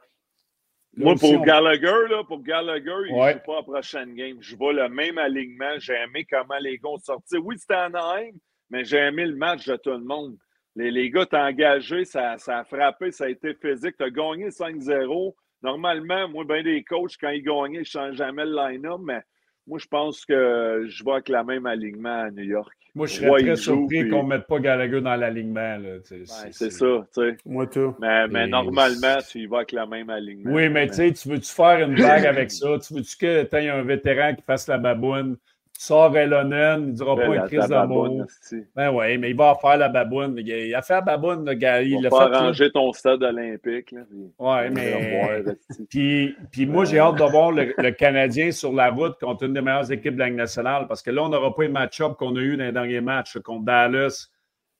Moi, 0.97 1.15
pour 1.15 1.41
Gallagher, 1.45 2.07
là, 2.09 2.23
pour 2.25 2.41
Gallagher, 2.43 2.93
il 3.07 3.15
ne 3.15 3.31
joue 3.31 3.39
pas 3.45 3.59
à 3.59 3.63
prochaine 3.63 4.13
game. 4.13 4.37
Je 4.41 4.55
vois 4.55 4.73
le 4.73 4.89
même 4.89 5.17
alignement. 5.17 5.79
J'ai 5.79 5.93
aimé 5.93 6.25
comment 6.29 6.57
les 6.59 6.77
gars 6.77 6.89
ont 6.89 6.97
sorti. 6.97 7.37
Oui, 7.37 7.57
c'était 7.57 7.75
Anaheim, 7.75 8.33
mais 8.69 8.83
j'ai 8.83 8.97
aimé 8.97 9.25
le 9.25 9.35
match 9.35 9.65
de 9.67 9.77
tout 9.77 9.91
le 9.91 10.03
monde. 10.03 10.35
Les, 10.75 10.91
les 10.91 11.09
gars, 11.09 11.25
t'as 11.25 11.47
engagé, 11.47 12.03
ça, 12.05 12.37
ça 12.37 12.59
a 12.59 12.63
frappé, 12.65 13.11
ça 13.11 13.25
a 13.25 13.29
été 13.29 13.53
physique. 13.53 13.95
Tu 13.97 14.03
as 14.03 14.09
gagné 14.09 14.49
5-0. 14.49 15.33
Normalement, 15.63 16.27
moi, 16.27 16.43
ben 16.43 16.63
des 16.63 16.83
coachs, 16.83 17.15
quand 17.19 17.29
ils 17.29 17.43
gagnaient, 17.43 17.77
ils 17.77 17.79
ne 17.79 17.83
changent 17.83 18.15
jamais 18.15 18.45
le 18.45 18.55
line-up, 18.55 18.99
mais 19.01 19.21
moi, 19.67 19.79
je 19.79 19.87
pense 19.87 20.25
que 20.25 20.85
je 20.87 21.03
vois 21.03 21.15
avec 21.15 21.29
la 21.29 21.43
même 21.43 21.65
alignement 21.65 22.23
à 22.23 22.31
New 22.31 22.43
York. 22.43 22.73
Moi, 22.93 23.07
je 23.07 23.13
serais 23.13 23.41
très 23.41 23.55
surpris 23.55 24.09
qu'on 24.09 24.23
ne 24.23 24.29
mette 24.29 24.47
pas 24.47 24.59
Gallagher 24.59 24.99
dans 24.99 25.15
l'alignement. 25.15 25.77
c'est 26.03 26.25
ça, 26.25 27.07
tu 27.13 27.21
sais. 27.21 27.37
Moi, 27.45 27.65
tout. 27.67 27.95
Mais, 27.99 28.27
mais 28.27 28.47
normalement, 28.47 29.17
tu 29.29 29.39
y 29.39 29.45
vas 29.45 29.57
avec 29.57 29.71
la 29.71 29.85
même 29.85 30.09
alignement. 30.09 30.53
Oui, 30.53 30.67
mais, 30.67 30.87
tu 30.87 30.95
sais, 30.95 31.13
tu 31.13 31.29
veux-tu 31.29 31.49
faire 31.49 31.87
une 31.87 31.95
blague 31.95 32.25
avec 32.25 32.51
ça? 32.51 32.67
Tu 32.85 32.93
veux-tu 32.93 33.15
que 33.15 33.43
tu 33.43 33.55
aies 33.55 33.69
un 33.69 33.83
vétéran 33.83 34.35
qui 34.35 34.41
fasse 34.41 34.67
la 34.67 34.77
baboune? 34.77 35.37
Sors 35.81 36.15
Elonen, 36.15 36.79
il 36.83 36.87
ne 36.89 36.91
dira 36.91 37.15
pas 37.15 37.25
une 37.25 37.47
crise 37.47 37.67
d'amour. 37.67 38.27
Ben 38.75 38.91
oui, 38.91 39.17
mais 39.17 39.31
il 39.31 39.35
va 39.35 39.57
faire 39.59 39.77
la 39.77 39.89
baboune. 39.89 40.35
Il 40.37 40.75
a 40.75 40.81
fait 40.83 40.93
la 40.93 41.01
baboune, 41.01 41.43
le 41.43 41.55
gars. 41.55 41.81
Il, 41.81 42.07
va 42.07 42.09
faire 42.29 42.39
ranger 42.39 42.71
ton 42.71 42.93
stade 42.93 43.23
olympique. 43.23 43.95
Oui, 44.37 44.69
mais. 44.71 45.43
puis, 45.89 46.35
puis 46.51 46.67
moi, 46.67 46.85
j'ai 46.85 46.99
hâte 46.99 47.15
de 47.15 47.23
voir 47.23 47.51
le, 47.51 47.89
Canadien 47.93 48.51
sur 48.51 48.71
la 48.73 48.91
route 48.91 49.19
contre 49.19 49.45
une 49.45 49.53
des 49.53 49.61
meilleures 49.61 49.91
équipes 49.91 50.13
de 50.13 50.19
la 50.19 50.27
Ligue 50.27 50.35
nationale 50.35 50.85
parce 50.87 51.01
que 51.01 51.09
là, 51.09 51.23
on 51.23 51.29
n'aura 51.29 51.55
pas 51.55 51.63
le 51.63 51.69
match-up 51.69 52.13
qu'on 52.15 52.35
a 52.35 52.39
eu 52.41 52.57
dans 52.57 52.65
les 52.65 52.71
derniers 52.71 53.01
matchs 53.01 53.39
contre 53.39 53.65
Dallas. 53.65 54.27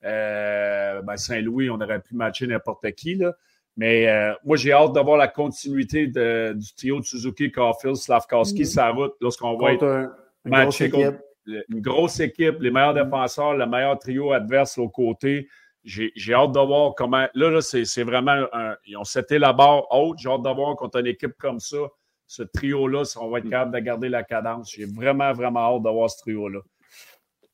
Euh, 0.04 1.02
ben 1.02 1.16
Saint-Louis, 1.16 1.68
on 1.68 1.80
aurait 1.80 2.00
pu 2.00 2.14
matcher 2.14 2.46
n'importe 2.46 2.88
qui. 2.92 3.16
Là. 3.16 3.32
Mais 3.76 4.08
euh, 4.08 4.34
moi, 4.44 4.56
j'ai 4.56 4.70
hâte 4.70 4.92
de 4.92 5.00
voir 5.00 5.16
la 5.16 5.26
continuité 5.26 6.06
de, 6.06 6.52
du 6.52 6.74
trio 6.76 7.00
de 7.00 7.04
Suzuki, 7.04 7.50
Caulfield, 7.50 7.96
Slavkowski, 7.96 8.62
mm 8.62 8.66
sa 8.66 8.90
route 8.90 9.14
lorsqu'on 9.20 9.56
va 9.56 9.72
être 9.72 10.12
une 10.44 10.52
grosse, 10.52 10.80
équipe. 10.80 11.16
une 11.46 11.80
grosse 11.80 12.20
équipe, 12.20 12.60
les 12.60 12.70
meilleurs 12.70 12.94
mm. 12.94 13.04
défenseurs, 13.04 13.54
le 13.54 13.66
meilleur 13.66 13.98
trio 13.98 14.32
adverse 14.32 14.78
aux 14.78 14.88
côtés. 14.88 15.48
J'ai 15.84 16.12
hâte 16.32 16.52
de 16.52 16.60
voir 16.60 16.94
comment. 16.94 17.26
Là, 17.34 17.50
là 17.50 17.60
c'est 17.60 18.04
vraiment. 18.04 18.46
Un, 18.52 18.76
ils 18.86 18.96
ont 18.96 19.04
seté 19.04 19.38
la 19.38 19.52
barre 19.52 19.86
haute. 19.90 20.18
J'ai 20.18 20.28
hâte 20.28 20.42
de 20.42 20.54
voir 20.54 20.76
contre 20.76 21.00
une 21.00 21.08
équipe 21.08 21.34
comme 21.38 21.58
ça, 21.58 21.78
ce 22.26 22.42
trio-là, 22.42 23.04
si 23.04 23.18
on 23.18 23.30
va 23.30 23.38
être 23.38 23.46
mm. 23.46 23.50
capable 23.50 23.74
de 23.74 23.80
garder 23.80 24.08
la 24.08 24.22
cadence. 24.22 24.72
J'ai 24.72 24.86
vraiment, 24.86 25.32
vraiment 25.32 25.74
hâte 25.74 25.82
de 25.82 25.90
voir 25.90 26.08
ce 26.08 26.18
trio-là. 26.18 26.60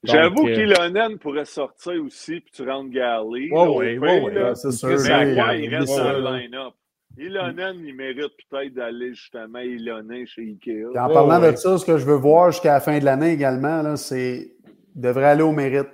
J'avoue 0.04 0.46
euh... 0.46 0.54
qu'Ilonen 0.54 1.18
pourrait 1.18 1.44
sortir 1.44 2.02
aussi, 2.04 2.40
puis 2.40 2.52
tu 2.52 2.68
rentres 2.68 2.90
Galley. 2.90 3.48
Oui, 3.50 3.98
oui, 3.98 3.98
oui. 3.98 4.32
C'est 4.54 4.72
sûr. 4.72 4.90
il 4.90 5.74
reste 5.74 5.96
dans 5.96 6.12
le 6.12 6.38
line-up? 6.38 6.74
Ilonen, 7.18 7.84
il 7.84 7.94
mérite 7.94 8.32
peut-être 8.48 8.74
d'aller 8.74 9.14
justement 9.14 9.58
Ilonen 9.58 10.26
chez 10.26 10.42
Ikea. 10.42 10.86
en 10.96 11.12
parlant 11.12 11.40
de 11.40 11.56
ça, 11.56 11.78
ce 11.78 11.84
que 11.84 11.98
je 11.98 12.06
veux 12.06 12.16
voir 12.16 12.52
jusqu'à 12.52 12.74
la 12.74 12.80
fin 12.80 12.98
de 12.98 13.04
l'année 13.04 13.32
également, 13.32 13.96
c'est 13.96 14.52
il 14.94 15.00
devrait 15.00 15.26
aller 15.26 15.42
au 15.42 15.52
mérite. 15.52 15.88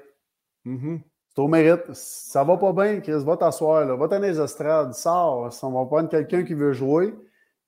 Mm-hmm. 0.67 1.01
C'est 1.29 1.43
au 1.43 1.49
mérite. 1.49 1.93
Ça 1.93 2.45
va 2.45 2.57
pas 2.57 2.73
bien, 2.73 3.01
Chris, 3.01 3.25
va 3.25 3.37
t'asseoir, 3.37 3.97
va 3.97 4.07
dans 4.07 4.19
les 4.19 4.41
estrades, 4.41 4.95
sors. 4.95 5.53
Si 5.53 5.65
on 5.65 5.73
va 5.73 5.87
prendre 5.87 6.09
quelqu'un 6.09 6.43
qui 6.45 6.55
veut 6.55 6.73
jouer, 6.73 7.15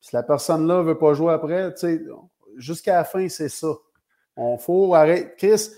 si 0.00 0.14
la 0.14 0.22
personne-là 0.22 0.78
ne 0.78 0.82
veut 0.82 0.98
pas 0.98 1.14
jouer 1.14 1.32
après, 1.32 1.74
jusqu'à 2.56 2.94
la 2.94 3.04
fin, 3.04 3.28
c'est 3.28 3.48
ça. 3.48 3.72
On 4.36 4.58
faut 4.58 4.94
arrêter. 4.94 5.32
Chris, 5.36 5.70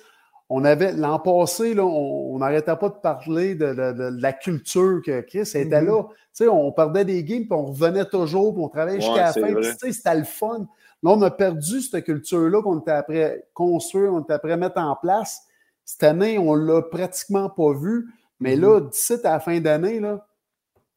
on 0.50 0.64
avait 0.64 0.92
l'an 0.92 1.18
passé, 1.18 1.74
là, 1.74 1.84
on 1.84 2.38
n'arrêtait 2.38 2.76
pas 2.76 2.88
de 2.88 2.94
parler 2.94 3.54
de, 3.54 4.20
la 4.20 4.32
culture 4.32 5.02
que 5.04 5.20
Chris 5.20 5.40
était 5.40 5.64
mm-hmm. 5.64 6.08
là. 6.40 6.50
on 6.50 6.72
perdait 6.72 7.04
des 7.04 7.22
games, 7.22 7.42
puis 7.42 7.52
on 7.52 7.66
revenait 7.66 8.06
toujours, 8.06 8.54
puis 8.54 8.62
on 8.62 8.68
travaillait 8.68 9.00
jusqu'à 9.00 9.26
la 9.26 9.32
fin. 9.32 9.72
C'était 9.92 10.14
le 10.14 10.24
fun. 10.24 10.66
Là, 11.02 11.10
on 11.10 11.22
a 11.22 11.30
perdu 11.30 11.82
cette 11.82 12.04
culture-là 12.04 12.62
qu'on 12.62 12.80
était 12.80 12.92
après 12.92 13.46
construire, 13.52 14.14
on 14.14 14.20
était 14.20 14.32
après 14.32 14.56
mettre 14.56 14.80
en 14.80 14.96
place. 14.96 15.42
Cette 15.84 16.02
année, 16.02 16.38
on 16.38 16.56
ne 16.56 16.64
l'a 16.64 16.82
pratiquement 16.82 17.50
pas 17.50 17.72
vu. 17.74 18.08
Mais 18.40 18.56
là, 18.56 18.80
mm-hmm. 18.80 18.90
d'ici 18.90 19.14
à 19.24 19.32
la 19.32 19.40
fin 19.40 19.60
d'année, 19.60 20.00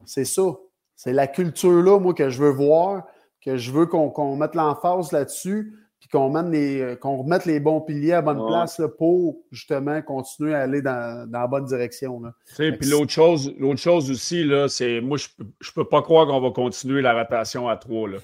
c'est 0.05 0.25
ça. 0.25 0.43
C'est 0.95 1.13
la 1.13 1.27
culture-là, 1.27 1.99
moi, 1.99 2.13
que 2.13 2.29
je 2.29 2.41
veux 2.41 2.51
voir, 2.51 3.05
que 3.43 3.57
je 3.57 3.71
veux 3.71 3.85
qu'on 3.85 4.35
mette 4.37 4.55
l'emphase 4.55 5.11
là-dessus 5.11 5.73
qu'on 6.11 7.17
remette 7.17 7.45
les 7.45 7.59
bons 7.59 7.81
piliers 7.81 8.13
à 8.13 8.21
bonne 8.21 8.45
place 8.45 8.81
pour 8.97 9.37
justement 9.51 10.01
continuer 10.01 10.53
à 10.53 10.61
aller 10.61 10.81
dans, 10.81 11.29
dans 11.29 11.39
la 11.39 11.47
bonne 11.47 11.65
direction. 11.65 12.21
Puis 12.55 12.89
l'autre 12.89 13.11
chose, 13.11 13.53
l'autre 13.57 13.79
chose 13.79 14.11
aussi, 14.11 14.43
là, 14.43 14.67
c'est 14.67 14.99
moi, 15.01 15.17
je 15.17 15.27
ne 15.39 15.73
peux 15.73 15.87
pas 15.87 16.01
croire 16.01 16.27
qu'on 16.27 16.41
va 16.41 16.51
continuer 16.51 17.01
la 17.01 17.13
rotation 17.13 17.69
à 17.69 17.77
trois. 17.77 18.09
Là, 18.09 18.17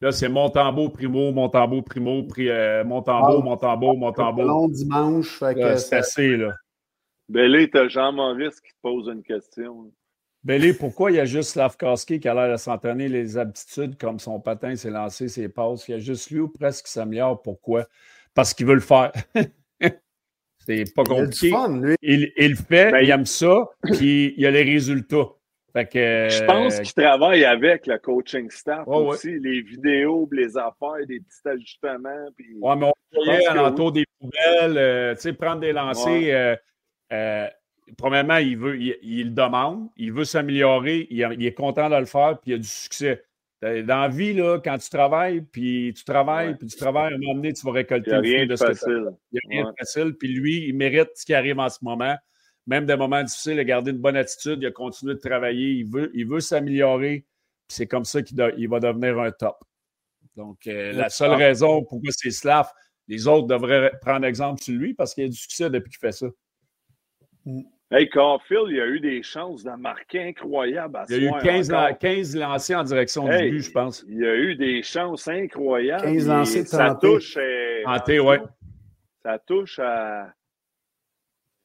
là 0.00 0.12
c'est 0.12 0.28
Montembeau, 0.28 0.88
Primo, 0.88 1.32
Montembeau, 1.32 1.82
Primo, 1.82 2.22
pri, 2.24 2.48
euh, 2.48 2.84
Montembeau, 2.84 3.42
ah. 4.18 4.32
Long 4.38 4.68
dimanche. 4.68 5.42
c'est 5.76 5.96
assez, 5.96 6.36
là. 6.36 6.52
Belé, 7.28 7.70
t'as 7.70 7.88
Jean-Maurice 7.88 8.60
qui 8.60 8.70
te 8.70 8.80
pose 8.82 9.08
une 9.08 9.22
question. 9.22 9.90
Belé, 10.44 10.74
pourquoi 10.74 11.10
il 11.10 11.16
y 11.16 11.20
a 11.20 11.24
juste 11.24 11.52
Slavkowski 11.52 12.20
qui 12.20 12.28
a 12.28 12.34
l'air 12.34 12.52
de 12.52 12.56
s'entraîner 12.56 13.08
les 13.08 13.38
aptitudes 13.38 13.96
comme 13.96 14.18
son 14.18 14.40
patin 14.40 14.76
s'est 14.76 14.90
lancé, 14.90 15.28
ses 15.28 15.48
passes? 15.48 15.88
Il 15.88 15.92
y 15.92 15.94
a 15.94 15.98
juste 15.98 16.30
lui 16.30 16.40
ou 16.40 16.48
presque 16.48 16.84
qui 16.84 16.92
s'améliore. 16.92 17.40
Pourquoi? 17.40 17.86
Parce 18.34 18.52
qu'il 18.52 18.66
veut 18.66 18.74
le 18.74 18.80
faire. 18.80 19.10
C'est 20.66 20.94
pas 20.94 21.04
compliqué. 21.04 21.52
Il, 22.02 22.32
il, 22.36 22.50
le 22.50 22.56
fait, 22.56 22.90
ben, 22.90 23.00
il 23.00 23.10
aime 23.10 23.26
ça, 23.26 23.68
puis 23.82 24.34
il 24.36 24.46
a 24.46 24.50
les 24.50 24.62
résultats. 24.62 25.28
Fait 25.74 25.86
que, 25.86 26.28
je 26.30 26.44
pense 26.44 26.78
qu'il 26.80 27.02
travaille 27.02 27.44
avec 27.44 27.86
le 27.86 27.98
coaching 27.98 28.48
staff 28.48 28.86
aussi, 28.86 29.38
les 29.40 29.60
vidéos, 29.60 30.28
les 30.30 30.56
affaires, 30.56 31.04
des 31.08 31.20
petits 31.20 31.48
ajustements. 31.48 32.28
Puis... 32.36 32.54
Ouais, 32.60 32.76
mais 32.76 32.86
on 32.86 33.24
voyait 33.24 33.46
à 33.46 33.54
l'entour 33.54 33.90
des 33.90 34.04
poubelles, 34.20 34.78
euh, 34.78 35.14
tu 35.16 35.22
sais, 35.22 35.32
prendre 35.32 35.60
des 35.60 35.72
lancers. 35.72 36.32
Euh, 36.32 36.56
euh, 37.12 37.48
premièrement, 37.96 38.36
il 38.36 38.56
veut, 38.56 38.78
il, 38.80 39.24
le 39.24 39.30
demande, 39.30 39.88
il 39.96 40.12
veut 40.12 40.24
s'améliorer, 40.24 41.06
il, 41.10 41.22
est 41.22 41.54
content 41.54 41.90
de 41.90 41.96
le 41.96 42.06
faire, 42.06 42.38
puis 42.40 42.52
il 42.52 42.54
a 42.54 42.58
du 42.58 42.68
succès. 42.68 43.24
Dans 43.62 44.00
la 44.00 44.08
vie, 44.08 44.34
là, 44.34 44.58
quand 44.62 44.76
tu 44.76 44.90
travailles, 44.90 45.40
puis 45.40 45.94
tu 45.96 46.04
travailles, 46.04 46.54
puis 46.56 46.66
tu 46.66 46.76
travailles, 46.76 47.14
à 47.14 47.16
un 47.16 47.18
moment 47.18 47.34
donné, 47.34 47.52
tu 47.54 47.64
vas 47.64 47.72
récolter 47.72 48.10
le 48.10 48.22
fruit 48.22 48.46
de, 48.46 48.56
ce 48.56 48.64
facile. 48.64 49.06
Il 49.32 49.40
n'y 49.48 49.58
a 49.58 49.62
rien 49.62 49.70
de 49.70 49.74
facile. 49.78 50.14
Puis 50.18 50.28
lui, 50.28 50.68
il 50.68 50.76
mérite 50.76 51.10
ce 51.14 51.24
qui 51.24 51.32
arrive 51.32 51.58
en 51.58 51.70
ce 51.70 51.78
moment. 51.80 52.14
Même 52.66 52.84
des 52.84 52.96
moments 52.96 53.22
difficiles, 53.22 53.54
il 53.54 53.60
a 53.60 53.64
gardé 53.64 53.90
une 53.92 53.98
bonne 53.98 54.16
attitude, 54.16 54.58
il 54.60 54.66
a 54.66 54.70
continué 54.70 55.14
de 55.14 55.18
travailler, 55.18 55.70
il 55.70 55.90
veut, 55.90 56.10
il 56.14 56.26
veut 56.26 56.40
s'améliorer. 56.40 57.24
Puis 57.66 57.76
c'est 57.76 57.86
comme 57.86 58.04
ça 58.04 58.22
qu'il 58.22 58.68
va 58.68 58.80
devenir 58.80 59.18
un 59.18 59.30
top. 59.30 59.56
Donc, 60.36 60.66
euh, 60.66 60.92
la 60.92 61.08
seule 61.08 61.32
raison 61.32 61.84
pourquoi 61.84 62.10
c'est 62.12 62.30
Slav, 62.30 62.70
les 63.08 63.28
autres 63.28 63.46
devraient 63.46 63.92
prendre 64.00 64.26
exemple 64.26 64.62
sur 64.62 64.74
lui 64.74 64.92
parce 64.92 65.14
qu'il 65.14 65.24
a 65.24 65.28
du 65.28 65.36
succès 65.36 65.70
depuis 65.70 65.90
qu'il 65.90 66.00
fait 66.00 66.12
ça. 66.12 66.26
Mm. 67.44 67.62
Hey, 67.90 68.08
Caulfield, 68.08 68.70
il 68.70 68.80
a 68.80 68.86
eu 68.86 68.98
des 68.98 69.22
chances 69.22 69.62
de 69.62 69.70
marquer 69.70 70.28
incroyables. 70.28 70.96
À 70.96 71.04
il 71.10 71.22
y 71.22 71.28
a 71.28 71.38
eu 71.38 71.42
15, 71.42 71.72
15, 72.00 72.36
lancés 72.36 72.74
en 72.74 72.82
direction 72.82 73.28
du 73.28 73.50
but, 73.50 73.60
je 73.60 73.70
pense. 73.70 74.04
Il 74.08 74.24
a 74.24 74.34
eu 74.34 74.56
des 74.56 74.82
chances 74.82 75.28
incroyables. 75.28 76.02
15 76.02 76.28
lancés 76.28 76.62
de 76.64 76.68
Ça 76.68 76.98
touche. 77.00 77.38
Tenté, 77.84 78.18
ouais. 78.18 78.40
Ça 79.22 79.38
touche 79.38 79.78
à. 79.78 80.32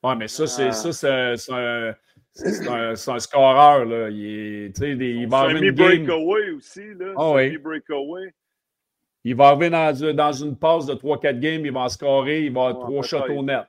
Ouais, 0.04 0.16
mais 0.16 0.28
ça, 0.28 0.46
c'est 0.46 0.72
ça, 0.72 0.94
c'est 0.94 1.52
un. 1.52 1.96
C'est 2.32 2.70
un, 2.70 2.92
un, 2.92 3.20
scoreur, 3.20 3.86
là. 3.86 4.10
Il, 4.10 4.72
est, 4.72 4.96
des, 4.96 5.10
il 5.10 5.28
va 5.28 5.40
arriver 5.40 5.68
une 5.68 5.76
breakaway 5.76 6.52
aussi, 6.52 6.94
là. 6.98 7.14
Oh, 7.18 7.34
oui. 7.36 7.58
breakaway. 7.58 8.34
Il 9.24 9.36
va 9.36 9.48
arriver 9.48 9.70
dans, 9.70 10.16
dans 10.16 10.32
une 10.32 10.56
passe 10.56 10.86
de 10.86 10.94
3-4 10.94 11.40
games, 11.40 11.66
il 11.66 11.72
va 11.72 11.82
en 11.82 11.90
scorer, 11.90 12.46
il 12.46 12.54
va 12.54 12.68
avoir 12.68 12.86
3 12.86 13.04
shots 13.04 13.34
au 13.34 13.44
net. 13.44 13.66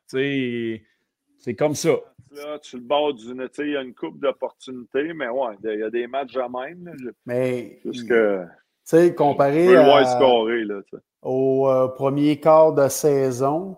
C'est 1.41 1.55
comme 1.55 1.74
ça. 1.74 1.91
Là, 2.32 2.59
tu 2.61 2.76
le 2.76 2.82
bords 2.82 3.14
d'une. 3.14 3.49
Il 3.59 3.70
y 3.70 3.76
a 3.76 3.82
une 3.82 3.95
coupe 3.95 4.20
d'opportunités, 4.20 5.12
mais 5.14 5.28
ouais, 5.28 5.57
il 5.64 5.80
y 5.80 5.82
a 5.82 5.91
des 5.91 6.07
matchs 6.07 6.36
à 6.36 6.49
même. 6.49 6.95
mais. 7.26 7.80
Juste 7.84 8.09
que. 8.09 8.45
Tu 8.45 8.97
sais, 8.97 9.14
comparé 9.14 9.68
au 11.22 11.68
euh, 11.68 11.88
premier 11.88 12.41
quart 12.41 12.72
de 12.72 12.88
saison, 12.88 13.76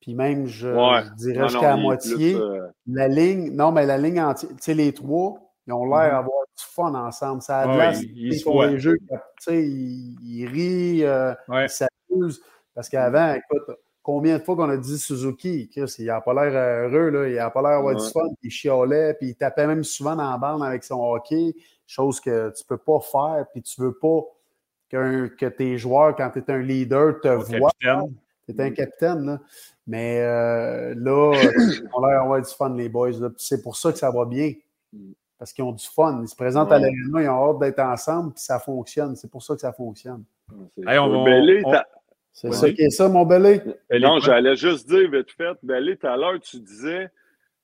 puis 0.00 0.14
même, 0.14 0.46
je, 0.46 0.68
dirais 1.16 1.48
jusqu'à 1.48 1.70
la 1.70 1.76
moitié, 1.76 2.34
euh, 2.34 2.66
la 2.86 3.08
ligne, 3.08 3.54
non, 3.54 3.72
mais 3.72 3.84
la 3.84 3.98
ligne 3.98 4.20
entière, 4.20 4.50
tu 4.50 4.56
sais, 4.60 4.74
les 4.74 4.92
trois, 4.92 5.38
ils 5.66 5.72
ont 5.72 5.84
l'air 5.84 6.10
d'avoir 6.10 6.22
mhm. 6.24 6.56
du 6.56 6.64
fun 6.64 6.94
ensemble. 6.94 7.42
Ça 7.42 7.60
a 7.60 7.92
de 7.92 8.04
ils, 8.04 8.40
font 8.40 8.62
les 8.62 8.78
jeux, 8.78 8.96
tu 8.98 9.16
sais, 9.40 9.62
ils, 9.62 10.46
rient, 10.46 11.04
euh, 11.04 11.34
ils 11.50 11.68
s'amusent. 11.68 12.42
Parce 12.74 12.88
qu'avant, 12.88 13.34
écoute, 13.34 13.76
combien 14.08 14.38
de 14.38 14.42
fois 14.42 14.56
qu'on 14.56 14.70
a 14.70 14.76
dit 14.78 14.98
Suzuki, 14.98 15.68
Chris, 15.68 15.96
il 15.98 16.06
n'a 16.06 16.22
pas 16.22 16.32
l'air 16.32 16.88
heureux, 16.88 17.10
là, 17.10 17.28
il 17.28 17.34
n'a 17.34 17.50
pas 17.50 17.60
l'air 17.60 17.72
d'avoir 17.72 17.94
du 17.94 18.10
fun, 18.10 18.26
il 18.42 18.50
chialait, 18.50 19.12
puis 19.12 19.28
il 19.28 19.34
tapait 19.34 19.66
même 19.66 19.84
souvent 19.84 20.16
dans 20.16 20.30
la 20.30 20.38
bande 20.38 20.62
avec 20.62 20.82
son 20.82 20.98
hockey, 20.98 21.54
chose 21.86 22.18
que 22.18 22.48
tu 22.56 22.62
ne 22.64 22.68
peux 22.68 22.78
pas 22.78 23.00
faire, 23.00 23.44
puis 23.52 23.60
tu 23.60 23.78
ne 23.78 23.86
veux 23.86 23.98
pas 23.98 24.22
que 24.88 25.48
tes 25.50 25.76
joueurs, 25.76 26.16
quand 26.16 26.30
tu 26.30 26.38
es 26.38 26.50
un 26.50 26.62
leader, 26.62 27.20
te 27.20 27.28
voient. 27.28 27.70
Tu 27.80 28.54
es 28.56 28.60
un 28.62 28.70
capitaine, 28.70 29.26
là. 29.26 29.40
Mais 29.86 30.22
euh, 30.22 30.94
là, 30.96 31.32
on 31.92 32.02
a 32.02 32.08
l'air 32.08 32.20
d'avoir 32.20 32.40
du 32.40 32.48
fun, 32.48 32.74
les 32.74 32.88
boys. 32.88 33.10
C'est 33.36 33.62
pour 33.62 33.76
ça 33.76 33.92
que 33.92 33.98
ça 33.98 34.10
va 34.10 34.24
bien. 34.24 34.54
Parce 35.38 35.52
qu'ils 35.52 35.64
ont 35.64 35.72
du 35.72 35.86
fun. 35.86 36.20
Ils 36.22 36.28
se 36.28 36.34
présentent 36.34 36.72
à 36.72 36.78
l'aréna, 36.78 37.22
ils 37.22 37.28
ont 37.28 37.50
hâte 37.50 37.58
d'être 37.58 37.80
ensemble, 37.80 38.32
puis 38.32 38.42
ça 38.42 38.58
fonctionne. 38.58 39.16
C'est 39.16 39.30
pour 39.30 39.42
ça 39.42 39.54
que 39.54 39.60
ça 39.60 39.74
fonctionne. 39.74 40.24
Hey, 40.86 40.98
on, 40.98 41.10
va, 41.10 41.84
c'est 42.32 42.52
ça 42.52 42.70
qui 42.70 42.82
est 42.82 42.90
ça, 42.90 43.08
mon 43.08 43.24
belé? 43.24 43.60
Non, 43.90 44.20
j'allais 44.20 44.56
juste 44.56 44.88
dire 44.88 45.10
vite 45.10 45.30
fait, 45.32 45.56
Belé, 45.62 45.96
tout 45.96 46.06
à 46.06 46.16
l'heure, 46.16 46.38
tu 46.40 46.60
disais 46.60 47.10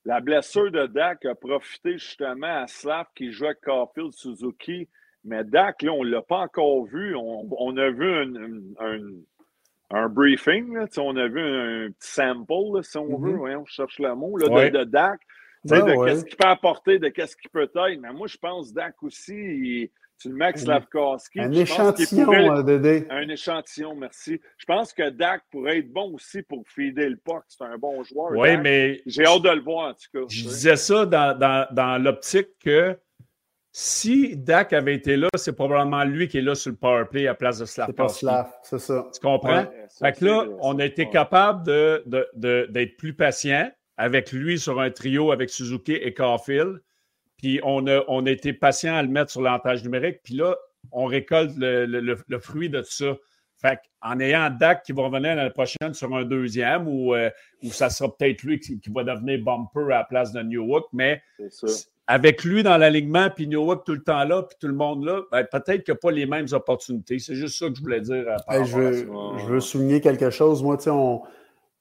la 0.04 0.20
blessure 0.20 0.70
de 0.70 0.86
Dak 0.86 1.24
a 1.24 1.34
profité 1.34 1.92
justement 1.92 2.62
à 2.62 2.66
Slav 2.66 3.06
qui 3.14 3.32
joue 3.32 3.46
avec 3.46 3.60
Carfield 3.62 4.12
Suzuki. 4.12 4.88
Mais 5.24 5.44
Dak, 5.44 5.82
là, 5.82 5.92
on 5.92 6.04
ne 6.04 6.10
l'a 6.10 6.22
pas 6.22 6.40
encore 6.40 6.84
vu. 6.84 7.16
On, 7.16 7.76
a 7.78 7.90
vu 7.90 8.12
un, 8.12 9.00
un, 9.90 10.08
briefing, 10.10 10.76
on 10.98 11.16
a 11.16 11.28
vu 11.28 11.40
un, 11.40 11.90
petit 11.90 12.10
sample, 12.10 12.82
si 12.82 12.98
on 12.98 13.16
veut. 13.18 13.32
Mm-hmm. 13.32 13.56
on 13.56 13.64
cherche 13.64 13.98
le 13.98 14.14
mot 14.14 14.36
là, 14.36 14.70
de, 14.70 14.84
Dak. 14.84 15.20
de 15.64 16.04
qu'est-ce 16.04 16.24
qu'il 16.26 16.36
peut 16.36 16.48
apporter, 16.48 16.98
de 16.98 17.08
qu'est-ce 17.08 17.36
qu'il 17.36 17.50
peut 17.50 17.62
être. 17.62 18.00
Mais 18.00 18.12
moi, 18.12 18.26
je 18.26 18.36
pense 18.36 18.74
Dak 18.74 19.02
aussi, 19.02 19.90
tu 20.18 20.28
le 20.28 20.36
Max 20.36 20.62
Slavkowski. 20.62 21.40
Un 21.40 21.52
échantillon, 21.52 22.24
pourrait... 22.24 22.64
Dédé. 22.64 23.06
Un 23.10 23.28
échantillon, 23.28 23.94
merci. 23.94 24.40
Je 24.56 24.64
pense 24.64 24.92
que 24.92 25.10
Dak 25.10 25.42
pourrait 25.50 25.78
être 25.78 25.92
bon 25.92 26.14
aussi 26.14 26.42
pour 26.42 26.64
feeder 26.68 27.10
le 27.10 27.16
puck. 27.16 27.42
C'est 27.48 27.64
un 27.64 27.76
bon 27.76 28.02
joueur. 28.02 28.32
Oui, 28.32 28.56
mais. 28.56 29.02
J'ai 29.06 29.26
hâte 29.26 29.42
de 29.42 29.50
le 29.50 29.60
voir, 29.60 29.90
en 29.90 29.94
tout 29.94 30.08
cas. 30.12 30.24
Je 30.28 30.42
disais 30.42 30.76
ça 30.76 31.04
dans, 31.06 31.36
dans, 31.38 31.66
dans 31.72 32.02
l'optique 32.02 32.48
que 32.60 32.96
si 33.76 34.36
Dak 34.36 34.72
avait 34.72 34.94
été 34.94 35.16
là, 35.16 35.26
c'est 35.36 35.52
probablement 35.52 36.04
lui 36.04 36.28
qui 36.28 36.38
est 36.38 36.42
là 36.42 36.54
sur 36.54 36.70
le 36.70 36.76
power 36.76 37.06
play 37.10 37.26
à 37.26 37.34
place 37.34 37.58
de 37.58 37.64
Slavkowski. 37.64 38.20
C'est 38.20 38.26
pas 38.26 38.32
Slav, 38.32 38.52
c'est 38.62 38.78
ça. 38.78 39.08
Tu 39.12 39.20
comprends? 39.20 39.66
fait 39.98 40.12
que 40.12 40.24
là, 40.24 40.46
on 40.60 40.78
a 40.78 40.84
été 40.84 41.10
capable 41.10 41.64
d'être 41.64 42.30
de, 42.36 42.68
de, 42.70 42.84
plus 42.96 43.14
patient 43.14 43.68
avec 43.96 44.30
lui 44.30 44.60
sur 44.60 44.80
un 44.80 44.90
trio 44.90 45.32
avec 45.32 45.50
Suzuki 45.50 45.94
et 45.94 46.14
Caulfield. 46.14 46.80
Puis 47.44 47.60
on 47.62 47.86
a, 47.88 48.02
on 48.08 48.24
a 48.24 48.30
été 48.30 48.54
patient 48.54 48.94
à 48.94 49.02
le 49.02 49.08
mettre 49.08 49.30
sur 49.30 49.42
l'avantage 49.42 49.84
numérique. 49.84 50.20
Puis 50.24 50.32
là, 50.32 50.56
on 50.92 51.04
récolte 51.04 51.52
le, 51.58 52.38
fruit 52.38 52.70
de 52.70 52.80
tout 52.80 52.90
ça. 52.90 53.14
Fait 53.60 53.78
en 54.00 54.18
ayant 54.18 54.48
Dak 54.48 54.82
qui 54.82 54.92
va 54.92 55.02
revenir 55.02 55.36
l'année 55.36 55.50
prochaine 55.50 55.92
sur 55.92 56.14
un 56.16 56.24
deuxième, 56.24 56.88
ou 56.88 57.14
euh, 57.14 57.28
ça 57.64 57.90
sera 57.90 58.16
peut-être 58.16 58.42
lui 58.44 58.60
qui, 58.60 58.80
va 58.94 59.04
devenir 59.04 59.44
bumper 59.44 59.92
à 59.92 59.98
la 59.98 60.04
place 60.04 60.32
de 60.32 60.40
Newhook, 60.40 60.86
mais 60.94 61.22
avec 62.06 62.44
lui 62.44 62.62
dans 62.62 62.78
l'alignement, 62.78 63.28
puis 63.28 63.46
Newhook 63.46 63.84
tout 63.84 63.92
le 63.92 64.02
temps 64.02 64.24
là, 64.24 64.44
puis 64.44 64.56
tout 64.58 64.68
le 64.68 64.74
monde 64.74 65.04
là, 65.04 65.20
ben, 65.30 65.44
peut-être 65.44 65.84
qu'il 65.84 65.92
n'y 65.92 65.98
a 65.98 66.00
pas 66.00 66.12
les 66.12 66.24
mêmes 66.24 66.48
opportunités. 66.52 67.18
C'est 67.18 67.34
juste 67.34 67.58
ça 67.58 67.68
que 67.68 67.74
je 67.74 67.82
voulais 67.82 68.00
dire. 68.00 68.24
Euh, 68.26 68.64
je, 68.64 68.74
veux, 68.74 68.92
je, 69.38 69.46
veux, 69.46 69.60
souligner 69.60 70.00
quelque 70.00 70.30
chose. 70.30 70.62
Moi, 70.62 70.78
tu 70.78 70.84
sais, 70.84 70.90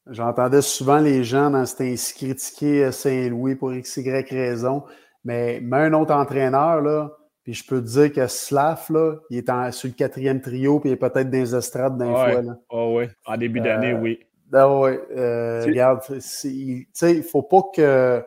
j'entendais 0.08 0.62
souvent 0.62 1.00
les 1.00 1.24
gens 1.24 1.50
dans 1.52 1.66
cet 1.66 1.80
ainsi 1.80 2.14
critiquer 2.14 2.92
Saint-Louis 2.92 3.56
pour 3.56 3.74
x, 3.74 3.96
y 3.96 4.30
raison. 4.30 4.84
Mais, 5.24 5.60
mais 5.62 5.78
un 5.78 5.94
autre 5.94 6.14
entraîneur, 6.14 6.82
là, 6.82 7.12
Puis 7.44 7.54
je 7.54 7.66
peux 7.66 7.82
te 7.82 7.88
dire 7.88 8.14
que 8.14 8.28
Slav, 8.28 8.86
là, 8.90 9.16
il 9.30 9.38
est 9.38 9.72
sur 9.72 9.88
le 9.88 9.94
quatrième 9.94 10.42
trio, 10.42 10.80
puis 10.80 10.90
il 10.90 10.94
est 10.94 10.98
peut-être 10.98 11.30
dans 11.30 11.38
les 11.38 11.56
estrades 11.56 11.98
d'un 11.98 12.08
ouais. 12.08 12.32
fois. 12.32 12.42
Là. 12.42 12.58
Oh, 12.70 12.96
oui, 12.98 13.06
en 13.26 13.38
début 13.38 13.62
d'année, 13.62 13.94
oui. 13.94 14.20
Ah 14.56 14.70
oui, 14.70 14.92
euh, 15.18 15.64
regarde, 15.66 16.02
il 16.44 16.86
ne 17.02 17.22
faut 17.24 17.42
pas 17.42 17.64
que 17.74 18.24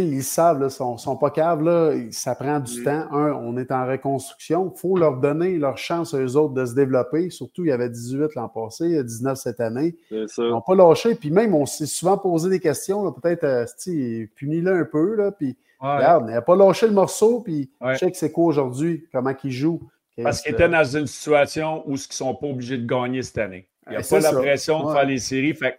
ils 0.00 0.24
savent, 0.24 0.60
ils 0.62 0.70
sont, 0.70 0.96
sont 0.98 1.16
pas 1.16 1.30
caves, 1.30 1.62
là, 1.62 1.92
ça 2.10 2.34
prend 2.34 2.58
du 2.60 2.80
mm. 2.80 2.84
temps. 2.84 3.12
Un, 3.12 3.32
on 3.32 3.56
est 3.56 3.70
en 3.70 3.86
reconstruction. 3.86 4.72
Il 4.74 4.78
faut 4.78 4.96
leur 4.96 5.18
donner 5.18 5.58
leur 5.58 5.78
chance 5.78 6.14
à 6.14 6.18
eux 6.18 6.36
autres 6.36 6.54
de 6.54 6.64
se 6.64 6.74
développer. 6.74 7.30
Surtout, 7.30 7.64
il 7.64 7.68
y 7.68 7.72
avait 7.72 7.90
18 7.90 8.34
l'an 8.34 8.48
passé, 8.48 8.86
il 8.86 8.92
y 8.92 8.98
a 8.98 9.02
19 9.02 9.38
cette 9.38 9.60
année. 9.60 9.96
Ils 10.10 10.26
n'ont 10.38 10.60
pas 10.60 10.74
lâché. 10.74 11.14
Puis 11.14 11.30
même, 11.30 11.54
on 11.54 11.66
s'est 11.66 11.86
souvent 11.86 12.18
posé 12.18 12.48
des 12.50 12.60
questions. 12.60 13.10
Peut-être, 13.12 13.44
euh, 13.44 14.26
punis-le 14.34 14.72
un 14.72 14.84
peu. 14.84 15.14
Là, 15.14 15.30
puis, 15.32 15.56
regarde, 15.84 16.26
il 16.28 16.34
n'a 16.34 16.42
pas 16.42 16.56
lâché 16.56 16.86
le 16.86 16.92
morceau. 16.92 17.40
Puis, 17.40 17.70
je 17.80 17.94
sais 17.94 18.10
que 18.10 18.16
c'est 18.16 18.32
quoi 18.32 18.46
aujourd'hui, 18.46 19.06
comment 19.12 19.34
il 19.42 19.50
joue. 19.50 19.80
Parce 20.22 20.42
qu'il 20.42 20.52
était 20.52 20.68
dans 20.68 20.84
une 20.84 21.06
situation 21.06 21.82
où 21.86 21.90
ils 21.90 22.06
ne 22.08 22.14
sont 22.14 22.34
pas 22.34 22.46
obligés 22.46 22.78
de 22.78 22.86
gagner 22.86 23.22
cette 23.22 23.38
année. 23.38 23.68
Il 23.86 23.90
n'y 23.90 23.96
a 23.96 24.02
pas 24.02 24.20
la 24.20 24.32
pression 24.32 24.86
de 24.86 24.92
faire 24.92 25.04
les 25.04 25.18
séries. 25.18 25.54
Fait 25.54 25.78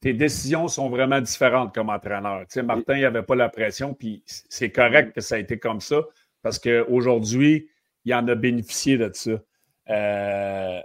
tes 0.00 0.12
décisions 0.12 0.68
sont 0.68 0.88
vraiment 0.88 1.20
différentes 1.20 1.74
comme 1.74 1.88
entraîneur. 1.88 2.40
Tu 2.40 2.46
sais, 2.50 2.62
Martin, 2.62 2.96
il 2.96 3.04
avait 3.04 3.22
pas 3.22 3.34
la 3.34 3.48
pression, 3.48 3.94
puis 3.94 4.22
c'est 4.26 4.70
correct 4.70 5.14
que 5.14 5.20
ça 5.20 5.36
a 5.36 5.38
été 5.38 5.58
comme 5.58 5.80
ça, 5.80 6.02
parce 6.42 6.58
qu'aujourd'hui, 6.58 7.68
il 8.04 8.14
en 8.14 8.26
a 8.28 8.34
bénéficié 8.34 8.98
de 8.98 9.10
ça. 9.12 9.30
Euh... 9.90 10.80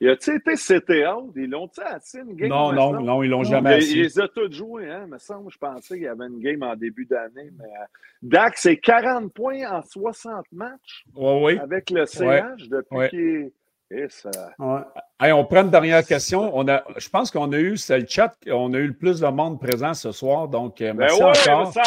Il 0.00 0.10
a-tu 0.10 0.36
été 0.36 0.54
CTA? 0.54 1.16
Ils 1.36 1.48
l'ont-tu 1.48 1.80
assez 1.80 2.18
une 2.18 2.34
game? 2.34 2.50
Non, 2.50 2.72
non, 2.72 3.00
non, 3.00 3.22
ils 3.22 3.30
l'ont 3.30 3.44
jamais 3.44 3.78
Il, 3.82 3.96
il 3.96 4.02
les 4.02 4.20
a 4.20 4.28
tous 4.28 4.52
joués, 4.52 4.90
hein? 4.90 5.06
me 5.06 5.18
semble. 5.18 5.50
Je 5.50 5.58
pensais 5.58 5.94
qu'il 5.94 6.04
y 6.04 6.08
avait 6.08 6.26
une 6.26 6.40
game 6.40 6.62
en 6.62 6.76
début 6.76 7.06
d'année. 7.06 7.50
Mais 7.58 7.64
euh, 7.64 7.86
Dak, 8.22 8.58
c'est 8.58 8.76
40 8.76 9.32
points 9.32 9.66
en 9.70 9.82
60 9.82 10.44
matchs 10.52 11.04
oui. 11.14 11.58
avec 11.58 11.90
le 11.90 12.04
CH 12.04 12.68
depuis 12.68 13.08
qu'il 13.08 13.50
et 13.90 14.08
ça... 14.08 14.30
on 14.58 15.44
prend 15.44 15.62
une 15.62 15.70
dernière 15.70 16.04
question. 16.04 16.56
On 16.56 16.66
a, 16.68 16.82
je 16.96 17.08
pense 17.08 17.30
qu'on 17.30 17.52
a 17.52 17.58
eu, 17.58 17.76
c'est 17.76 18.00
le 18.00 18.06
chat, 18.08 18.36
on 18.50 18.74
a 18.74 18.78
eu 18.78 18.88
le 18.88 18.94
plus 18.94 19.20
de 19.20 19.26
monde 19.28 19.60
présent 19.60 19.94
ce 19.94 20.10
soir. 20.10 20.48
Donc, 20.48 20.80
euh, 20.80 20.92
merci 20.92 21.20
ben 21.20 21.26
ouais, 21.26 21.50
encore. 21.50 21.72
Ça. 21.72 21.82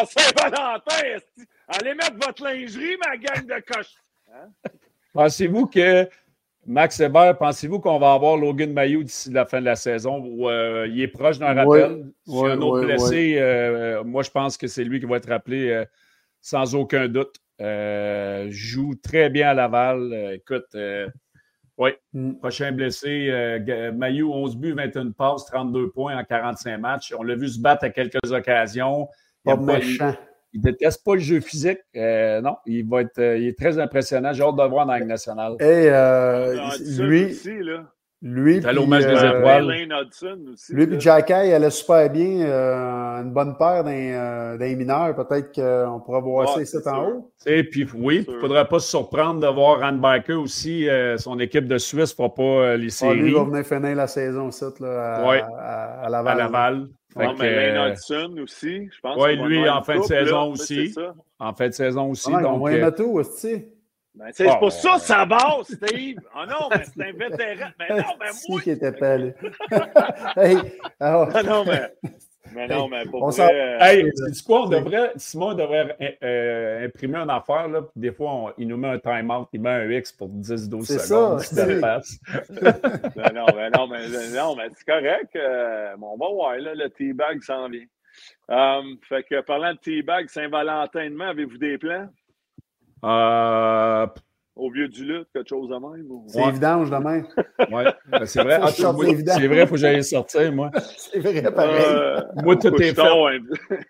Allez 1.67 1.93
mettre 1.93 2.15
votre 2.25 2.43
lingerie, 2.43 2.95
ma 3.05 3.17
gang 3.17 3.45
de 3.45 3.61
coches. 3.65 3.95
Hein? 4.33 4.69
Pensez-vous 5.13 5.67
que, 5.67 6.07
Max 6.65 6.99
Hébert, 6.99 7.37
pensez-vous 7.37 7.79
qu'on 7.79 7.97
va 7.97 8.13
avoir 8.13 8.37
Logan 8.37 8.71
Mayou 8.71 9.03
d'ici 9.03 9.31
la 9.31 9.45
fin 9.45 9.59
de 9.59 9.65
la 9.65 9.75
saison 9.75 10.23
où 10.23 10.49
euh, 10.49 10.87
il 10.89 11.01
est 11.01 11.07
proche 11.07 11.39
d'un 11.39 11.53
rappel? 11.53 12.11
si 12.27 12.45
un 12.45 12.61
autre 12.61 12.85
blessé, 12.85 13.37
euh, 13.39 14.03
moi, 14.03 14.23
je 14.23 14.29
pense 14.29 14.57
que 14.57 14.67
c'est 14.67 14.83
lui 14.83 14.99
qui 14.99 15.05
va 15.05 15.17
être 15.17 15.29
rappelé 15.29 15.83
sans 16.41 16.75
aucun 16.75 17.07
doute. 17.07 17.35
joue 18.49 18.95
très 19.01 19.29
bien 19.29 19.49
à 19.49 19.53
Laval. 19.53 20.33
écoute, 20.33 20.75
oui. 21.79 21.91
Mm. 22.11 22.33
Prochain 22.35 22.71
blessé, 22.73 23.29
euh, 23.31 23.91
Mayou, 23.93 24.31
11 24.33 24.57
buts, 24.57 24.73
21 24.73 25.11
passes, 25.11 25.45
32 25.45 25.89
points 25.89 26.17
en 26.17 26.23
45 26.25 26.77
matchs. 26.77 27.13
On 27.17 27.23
l'a 27.23 27.35
vu 27.35 27.47
se 27.47 27.59
battre 27.59 27.85
à 27.85 27.89
quelques 27.89 28.31
occasions. 28.31 29.07
Pas 29.45 29.55
méchant. 29.55 30.13
Il, 30.53 30.61
déteste 30.61 31.03
pas 31.03 31.15
le 31.15 31.21
jeu 31.21 31.39
physique. 31.39 31.79
Euh, 31.95 32.41
non, 32.41 32.55
il 32.65 32.87
va 32.87 33.01
être 33.01 33.19
euh, 33.19 33.37
il 33.37 33.47
est 33.47 33.57
très 33.57 33.79
impressionnant. 33.79 34.33
J'ai 34.33 34.43
hâte 34.43 34.55
de 34.55 34.61
le 34.63 34.69
voir 34.69 34.85
dans 34.85 34.93
la 34.93 35.05
Nationale. 35.05 35.55
Et 35.59 35.89
lui, 37.01 37.35
lui, 38.21 38.59
puis, 38.59 38.77
au 38.77 38.85
match 38.85 39.05
des 39.05 39.13
étoiles. 39.13 39.87
Lui 40.71 40.83
et 40.83 40.99
Jacky 40.99 41.31
allait 41.31 41.69
super 41.69 42.09
bien. 42.09 42.41
Euh, 42.41 43.21
une 43.21 43.31
bonne 43.31 43.55
paire 43.57 43.85
d'un 43.85 43.91
euh, 43.91 44.75
mineur. 44.75 45.15
Peut-être 45.15 45.53
qu'on 45.53 46.01
pourra 46.01 46.19
voir 46.19 46.53
ça 46.53 46.61
ici 46.61 46.75
en 46.85 47.05
haut. 47.05 47.31
Et 47.45 47.63
puis 47.63 47.87
oui, 47.95 48.25
il 48.27 48.33
ne 48.33 48.39
faudrait 48.39 48.67
pas 48.67 48.79
se 48.79 48.89
surprendre 48.89 49.39
de 49.39 49.47
voir 49.47 49.79
Rand 49.79 50.01
aussi. 50.37 50.89
Euh, 50.89 51.17
son 51.17 51.39
équipe 51.39 51.65
de 51.65 51.77
Suisse 51.77 52.11
ne 52.11 52.15
fera 52.15 52.33
pas 52.33 52.75
les 52.75 52.89
séries. 52.89 53.19
Ah, 53.19 53.23
lui 53.23 53.33
va 53.33 53.43
venir 53.45 53.65
finir 53.65 53.95
la 53.95 54.07
saison 54.07 54.47
aussi 54.47 54.65
là, 54.81 55.45
à, 55.57 56.05
à, 56.05 56.09
Laval. 56.09 56.33
À 56.33 56.43
Laval. 56.43 56.87
Non, 57.15 57.33
mais 57.33 57.91
Hudson 57.91 58.35
aussi, 58.41 58.89
je 58.93 58.99
pense. 59.01 59.17
Oui, 59.17 59.35
lui, 59.35 59.67
en 59.67 59.81
fin 59.83 59.97
de 59.97 60.03
saison 60.03 60.51
aussi. 60.51 60.93
En 61.39 61.53
fin 61.53 61.67
de 61.67 61.73
saison 61.73 62.11
aussi. 62.11 62.31
donc, 62.31 62.45
on 62.45 62.59
va 62.59 63.01
où, 63.01 63.19
aussi? 63.19 63.65
Ben, 64.15 64.31
c'est 64.33 64.59
pour 64.59 64.71
ça 64.71 64.95
que 64.95 65.01
ça 65.01 65.25
base, 65.25 65.65
Steve. 65.65 66.19
Ah 66.35 66.43
oh 66.43 66.49
non, 66.49 66.69
mais 66.71 66.83
c'est 66.83 67.03
un 67.03 67.13
vétéran. 67.13 67.69
Mais 67.79 67.89
non, 67.89 68.03
mais 68.19 68.27
moi. 68.49 68.61
qui 68.61 68.71
était 68.71 68.91
pas 68.91 69.17
hey, 70.37 70.57
alors... 70.99 71.29
Ah 71.33 71.43
non, 71.43 71.63
mais. 71.63 71.93
Mais 72.53 72.67
non, 72.67 72.87
mais 72.87 73.05
pour 73.05 73.23
on 73.23 73.29
vrai, 73.29 73.49
euh... 73.53 73.79
Hey, 73.79 74.03
du 74.03 74.43
quoi, 74.43 74.63
on 74.63 74.69
devrait, 74.69 75.11
Simon 75.15 75.53
devrait 75.53 75.95
euh, 76.01 76.11
euh, 76.23 76.85
imprimer 76.85 77.17
une 77.17 77.29
affaire, 77.29 77.67
là, 77.67 77.81
puis 77.81 78.01
des 78.01 78.11
fois, 78.11 78.31
on, 78.31 78.53
il 78.57 78.67
nous 78.67 78.77
met 78.77 78.89
un 78.89 78.99
time-out, 78.99 79.47
il 79.53 79.61
met 79.61 79.69
un 79.69 79.89
X 79.89 80.11
pour 80.11 80.29
10-12 80.29 80.99
secondes. 80.99 81.39
C'est 81.41 81.79
ça. 81.79 81.99
ben 83.15 83.33
non, 83.33 83.45
mais 83.55 83.69
non, 83.69 83.87
mais, 83.87 84.07
non, 84.35 84.55
mais 84.55 84.69
c'est 84.75 84.85
correct. 84.85 85.35
Euh, 85.35 85.95
bon, 85.97 86.13
on 86.13 86.17
va 86.17 86.31
voir, 86.31 86.57
là, 86.57 86.73
le 86.75 86.89
T-Bag 86.89 87.41
s'en 87.43 87.69
vient. 87.69 87.85
Um, 88.49 88.97
fait 89.07 89.23
que 89.23 89.41
parlant 89.41 89.73
de 89.73 89.79
T-Bag, 89.79 90.29
Saint-Valentin 90.29 91.09
demain, 91.09 91.29
avez-vous 91.29 91.57
des 91.57 91.77
plans? 91.77 92.07
Euh... 93.03 94.07
Au 94.59 94.69
vieux 94.69 94.89
du 94.89 95.05
lutte, 95.05 95.27
quelque 95.33 95.47
chose 95.47 95.69
de 95.69 95.75
même? 95.75 96.05
C'est 96.27 96.45
évident, 96.45 96.83
je 96.83 96.91
demain. 96.91 97.23
Oui, 97.71 97.83
ben, 98.07 98.25
c'est 98.25 98.43
vrai. 98.43 98.59
Ah, 98.61 98.67
c'est 98.67 98.83
vrai, 98.83 99.11
il 99.11 99.67
faut 99.67 99.75
que 99.75 99.77
j'aille 99.77 100.03
sortir, 100.03 100.51
moi. 100.51 100.69
c'est 100.97 101.19
vrai, 101.19 101.41
pareil. 101.49 101.81
Euh, 101.87 102.19
moi, 102.43 102.57
tout 102.57 102.75
est 102.81 102.93
fait. 102.93 103.01
Un, 103.01 103.39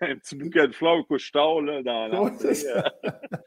un, 0.00 0.16
petit 0.16 0.36
bouquet 0.36 0.68
de 0.68 0.72
fleurs 0.72 1.04
couche 1.08 1.32
tard 1.32 1.60
là, 1.60 1.82
dans 1.82 2.06
l'entrée. 2.06 2.52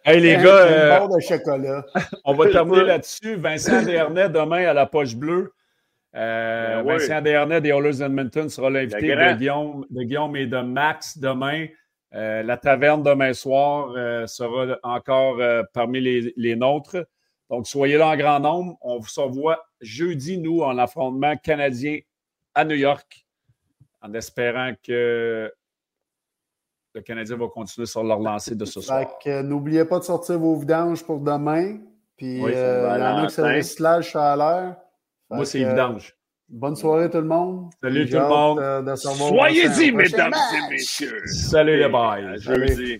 hey, 0.04 0.20
les 0.20 0.34
gars, 0.34 0.66
euh, 0.66 1.08
de 1.08 1.22
chocolat. 1.22 1.86
on 2.26 2.34
va 2.34 2.50
terminer 2.50 2.84
là-dessus. 2.84 3.36
Vincent 3.36 3.84
Dernay, 3.84 4.30
demain, 4.30 4.68
à 4.68 4.74
la 4.74 4.86
poche 4.86 5.16
bleue. 5.16 5.54
Euh, 6.16 6.84
ben, 6.84 6.98
Vincent 6.98 7.22
Dernay 7.22 7.62
des 7.62 7.70
Oilers 7.70 8.04
Edmonton 8.04 8.50
sera 8.50 8.70
l'invité 8.70 9.16
de 9.16 9.38
Guillaume, 9.38 9.86
de 9.90 10.04
Guillaume 10.04 10.36
et 10.36 10.46
de 10.46 10.60
Max 10.60 11.18
demain. 11.18 11.68
Euh, 12.16 12.44
la 12.44 12.58
taverne 12.58 13.02
demain 13.02 13.34
soir 13.34 13.92
euh, 13.96 14.28
sera 14.28 14.78
encore 14.84 15.40
euh, 15.40 15.64
parmi 15.74 16.00
les, 16.00 16.56
nôtres. 16.56 16.98
Donc, 17.50 17.68
soyez 17.68 17.98
là 17.98 18.10
en 18.10 18.18
grand 18.18 18.40
nombre. 18.40 18.78
On 18.82 19.00
vous 19.00 19.10
revoit 19.18 19.66
jeudi, 19.82 20.38
nous, 20.38 20.62
en 20.62 20.78
affrontement 20.78 21.36
canadien 21.38 22.00
à 22.54 22.66
New 22.66 22.76
York, 22.76 23.26
en 24.02 24.14
espérant 24.14 24.74
que 24.84 25.52
le 26.94 27.02
Canadien 27.02 27.36
va 27.36 27.48
continuer 27.48 27.88
sur 27.88 28.04
leur 28.04 28.20
lancée 28.20 28.56
de 28.56 28.66
ce 28.66 28.80
soir. 28.80 29.08
N'oubliez 29.26 29.86
pas 29.86 29.98
de 29.98 30.04
sortir 30.04 30.38
vos 30.38 30.56
vidanges 30.56 31.04
pour 31.04 31.20
demain. 31.20 31.80
Puis, 32.16 32.36
il 32.36 32.42
y 32.42 32.44
en 32.44 33.24
a 33.24 33.28
qui 33.28 34.18
à 34.18 34.36
l'heure. 34.36 34.76
Moi, 35.32 35.46
c'est 35.46 35.60
vidange. 35.60 36.16
Bonne 36.56 36.76
soirée 36.76 37.10
tout 37.10 37.18
le 37.18 37.24
monde. 37.24 37.72
Salut 37.82 38.08
tout 38.08 38.16
le 38.16 38.28
monde. 38.28 38.96
Soyez-y, 38.96 39.92
mesdames 39.92 40.34
et 40.34 40.72
messieurs. 40.72 41.24
Salut 41.26 41.80
les 41.80 41.90
boys. 41.90 42.38
Jeudi. 42.38 43.00